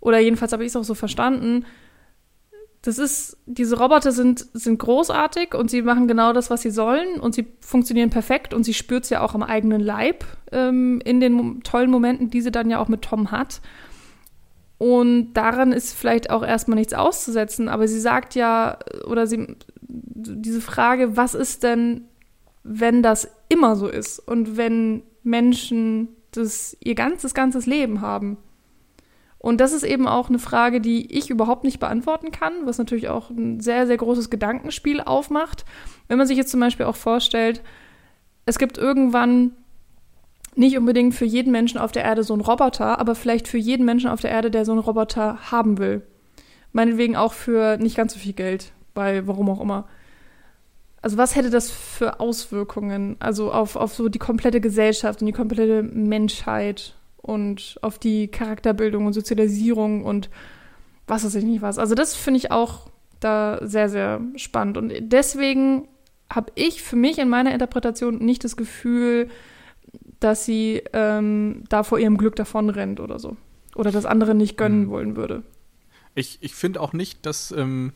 oder 0.00 0.18
jedenfalls 0.18 0.52
habe 0.52 0.64
ich 0.64 0.68
es 0.68 0.76
auch 0.76 0.84
so 0.84 0.94
verstanden, 0.94 1.64
das 2.82 2.98
ist, 2.98 3.36
diese 3.46 3.78
Roboter 3.78 4.10
sind, 4.10 4.44
sind 4.54 4.78
großartig 4.78 5.54
und 5.54 5.70
sie 5.70 5.82
machen 5.82 6.08
genau 6.08 6.32
das, 6.32 6.50
was 6.50 6.62
sie 6.62 6.70
sollen 6.70 7.20
und 7.20 7.32
sie 7.32 7.46
funktionieren 7.60 8.10
perfekt 8.10 8.52
und 8.52 8.64
sie 8.64 8.74
spürt 8.74 9.04
es 9.04 9.10
ja 9.10 9.20
auch 9.20 9.36
am 9.36 9.44
eigenen 9.44 9.80
Leib 9.80 10.24
ähm, 10.50 11.00
in 11.04 11.20
den 11.20 11.62
tollen 11.62 11.90
Momenten, 11.92 12.30
die 12.30 12.40
sie 12.40 12.50
dann 12.50 12.70
ja 12.70 12.80
auch 12.80 12.88
mit 12.88 13.02
Tom 13.02 13.30
hat. 13.30 13.60
Und 14.78 15.34
daran 15.34 15.70
ist 15.70 15.92
vielleicht 15.94 16.30
auch 16.30 16.42
erstmal 16.44 16.76
nichts 16.76 16.92
auszusetzen, 16.92 17.68
aber 17.68 17.86
sie 17.86 18.00
sagt 18.00 18.34
ja, 18.34 18.80
oder 19.06 19.28
sie, 19.28 19.56
diese 19.78 20.60
Frage, 20.60 21.16
was 21.16 21.36
ist 21.36 21.62
denn, 21.62 22.08
wenn 22.64 23.00
das 23.00 23.28
immer 23.48 23.76
so 23.76 23.86
ist 23.86 24.18
und 24.18 24.56
wenn 24.56 25.04
Menschen 25.22 26.08
das 26.32 26.76
ihr 26.80 26.96
ganzes, 26.96 27.32
ganzes 27.32 27.66
Leben 27.66 28.00
haben? 28.00 28.38
Und 29.42 29.60
das 29.60 29.72
ist 29.72 29.82
eben 29.82 30.06
auch 30.06 30.28
eine 30.28 30.38
Frage, 30.38 30.80
die 30.80 31.12
ich 31.18 31.28
überhaupt 31.28 31.64
nicht 31.64 31.80
beantworten 31.80 32.30
kann, 32.30 32.52
was 32.64 32.78
natürlich 32.78 33.08
auch 33.08 33.28
ein 33.28 33.58
sehr, 33.58 33.88
sehr 33.88 33.96
großes 33.96 34.30
Gedankenspiel 34.30 35.00
aufmacht. 35.00 35.64
Wenn 36.06 36.16
man 36.16 36.28
sich 36.28 36.36
jetzt 36.36 36.52
zum 36.52 36.60
Beispiel 36.60 36.86
auch 36.86 36.94
vorstellt, 36.94 37.60
es 38.46 38.60
gibt 38.60 38.78
irgendwann 38.78 39.50
nicht 40.54 40.78
unbedingt 40.78 41.16
für 41.16 41.24
jeden 41.24 41.50
Menschen 41.50 41.78
auf 41.78 41.90
der 41.90 42.04
Erde 42.04 42.22
so 42.22 42.34
einen 42.34 42.42
Roboter, 42.42 43.00
aber 43.00 43.16
vielleicht 43.16 43.48
für 43.48 43.58
jeden 43.58 43.84
Menschen 43.84 44.10
auf 44.10 44.20
der 44.20 44.30
Erde, 44.30 44.48
der 44.48 44.64
so 44.64 44.70
einen 44.70 44.80
Roboter 44.80 45.50
haben 45.50 45.78
will. 45.78 46.02
Meinetwegen 46.70 47.16
auch 47.16 47.32
für 47.32 47.78
nicht 47.78 47.96
ganz 47.96 48.14
so 48.14 48.20
viel 48.20 48.34
Geld, 48.34 48.70
weil 48.94 49.26
warum 49.26 49.50
auch 49.50 49.60
immer. 49.60 49.88
Also 51.00 51.16
was 51.16 51.34
hätte 51.34 51.50
das 51.50 51.68
für 51.68 52.20
Auswirkungen, 52.20 53.16
also 53.18 53.50
auf, 53.50 53.74
auf 53.74 53.92
so 53.92 54.08
die 54.08 54.20
komplette 54.20 54.60
Gesellschaft 54.60 55.20
und 55.20 55.26
die 55.26 55.32
komplette 55.32 55.82
Menschheit 55.82 56.94
und 57.22 57.78
auf 57.82 57.98
die 57.98 58.28
Charakterbildung 58.28 59.06
und 59.06 59.12
Sozialisierung 59.12 60.04
und 60.04 60.28
was 61.06 61.24
weiß 61.24 61.34
ich 61.36 61.44
nicht 61.44 61.62
was. 61.62 61.78
Also 61.78 61.94
das 61.94 62.14
finde 62.14 62.38
ich 62.38 62.50
auch 62.50 62.90
da 63.20 63.58
sehr, 63.62 63.88
sehr 63.88 64.20
spannend. 64.36 64.76
Und 64.76 64.92
deswegen 65.00 65.88
habe 66.30 66.52
ich 66.54 66.82
für 66.82 66.96
mich 66.96 67.18
in 67.18 67.28
meiner 67.28 67.52
Interpretation 67.52 68.18
nicht 68.18 68.44
das 68.44 68.56
Gefühl, 68.56 69.30
dass 70.20 70.44
sie 70.44 70.82
ähm, 70.92 71.64
da 71.68 71.82
vor 71.82 71.98
ihrem 71.98 72.16
Glück 72.16 72.36
davonrennt 72.36 73.00
oder 73.00 73.18
so. 73.18 73.36
Oder 73.74 73.90
das 73.90 74.04
andere 74.04 74.34
nicht 74.34 74.56
gönnen 74.56 74.84
mhm. 74.84 74.90
wollen 74.90 75.16
würde. 75.16 75.42
Ich, 76.14 76.38
ich 76.40 76.54
finde 76.54 76.80
auch 76.80 76.92
nicht, 76.92 77.24
dass 77.24 77.52
ähm, 77.52 77.92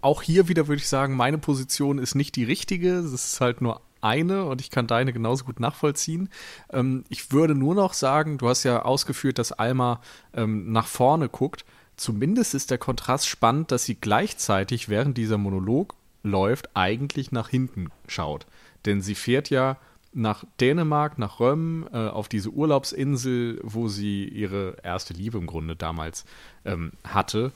auch 0.00 0.22
hier 0.22 0.48
wieder 0.48 0.68
würde 0.68 0.80
ich 0.80 0.88
sagen, 0.88 1.16
meine 1.16 1.38
Position 1.38 1.98
ist 1.98 2.14
nicht 2.14 2.36
die 2.36 2.44
richtige. 2.44 2.94
Es 2.94 3.12
ist 3.12 3.40
halt 3.40 3.60
nur 3.60 3.80
eine 4.00 4.44
und 4.44 4.60
ich 4.60 4.70
kann 4.70 4.86
deine 4.86 5.12
genauso 5.12 5.44
gut 5.44 5.60
nachvollziehen. 5.60 6.28
Ähm, 6.72 7.04
ich 7.08 7.32
würde 7.32 7.54
nur 7.54 7.74
noch 7.74 7.92
sagen, 7.92 8.38
du 8.38 8.48
hast 8.48 8.64
ja 8.64 8.82
ausgeführt, 8.82 9.38
dass 9.38 9.52
Alma 9.52 10.00
ähm, 10.34 10.72
nach 10.72 10.86
vorne 10.86 11.28
guckt. 11.28 11.64
Zumindest 11.96 12.54
ist 12.54 12.70
der 12.70 12.78
Kontrast 12.78 13.28
spannend, 13.28 13.72
dass 13.72 13.84
sie 13.84 13.96
gleichzeitig, 13.96 14.88
während 14.88 15.16
dieser 15.18 15.38
Monolog 15.38 15.94
läuft, 16.22 16.70
eigentlich 16.74 17.32
nach 17.32 17.48
hinten 17.48 17.90
schaut. 18.06 18.46
Denn 18.86 19.02
sie 19.02 19.14
fährt 19.14 19.50
ja 19.50 19.76
nach 20.12 20.44
Dänemark, 20.60 21.18
nach 21.18 21.40
Röm, 21.40 21.88
äh, 21.92 21.96
auf 21.96 22.28
diese 22.28 22.50
Urlaubsinsel, 22.50 23.60
wo 23.62 23.88
sie 23.88 24.24
ihre 24.26 24.76
erste 24.82 25.14
Liebe 25.14 25.38
im 25.38 25.46
Grunde 25.46 25.76
damals 25.76 26.24
ähm, 26.64 26.92
hatte. 27.04 27.52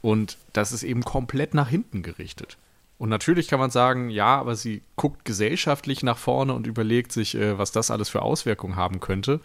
Und 0.00 0.38
das 0.52 0.72
ist 0.72 0.84
eben 0.84 1.02
komplett 1.02 1.54
nach 1.54 1.68
hinten 1.68 2.02
gerichtet. 2.02 2.56
Und 2.98 3.08
natürlich 3.08 3.48
kann 3.48 3.60
man 3.60 3.70
sagen, 3.70 4.10
ja, 4.10 4.36
aber 4.36 4.56
sie 4.56 4.82
guckt 4.96 5.24
gesellschaftlich 5.24 6.02
nach 6.02 6.18
vorne 6.18 6.52
und 6.52 6.66
überlegt 6.66 7.12
sich, 7.12 7.36
äh, 7.36 7.56
was 7.56 7.72
das 7.72 7.90
alles 7.90 8.08
für 8.08 8.22
Auswirkungen 8.22 8.76
haben 8.76 9.00
könnte. 9.00 9.40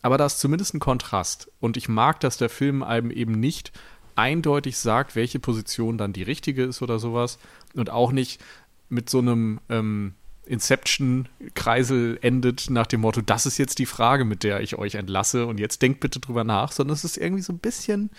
Aber 0.00 0.16
da 0.16 0.26
ist 0.26 0.40
zumindest 0.40 0.74
ein 0.74 0.80
Kontrast. 0.80 1.50
Und 1.60 1.76
ich 1.76 1.88
mag, 1.88 2.20
dass 2.20 2.38
der 2.38 2.48
Film 2.48 2.82
einem 2.82 3.10
eben 3.10 3.38
nicht 3.38 3.72
eindeutig 4.16 4.78
sagt, 4.78 5.16
welche 5.16 5.38
Position 5.38 5.98
dann 5.98 6.12
die 6.12 6.22
richtige 6.22 6.64
ist 6.64 6.82
oder 6.82 6.98
sowas. 6.98 7.38
Und 7.74 7.90
auch 7.90 8.10
nicht 8.10 8.40
mit 8.88 9.10
so 9.10 9.18
einem 9.18 9.60
ähm, 9.68 10.14
Inception-Kreisel 10.46 12.18
endet 12.22 12.70
nach 12.70 12.86
dem 12.86 13.02
Motto, 13.02 13.20
das 13.20 13.44
ist 13.44 13.58
jetzt 13.58 13.78
die 13.78 13.86
Frage, 13.86 14.24
mit 14.24 14.42
der 14.42 14.60
ich 14.60 14.76
euch 14.76 14.94
entlasse 14.94 15.46
und 15.46 15.60
jetzt 15.60 15.82
denkt 15.82 16.00
bitte 16.00 16.20
drüber 16.20 16.42
nach, 16.42 16.72
sondern 16.72 16.94
es 16.94 17.04
ist 17.04 17.18
irgendwie 17.18 17.42
so 17.42 17.52
ein 17.52 17.58
bisschen 17.58 18.10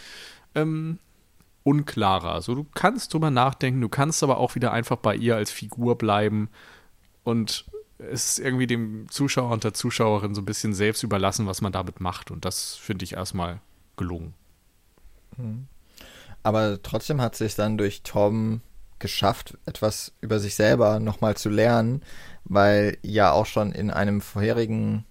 ähm, 0.54 1.00
unklarer. 1.70 2.34
Also 2.34 2.56
du 2.56 2.66
kannst 2.74 3.14
drüber 3.14 3.30
nachdenken, 3.30 3.82
du 3.82 3.90
kannst 3.90 4.24
aber 4.24 4.38
auch 4.38 4.56
wieder 4.56 4.72
einfach 4.72 4.98
bei 4.98 5.16
ihr 5.16 5.36
als 5.36 5.52
Figur 5.52 5.98
bleiben 5.98 6.50
und 7.24 7.66
es 8.00 8.32
ist 8.32 8.40
irgendwie 8.40 8.68
dem 8.68 9.08
Zuschauer 9.10 9.52
und 9.52 9.64
der 9.64 9.74
Zuschauerin 9.74 10.34
so 10.34 10.42
ein 10.42 10.46
bisschen 10.46 10.74
selbst 10.74 11.04
überlassen, 11.04 11.48
was 11.48 11.62
man 11.62 11.74
damit 11.74 12.00
macht. 12.00 12.32
Und 12.32 12.46
das 12.46 12.76
finde 12.76 13.04
ich 13.04 13.14
erstmal 13.14 13.60
gelungen. 13.98 14.34
Mhm. 15.38 15.68
Aber 16.42 16.82
trotzdem 16.82 17.20
hat 17.20 17.36
sich 17.36 17.56
dann 17.56 17.78
durch 17.78 18.02
Tom 18.04 18.62
geschafft, 19.00 19.58
etwas 19.66 20.14
über 20.22 20.40
sich 20.40 20.56
selber 20.56 21.00
nochmal 21.00 21.36
zu 21.36 21.50
lernen, 21.50 22.02
weil 22.46 22.98
ja 23.02 23.32
auch 23.32 23.46
schon 23.46 23.74
in 23.74 23.92
einem 23.92 24.22
vorherigen, 24.22 25.06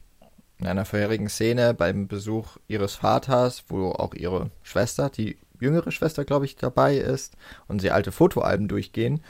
in 0.59 0.67
einer 0.67 0.87
vorherigen 0.87 1.29
Szene 1.29 1.75
beim 1.75 2.09
Besuch 2.09 2.57
ihres 2.69 2.95
Vaters, 2.95 3.65
wo 3.69 3.91
auch 3.93 4.15
ihre 4.15 4.51
Schwester, 4.63 5.11
die 5.11 5.37
jüngere 5.61 5.91
Schwester, 5.91 6.25
glaube 6.25 6.45
ich, 6.45 6.57
dabei 6.57 6.97
ist 6.97 7.37
und 7.67 7.81
sie 7.81 7.91
alte 7.91 8.13
Fotoalben 8.13 8.69
durchgehen 8.69 9.21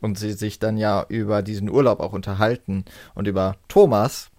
und 0.00 0.18
sie 0.18 0.32
sich 0.32 0.58
dann 0.58 0.76
ja 0.76 1.04
über 1.08 1.42
diesen 1.42 1.70
Urlaub 1.70 2.00
auch 2.00 2.12
unterhalten 2.12 2.84
und 3.14 3.26
über 3.26 3.56
Thomas 3.68 4.30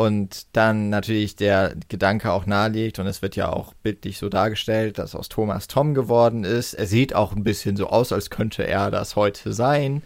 und 0.00 0.46
dann 0.56 0.88
natürlich 0.88 1.36
der 1.36 1.74
Gedanke 1.88 2.32
auch 2.32 2.46
nahelegt 2.46 2.98
und 2.98 3.06
es 3.06 3.20
wird 3.20 3.36
ja 3.36 3.52
auch 3.52 3.74
bildlich 3.74 4.18
so 4.18 4.28
dargestellt, 4.28 4.98
dass 4.98 5.14
aus 5.14 5.28
Thomas 5.28 5.68
Tom 5.68 5.92
geworden 5.92 6.44
ist. 6.44 6.74
Er 6.74 6.86
sieht 6.86 7.14
auch 7.14 7.34
ein 7.34 7.44
bisschen 7.44 7.76
so 7.76 7.88
aus, 7.88 8.12
als 8.12 8.30
könnte 8.30 8.66
er 8.66 8.90
das 8.90 9.14
heute 9.14 9.52
sein. 9.52 10.02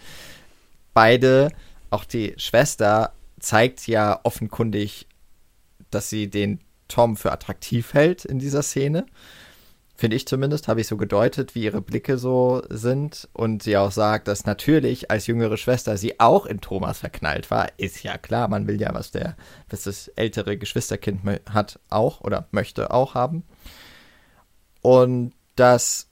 Beide, 0.94 1.50
auch 1.90 2.04
die 2.04 2.34
Schwester, 2.38 3.12
zeigt 3.38 3.86
ja 3.86 4.18
offenkundig, 4.24 5.06
dass 5.90 6.10
sie 6.10 6.28
den 6.28 6.60
Tom 6.88 7.16
für 7.16 7.30
attraktiv 7.30 7.94
hält 7.94 8.24
in 8.24 8.38
dieser 8.38 8.62
Szene. 8.62 9.06
Finde 9.96 10.16
ich 10.16 10.26
zumindest, 10.26 10.66
habe 10.66 10.80
ich 10.80 10.88
so 10.88 10.96
gedeutet, 10.96 11.54
wie 11.54 11.62
ihre 11.62 11.80
Blicke 11.80 12.18
so 12.18 12.62
sind. 12.68 13.28
Und 13.32 13.62
sie 13.62 13.76
auch 13.76 13.92
sagt, 13.92 14.26
dass 14.26 14.44
natürlich 14.44 15.10
als 15.10 15.28
jüngere 15.28 15.56
Schwester 15.56 15.96
sie 15.96 16.18
auch 16.18 16.46
in 16.46 16.60
Thomas 16.60 16.98
verknallt 16.98 17.50
war. 17.50 17.68
Ist 17.76 18.02
ja 18.02 18.18
klar, 18.18 18.48
man 18.48 18.66
will 18.66 18.80
ja, 18.80 18.92
was 18.92 19.12
der, 19.12 19.36
was 19.70 19.84
das 19.84 20.08
ältere 20.08 20.56
Geschwisterkind 20.58 21.20
hat, 21.48 21.78
auch 21.90 22.20
oder 22.22 22.48
möchte 22.50 22.90
auch 22.90 23.14
haben. 23.14 23.44
Und 24.82 25.32
dass 25.54 26.10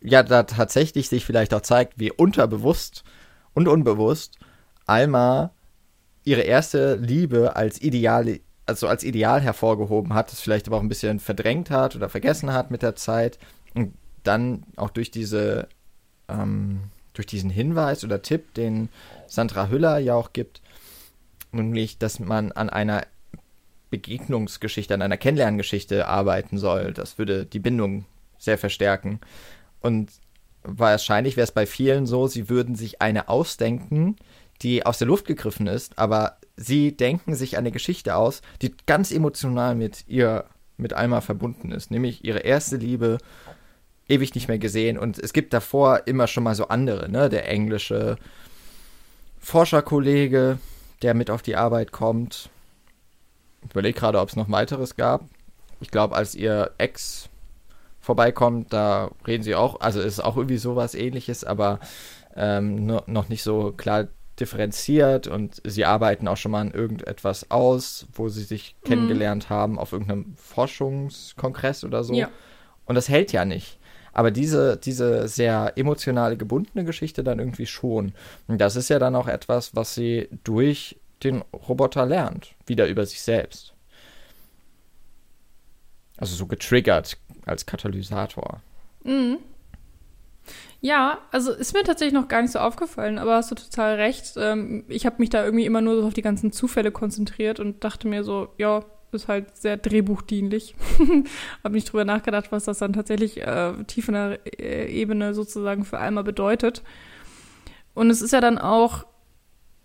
ja 0.00 0.22
da 0.22 0.44
tatsächlich 0.44 1.08
sich 1.10 1.26
vielleicht 1.26 1.52
auch 1.52 1.60
zeigt, 1.60 1.98
wie 1.98 2.10
unterbewusst 2.10 3.04
und 3.52 3.68
unbewusst 3.68 4.38
Alma 4.86 5.52
ihre 6.24 6.42
erste 6.42 6.96
Liebe 6.96 7.54
als 7.54 7.80
ideale 7.82 8.40
also 8.66 8.88
als 8.88 9.04
Ideal 9.04 9.40
hervorgehoben 9.40 10.14
hat, 10.14 10.32
das 10.32 10.40
vielleicht 10.40 10.66
aber 10.66 10.78
auch 10.78 10.82
ein 10.82 10.88
bisschen 10.88 11.20
verdrängt 11.20 11.70
hat 11.70 11.96
oder 11.96 12.08
vergessen 12.08 12.52
hat 12.52 12.70
mit 12.70 12.82
der 12.82 12.96
Zeit 12.96 13.38
und 13.74 13.94
dann 14.22 14.64
auch 14.76 14.90
durch 14.90 15.10
diese 15.10 15.68
ähm, 16.28 16.84
durch 17.12 17.26
diesen 17.26 17.50
Hinweis 17.50 18.04
oder 18.04 18.22
Tipp, 18.22 18.54
den 18.54 18.88
Sandra 19.28 19.68
Hüller 19.68 19.98
ja 19.98 20.14
auch 20.14 20.32
gibt, 20.32 20.60
nämlich, 21.52 21.98
dass 21.98 22.18
man 22.18 22.52
an 22.52 22.68
einer 22.68 23.06
Begegnungsgeschichte, 23.90 24.92
an 24.92 25.02
einer 25.02 25.16
Kennenlerngeschichte 25.16 26.08
arbeiten 26.08 26.58
soll. 26.58 26.92
Das 26.92 27.16
würde 27.16 27.46
die 27.46 27.60
Bindung 27.60 28.04
sehr 28.38 28.58
verstärken. 28.58 29.20
Und 29.80 30.10
wahrscheinlich 30.64 31.36
wäre 31.36 31.44
es 31.44 31.52
bei 31.52 31.66
vielen 31.66 32.06
so, 32.06 32.26
sie 32.26 32.48
würden 32.48 32.74
sich 32.74 33.00
eine 33.00 33.28
ausdenken, 33.28 34.16
die 34.62 34.84
aus 34.84 34.98
der 34.98 35.06
Luft 35.06 35.26
gegriffen 35.26 35.68
ist, 35.68 35.98
aber 35.98 36.38
sie 36.56 36.96
denken 36.96 37.34
sich 37.34 37.56
eine 37.56 37.70
Geschichte 37.70 38.16
aus, 38.16 38.42
die 38.62 38.74
ganz 38.86 39.10
emotional 39.10 39.74
mit 39.74 40.04
ihr, 40.06 40.44
mit 40.76 40.92
Alma 40.92 41.20
verbunden 41.20 41.72
ist, 41.72 41.90
nämlich 41.90 42.24
ihre 42.24 42.40
erste 42.40 42.76
Liebe, 42.76 43.18
ewig 44.08 44.34
nicht 44.34 44.48
mehr 44.48 44.58
gesehen 44.58 44.98
und 44.98 45.18
es 45.18 45.32
gibt 45.32 45.52
davor 45.52 46.06
immer 46.06 46.26
schon 46.26 46.44
mal 46.44 46.54
so 46.54 46.68
andere, 46.68 47.08
ne, 47.08 47.28
der 47.28 47.48
englische 47.48 48.16
Forscherkollege, 49.38 50.58
der 51.02 51.14
mit 51.14 51.30
auf 51.30 51.42
die 51.42 51.56
Arbeit 51.56 51.92
kommt. 51.92 52.50
Ich 53.64 53.70
überlege 53.70 53.98
gerade, 53.98 54.20
ob 54.20 54.28
es 54.28 54.36
noch 54.36 54.50
weiteres 54.50 54.96
gab. 54.96 55.24
Ich 55.80 55.90
glaube, 55.90 56.16
als 56.16 56.34
ihr 56.34 56.72
Ex 56.78 57.28
vorbeikommt, 58.00 58.72
da 58.72 59.10
reden 59.26 59.42
sie 59.42 59.54
auch, 59.54 59.80
also 59.80 60.00
ist 60.00 60.20
auch 60.20 60.36
irgendwie 60.36 60.58
sowas 60.58 60.94
ähnliches, 60.94 61.44
aber 61.44 61.80
ähm, 62.36 62.86
noch 62.86 63.28
nicht 63.28 63.42
so 63.42 63.72
klar 63.72 64.08
differenziert 64.40 65.26
und 65.26 65.60
sie 65.64 65.84
arbeiten 65.84 66.28
auch 66.28 66.36
schon 66.36 66.52
mal 66.52 66.60
an 66.60 66.70
irgendetwas 66.72 67.50
aus, 67.50 68.06
wo 68.12 68.28
sie 68.28 68.42
sich 68.42 68.76
mhm. 68.82 68.88
kennengelernt 68.88 69.50
haben 69.50 69.78
auf 69.78 69.92
irgendeinem 69.92 70.34
Forschungskongress 70.36 71.84
oder 71.84 72.04
so. 72.04 72.14
Ja. 72.14 72.30
Und 72.86 72.96
das 72.96 73.08
hält 73.08 73.32
ja 73.32 73.44
nicht. 73.44 73.78
Aber 74.12 74.30
diese, 74.30 74.76
diese 74.76 75.26
sehr 75.26 75.72
emotionale, 75.76 76.36
gebundene 76.36 76.84
Geschichte 76.84 77.24
dann 77.24 77.40
irgendwie 77.40 77.66
schon. 77.66 78.12
Und 78.46 78.60
das 78.60 78.76
ist 78.76 78.88
ja 78.88 78.98
dann 78.98 79.16
auch 79.16 79.26
etwas, 79.26 79.74
was 79.74 79.94
sie 79.94 80.28
durch 80.44 80.96
den 81.24 81.42
Roboter 81.52 82.06
lernt, 82.06 82.54
wieder 82.66 82.86
über 82.86 83.06
sich 83.06 83.22
selbst. 83.22 83.74
Also 86.16 86.36
so 86.36 86.46
getriggert 86.46 87.18
als 87.44 87.66
Katalysator. 87.66 88.60
Mhm. 89.02 89.38
Ja, 90.84 91.20
also 91.30 91.50
ist 91.50 91.72
mir 91.72 91.82
tatsächlich 91.82 92.12
noch 92.12 92.28
gar 92.28 92.42
nicht 92.42 92.50
so 92.50 92.58
aufgefallen, 92.58 93.18
aber 93.18 93.36
hast 93.36 93.50
du 93.50 93.54
total 93.54 93.94
recht. 93.94 94.34
Ähm, 94.36 94.84
ich 94.88 95.06
habe 95.06 95.16
mich 95.18 95.30
da 95.30 95.42
irgendwie 95.42 95.64
immer 95.64 95.80
nur 95.80 95.98
so 95.98 96.06
auf 96.06 96.12
die 96.12 96.20
ganzen 96.20 96.52
Zufälle 96.52 96.92
konzentriert 96.92 97.58
und 97.58 97.82
dachte 97.84 98.06
mir 98.06 98.22
so, 98.22 98.48
ja, 98.58 98.84
ist 99.12 99.26
halt 99.26 99.56
sehr 99.56 99.78
drehbuchdienlich. 99.78 100.74
habe 101.64 101.74
nicht 101.74 101.90
drüber 101.90 102.04
nachgedacht, 102.04 102.52
was 102.52 102.64
das 102.64 102.80
dann 102.80 102.92
tatsächlich 102.92 103.40
äh, 103.40 103.72
tief 103.86 104.08
in 104.08 104.14
der 104.14 104.40
äh, 104.60 104.92
Ebene 104.92 105.32
sozusagen 105.32 105.86
für 105.86 106.00
Alma 106.00 106.20
bedeutet. 106.20 106.82
Und 107.94 108.10
es 108.10 108.20
ist 108.20 108.34
ja 108.34 108.42
dann 108.42 108.58
auch 108.58 109.06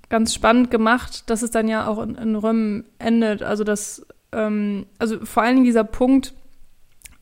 ganz 0.09 0.34
spannend 0.34 0.69
gemacht, 0.69 1.30
dass 1.30 1.43
es 1.43 1.51
dann 1.51 1.69
ja 1.69 1.88
auch 1.88 1.99
in, 1.99 2.15
in 2.15 2.35
Röm 2.35 2.84
endet. 2.97 3.41
Also 3.41 3.63
das, 3.63 4.05
ähm, 4.34 4.85
also 4.97 5.26
vor 5.26 5.45
Dingen 5.45 5.63
dieser 5.63 5.85
Punkt, 5.85 6.34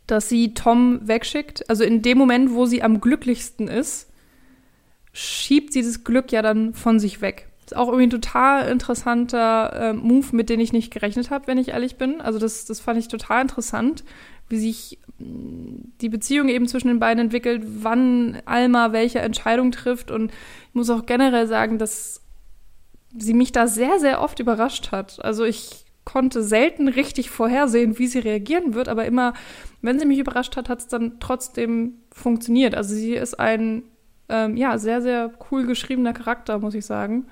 dass 0.08 0.30
sie 0.30 0.54
Tom 0.54 1.00
wegschickt. 1.08 1.70
Also 1.70 1.84
in 1.84 2.02
dem 2.02 2.18
Moment, 2.18 2.54
wo 2.54 2.66
sie 2.66 2.82
am 2.82 3.02
glücklichsten 3.02 3.68
ist, 3.68 4.10
schiebt 5.14 5.74
sie 5.74 5.82
das 5.82 6.04
Glück 6.04 6.32
ja 6.32 6.42
dann 6.42 6.74
von 6.74 7.00
sich 7.00 7.22
weg. 7.22 7.50
Ist 7.66 7.76
auch 7.76 7.88
irgendwie 7.88 8.08
ein 8.08 8.22
total 8.22 8.70
interessanter 8.70 9.74
äh, 9.74 9.94
Move, 9.94 10.28
mit 10.32 10.50
dem 10.50 10.62
ich 10.62 10.72
nicht 10.72 10.94
gerechnet 10.94 11.30
habe, 11.30 11.48
wenn 11.48 11.58
ich 11.58 11.70
ehrlich 11.70 11.98
bin. 11.98 12.22
Also 12.22 12.40
das, 12.40 12.64
das 12.66 12.80
fand 12.80 12.98
ich 12.98 13.10
total 13.10 13.42
interessant, 13.42 14.06
wie 14.48 14.58
sich 14.58 15.00
mm, 15.20 15.92
die 16.00 16.08
Beziehung 16.08 16.48
eben 16.48 16.68
zwischen 16.68 16.88
den 16.88 17.00
beiden 17.00 17.26
entwickelt, 17.26 17.64
wann 17.66 18.42
Alma 18.46 18.94
welche 18.94 19.20
Entscheidung 19.20 19.72
trifft. 19.72 20.12
Und 20.12 20.32
ich 20.32 20.76
muss 20.76 20.90
auch 20.90 21.06
generell 21.06 21.48
sagen, 21.48 21.78
dass 21.78 22.22
sie 23.18 23.34
mich 23.34 23.52
da 23.52 23.68
sehr, 23.68 24.00
sehr 24.00 24.22
oft 24.22 24.40
überrascht 24.40 24.94
hat. 24.94 25.24
Also 25.26 25.44
ich 25.44 25.87
konnte 26.08 26.42
selten 26.42 26.88
richtig 26.88 27.30
vorhersehen, 27.30 28.00
wie 28.00 28.08
sie 28.08 28.20
reagieren 28.20 28.74
wird, 28.74 28.88
aber 28.88 29.04
immer, 29.04 29.34
wenn 29.82 30.00
sie 30.00 30.06
mich 30.06 30.20
überrascht 30.20 30.56
hat, 30.56 30.70
hat 30.70 30.80
es 30.80 30.88
dann 30.88 31.20
trotzdem 31.20 31.96
funktioniert. 32.14 32.76
Also 32.76 32.96
sie 32.96 33.14
ist 33.14 33.38
ein 33.42 33.84
ähm, 34.30 34.56
ja, 34.56 34.78
sehr, 34.78 35.02
sehr 35.02 35.34
cool 35.52 35.66
geschriebener 35.66 36.14
Charakter, 36.14 36.60
muss 36.60 36.76
ich 36.76 36.86
sagen, 36.86 37.28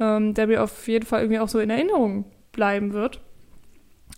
ähm, 0.00 0.34
der 0.34 0.48
mir 0.48 0.64
auf 0.64 0.88
jeden 0.88 1.06
Fall 1.06 1.20
irgendwie 1.20 1.38
auch 1.38 1.48
so 1.48 1.60
in 1.60 1.70
Erinnerung 1.70 2.24
bleiben 2.50 2.92
wird. 2.94 3.20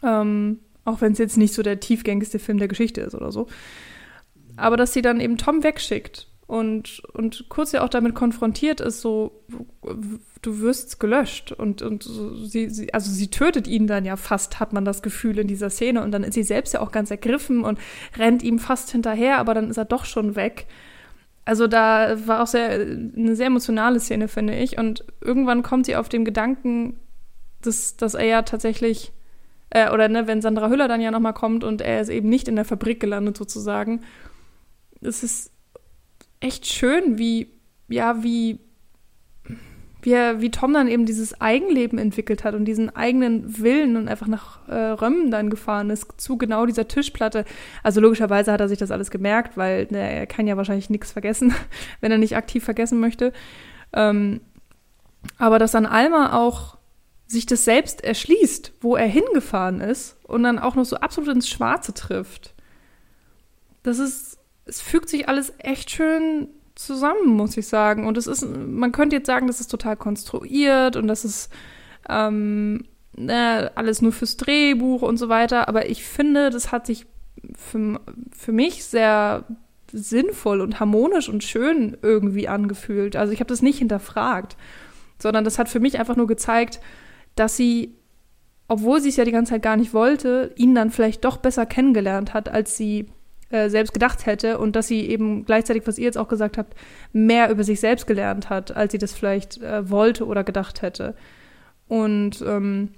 Ähm, 0.03 0.61
auch 0.87 1.03
wenn 1.03 1.13
es 1.13 1.19
jetzt 1.19 1.37
nicht 1.37 1.53
so 1.53 1.63
der 1.63 1.79
tiefgängigste 1.79 2.39
Film 2.39 2.57
der 2.57 2.69
Geschichte 2.69 3.03
ist 3.03 3.15
oder 3.15 3.31
so. 3.31 3.47
Aber 4.57 4.79
dass 4.79 4.95
sie 4.95 5.03
dann 5.03 5.21
eben 5.21 5.37
Tom 5.37 5.63
wegschickt 5.63 6.29
und, 6.47 7.03
und 7.13 7.49
kurz 7.49 7.73
ja 7.73 7.83
auch 7.83 7.89
damit 7.89 8.15
konfrontiert 8.15 8.81
ist, 8.81 9.01
so, 9.01 9.43
du 10.43 10.61
wirst 10.61 11.01
gelöscht. 11.01 11.51
Und, 11.51 11.83
und 11.83 12.09
sie, 12.45 12.71
sie, 12.71 12.95
also 12.95 13.11
sie 13.11 13.29
tötet 13.29 13.67
ihn 13.67 13.89
dann 13.89 14.05
ja 14.05 14.17
fast, 14.17 14.61
hat 14.61 14.73
man 14.73 14.85
das 14.85 15.03
Gefühl 15.03 15.39
in 15.41 15.49
dieser 15.49 15.71
Szene. 15.71 16.03
Und 16.03 16.13
dann 16.13 16.23
ist 16.23 16.35
sie 16.35 16.45
selbst 16.45 16.73
ja 16.73 16.81
auch 16.81 16.93
ganz 16.93 17.11
ergriffen 17.11 17.65
und 17.65 17.81
rennt 18.17 18.45
ihm 18.45 18.61
fast 18.61 18.93
hinterher, 18.93 19.39
aber 19.39 19.55
dann 19.55 19.71
ist 19.71 19.77
er 19.77 19.87
doch 19.87 20.05
schon 20.05 20.37
weg. 20.37 20.67
Also 21.45 21.67
da 21.67 22.17
war 22.29 22.43
auch 22.43 22.47
sehr, 22.47 22.71
eine 22.71 23.35
sehr 23.35 23.47
emotionale 23.47 23.99
Szene, 23.99 24.29
finde 24.29 24.55
ich. 24.57 24.79
Und 24.79 25.05
irgendwann 25.21 25.65
kommt 25.65 25.87
sie 25.87 25.97
auf 25.97 26.09
den 26.09 26.25
Gedanken, 26.25 27.01
dass, 27.61 27.97
dass 27.97 28.15
er 28.15 28.27
ja 28.27 28.43
tatsächlich, 28.43 29.13
äh, 29.71 29.91
oder 29.91 30.09
ne, 30.09 30.29
wenn 30.29 30.43
Sandra 30.43 30.69
Hüller 30.69 30.87
dann 30.87 31.01
ja 31.01 31.11
nochmal 31.11 31.35
kommt 31.35 31.65
und 31.65 31.81
er 31.81 32.01
ist 32.01 32.09
eben 32.09 32.29
nicht 32.29 32.47
in 32.47 32.55
der 32.55 32.65
Fabrik 32.65 33.01
gelandet 33.01 33.37
sozusagen, 33.37 34.03
es 35.01 35.25
ist 35.25 35.56
echt 36.47 36.67
schön, 36.67 37.19
wie, 37.19 37.49
ja, 37.89 38.23
wie, 38.23 38.61
wie, 40.03 40.13
wie 40.13 40.51
Tom 40.51 40.73
dann 40.73 40.89
eben 40.89 41.05
dieses 41.05 41.41
Eigenleben 41.41 41.99
entwickelt 41.99 42.45
hat 42.45 42.55
und 42.55 42.65
diesen 42.65 42.95
eigenen 42.95 43.59
Willen 43.59 43.97
und 43.97 44.09
einfach 44.09 44.29
nach 44.29 44.67
äh, 44.69 44.75
Römmen 44.75 45.31
dann 45.31 45.51
gefahren 45.51 45.91
ist, 45.91 46.21
zu 46.21 46.39
genau 46.39 46.65
dieser 46.65 46.87
Tischplatte. 46.87 47.45
Also 47.83 48.01
logischerweise 48.01 48.53
hat 48.53 48.61
er 48.61 48.69
sich 48.69 48.79
das 48.79 48.91
alles 48.91 49.11
gemerkt, 49.11 49.57
weil 49.57 49.89
ne, 49.91 49.99
er 49.99 50.27
kann 50.27 50.47
ja 50.47 50.57
wahrscheinlich 50.57 50.91
nichts 50.91 51.11
vergessen, 51.11 51.55
wenn 52.01 52.13
er 52.13 52.19
nicht 52.19 52.37
aktiv 52.37 52.65
vergessen 52.65 53.01
möchte. 53.01 53.33
Ähm, 53.93 54.41
aber 55.39 55.59
dass 55.59 55.73
dann 55.73 55.87
Alma 55.87 56.39
auch 56.39 56.77
sich 57.27 57.47
das 57.47 57.65
selbst 57.65 58.05
erschließt, 58.05 58.75
wo 58.81 58.95
er 58.95 59.09
hingefahren 59.09 59.81
ist 59.81 60.17
und 60.25 60.45
dann 60.45 60.61
auch 60.61 60.77
noch 60.77 60.85
so 60.85 60.97
absolut 60.97 61.35
ins 61.35 61.49
Schwarze 61.49 61.93
trifft. 61.93 62.55
Das 63.83 63.99
ist 63.99 64.36
es 64.67 64.81
fügt 64.81 65.09
sich 65.09 65.29
alles 65.29 65.53
echt 65.59 65.91
schön 65.91 66.49
zusammen, 66.75 67.29
muss 67.29 67.57
ich 67.57 67.67
sagen. 67.67 68.07
Und 68.07 68.19
es 68.19 68.27
ist, 68.27 68.45
man 68.47 68.93
könnte 68.93 69.17
jetzt 69.17 69.27
sagen, 69.27 69.47
das 69.47 69.61
ist 69.61 69.69
total 69.69 69.97
konstruiert 69.97 70.97
und 70.97 71.07
das 71.07 71.25
ist 71.25 71.51
ähm, 72.09 72.85
ne, 73.17 73.71
alles 73.75 74.03
nur 74.03 74.13
fürs 74.13 74.37
Drehbuch 74.37 75.03
und 75.03 75.17
so 75.17 75.29
weiter. 75.29 75.69
Aber 75.69 75.89
ich 75.89 76.05
finde, 76.05 76.51
das 76.51 76.73
hat 76.73 76.87
sich 76.87 77.07
für, 77.55 78.01
für 78.37 78.53
mich 78.53 78.85
sehr 78.85 79.45
sinnvoll 79.93 80.61
und 80.61 80.81
harmonisch 80.81 81.29
und 81.29 81.45
schön 81.45 81.97
irgendwie 82.03 82.49
angefühlt. 82.49 83.17
Also 83.17 83.33
ich 83.33 83.41
habe 83.41 83.49
das 83.49 83.63
nicht 83.63 83.79
hinterfragt, 83.79 84.57
sondern 85.19 85.45
das 85.45 85.59
hat 85.59 85.69
für 85.69 85.81
mich 85.81 85.99
einfach 85.99 86.17
nur 86.17 86.27
gezeigt, 86.27 86.81
dass 87.37 87.57
sie, 87.57 87.95
obwohl 88.69 89.01
sie 89.01 89.11
es 89.11 89.17
ja 89.17 89.25
die 89.25 89.33
ganze 89.33 89.51
Zeit 89.53 89.63
gar 89.63 89.77
nicht 89.77 89.95
wollte, 89.95 90.53
ihn 90.57 90.75
dann 90.75 90.91
vielleicht 90.91 91.25
doch 91.25 91.37
besser 91.37 91.67
kennengelernt 91.67 92.35
hat, 92.35 92.49
als 92.49 92.77
sie 92.77 93.07
äh, 93.51 93.69
selbst 93.69 93.93
gedacht 93.93 94.27
hätte 94.27 94.59
und 94.59 94.77
dass 94.77 94.89
sie 94.89 95.09
eben 95.09 95.45
gleichzeitig, 95.45 95.87
was 95.87 95.99
ihr 95.99 96.05
jetzt 96.05 96.19
auch 96.19 96.29
gesagt 96.29 96.59
habt, 96.59 96.75
mehr 97.13 97.51
über 97.51 97.65
sich 97.65 97.81
selbst 97.81 98.07
gelernt 98.07 98.51
hat, 98.51 98.77
als 98.77 98.93
sie 98.93 98.99
das 98.99 99.13
vielleicht 99.13 99.63
äh, 99.63 99.89
wollte 99.91 100.27
oder 100.27 100.45
gedacht 100.45 100.83
hätte. 100.83 101.15
Und 101.89 102.43
ähm, 102.47 102.91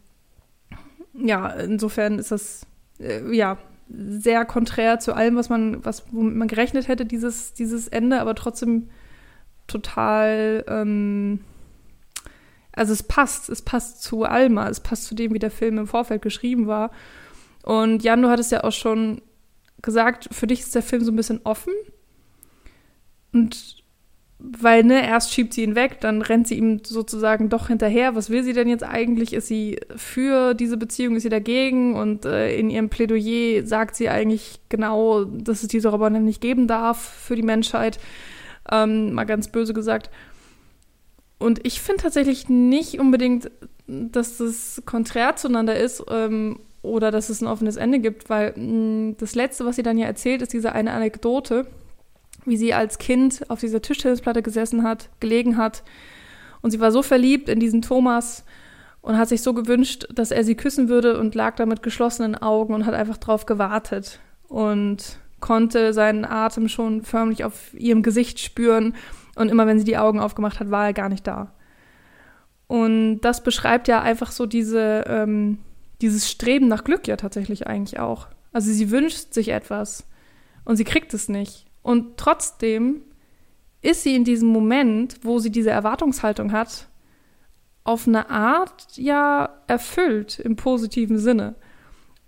ja, 1.15 1.49
insofern 1.49 2.19
ist 2.19 2.31
das 2.31 2.67
äh, 3.01 3.35
ja 3.35 3.59
sehr 3.89 4.45
konträr 4.45 4.99
zu 4.99 5.15
allem, 5.15 5.37
was 5.37 5.49
man, 5.49 5.85
was 5.85 6.05
womit 6.13 6.37
man 6.37 6.49
gerechnet 6.49 6.89
hätte, 6.89 7.07
dieses, 7.07 7.55
dieses 7.55 7.89
Ende, 7.89 8.21
aber 8.21 8.35
trotzdem 8.35 8.91
total 9.67 10.65
ähm, 10.69 11.41
also 12.79 12.93
es 12.93 13.03
passt, 13.03 13.49
es 13.49 13.61
passt 13.61 14.03
zu 14.05 14.23
Alma, 14.23 14.69
es 14.69 14.79
passt 14.79 15.07
zu 15.07 15.17
dem, 15.17 15.35
wie 15.35 15.41
der 15.41 15.51
Film 15.51 15.79
im 15.79 15.89
Vorfeld 15.89 16.23
geschrieben 16.23 16.69
war. 16.69 16.93
Und 17.65 18.05
Jan, 18.05 18.23
du 18.23 18.29
hattest 18.29 18.53
ja 18.53 18.63
auch 18.63 18.73
schon 18.73 19.21
gesagt, 19.83 20.29
für 20.33 20.47
dich 20.47 20.61
ist 20.61 20.75
der 20.75 20.83
Film 20.83 21.05
so 21.05 21.13
ein 21.13 21.17
bisschen 21.17 21.41
offen. 21.45 21.73
Und 23.33 23.79
weil, 24.41 24.85
ne, 24.85 25.05
erst 25.05 25.33
schiebt 25.35 25.53
sie 25.53 25.65
ihn 25.65 25.75
weg, 25.75 26.01
dann 26.01 26.23
rennt 26.23 26.47
sie 26.47 26.57
ihm 26.57 26.81
sozusagen 26.85 27.49
doch 27.49 27.69
hinterher. 27.69 28.15
Was 28.15 28.31
will 28.31 28.45
sie 28.45 28.53
denn 28.53 28.69
jetzt 28.69 28.85
eigentlich? 28.85 29.33
Ist 29.33 29.49
sie 29.49 29.81
für 29.97 30.55
diese 30.55 30.77
Beziehung, 30.77 31.17
ist 31.17 31.25
sie 31.25 31.29
dagegen? 31.29 31.97
Und 31.97 32.25
äh, 32.25 32.57
in 32.57 32.71
ihrem 32.71 32.89
Plädoyer 32.89 33.67
sagt 33.67 33.97
sie 33.97 34.09
eigentlich 34.09 34.61
genau, 34.69 35.25
dass 35.25 35.63
es 35.63 35.69
diese 35.69 35.89
Roboter 35.89 36.21
nicht 36.21 36.41
geben 36.41 36.69
darf 36.69 37.01
für 37.01 37.35
die 37.35 37.43
Menschheit. 37.43 37.99
Ähm, 38.71 39.13
mal 39.13 39.25
ganz 39.25 39.49
böse 39.49 39.75
gesagt. 39.75 40.09
Und 41.39 41.67
ich 41.67 41.81
finde 41.81 42.03
tatsächlich 42.03 42.49
nicht 42.49 43.01
unbedingt, 43.01 43.51
dass 43.89 44.39
das 44.39 44.83
konträr 44.87 45.35
zueinander 45.35 45.77
ist 45.77 46.05
ähm, 46.11 46.61
oder 46.89 47.11
dass 47.11 47.29
es 47.29 47.41
ein 47.41 47.47
offenes 47.47 47.77
Ende 47.77 47.99
gibt, 47.99 48.29
weil 48.31 48.53
mh, 48.57 48.63
mm, 48.63 49.17
das 49.19 49.35
Letzte, 49.35 49.65
was 49.65 49.77
sie 49.77 49.83
dann 49.83 49.99
ja 49.99 50.07
erzählt, 50.07 50.43
ist 50.43 50.53
diese 50.53 50.73
eine 50.73 50.93
Anekdote, 50.93 51.67
wie 52.45 52.57
sie 52.57 52.75
als 52.75 52.99
Kind 52.99 53.49
auf 53.51 53.61
dieser 53.61 53.83
Tischtennisplatte 53.83 54.43
gesessen 54.43 54.83
hat, 54.83 55.11
gelegen 55.21 55.57
hat 55.57 55.83
und 56.63 56.71
sie 56.71 56.81
war 56.81 56.93
so 56.93 57.03
verliebt 57.03 57.49
in 57.49 57.61
diesen 57.61 57.83
Thomas 57.83 58.45
und 59.01 59.17
hat 59.17 59.29
sich 59.29 59.43
so 59.43 59.55
gewünscht, 59.55 60.07
dass 60.13 60.31
er 60.31 60.45
sie 60.45 60.55
küssen 60.55 60.89
würde 60.89 61.19
und 61.19 61.35
lag 61.35 61.57
da 61.57 61.67
mit 61.67 61.83
geschlossenen 61.83 62.35
Augen 62.35 62.75
und 62.75 62.87
hat 62.87 62.95
einfach 62.95 63.17
drauf 63.17 63.47
gewartet 63.47 64.21
und 64.49 65.19
konnte 65.41 65.93
seinen 65.93 66.25
Atem 66.25 66.69
schon 66.69 67.03
förmlich 67.03 67.45
auf 67.45 67.73
ihrem 67.75 68.03
Gesicht 68.03 68.41
spüren 68.41 68.95
und 69.37 69.51
immer 69.51 69.67
wenn 69.67 69.79
sie 69.79 69.85
die 69.85 69.99
Augen 69.99 70.21
aufgemacht 70.21 70.59
hat, 70.59 70.71
war 70.71 70.87
er 70.87 70.93
gar 70.93 71.09
nicht 71.09 71.27
da. 71.27 71.53
Und 72.67 73.21
das 73.21 73.43
beschreibt 73.43 73.89
ja 73.89 74.03
einfach 74.03 74.31
so 74.31 74.45
diese 74.45 75.05
ähm, 75.07 75.59
dieses 76.01 76.31
Streben 76.31 76.69
nach 76.69 76.85
Glück 76.85 77.09
ja 77.09 77.17
tatsächlich 77.17 77.67
eigentlich 77.67 77.99
auch. 77.99 78.29
Also 78.53 78.73
sie 78.73 78.91
wünscht 78.91 79.33
sich 79.33 79.49
etwas 79.49 80.07
und 80.65 80.77
sie 80.77 80.85
kriegt 80.85 81.13
es 81.15 81.29
nicht. 81.29 81.67
Und 81.83 82.17
trotzdem 82.17 83.03
ist 83.83 84.03
sie 84.03 84.15
in 84.15 84.25
diesem 84.25 84.49
Moment, 84.49 85.17
wo 85.23 85.39
sie 85.39 85.51
diese 85.51 85.71
Erwartungshaltung 85.71 86.53
hat, 86.53 86.89
auf 87.85 88.07
eine 88.07 88.29
Art 88.29 88.97
ja 88.97 89.61
erfüllt 89.67 90.39
im 90.39 90.57
positiven 90.57 91.19
Sinne. 91.19 91.55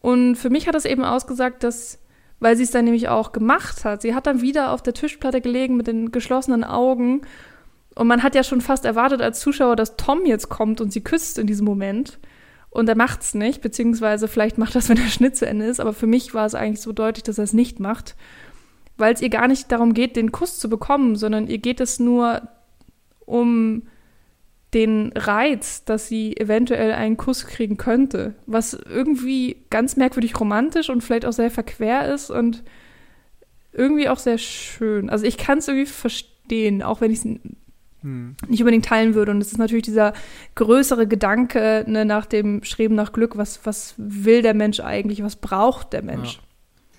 Und 0.01 0.37
für 0.37 0.49
mich 0.49 0.67
hat 0.67 0.75
das 0.75 0.87
eben 0.87 1.05
ausgesagt, 1.05 1.63
dass, 1.63 1.99
weil 2.39 2.57
sie 2.57 2.63
es 2.63 2.71
dann 2.71 2.87
nämlich 2.87 3.09
auch 3.09 3.33
gemacht 3.33 3.85
hat, 3.85 4.01
sie 4.01 4.15
hat 4.15 4.27
dann 4.27 4.41
wieder 4.41 4.73
auf 4.73 4.83
der 4.83 4.95
Tischplatte 4.95 5.41
gelegen 5.41 5.77
mit 5.77 5.87
den 5.87 6.11
geschlossenen 6.13 6.65
Augen 6.65 7.23
und 7.95 8.07
man 8.07 8.23
hat 8.23 8.35
ja 8.35 8.43
schon 8.43 8.61
fast 8.61 8.85
erwartet 8.85 9.21
als 9.21 9.41
Zuschauer, 9.41 9.77
dass 9.77 9.97
Tom 9.97 10.25
jetzt 10.25 10.49
kommt 10.49 10.81
und 10.81 10.93
sie 10.93 11.03
küsst 11.03 11.39
in 11.39 11.47
diesem 11.47 11.67
Moment. 11.67 12.19
Und 12.71 12.89
er 12.89 12.97
macht's 12.97 13.35
nicht, 13.35 13.63
beziehungsweise 13.63 14.29
vielleicht 14.29 14.59
macht 14.59 14.75
das, 14.75 14.89
wenn 14.89 14.97
der 14.97 15.09
Schnitt 15.09 15.37
zu 15.37 15.47
Ende 15.47 15.67
ist, 15.67 15.81
aber 15.81 15.93
für 15.93 16.07
mich 16.07 16.35
war 16.35 16.47
es 16.47 16.55
eigentlich 16.55 16.81
so 16.81 16.93
deutlich, 16.93 17.25
dass 17.25 17.39
er 17.39 17.45
es 17.45 17.53
nicht 17.53 17.81
macht, 17.81 18.17
weil 18.97 19.15
es 19.15 19.23
ihr 19.23 19.31
gar 19.31 19.49
nicht 19.49 19.71
darum 19.73 19.95
geht, 19.95 20.17
den 20.17 20.33
Kuss 20.33 20.59
zu 20.59 20.69
bekommen, 20.69 21.17
sondern 21.17 21.49
ihr 21.49 21.59
geht 21.59 21.81
es 21.81 21.99
nur 21.99 22.43
um 23.25 23.83
den 24.75 25.13
Reiz, 25.17 25.85
dass 25.85 26.07
sie 26.07 26.37
eventuell 26.37 26.93
einen 26.93 27.17
Kuss 27.17 27.47
kriegen 27.47 27.77
könnte, 27.77 28.35
was 28.47 28.75
irgendwie 28.75 29.65
ganz 29.71 29.97
merkwürdig 29.97 30.39
romantisch 30.39 30.91
und 30.91 31.03
vielleicht 31.03 31.27
auch 31.27 31.33
sehr 31.33 31.51
verquer 31.51 32.13
ist 32.13 32.31
und 32.31 32.63
irgendwie 33.73 34.09
auch 34.09 34.19
sehr 34.19 34.39
schön. 34.39 35.11
Also 35.11 35.25
ich 35.25 35.39
kann 35.39 35.59
es 35.59 35.69
irgendwie 35.69 35.87
verstehen, 35.87 36.83
auch 36.83 37.01
wenn 37.01 37.11
ich 37.11 37.25
es 37.25 37.27
hm. 38.03 38.37
nicht 38.49 38.61
unbedingt 38.61 38.85
teilen 38.85 39.15
würde. 39.15 39.33
Und 39.33 39.41
es 39.41 39.53
ist 39.53 39.59
natürlich 39.59 39.85
dieser 39.85 40.13
größere 40.55 41.07
Gedanke 41.07 41.85
ne, 41.87 42.05
nach 42.05 42.27
dem 42.27 42.63
Streben 42.65 42.95
nach 42.95 43.13
Glück. 43.13 43.37
Was, 43.37 43.65
was 43.65 43.95
will 43.97 44.43
der 44.43 44.55
Mensch 44.55 44.81
eigentlich? 44.81 45.23
Was 45.23 45.37
braucht 45.37 45.93
der 45.93 46.03
Mensch? 46.03 46.35
Ja. 46.35 46.41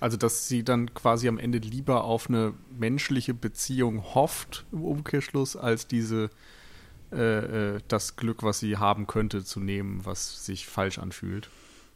Also, 0.00 0.16
dass 0.16 0.48
sie 0.48 0.64
dann 0.64 0.94
quasi 0.94 1.28
am 1.28 1.38
Ende 1.38 1.58
lieber 1.58 2.02
auf 2.04 2.28
eine 2.28 2.54
menschliche 2.76 3.34
Beziehung 3.34 4.02
hofft 4.14 4.64
im 4.72 4.84
Umkehrschluss, 4.84 5.56
als 5.56 5.86
diese 5.86 6.30
äh, 7.12 7.74
äh, 7.74 7.80
das 7.88 8.16
Glück, 8.16 8.42
was 8.42 8.58
sie 8.58 8.78
haben 8.78 9.06
könnte, 9.06 9.44
zu 9.44 9.60
nehmen, 9.60 10.00
was 10.04 10.46
sich 10.46 10.66
falsch 10.66 10.98
anfühlt. 10.98 11.50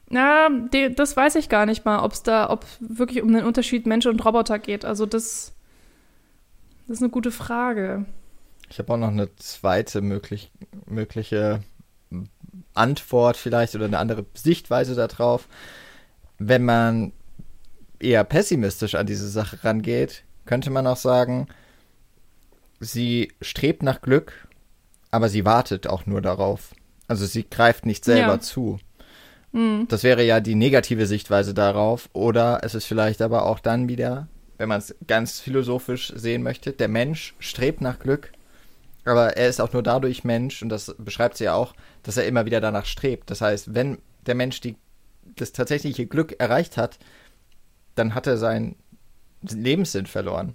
Na, 0.08 0.48
die, 0.50 0.94
das 0.94 1.16
weiß 1.16 1.36
ich 1.36 1.48
gar 1.48 1.66
nicht 1.66 1.84
mal, 1.84 2.00
ob 2.00 2.12
es 2.12 2.22
da, 2.22 2.50
ob 2.50 2.66
wirklich 2.80 3.22
um 3.22 3.32
den 3.32 3.44
Unterschied 3.44 3.86
Mensch 3.86 4.06
und 4.06 4.24
Roboter 4.24 4.58
geht. 4.58 4.84
Also 4.84 5.06
das, 5.06 5.52
das 6.86 6.98
ist 6.98 7.02
eine 7.02 7.10
gute 7.10 7.32
Frage. 7.32 8.04
Ich 8.68 8.78
habe 8.78 8.93
auch 8.93 8.98
noch 8.98 9.09
eine 9.09 9.34
zweite 9.36 10.01
möglich, 10.01 10.51
mögliche 10.86 11.62
Antwort 12.74 13.36
vielleicht 13.36 13.74
oder 13.74 13.86
eine 13.86 13.98
andere 13.98 14.26
Sichtweise 14.34 14.94
darauf. 14.94 15.48
Wenn 16.38 16.64
man 16.64 17.12
eher 17.98 18.24
pessimistisch 18.24 18.94
an 18.94 19.06
diese 19.06 19.28
Sache 19.28 19.64
rangeht, 19.64 20.24
könnte 20.44 20.70
man 20.70 20.86
auch 20.86 20.97
sagen, 20.97 21.48
sie 22.80 23.32
strebt 23.40 23.82
nach 23.82 24.01
Glück, 24.01 24.48
aber 25.10 25.28
sie 25.28 25.44
wartet 25.44 25.86
auch 25.86 26.06
nur 26.06 26.20
darauf. 26.20 26.74
Also 27.09 27.26
sie 27.26 27.48
greift 27.48 27.86
nicht 27.86 28.05
selber 28.05 28.34
ja. 28.34 28.40
zu. 28.40 28.78
Mhm. 29.52 29.86
Das 29.88 30.02
wäre 30.02 30.24
ja 30.24 30.40
die 30.40 30.55
negative 30.55 31.06
Sichtweise 31.06 31.55
darauf. 31.55 32.10
Oder 32.12 32.60
es 32.62 32.74
ist 32.74 32.84
vielleicht 32.84 33.22
aber 33.22 33.47
auch 33.47 33.60
dann 33.60 33.88
wieder, 33.88 34.28
wenn 34.59 34.68
man 34.68 34.78
es 34.78 34.94
ganz 35.06 35.40
philosophisch 35.40 36.12
sehen 36.14 36.43
möchte, 36.43 36.72
der 36.72 36.88
Mensch 36.88 37.34
strebt 37.38 37.80
nach 37.80 37.98
Glück, 37.98 38.32
aber 39.06 39.36
er 39.36 39.48
ist 39.48 39.60
auch 39.60 39.72
nur 39.72 39.82
dadurch 39.82 40.24
Mensch, 40.24 40.62
und 40.62 40.68
das 40.68 40.94
beschreibt 40.98 41.36
sie 41.36 41.44
ja 41.44 41.54
auch, 41.54 41.74
dass 42.02 42.16
er 42.16 42.26
immer 42.26 42.44
wieder 42.44 42.60
danach 42.60 42.86
strebt. 42.86 43.30
Das 43.30 43.40
heißt, 43.40 43.74
wenn 43.74 43.98
der 44.26 44.34
Mensch 44.34 44.60
die, 44.60 44.76
das 45.36 45.52
tatsächliche 45.52 46.06
Glück 46.06 46.38
erreicht 46.38 46.76
hat, 46.76 46.98
dann 47.94 48.14
hat 48.14 48.26
er 48.26 48.36
seinen 48.36 48.76
Lebenssinn 49.42 50.06
verloren. 50.06 50.54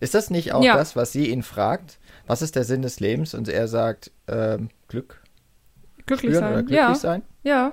Ist 0.00 0.14
das 0.14 0.30
nicht 0.30 0.52
auch 0.52 0.62
ja. 0.62 0.76
das, 0.76 0.96
was 0.96 1.12
sie 1.12 1.30
ihn 1.30 1.42
fragt? 1.42 1.98
Was 2.26 2.42
ist 2.42 2.56
der 2.56 2.64
Sinn 2.64 2.82
des 2.82 3.00
Lebens? 3.00 3.34
Und 3.34 3.48
er 3.48 3.68
sagt, 3.68 4.12
äh, 4.26 4.58
Glück. 4.86 5.22
Glücklich 6.06 6.34
sein. 6.34 6.52
Oder 6.52 6.62
glücklich 6.62 6.78
ja. 6.78 6.94
sein? 6.94 7.22
Ja. 7.42 7.72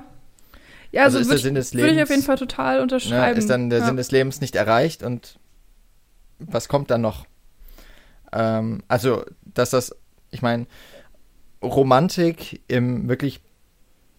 Ja, 0.91 1.03
also, 1.03 1.17
also 1.17 1.29
ist 1.29 1.31
der 1.31 1.43
Sinn 1.43 1.55
des 1.55 1.73
Lebens. 1.73 1.89
Würde 1.89 1.97
ich 1.97 2.03
auf 2.03 2.09
jeden 2.09 2.23
Fall 2.23 2.37
total 2.37 2.79
unterschreiben. 2.79 3.33
Ne, 3.33 3.39
ist 3.39 3.49
dann 3.49 3.69
der 3.69 3.79
ja. 3.79 3.85
Sinn 3.85 3.97
des 3.97 4.11
Lebens 4.11 4.41
nicht 4.41 4.55
erreicht 4.55 5.03
und 5.03 5.37
was 6.39 6.67
kommt 6.67 6.89
dann 6.89 7.01
noch? 7.01 7.25
Ähm, 8.31 8.81
also, 8.87 9.25
dass 9.43 9.71
das, 9.71 9.95
ich 10.35 10.41
meine, 10.41 10.67
Romantik 11.63 12.61
im 12.67 13.09
wirklich 13.09 13.41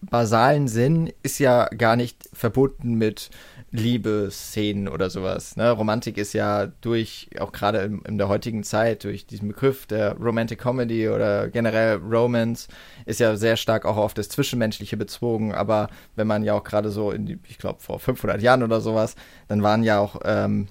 basalen 0.01 0.67
Sinn 0.67 1.11
ist 1.23 1.39
ja 1.39 1.67
gar 1.69 1.95
nicht 1.95 2.29
verbunden 2.33 2.95
mit 2.95 3.29
Liebesszenen 3.71 4.87
oder 4.87 5.09
sowas. 5.09 5.57
Ne? 5.57 5.71
Romantik 5.71 6.17
ist 6.17 6.33
ja 6.33 6.67
durch, 6.81 7.29
auch 7.39 7.51
gerade 7.51 7.79
in, 7.79 8.01
in, 8.03 8.17
der 8.17 8.29
heutigen 8.29 8.63
Zeit, 8.63 9.03
durch 9.03 9.25
diesen 9.25 9.47
Begriff 9.47 9.85
der 9.87 10.15
Romantic 10.17 10.59
Comedy 10.59 11.09
oder 11.09 11.49
generell 11.49 11.97
Romance, 11.97 12.67
ist 13.05 13.19
ja 13.19 13.35
sehr 13.35 13.57
stark 13.57 13.85
auch 13.85 13.97
auf 13.97 14.13
das 14.13 14.29
Zwischenmenschliche 14.29 14.97
bezogen. 14.97 15.53
Aber 15.53 15.89
wenn 16.15 16.27
man 16.27 16.43
ja 16.43 16.53
auch 16.53 16.63
gerade 16.63 16.89
so 16.89 17.11
in 17.11 17.25
die, 17.25 17.39
ich 17.47 17.57
glaube, 17.57 17.81
vor 17.81 17.99
500 17.99 18.41
Jahren 18.41 18.63
oder 18.63 18.81
sowas, 18.81 19.15
dann 19.47 19.63
waren 19.63 19.83
ja 19.83 19.99
auch, 19.99 20.21
ähm, 20.23 20.67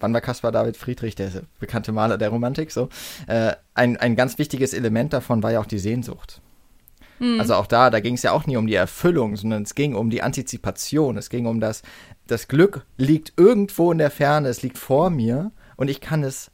wann 0.00 0.12
war 0.12 0.20
Caspar 0.20 0.52
David 0.52 0.76
Friedrich, 0.76 1.14
der 1.14 1.30
bekannte 1.60 1.92
Maler 1.92 2.18
der 2.18 2.30
Romantik, 2.30 2.70
so, 2.70 2.88
äh, 3.26 3.52
ein, 3.74 3.96
ein 3.96 4.16
ganz 4.16 4.38
wichtiges 4.38 4.72
Element 4.72 5.12
davon 5.12 5.42
war 5.42 5.52
ja 5.52 5.60
auch 5.60 5.66
die 5.66 5.78
Sehnsucht. 5.78 6.40
Mhm. 7.18 7.40
Also 7.40 7.54
auch 7.54 7.66
da, 7.66 7.90
da 7.90 8.00
ging 8.00 8.14
es 8.14 8.22
ja 8.22 8.32
auch 8.32 8.46
nie 8.46 8.56
um 8.56 8.66
die 8.66 8.74
Erfüllung, 8.74 9.36
sondern 9.36 9.62
es 9.62 9.74
ging 9.74 9.94
um 9.94 10.10
die 10.10 10.22
Antizipation. 10.22 11.16
Es 11.16 11.30
ging 11.30 11.46
um 11.46 11.60
das, 11.60 11.82
das 12.26 12.48
Glück 12.48 12.84
liegt 12.96 13.32
irgendwo 13.36 13.92
in 13.92 13.98
der 13.98 14.10
Ferne, 14.10 14.48
es 14.48 14.62
liegt 14.62 14.78
vor 14.78 15.10
mir 15.10 15.52
und 15.76 15.88
ich 15.88 16.00
kann 16.00 16.22
es 16.22 16.50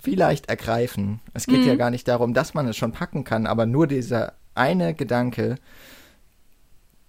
vielleicht 0.00 0.48
ergreifen. 0.48 1.20
Es 1.34 1.46
geht 1.46 1.60
mhm. 1.60 1.68
ja 1.68 1.74
gar 1.74 1.90
nicht 1.90 2.08
darum, 2.08 2.34
dass 2.34 2.54
man 2.54 2.66
es 2.68 2.76
schon 2.76 2.92
packen 2.92 3.24
kann, 3.24 3.46
aber 3.46 3.66
nur 3.66 3.86
dieser 3.86 4.34
eine 4.54 4.94
Gedanke, 4.94 5.56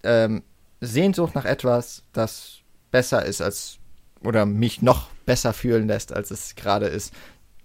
ähm, 0.03 0.43
Sehnsucht 0.81 1.35
nach 1.35 1.45
etwas, 1.45 2.03
das 2.13 2.59
besser 2.91 3.25
ist 3.25 3.41
als 3.41 3.78
oder 4.23 4.45
mich 4.45 4.81
noch 4.81 5.07
besser 5.25 5.53
fühlen 5.53 5.87
lässt, 5.87 6.13
als 6.13 6.31
es 6.31 6.55
gerade 6.55 6.87
ist. 6.87 7.13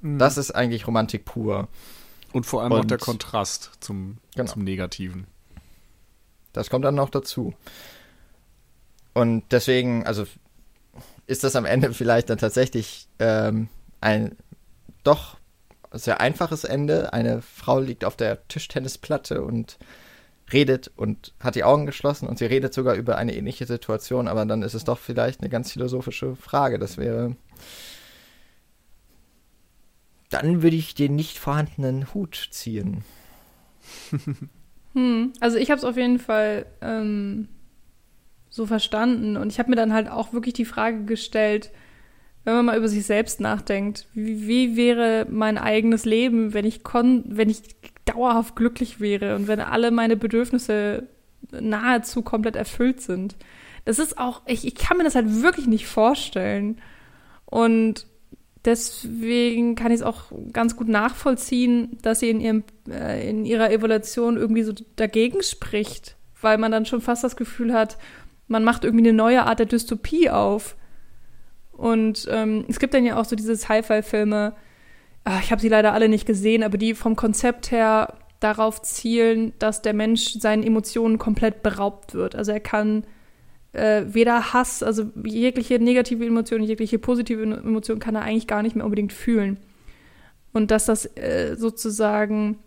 Mhm. 0.01 0.19
Das 0.19 0.37
ist 0.37 0.51
eigentlich 0.51 0.87
Romantik 0.87 1.25
pur. 1.25 1.69
Und 2.33 2.47
vor 2.47 2.63
allem 2.63 2.73
und, 2.73 2.81
auch 2.81 2.85
der 2.85 2.99
Kontrast 2.99 3.73
zum, 3.81 4.19
genau. 4.35 4.53
zum 4.53 4.65
Negativen. 4.65 5.27
Das 6.53 6.71
kommt 6.71 6.85
dann 6.85 6.95
noch 6.95 7.11
dazu. 7.11 7.55
Und 9.13 9.45
deswegen, 9.51 10.05
also 10.07 10.27
ist 11.27 11.45
das 11.45 11.57
am 11.57 11.65
Ende 11.65 11.93
vielleicht 11.95 12.31
dann 12.31 12.39
tatsächlich 12.39 13.09
ähm, 13.19 13.69
ein 14.01 14.37
doch 15.05 15.37
sehr 15.93 16.21
einfaches 16.21 16.65
Ende. 16.65 17.13
Eine 17.13 17.41
Frau 17.41 17.79
liegt 17.79 18.05
auf 18.05 18.17
der 18.17 18.47
Tischtennisplatte 18.49 19.43
und 19.43 19.79
redet 20.53 20.91
und 20.97 21.33
hat 21.41 21.55
die 21.55 21.65
Augen 21.65 21.87
geschlossen 21.87 22.29
und 22.29 22.39
sie 22.39 22.45
redet 22.45 22.75
sogar 22.75 22.95
über 22.95 23.17
eine 23.17 23.35
ähnliche 23.35 23.67
Situation, 23.67 24.29
aber 24.29 24.45
dann 24.45 24.63
ist 24.63 24.75
es 24.75 24.85
doch 24.85 24.99
vielleicht 24.99 25.41
eine 25.41 25.49
ganz 25.49 25.73
philosophische 25.73 26.37
Frage. 26.37 26.79
Das 26.79 26.99
wäre, 26.99 27.37
dann 30.31 30.63
würde 30.63 30.77
ich 30.77 30.95
den 30.95 31.17
nicht 31.17 31.39
vorhandenen 31.39 32.13
Hut 32.13 32.49
ziehen. 32.51 33.05
hm, 34.93 35.33
also 35.41 35.57
ich 35.57 35.71
habe 35.71 35.79
es 35.79 35.85
auf 35.85 35.97
jeden 35.97 36.19
Fall 36.19 36.67
ähm, 36.83 37.49
so 38.51 38.67
verstanden 38.67 39.37
und 39.37 39.51
ich 39.51 39.59
habe 39.59 39.71
mir 39.71 39.77
dann 39.77 39.93
halt 39.93 40.09
auch 40.09 40.33
wirklich 40.33 40.55
die 40.55 40.65
Frage 40.65 41.05
gestellt, 41.05 41.71
wenn 42.45 42.55
man 42.55 42.67
mal 42.67 42.77
über 42.77 42.89
sich 42.89 43.07
selbst 43.07 43.41
nachdenkt, 43.41 44.07
wie, 44.13 44.47
wie 44.47 44.77
wäre 44.77 45.27
mein 45.31 45.59
eigenes 45.59 46.05
Leben, 46.05 46.55
wenn 46.55 46.65
ich 46.65 46.83
kon 46.83 47.25
wenn 47.27 47.49
ich 47.49 47.63
dauerhaft 48.05 48.55
glücklich 48.55 49.01
wäre 49.01 49.35
und 49.35 49.49
wenn 49.49 49.61
alle 49.61 49.91
meine 49.91 50.17
Bedürfnisse 50.17 51.09
nahezu 51.51 52.23
komplett 52.23 52.57
erfüllt 52.57 53.01
sind. 53.01 53.37
Das 53.85 53.99
ist 53.99 54.19
auch, 54.19 54.43
ich, 54.47 54.67
ich 54.67 54.75
kann 54.75 54.97
mir 54.97 55.05
das 55.05 55.15
halt 55.15 55.43
wirklich 55.43 55.67
nicht 55.67 55.87
vorstellen. 55.87 56.81
Und 57.45 58.07
deswegen 58.65 59.75
kann 59.75 59.93
ich 59.93 60.01
es 60.01 60.03
auch 60.03 60.33
ganz 60.53 60.77
gut 60.77 60.89
nachvollziehen, 60.89 61.99
dass 62.03 62.21
sie 62.21 62.31
in, 62.31 62.41
ihrem, 62.41 62.65
äh, 62.89 63.29
in 63.29 63.45
ihrer 63.45 63.71
Evaluation 63.71 64.37
irgendwie 64.37 64.63
so 64.63 64.73
dagegen 64.97 65.43
spricht, 65.43 66.17
weil 66.41 66.59
man 66.59 66.73
dann 66.73 66.87
schon 66.87 67.01
fast 67.01 67.25
das 67.25 67.37
Gefühl 67.37 67.73
hat, 67.73 67.99
man 68.49 68.65
macht 68.65 68.85
irgendwie 68.85 69.09
eine 69.09 69.17
neue 69.17 69.45
Art 69.45 69.59
der 69.59 69.67
Dystopie 69.67 70.31
auf. 70.31 70.77
Und 71.77 72.29
ähm, 72.31 72.65
es 72.69 72.79
gibt 72.79 72.95
dann 72.95 73.05
ja 73.05 73.17
auch 73.17 73.25
so 73.25 73.37
diese 73.37 73.57
Sci-Fi-Filme, 73.57 74.55
ah, 75.25 75.39
ich 75.43 75.51
habe 75.51 75.61
sie 75.61 75.69
leider 75.69 75.93
alle 75.93 76.09
nicht 76.09 76.27
gesehen, 76.27 76.63
aber 76.63 76.79
die 76.79 76.95
vom 76.95 77.17
Konzept 77.17 77.71
her 77.71 78.15
darauf 78.41 78.83
zielen, 78.83 79.53
dass 79.59 79.83
der 79.83 79.95
Mensch 79.95 80.35
seinen 80.39 80.63
Emotionen 80.63 81.19
komplett 81.19 81.63
beraubt 81.63 82.15
wird. 82.15 82.37
Also 82.37 82.53
er 82.53 82.61
kann 82.61 83.05
äh, 83.73 84.05
weder 84.07 84.53
Hass, 84.53 84.83
also 84.83 85.11
jegliche 85.25 85.79
negative 85.79 86.25
Emotion, 86.25 86.63
jegliche 86.63 86.99
positive 86.99 87.43
Emotion 87.43 87.99
kann 87.99 88.15
er 88.15 88.23
eigentlich 88.23 88.47
gar 88.47 88.63
nicht 88.63 88.77
mehr 88.77 88.85
unbedingt 88.85 89.13
fühlen. 89.13 89.59
Und 90.53 90.71
dass 90.71 90.87
das 90.87 91.07
äh, 91.17 91.57
sozusagen 91.57 92.59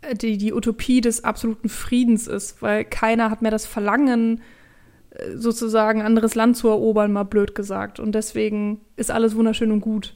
äh, 0.00 0.14
die, 0.14 0.38
die 0.38 0.52
Utopie 0.52 1.00
des 1.00 1.24
absoluten 1.24 1.68
Friedens 1.68 2.26
ist, 2.26 2.62
weil 2.62 2.84
keiner 2.84 3.30
hat 3.30 3.42
mehr 3.42 3.50
das 3.50 3.66
Verlangen, 3.66 4.40
sozusagen 5.34 6.02
anderes 6.02 6.34
Land 6.34 6.56
zu 6.56 6.68
erobern, 6.68 7.12
mal 7.12 7.24
blöd 7.24 7.54
gesagt. 7.54 8.00
Und 8.00 8.12
deswegen 8.14 8.80
ist 8.96 9.10
alles 9.10 9.36
wunderschön 9.36 9.70
und 9.70 9.80
gut. 9.80 10.14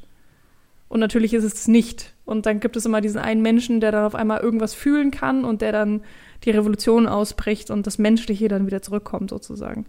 Und 0.89 1.01
natürlich 1.01 1.35
ist 1.35 1.45
es 1.45 1.69
nicht. 1.69 2.15
Und 2.25 2.47
dann 2.47 2.61
gibt 2.61 2.77
es 2.77 2.87
immer 2.87 3.01
diesen 3.01 3.21
einen 3.21 3.43
Menschen, 3.43 3.81
der 3.81 3.93
dann 3.93 4.05
auf 4.05 4.15
einmal 4.15 4.41
irgendwas 4.41 4.75
fühlen 4.75 5.11
kann 5.11 5.45
und 5.45 5.61
der 5.61 5.73
dann 5.73 6.03
die 6.45 6.51
Revolution 6.51 7.07
ausbricht 7.07 7.71
und 7.71 7.87
das 7.87 7.99
Menschliche 7.99 8.49
dann 8.49 8.67
wieder 8.67 8.83
zurückkommt, 8.83 9.31
sozusagen. 9.31 9.87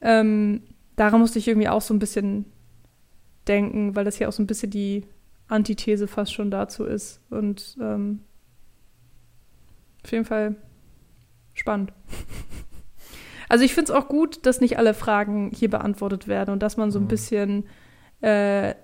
Ähm, 0.00 0.62
daran 0.96 1.20
musste 1.20 1.38
ich 1.38 1.48
irgendwie 1.48 1.68
auch 1.68 1.82
so 1.82 1.94
ein 1.94 1.98
bisschen 1.98 2.46
denken, 3.46 3.94
weil 3.94 4.04
das 4.04 4.18
ja 4.18 4.28
auch 4.28 4.32
so 4.32 4.42
ein 4.42 4.46
bisschen 4.46 4.70
die 4.70 5.04
Antithese 5.48 6.08
fast 6.08 6.32
schon 6.32 6.50
dazu 6.50 6.84
ist. 6.84 7.20
Und 7.30 7.76
ähm, 7.80 8.20
auf 10.02 10.12
jeden 10.12 10.24
Fall 10.24 10.56
spannend. 11.54 11.92
also 13.48 13.64
ich 13.64 13.74
finde 13.74 13.92
es 13.92 13.98
auch 13.98 14.08
gut, 14.08 14.44
dass 14.46 14.60
nicht 14.60 14.78
alle 14.78 14.94
Fragen 14.94 15.50
hier 15.54 15.70
beantwortet 15.70 16.28
werden 16.28 16.50
und 16.50 16.62
dass 16.62 16.76
man 16.76 16.90
so 16.90 16.98
ein 16.98 17.04
mhm. 17.04 17.08
bisschen, 17.08 17.64
äh, 18.20 18.74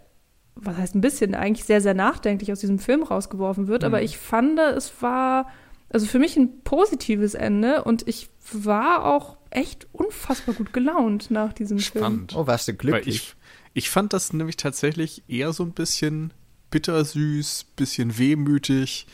was 0.54 0.76
heißt 0.76 0.94
ein 0.94 1.00
bisschen, 1.00 1.34
eigentlich 1.34 1.64
sehr, 1.64 1.80
sehr 1.80 1.94
nachdenklich 1.94 2.52
aus 2.52 2.60
diesem 2.60 2.78
Film 2.78 3.02
rausgeworfen 3.02 3.68
wird. 3.68 3.82
Mhm. 3.82 3.86
Aber 3.86 4.02
ich 4.02 4.18
fand, 4.18 4.58
es 4.58 4.92
war 5.00 5.50
also 5.90 6.06
für 6.06 6.18
mich 6.18 6.36
ein 6.36 6.62
positives 6.62 7.34
Ende 7.34 7.84
und 7.84 8.08
ich 8.08 8.30
war 8.52 9.04
auch 9.04 9.36
echt 9.50 9.86
unfassbar 9.92 10.54
gut 10.54 10.72
gelaunt 10.72 11.30
nach 11.30 11.52
diesem 11.52 11.78
Spannend. 11.78 12.32
Film. 12.32 12.42
Oh, 12.42 12.46
warst 12.46 12.68
du 12.68 12.74
glücklich? 12.74 13.16
Ich, 13.16 13.36
Ich 13.74 13.90
fand 13.90 14.12
das 14.12 14.32
nämlich 14.32 14.56
tatsächlich 14.56 15.22
eher 15.28 15.52
so 15.52 15.62
ein 15.64 15.72
bisschen 15.72 16.32
bittersüß, 16.70 17.66
bisschen 17.76 18.18
wehmütig 18.18 19.06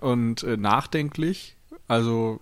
und 0.00 0.42
äh, 0.42 0.56
nachdenklich. 0.56 1.56
Also 1.88 2.40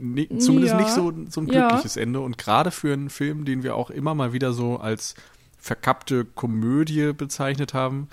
ne, 0.00 0.28
zumindest 0.38 0.74
ja. 0.74 0.80
nicht 0.80 0.90
so, 0.90 1.12
so 1.28 1.40
ein 1.40 1.46
glückliches 1.46 1.94
ja. 1.94 2.02
Ende. 2.02 2.20
Und 2.20 2.38
gerade 2.38 2.70
für 2.70 2.92
einen 2.92 3.10
Film, 3.10 3.44
den 3.44 3.62
wir 3.62 3.76
auch 3.76 3.90
immer 3.90 4.14
mal 4.14 4.32
wieder 4.32 4.52
so 4.52 4.78
als 4.78 5.14
verkappte 5.58 6.24
Komödie 6.24 7.12
bezeichnet 7.12 7.74
haben, 7.74 8.08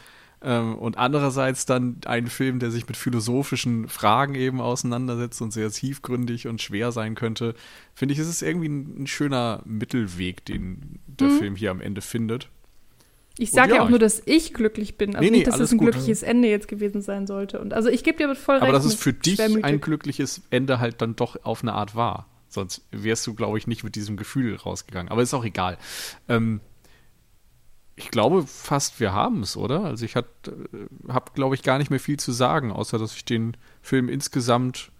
ähm, 0.46 0.76
und 0.76 0.98
andererseits 0.98 1.66
dann 1.66 1.98
ein 2.06 2.28
Film, 2.28 2.60
der 2.60 2.70
sich 2.70 2.88
mit 2.88 2.98
philosophischen 2.98 3.88
Fragen 3.88 4.36
eben 4.36 4.62
auseinandersetzt 4.62 5.42
und 5.42 5.52
sehr 5.52 5.72
tiefgründig 5.72 6.48
und 6.48 6.62
schwer 6.62 6.92
sein 6.92 7.16
könnte, 7.16 7.56
finde 7.96 8.14
ich, 8.14 8.20
ist 8.20 8.28
es 8.28 8.44
irgendwie 8.44 8.70
ein, 8.70 9.04
ein 9.04 9.08
schöner 9.08 9.64
Mittelweg, 9.66 10.46
den 10.46 11.00
der 11.08 11.30
mhm. 11.30 11.38
Film 11.40 11.56
hier 11.56 11.72
am 11.72 11.82
Ende 11.82 12.02
findet. 12.02 12.50
Ich 13.38 13.52
sage 13.52 13.72
ja, 13.72 13.76
ja, 13.78 13.84
auch 13.84 13.90
nur, 13.90 14.00
dass 14.00 14.22
ich 14.26 14.54
glücklich 14.54 14.98
bin. 14.98 15.16
Also 15.16 15.24
nee, 15.24 15.30
nee, 15.30 15.38
nicht, 15.40 15.48
dass 15.48 15.60
es 15.60 15.72
ein 15.72 15.78
gut. 15.78 15.92
glückliches 15.92 16.24
Ende 16.24 16.48
jetzt 16.48 16.68
gewesen 16.68 17.02
sein 17.02 17.28
sollte. 17.28 17.60
Und 17.60 17.74
also 17.74 17.90
ich 17.90 18.04
gebe 18.04 18.18
dir 18.18 18.28
mit 18.28 18.38
voll 18.38 18.56
recht. 18.56 18.64
Aber 18.64 18.72
dass 18.72 18.86
es 18.86 18.96
für 18.96 19.14
dich 19.14 19.42
ein 19.42 19.82
glückliches 19.82 20.44
Ende 20.52 20.80
halt 20.80 21.02
dann 21.02 21.16
doch 21.16 21.38
auf 21.44 21.62
eine 21.62 21.74
Art 21.74 21.96
war. 21.96 22.30
Sonst 22.48 22.86
wärst 22.92 23.28
du, 23.28 23.34
glaube 23.34 23.58
ich, 23.58 23.68
nicht 23.68 23.84
mit 23.84 23.96
diesem 23.96 24.16
Gefühl 24.16 24.56
rausgegangen. 24.56 25.12
Aber 25.12 25.22
ist 25.22 25.34
auch 25.34 25.44
egal. 25.44 25.78
Ähm, 26.30 26.62
ich 27.98 28.12
glaube 28.12 28.46
fast, 28.48 29.00
wir 29.00 29.14
haben 29.14 29.42
es, 29.42 29.58
oder? 29.58 29.84
Also 29.84 30.06
ich 30.06 30.16
habe, 30.16 30.30
glaube 31.34 31.56
ich, 31.56 31.64
gar 31.64 31.78
nicht 31.78 31.90
mehr 31.90 32.00
viel 32.00 32.18
zu 32.18 32.32
sagen, 32.32 32.72
außer 32.72 32.98
dass 32.98 33.16
ich 33.16 33.26
den 33.26 33.58
Film 33.82 34.08
insgesamt 34.08 34.92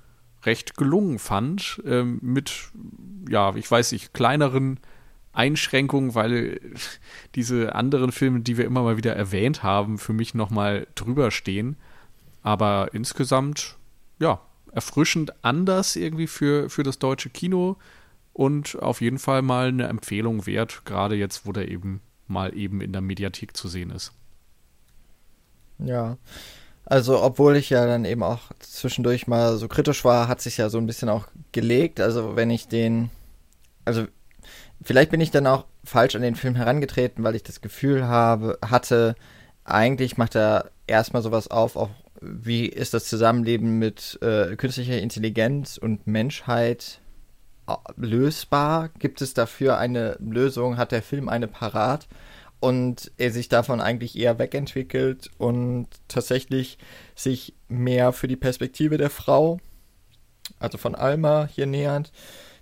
recht 0.44 0.76
gelungen 0.76 1.20
fand. 1.20 1.82
Ähm, 1.86 2.20
mit, 2.22 2.52
ja, 3.30 3.56
ich 3.56 3.70
weiß 3.70 3.92
nicht, 3.94 4.14
kleineren 4.14 4.80
Einschränkungen, 5.36 6.16
weil 6.16 6.60
diese 7.36 7.76
anderen 7.76 8.12
Filme, 8.12 8.42
die 8.42 8.58
wir 8.58 8.66
immer 8.66 8.84
mal 8.84 8.98
wieder 8.98 9.16
erwähnt 9.16 9.64
haben, 9.64 9.98
für 9.98 10.14
mich 10.14 10.34
nochmal 10.34 10.88
drüber 10.96 11.32
stehen. 11.32 11.78
Aber 12.42 12.90
insgesamt, 12.94 13.78
ja, 14.20 14.42
erfrischend 14.72 15.34
anders 15.44 15.96
irgendwie 15.96 16.28
für, 16.28 16.70
für 16.70 16.84
das 16.84 17.00
deutsche 17.00 17.30
Kino 17.30 17.78
und 18.34 18.78
auf 18.82 19.02
jeden 19.02 19.20
Fall 19.20 19.42
mal 19.42 19.70
eine 19.70 19.88
Empfehlung 19.88 20.46
wert, 20.46 20.84
gerade 20.86 21.16
jetzt, 21.16 21.46
wo 21.46 21.54
der 21.54 21.70
eben 21.70 22.02
mal 22.28 22.56
eben 22.56 22.82
in 22.82 22.92
der 22.92 23.02
Mediathek 23.02 23.56
zu 23.56 23.68
sehen 23.68 23.92
ist. 23.92 24.12
Ja. 25.80 26.18
Also, 26.86 27.22
obwohl 27.22 27.56
ich 27.56 27.70
ja 27.70 27.86
dann 27.88 28.06
eben 28.06 28.22
auch 28.22 28.52
zwischendurch 28.60 29.26
mal 29.26 29.58
so 29.58 29.68
kritisch 29.68 30.06
war, 30.06 30.28
hat 30.28 30.42
sich 30.42 30.58
ja 30.58 30.70
so 30.70 30.78
ein 30.78 30.86
bisschen 30.86 31.10
auch 31.10 31.28
gelegt. 31.52 32.00
Also, 32.00 32.36
wenn 32.36 32.52
ich 32.52 32.68
den, 32.68 33.10
also 33.86 34.06
Vielleicht 34.82 35.12
bin 35.12 35.22
ich 35.22 35.32
dann 35.32 35.48
auch 35.48 35.66
falsch 35.84 36.16
an 36.16 36.22
den 36.22 36.36
Film 36.36 36.56
herangetreten, 36.56 37.24
weil 37.24 37.36
ich 37.36 37.44
das 37.44 37.62
Gefühl 37.62 38.06
habe, 38.06 38.58
hatte, 38.64 39.16
eigentlich 39.64 40.18
macht 40.18 40.36
er 40.36 40.72
erstmal 40.88 41.22
sowas 41.22 41.50
auf, 41.50 41.76
auch 41.76 41.90
wie 42.22 42.66
ist 42.66 42.94
das 42.94 43.06
Zusammenleben 43.06 43.78
mit 43.80 44.20
äh, 44.22 44.56
künstlicher 44.56 45.00
Intelligenz 45.00 45.78
und 45.78 46.08
Menschheit 46.08 47.00
äh, 47.68 47.74
lösbar? 47.98 48.90
Gibt 49.00 49.22
es 49.22 49.34
dafür 49.34 49.78
eine 49.78 50.18
Lösung? 50.20 50.78
Hat 50.78 50.92
der 50.92 51.02
Film 51.04 51.30
eine 51.30 51.48
parat? 51.48 52.08
Und 52.60 53.12
er 53.18 53.32
sich 53.32 53.50
davon 53.50 53.82
eigentlich 53.82 54.18
eher 54.18 54.40
wegentwickelt 54.40 55.30
und 55.38 55.88
tatsächlich 56.08 56.78
sich 57.14 57.54
mehr 57.68 58.12
für 58.14 58.28
die 58.28 58.38
Perspektive 58.38 58.98
der 58.98 59.10
Frau, 59.10 59.60
also 60.58 60.78
von 60.78 60.96
Alma, 60.96 61.48
hier 61.52 61.66
nähert. 61.68 62.12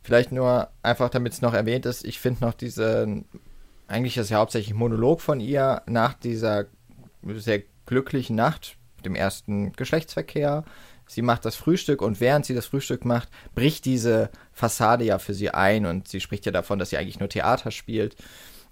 Vielleicht 0.04 0.32
nur 0.32 0.70
einfach, 0.82 1.10
damit 1.10 1.34
es 1.34 1.42
noch 1.42 1.54
erwähnt 1.54 1.86
ist, 1.86 2.04
ich 2.06 2.20
finde 2.20 2.44
noch 2.44 2.54
diese, 2.54 3.24
eigentlich 3.88 4.18
ist 4.18 4.30
ja 4.30 4.38
hauptsächlich 4.38 4.74
Monolog 4.74 5.22
von 5.22 5.40
ihr 5.40 5.82
nach 5.86 6.14
dieser 6.14 6.66
sehr 7.36 7.64
glücklichen 7.86 8.36
Nacht, 8.36 8.76
dem 9.06 9.16
ersten 9.16 9.72
Geschlechtsverkehr. 9.74 10.66
Sie 11.08 11.22
macht 11.22 11.46
das 11.46 11.56
Frühstück 11.56 12.02
und 12.02 12.20
während 12.20 12.46
sie 12.46 12.54
das 12.54 12.66
Frühstück 12.66 13.06
macht, 13.06 13.30
bricht 13.56 13.86
diese 13.86 14.30
Fassade 14.52 15.06
ja 15.06 15.20
für 15.20 15.34
sie 15.34 15.52
ein 15.52 15.86
und 15.86 16.08
sie 16.08 16.20
spricht 16.20 16.46
ja 16.46 16.52
davon, 16.52 16.80
dass 16.80 16.90
sie 16.90 16.98
eigentlich 16.98 17.20
nur 17.20 17.30
Theater 17.30 17.72
spielt. 17.72 18.16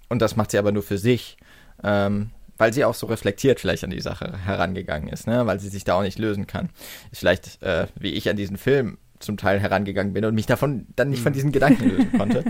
Und 0.08 0.20
das 0.20 0.36
macht 0.36 0.50
sie 0.50 0.58
aber 0.58 0.72
nur 0.72 0.82
für 0.82 0.98
sich. 0.98 1.38
Ähm, 1.82 2.30
weil 2.58 2.72
sie 2.72 2.84
auch 2.84 2.94
so 2.94 3.06
reflektiert 3.06 3.58
vielleicht 3.58 3.82
an 3.82 3.90
die 3.90 4.00
Sache 4.00 4.38
herangegangen 4.44 5.08
ist, 5.08 5.26
ne? 5.26 5.46
weil 5.46 5.58
sie 5.58 5.68
sich 5.68 5.84
da 5.84 5.94
auch 5.94 6.02
nicht 6.02 6.18
lösen 6.18 6.46
kann. 6.46 6.70
Ist 7.10 7.18
vielleicht, 7.18 7.60
äh, 7.62 7.88
wie 7.98 8.12
ich 8.12 8.28
an 8.28 8.36
diesen 8.36 8.56
Film 8.56 8.98
zum 9.22 9.36
Teil 9.36 9.60
herangegangen 9.60 10.12
bin 10.12 10.24
und 10.24 10.34
mich 10.34 10.46
davon 10.46 10.86
dann 10.96 11.10
nicht 11.10 11.22
von 11.22 11.32
hm. 11.32 11.34
diesen 11.34 11.52
Gedanken 11.52 11.88
lösen 11.88 12.12
konnte. 12.18 12.44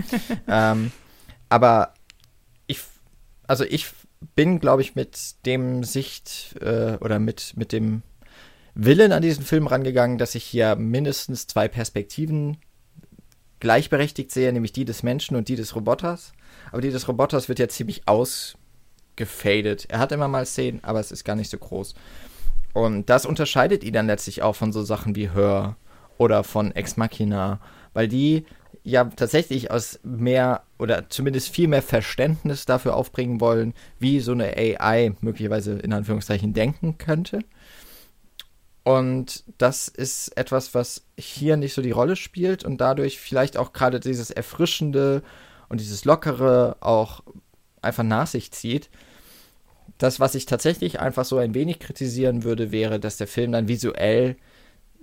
ähm, 0.47 0.91
aber 1.49 1.93
ich, 2.67 2.79
also 3.47 3.63
ich 3.63 3.87
bin, 4.35 4.59
glaube 4.59 4.81
ich, 4.81 4.95
mit 4.95 5.45
dem 5.45 5.83
Sicht 5.83 6.55
äh, 6.61 6.97
oder 6.99 7.19
mit, 7.19 7.53
mit 7.55 7.71
dem 7.71 8.01
Willen 8.75 9.11
an 9.11 9.21
diesen 9.21 9.43
Film 9.43 9.67
rangegangen, 9.67 10.17
dass 10.17 10.35
ich 10.35 10.43
hier 10.43 10.75
mindestens 10.75 11.47
zwei 11.47 11.67
Perspektiven 11.67 12.57
gleichberechtigt 13.59 14.31
sehe, 14.31 14.51
nämlich 14.51 14.73
die 14.73 14.85
des 14.85 15.03
Menschen 15.03 15.37
und 15.37 15.47
die 15.47 15.55
des 15.55 15.75
Roboters. 15.75 16.33
Aber 16.71 16.81
die 16.81 16.89
des 16.89 17.07
Roboters 17.07 17.49
wird 17.49 17.59
ja 17.59 17.69
ziemlich 17.69 18.07
ausgefadet. 18.07 19.85
Er 19.89 19.99
hat 19.99 20.11
immer 20.11 20.27
mal 20.27 20.45
Szenen, 20.45 20.83
aber 20.83 20.99
es 20.99 21.11
ist 21.11 21.23
gar 21.23 21.35
nicht 21.35 21.49
so 21.49 21.57
groß. 21.57 21.93
Und 22.73 23.09
das 23.09 23.25
unterscheidet 23.25 23.83
ihn 23.83 23.93
dann 23.93 24.07
letztlich 24.07 24.41
auch 24.41 24.55
von 24.55 24.73
so 24.73 24.83
Sachen 24.83 25.15
wie 25.15 25.29
Hör 25.29 25.77
oder 26.23 26.43
von 26.43 26.71
Ex 26.71 26.97
Machina, 26.97 27.59
weil 27.93 28.07
die 28.07 28.45
ja 28.83 29.05
tatsächlich 29.05 29.71
aus 29.71 29.99
mehr 30.03 30.63
oder 30.79 31.09
zumindest 31.09 31.49
viel 31.49 31.67
mehr 31.67 31.81
Verständnis 31.81 32.65
dafür 32.65 32.95
aufbringen 32.95 33.39
wollen, 33.39 33.73
wie 33.99 34.19
so 34.19 34.31
eine 34.31 34.55
AI 34.57 35.13
möglicherweise 35.21 35.79
in 35.79 35.93
Anführungszeichen 35.93 36.53
denken 36.53 36.97
könnte. 36.97 37.39
Und 38.83 39.45
das 39.57 39.87
ist 39.87 40.35
etwas, 40.37 40.73
was 40.73 41.05
hier 41.17 41.55
nicht 41.55 41.73
so 41.73 41.81
die 41.81 41.91
Rolle 41.91 42.17
spielt 42.17 42.65
und 42.65 42.81
dadurch 42.81 43.19
vielleicht 43.19 43.55
auch 43.57 43.71
gerade 43.71 44.01
dieses 44.01 44.29
Erfrischende 44.29 45.23
und 45.69 45.79
dieses 45.79 46.03
Lockere 46.03 46.75
auch 46.81 47.21
einfach 47.81 48.03
nach 48.03 48.27
sich 48.27 48.51
zieht. 48.51 48.89
Das, 49.97 50.19
was 50.19 50.35
ich 50.35 50.45
tatsächlich 50.45 50.99
einfach 50.99 51.23
so 51.23 51.37
ein 51.37 51.53
wenig 51.53 51.79
kritisieren 51.79 52.43
würde, 52.43 52.73
wäre, 52.73 52.99
dass 52.99 53.15
der 53.15 53.27
Film 53.27 53.53
dann 53.53 53.69
visuell 53.69 54.35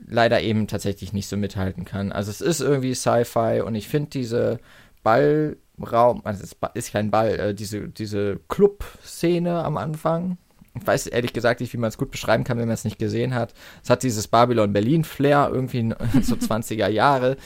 leider 0.07 0.41
eben 0.41 0.67
tatsächlich 0.67 1.13
nicht 1.13 1.29
so 1.29 1.37
mithalten 1.37 1.85
kann. 1.85 2.13
Also 2.13 2.31
es 2.31 2.41
ist 2.41 2.61
irgendwie 2.61 2.95
Sci-Fi 2.95 3.63
und 3.65 3.75
ich 3.75 3.89
finde 3.89 4.11
diese 4.11 4.59
Ballraum, 5.03 6.21
also 6.25 6.43
es 6.43 6.57
ist 6.75 6.93
kein 6.93 7.11
Ball, 7.11 7.39
äh, 7.39 7.55
diese, 7.55 7.89
diese 7.89 8.41
Club-Szene 8.49 9.65
am 9.65 9.77
Anfang. 9.77 10.39
Ich 10.75 10.87
weiß 10.87 11.09
ehrlich 11.09 11.33
gesagt 11.33 11.61
nicht, 11.61 11.73
wie 11.73 11.79
man 11.79 11.89
es 11.89 11.99
gut 11.99 12.11
beschreiben 12.11 12.45
kann, 12.45 12.59
wenn 12.59 12.69
man 12.69 12.75
es 12.75 12.85
nicht 12.85 12.99
gesehen 12.99 13.35
hat. 13.35 13.55
Es 13.83 13.91
hat 13.91 14.03
dieses 14.03 14.29
Babylon-Berlin-Flair, 14.29 15.51
irgendwie 15.53 15.93
so 16.23 16.37
20er 16.37 16.89
Jahre. 16.89 17.37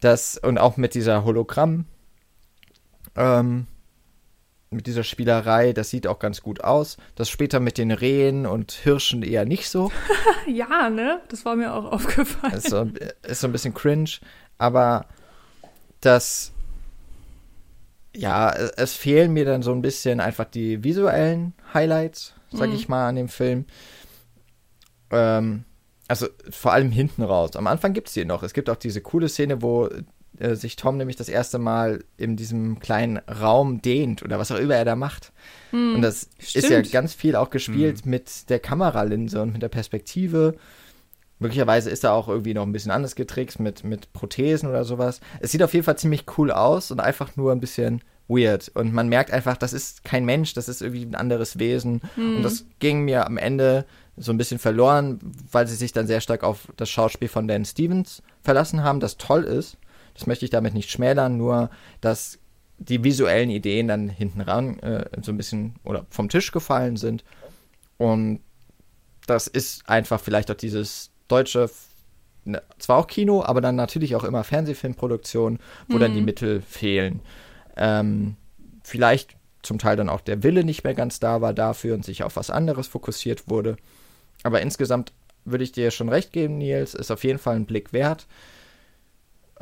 Das, 0.00 0.36
und 0.36 0.58
auch 0.58 0.76
mit 0.76 0.94
dieser 0.94 1.24
Hologramm. 1.24 1.86
Ähm, 3.16 3.66
mit 4.74 4.86
dieser 4.86 5.04
Spielerei, 5.04 5.72
das 5.72 5.90
sieht 5.90 6.06
auch 6.06 6.18
ganz 6.18 6.42
gut 6.42 6.62
aus. 6.62 6.96
Das 7.14 7.28
später 7.28 7.60
mit 7.60 7.78
den 7.78 7.90
Rehen 7.90 8.46
und 8.46 8.72
Hirschen 8.72 9.22
eher 9.22 9.44
nicht 9.44 9.68
so. 9.68 9.90
ja, 10.46 10.90
ne? 10.90 11.20
Das 11.28 11.44
war 11.44 11.56
mir 11.56 11.74
auch 11.74 11.84
aufgefallen. 11.92 12.54
Ist 12.54 12.70
so, 12.70 12.88
ist 13.22 13.40
so 13.40 13.48
ein 13.48 13.52
bisschen 13.52 13.74
cringe, 13.74 14.10
aber 14.58 15.06
das, 16.00 16.52
ja, 18.14 18.50
es 18.50 18.94
fehlen 18.94 19.32
mir 19.32 19.44
dann 19.44 19.62
so 19.62 19.72
ein 19.72 19.82
bisschen 19.82 20.20
einfach 20.20 20.44
die 20.44 20.84
visuellen 20.84 21.54
Highlights, 21.72 22.34
sag 22.52 22.68
mhm. 22.68 22.74
ich 22.76 22.88
mal, 22.88 23.08
an 23.08 23.16
dem 23.16 23.28
Film. 23.28 23.66
Ähm, 25.10 25.64
also 26.06 26.26
vor 26.50 26.72
allem 26.72 26.90
hinten 26.90 27.22
raus. 27.22 27.56
Am 27.56 27.66
Anfang 27.66 27.92
gibt 27.94 28.08
es 28.08 28.14
die 28.14 28.24
noch. 28.24 28.42
Es 28.42 28.52
gibt 28.52 28.68
auch 28.68 28.76
diese 28.76 29.00
coole 29.00 29.28
Szene, 29.28 29.62
wo 29.62 29.88
äh, 30.38 30.54
sich 30.54 30.76
Tom 30.76 30.96
nämlich 30.96 31.16
das 31.16 31.28
erste 31.28 31.58
Mal 31.58 32.04
in 32.16 32.36
diesem 32.36 32.80
kleinen 32.80 33.18
Raum 33.18 33.82
dehnt 33.82 34.22
oder 34.22 34.38
was 34.38 34.50
auch 34.50 34.58
immer 34.58 34.74
er 34.74 34.84
da 34.84 34.96
macht. 34.96 35.32
Mm, 35.72 35.96
und 35.96 36.02
das 36.02 36.28
stimmt. 36.38 36.64
ist 36.64 36.70
ja 36.70 36.82
ganz 36.82 37.14
viel 37.14 37.36
auch 37.36 37.50
gespielt 37.50 38.04
mm. 38.04 38.10
mit 38.10 38.50
der 38.50 38.58
Kameralinse 38.58 39.40
und 39.42 39.52
mit 39.52 39.62
der 39.62 39.68
Perspektive. 39.68 40.56
Möglicherweise 41.38 41.90
ist 41.90 42.04
er 42.04 42.12
auch 42.12 42.28
irgendwie 42.28 42.54
noch 42.54 42.62
ein 42.62 42.72
bisschen 42.72 42.90
anders 42.90 43.14
getrickst 43.14 43.60
mit, 43.60 43.84
mit 43.84 44.12
Prothesen 44.12 44.68
oder 44.68 44.84
sowas. 44.84 45.20
Es 45.40 45.52
sieht 45.52 45.62
auf 45.62 45.74
jeden 45.74 45.84
Fall 45.84 45.98
ziemlich 45.98 46.24
cool 46.38 46.50
aus 46.50 46.90
und 46.90 47.00
einfach 47.00 47.36
nur 47.36 47.52
ein 47.52 47.60
bisschen 47.60 48.02
weird. 48.28 48.70
Und 48.74 48.92
man 48.92 49.08
merkt 49.08 49.30
einfach, 49.30 49.56
das 49.56 49.72
ist 49.72 50.04
kein 50.04 50.24
Mensch, 50.24 50.54
das 50.54 50.68
ist 50.68 50.80
irgendwie 50.80 51.04
ein 51.04 51.14
anderes 51.14 51.58
Wesen. 51.58 52.00
Mm. 52.16 52.36
Und 52.36 52.42
das 52.42 52.64
ging 52.78 53.02
mir 53.04 53.26
am 53.26 53.36
Ende 53.36 53.84
so 54.16 54.32
ein 54.32 54.38
bisschen 54.38 54.58
verloren, 54.58 55.18
weil 55.50 55.66
sie 55.66 55.74
sich 55.74 55.92
dann 55.92 56.06
sehr 56.06 56.20
stark 56.20 56.44
auf 56.44 56.68
das 56.76 56.88
Schauspiel 56.88 57.28
von 57.28 57.48
Dan 57.48 57.64
Stevens 57.64 58.22
verlassen 58.42 58.82
haben, 58.82 59.00
das 59.00 59.16
toll 59.16 59.44
ist. 59.44 59.76
Das 60.14 60.26
möchte 60.26 60.44
ich 60.44 60.50
damit 60.50 60.74
nicht 60.74 60.90
schmälern, 60.90 61.36
nur 61.36 61.70
dass 62.00 62.38
die 62.78 63.04
visuellen 63.04 63.50
Ideen 63.50 63.88
dann 63.88 64.08
hinten 64.08 64.40
ran 64.40 64.78
äh, 64.80 65.06
so 65.22 65.32
ein 65.32 65.36
bisschen 65.36 65.74
oder 65.84 66.06
vom 66.10 66.28
Tisch 66.28 66.52
gefallen 66.52 66.96
sind. 66.96 67.24
Und 67.98 68.40
das 69.26 69.46
ist 69.46 69.88
einfach 69.88 70.20
vielleicht 70.20 70.50
auch 70.50 70.56
dieses 70.56 71.10
deutsche, 71.28 71.70
ne, 72.44 72.62
zwar 72.78 72.98
auch 72.98 73.06
Kino, 73.06 73.42
aber 73.44 73.60
dann 73.60 73.76
natürlich 73.76 74.16
auch 74.16 74.24
immer 74.24 74.44
Fernsehfilmproduktion, 74.44 75.58
wo 75.88 75.96
mhm. 75.96 76.00
dann 76.00 76.14
die 76.14 76.20
mhm. 76.20 76.26
Mittel 76.26 76.60
fehlen. 76.60 77.20
Ähm, 77.76 78.36
vielleicht 78.82 79.36
zum 79.62 79.78
Teil 79.78 79.96
dann 79.96 80.08
auch 80.08 80.20
der 80.20 80.42
Wille 80.42 80.64
nicht 80.64 80.84
mehr 80.84 80.94
ganz 80.94 81.20
da 81.20 81.40
war 81.40 81.54
dafür 81.54 81.94
und 81.94 82.04
sich 82.04 82.22
auf 82.22 82.36
was 82.36 82.50
anderes 82.50 82.86
fokussiert 82.86 83.48
wurde. 83.48 83.76
Aber 84.42 84.60
insgesamt 84.60 85.12
würde 85.44 85.64
ich 85.64 85.72
dir 85.72 85.90
schon 85.90 86.08
recht 86.08 86.32
geben, 86.32 86.58
Nils, 86.58 86.94
ist 86.94 87.10
auf 87.10 87.24
jeden 87.24 87.38
Fall 87.38 87.56
ein 87.56 87.66
Blick 87.66 87.92
wert. 87.92 88.26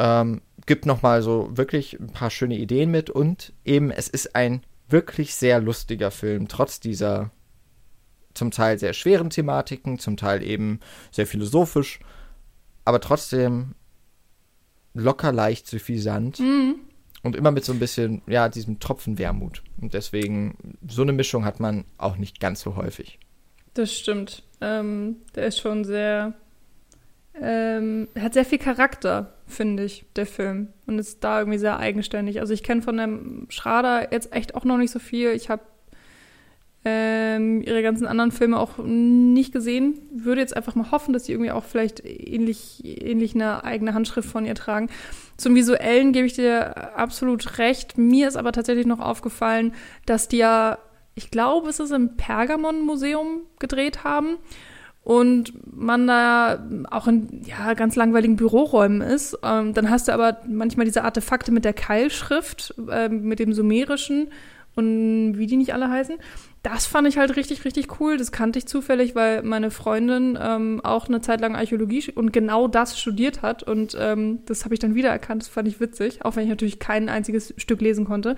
Ähm, 0.03 0.43
gibt 0.67 0.85
nochmal 0.85 1.23
so 1.23 1.57
wirklich 1.57 2.01
ein 2.01 2.09
paar 2.09 2.31
schöne 2.31 2.59
Ideen 2.59 2.91
mit 2.91 3.09
und 3.09 3.53
eben 3.65 3.93
es 3.93 4.09
ist 4.09 4.35
ein 4.35 4.63
wirklich 4.89 5.37
sehr 5.37 5.61
lustiger 5.61 6.11
Film, 6.11 6.49
trotz 6.49 6.81
dieser 6.81 7.31
zum 8.35 8.51
Teil 8.51 8.81
sehr 8.81 8.95
schweren 8.95 9.31
Thematiken, 9.31 10.01
zum 10.01 10.17
Teil 10.17 10.43
eben 10.43 10.81
sehr 11.13 11.27
philosophisch, 11.27 12.01
aber 12.85 13.01
trotzdem 13.01 13.77
locker 14.93 15.31
leicht 15.31 15.69
suffisant 15.69 16.41
mhm. 16.41 16.77
und 17.23 17.37
immer 17.37 17.53
mit 17.53 17.65
so 17.65 17.73
ein 17.73 17.79
bisschen, 17.79 18.23
ja, 18.27 18.49
diesem 18.49 18.81
Tropfen 18.81 19.19
Wermut. 19.19 19.63
Und 19.81 19.95
deswegen, 19.95 20.77
so 20.89 21.03
eine 21.03 21.13
Mischung 21.13 21.45
hat 21.45 21.61
man 21.61 21.85
auch 21.97 22.17
nicht 22.17 22.41
ganz 22.41 22.61
so 22.61 22.75
häufig. 22.75 23.21
Das 23.75 23.93
stimmt. 23.93 24.43
Ähm, 24.61 25.17
der 25.35 25.47
ist 25.47 25.61
schon 25.61 25.85
sehr, 25.85 26.35
ähm, 27.41 28.09
hat 28.19 28.35
sehr 28.35 28.45
viel 28.45 28.59
Charakter, 28.59 29.35
finde 29.53 29.85
ich, 29.85 30.05
der 30.17 30.27
Film. 30.27 30.69
Und 30.87 30.99
ist 30.99 31.23
da 31.23 31.39
irgendwie 31.39 31.59
sehr 31.59 31.79
eigenständig. 31.79 32.41
Also 32.41 32.53
ich 32.53 32.63
kenne 32.63 32.83
von 32.83 32.97
dem 32.97 33.47
Schrader 33.49 34.13
jetzt 34.13 34.33
echt 34.33 34.55
auch 34.55 34.65
noch 34.65 34.79
nicht 34.79 34.91
so 34.91 34.99
viel. 34.99 35.31
Ich 35.31 35.51
habe 35.51 35.63
ähm, 36.85 37.63
ihre 37.63 37.83
ganzen 37.83 38.07
anderen 38.07 38.33
Filme 38.33 38.59
auch 38.59 38.79
nicht 38.79 39.53
gesehen. 39.53 40.01
Würde 40.13 40.41
jetzt 40.41 40.57
einfach 40.57 40.75
mal 40.75 40.91
hoffen, 40.91 41.13
dass 41.13 41.27
sie 41.27 41.33
irgendwie 41.33 41.53
auch 41.53 41.65
vielleicht 41.65 42.05
ähnlich, 42.05 42.83
ähnlich 42.85 43.35
eine 43.35 43.65
eigene 43.65 43.95
Handschrift 43.95 44.29
von 44.29 44.45
ihr 44.45 44.55
tragen. 44.55 44.89
Zum 45.37 45.55
Visuellen 45.55 46.13
gebe 46.13 46.27
ich 46.27 46.35
dir 46.35 46.97
absolut 46.99 47.59
recht. 47.59 47.99
Mir 47.99 48.29
ist 48.29 48.37
aber 48.37 48.53
tatsächlich 48.53 48.87
noch 48.87 49.01
aufgefallen, 49.01 49.75
dass 50.07 50.29
die 50.29 50.39
ja, 50.39 50.79
ich 51.15 51.31
glaube, 51.31 51.69
es 51.69 51.79
ist 51.79 51.93
im 51.93 52.17
Pergamon-Museum 52.17 53.43
gedreht 53.59 54.03
haben 54.03 54.39
und 55.05 55.53
man 55.77 56.07
da 56.07 56.65
auch 56.91 57.09
in 57.09 57.43
ja, 57.45 57.75
ganz 57.75 57.97
langweiligen 57.97 58.37
Büroräumen 58.37 59.01
ist. 59.01 59.39
Ähm, 59.43 59.75
dann 59.75 59.91
hast 59.91 60.09
du 60.09 60.13
aber 60.13 60.39
manchmal 60.47 60.87
diese 60.87 61.05
Artefakte 61.05 61.51
mit 61.51 61.65
der 61.65 61.73
Keilschrift, 61.73 62.75
äh, 62.91 63.09
mit 63.09 63.39
dem 63.39 63.53
Sumerischen 63.53 64.29
und 64.75 65.35
wie 65.37 65.47
die 65.47 65.57
nicht 65.57 65.75
alle 65.75 65.91
heißen 65.91 66.17
das 66.63 66.87
fand 66.87 67.09
ich 67.09 67.19
halt 67.19 67.35
richtig, 67.37 67.65
richtig 67.65 68.01
cool. 68.01 68.17
Das 68.17 68.31
kannte 68.31 68.59
ich 68.59 68.67
zufällig, 68.67 69.17
weil 69.17 69.43
meine 69.43 69.73
Freundin 69.73 70.39
ähm, 70.41 70.81
auch 70.85 71.09
eine 71.09 71.21
Zeit 71.21 71.41
lang 71.41 71.57
Archäologie 71.57 72.13
und 72.15 72.33
genau 72.33 72.69
das 72.69 73.01
studiert 73.01 73.43
hat. 73.43 73.65
Und 73.65 73.97
ähm, 73.99 74.41
das 74.47 74.65
habe 74.65 74.75
ich 74.75 74.81
dann 74.81 74.95
wiedererkannt. 74.95 75.43
Das 75.43 75.49
fand 75.49 75.67
ich 75.67 75.81
witzig, 75.81 76.25
auch 76.25 76.37
wenn 76.37 76.45
ich 76.45 76.51
natürlich 76.51 76.79
kein 76.79 77.09
einziges 77.09 77.53
Stück 77.57 77.81
lesen 77.81 78.05
konnte. 78.05 78.37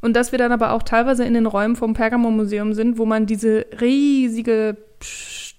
Und 0.00 0.14
dass 0.14 0.30
wir 0.30 0.38
dann 0.38 0.52
aber 0.52 0.72
auch 0.72 0.84
teilweise 0.84 1.24
in 1.24 1.34
den 1.34 1.46
Räumen 1.46 1.74
vom 1.74 1.94
Pergamon-Museum 1.94 2.74
sind, 2.74 2.96
wo 2.96 3.06
man 3.06 3.26
diese 3.26 3.66
riesige 3.80 4.76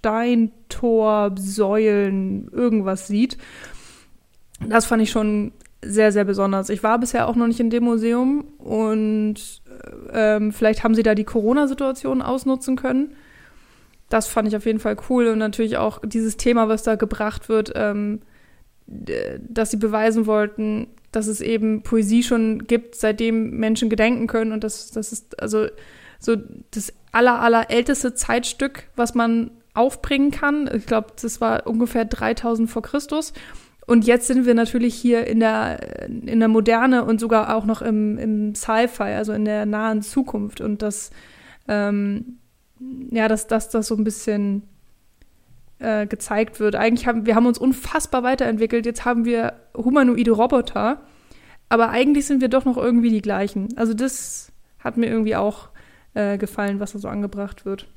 Steintor, 0.06 1.32
Säulen, 1.36 2.48
irgendwas 2.52 3.08
sieht. 3.08 3.40
Das 4.70 4.86
fand 4.86 5.02
ich 5.02 5.10
schon 5.10 5.52
sehr, 5.84 6.12
sehr 6.12 6.26
besonders. 6.26 6.70
Ich 6.70 6.84
war 6.84 7.00
bisher 7.00 7.28
auch 7.28 7.36
noch 7.36 7.48
nicht 7.48 7.60
in 7.60 7.72
dem 7.72 7.86
Museum 7.86 8.46
und 8.60 9.64
ähm, 10.14 10.52
vielleicht 10.52 10.84
haben 10.84 10.94
sie 10.94 11.02
da 11.02 11.16
die 11.16 11.24
Corona-Situation 11.24 12.22
ausnutzen 12.22 12.76
können. 12.76 13.16
Das 14.10 14.28
fand 14.28 14.48
ich 14.48 14.56
auf 14.56 14.68
jeden 14.68 14.78
Fall 14.78 14.96
cool 15.10 15.26
und 15.26 15.40
natürlich 15.40 15.78
auch 15.78 16.00
dieses 16.06 16.38
Thema, 16.38 16.70
was 16.70 16.84
da 16.84 16.94
gebracht 16.94 17.50
wird, 17.50 17.74
ähm, 17.74 18.22
dass 18.86 19.72
sie 19.72 19.78
beweisen 19.78 20.28
wollten, 20.28 20.86
dass 21.12 21.26
es 21.26 21.42
eben 21.42 21.82
Poesie 21.82 22.22
schon 22.22 22.68
gibt, 22.68 22.94
seitdem 22.94 23.58
Menschen 23.58 23.90
gedenken 23.90 24.28
können 24.28 24.52
und 24.52 24.64
das, 24.64 24.92
das 24.92 25.12
ist 25.12 25.42
also 25.42 25.66
so 26.20 26.36
das 26.70 26.94
aller, 27.12 27.42
aller 27.42 27.72
älteste 27.72 28.14
Zeitstück, 28.14 28.84
was 28.96 29.16
man 29.16 29.50
aufbringen 29.76 30.32
kann. 30.32 30.70
Ich 30.74 30.86
glaube, 30.86 31.08
das 31.22 31.42
war 31.42 31.68
ungefähr 31.68 32.06
3000 32.06 32.70
vor 32.70 32.82
Christus. 32.82 33.34
Und 33.88 34.06
jetzt 34.08 34.28
sind 34.28 34.46
wir 34.46 34.56
natürlich 34.56 34.96
hier 34.96 35.28
in 35.28 35.40
der, 35.40 36.08
in 36.08 36.40
der 36.40 36.48
Moderne 36.48 37.06
und 37.06 37.20
sogar 37.20 37.56
auch 37.56 37.66
noch 37.66 37.82
im, 37.82 38.18
im 38.18 38.56
Sci-Fi, 38.56 39.04
also 39.04 39.34
in 39.34 39.46
der 39.46 39.66
nahen 39.66 40.02
Zukunft. 40.02 40.60
Und 40.60 40.82
das, 40.82 41.12
ähm, 41.68 42.40
ja, 43.12 43.28
dass 43.28 43.48
das, 43.48 43.70
das 43.70 43.88
so 43.88 43.96
ein 43.96 44.04
bisschen 44.04 44.64
äh, 45.80 46.08
gezeigt 46.08 46.60
wird. 46.60 46.76
Eigentlich 46.76 47.06
haben 47.06 47.26
wir 47.26 47.36
haben 47.36 47.46
uns 47.46 47.60
unfassbar 47.60 48.24
weiterentwickelt. 48.24 48.86
Jetzt 48.86 49.06
haben 49.06 49.26
wir 49.26 49.54
humanoide 49.76 50.32
Roboter, 50.32 51.02
aber 51.70 51.90
eigentlich 51.90 52.26
sind 52.26 52.42
wir 52.42 52.50
doch 52.50 52.66
noch 52.66 52.78
irgendwie 52.78 53.12
die 53.12 53.22
gleichen. 53.22 53.70
Also 53.76 53.94
das 53.94 54.52
hat 54.80 54.98
mir 54.98 55.08
irgendwie 55.08 55.36
auch 55.36 55.70
äh, 56.14 56.38
gefallen, 56.38 56.80
was 56.80 56.94
da 56.94 57.00
so 57.00 57.08
angebracht 57.08 57.66
wird. 57.66 57.88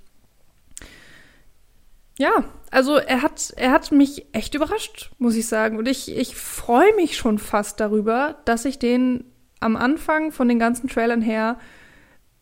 Ja, 2.18 2.44
also 2.70 2.96
er 2.96 3.22
hat, 3.22 3.52
er 3.56 3.70
hat 3.70 3.92
mich 3.92 4.26
echt 4.32 4.54
überrascht, 4.54 5.12
muss 5.18 5.36
ich 5.36 5.46
sagen. 5.46 5.78
Und 5.78 5.86
ich, 5.86 6.14
ich 6.14 6.34
freue 6.34 6.94
mich 6.96 7.16
schon 7.16 7.38
fast 7.38 7.78
darüber, 7.80 8.36
dass 8.44 8.64
ich 8.64 8.78
den 8.78 9.24
am 9.60 9.76
Anfang 9.76 10.32
von 10.32 10.48
den 10.48 10.58
ganzen 10.58 10.88
Trailern 10.88 11.22
her 11.22 11.58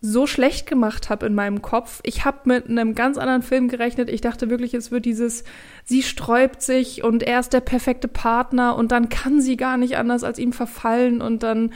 so 0.01 0.27
schlecht 0.27 0.67
gemacht 0.67 1.11
habe 1.11 1.27
in 1.27 1.35
meinem 1.35 1.63
Kopf. 1.63 2.01
Ich 2.05 2.25
habe 2.25 2.41
mit 2.45 2.69
einem 2.69 2.95
ganz 2.95 3.19
anderen 3.19 3.43
Film 3.43 3.69
gerechnet. 3.69 4.09
Ich 4.09 4.21
dachte 4.21 4.51
wirklich, 4.51 4.73
es 4.75 4.91
wird 4.91 5.05
dieses, 5.05 5.45
sie 5.85 6.03
sträubt 6.03 6.63
sich 6.63 7.03
und 7.03 7.23
er 7.23 7.41
ist 7.41 7.53
der 7.53 7.61
perfekte 7.61 8.09
Partner 8.09 8.77
und 8.77 8.93
dann 8.93 9.09
kann 9.09 9.41
sie 9.41 9.57
gar 9.57 9.77
nicht 9.77 9.97
anders 9.97 10.23
als 10.25 10.39
ihm 10.39 10.53
verfallen 10.53 11.21
und 11.21 11.43
dann 11.43 11.73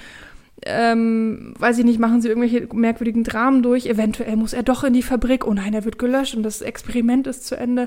ähm, 0.66 1.54
weiß 1.58 1.78
ich 1.78 1.84
nicht, 1.84 1.98
machen 1.98 2.20
sie 2.20 2.28
irgendwelche 2.28 2.68
merkwürdigen 2.74 3.24
Dramen 3.24 3.62
durch. 3.62 3.86
Eventuell 3.86 4.36
muss 4.36 4.52
er 4.52 4.62
doch 4.62 4.84
in 4.84 4.92
die 4.92 5.02
Fabrik. 5.02 5.46
Oh 5.46 5.54
nein, 5.54 5.72
er 5.72 5.84
wird 5.84 5.98
gelöscht 5.98 6.34
und 6.34 6.42
das 6.42 6.60
Experiment 6.60 7.26
ist 7.26 7.46
zu 7.46 7.56
Ende. 7.56 7.86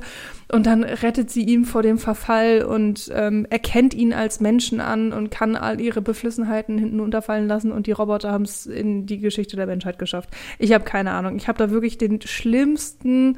Und 0.51 0.65
dann 0.65 0.83
rettet 0.83 1.29
sie 1.29 1.43
ihn 1.43 1.65
vor 1.65 1.83
dem 1.83 1.99
Verfall 1.99 2.63
und 2.63 3.11
ähm, 3.13 3.45
erkennt 3.49 3.93
ihn 3.93 4.13
als 4.13 4.39
Menschen 4.39 4.79
an 4.79 5.13
und 5.13 5.29
kann 5.29 5.55
all 5.55 5.79
ihre 5.79 6.01
Beflissenheiten 6.01 6.77
hinten 6.77 6.99
unterfallen 6.99 7.47
lassen. 7.47 7.71
Und 7.71 7.85
die 7.85 7.91
Roboter 7.91 8.31
haben 8.31 8.45
es 8.45 8.65
in 8.65 9.05
die 9.05 9.19
Geschichte 9.19 9.55
der 9.55 9.67
Menschheit 9.67 9.99
geschafft. 9.99 10.29
Ich 10.57 10.73
habe 10.73 10.83
keine 10.83 11.11
Ahnung. 11.11 11.35
Ich 11.35 11.47
habe 11.47 11.59
da 11.59 11.69
wirklich 11.69 11.97
den 11.99 12.21
schlimmsten 12.21 13.37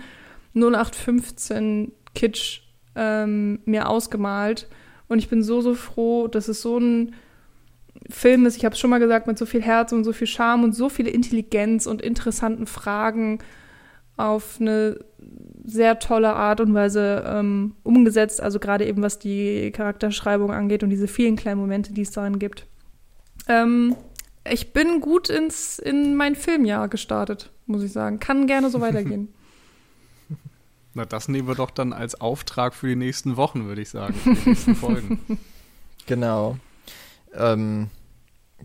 0815 0.56 1.92
Kitsch 2.14 2.62
ähm, 2.96 3.60
mir 3.66 3.90
ausgemalt. 3.90 4.68
Und 5.08 5.20
ich 5.20 5.30
bin 5.30 5.44
so, 5.44 5.62
so 5.62 5.76
froh, 5.76 6.28
dass 6.28 6.48
es 6.48 6.62
so 6.62 6.80
ein 6.80 7.14
Film 8.10 8.46
ist, 8.46 8.58
ich 8.58 8.66
habe 8.66 8.74
es 8.74 8.80
schon 8.80 8.90
mal 8.90 9.00
gesagt, 9.00 9.28
mit 9.28 9.38
so 9.38 9.46
viel 9.46 9.62
Herz 9.62 9.92
und 9.92 10.04
so 10.04 10.14
viel 10.14 10.28
Charme 10.28 10.64
und 10.64 10.74
so 10.74 10.90
viel 10.90 11.08
Intelligenz 11.08 11.86
und 11.86 12.02
interessanten 12.02 12.68
Fragen 12.68 13.40
auf 14.18 14.58
eine 14.60 15.00
sehr 15.64 16.00
tolle 16.00 16.34
Art 16.34 16.62
und 16.62 16.74
Weise 16.74 17.24
ähm, 17.28 17.76
umgesetzt. 17.84 18.42
Also 18.42 18.60
gerade 18.60 18.86
eben 18.86 19.02
was 19.02 19.20
die 19.20 19.72
Charakterschreibung 19.72 20.52
angeht 20.52 20.84
und 20.84 20.90
diese 20.90 21.08
vielen 21.08 21.36
kleinen 21.36 21.60
Momente, 21.60 21.94
die 21.94 22.02
es 22.02 22.12
darin 22.12 22.40
gibt. 22.40 22.66
Ähm, 23.48 23.96
ich 24.50 24.74
bin 24.74 25.02
gut 25.02 25.30
ins, 25.30 25.80
in 25.80 26.16
mein 26.16 26.36
Filmjahr 26.36 26.88
gestartet, 26.88 27.52
muss 27.66 27.84
ich 27.84 27.92
sagen. 27.92 28.20
Kann 28.20 28.48
gerne 28.48 28.70
so 28.70 28.80
weitergehen. 28.80 29.34
Na, 30.94 31.06
das 31.06 31.28
nehmen 31.28 31.48
wir 31.48 31.56
doch 31.56 31.72
dann 31.72 31.92
als 31.92 32.22
Auftrag 32.22 32.74
für 32.74 32.88
die 32.88 32.96
nächsten 32.96 33.38
Wochen, 33.38 33.66
würde 33.66 33.82
ich 33.82 33.90
sagen, 33.90 34.14
für 34.14 34.34
die 34.34 34.50
nächsten 34.50 34.76
Folgen. 34.76 35.20
Genau. 36.06 36.58
Ähm, 37.38 37.90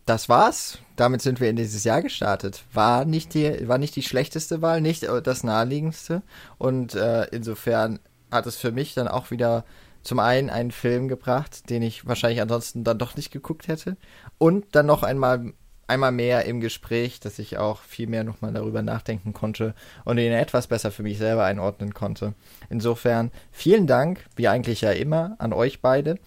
das 0.07 0.29
war's. 0.29 0.79
Damit 0.97 1.23
sind 1.23 1.41
wir 1.41 1.51
in 1.51 1.57
dieses 1.57 1.85
Jahr 1.85 2.03
gestartet. 2.03 2.65
War 2.73 3.05
nicht 3.05 3.35
die, 3.35 3.69
war 3.69 3.79
nicht 3.79 3.97
die 3.97 4.03
schlechteste 4.03 4.63
Wahl, 4.63 4.81
nicht 4.81 5.07
das 5.23 5.45
naheliegendste. 5.45 6.23
Und 6.59 6.95
äh, 6.95 7.25
insofern 7.33 7.99
hat 8.31 8.47
es 8.47 8.57
für 8.57 8.73
mich 8.73 8.95
dann 8.95 9.09
auch 9.09 9.31
wieder 9.31 9.65
zum 10.03 10.19
einen 10.19 10.49
einen 10.51 10.71
Film 10.71 11.09
gebracht, 11.09 11.69
den 11.69 11.83
ich 11.83 12.07
wahrscheinlich 12.07 12.41
ansonsten 12.41 12.85
dann 12.85 12.99
doch 12.99 13.17
nicht 13.17 13.31
geguckt 13.31 13.69
hätte. 13.69 13.97
Und 14.39 14.67
dann 14.73 14.87
noch 14.87 15.03
einmal, 15.03 15.53
einmal 15.91 16.13
mehr 16.13 16.47
im 16.47 16.61
Gespräch, 16.61 17.21
dass 17.21 17.39
ich 17.39 17.59
auch 17.59 17.83
viel 17.83 18.07
mehr 18.07 18.25
nochmal 18.25 18.53
darüber 18.53 18.81
nachdenken 18.81 19.33
konnte 19.33 19.75
und 20.05 20.19
ihn 20.19 20.33
etwas 20.33 20.69
besser 20.69 20.91
für 20.91 21.03
mich 21.03 21.19
selber 21.19 21.45
einordnen 21.45 21.93
konnte. 21.93 22.35
Insofern 22.71 23.31
vielen 23.53 23.87
Dank, 23.87 24.25
wie 24.37 24.49
eigentlich 24.49 24.81
ja 24.81 24.93
immer, 24.93 25.37
an 25.39 25.53
euch 25.53 25.81
beide. 25.81 26.19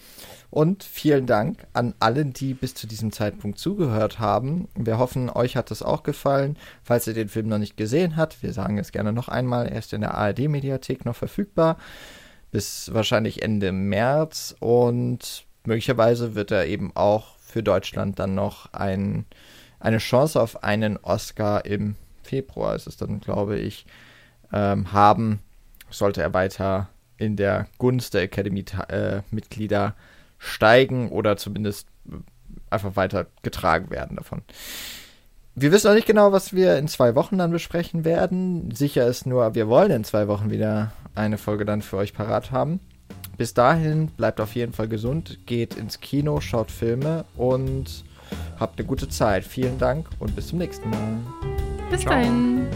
Und 0.49 0.83
vielen 0.83 1.25
Dank 1.25 1.65
an 1.73 1.95
allen, 1.99 2.33
die 2.33 2.53
bis 2.53 2.75
zu 2.75 2.85
diesem 2.85 3.11
Zeitpunkt 3.11 3.57
zugehört 3.57 4.19
haben. 4.19 4.67
Wir 4.75 4.99
hoffen, 4.99 5.31
euch 5.31 5.55
hat 5.55 5.71
es 5.71 5.81
auch 5.81 6.03
gefallen. 6.03 6.57
Falls 6.83 7.07
ihr 7.07 7.15
den 7.15 7.29
Film 7.29 7.47
noch 7.47 7.57
nicht 7.57 7.75
gesehen 7.75 8.17
habt, 8.17 8.43
wir 8.43 8.53
sagen 8.53 8.77
es 8.77 8.91
gerne 8.91 9.13
noch 9.13 9.29
einmal, 9.29 9.65
er 9.65 9.79
ist 9.79 9.93
in 9.93 10.01
der 10.01 10.13
ARD-Mediathek 10.13 11.05
noch 11.05 11.15
verfügbar. 11.15 11.77
Bis 12.51 12.93
wahrscheinlich 12.93 13.41
Ende 13.41 13.71
März. 13.71 14.55
Und 14.59 15.45
möglicherweise 15.65 16.35
wird 16.35 16.51
er 16.51 16.67
eben 16.67 16.91
auch 16.93 17.33
für 17.39 17.63
Deutschland 17.63 18.19
dann 18.19 18.35
noch 18.35 18.73
ein, 18.73 19.25
eine 19.83 19.97
Chance 19.97 20.41
auf 20.41 20.63
einen 20.63 20.97
Oscar 20.97 21.65
im 21.65 21.95
Februar 22.23 22.73
ist 22.73 22.87
es 22.87 22.95
dann, 22.95 23.19
glaube 23.19 23.59
ich, 23.59 23.85
ähm, 24.53 24.93
haben, 24.93 25.39
sollte 25.89 26.21
er 26.21 26.33
weiter 26.33 26.87
in 27.17 27.35
der 27.35 27.67
Gunst 27.79 28.13
der 28.13 28.21
Academy-Mitglieder 28.21 29.87
äh, 29.87 29.91
steigen 30.37 31.09
oder 31.09 31.35
zumindest 31.35 31.87
äh, 32.09 32.15
einfach 32.69 32.95
weiter 32.95 33.27
getragen 33.41 33.91
werden 33.91 34.15
davon. 34.15 34.41
Wir 35.53 35.73
wissen 35.73 35.87
noch 35.87 35.95
nicht 35.95 36.07
genau, 36.07 36.31
was 36.31 36.53
wir 36.53 36.77
in 36.77 36.87
zwei 36.87 37.13
Wochen 37.13 37.37
dann 37.37 37.51
besprechen 37.51 38.05
werden. 38.05 38.71
Sicher 38.71 39.05
ist 39.05 39.25
nur, 39.25 39.53
wir 39.53 39.67
wollen 39.67 39.91
in 39.91 40.03
zwei 40.05 40.29
Wochen 40.29 40.49
wieder 40.49 40.93
eine 41.13 41.37
Folge 41.37 41.65
dann 41.65 41.81
für 41.81 41.97
euch 41.97 42.13
parat 42.13 42.51
haben. 42.51 42.79
Bis 43.37 43.53
dahin 43.53 44.07
bleibt 44.07 44.39
auf 44.39 44.55
jeden 44.55 44.71
Fall 44.71 44.87
gesund, 44.87 45.39
geht 45.45 45.75
ins 45.75 45.99
Kino, 45.99 46.39
schaut 46.39 46.71
Filme 46.71 47.25
und 47.35 48.05
Habt 48.59 48.79
eine 48.79 48.87
gute 48.87 49.09
Zeit. 49.09 49.43
Vielen 49.43 49.77
Dank 49.77 50.07
und 50.19 50.35
bis 50.35 50.47
zum 50.47 50.59
nächsten 50.59 50.89
Mal. 50.89 51.17
Bis 51.89 52.01
Ciao. 52.01 52.13
dahin. 52.13 52.67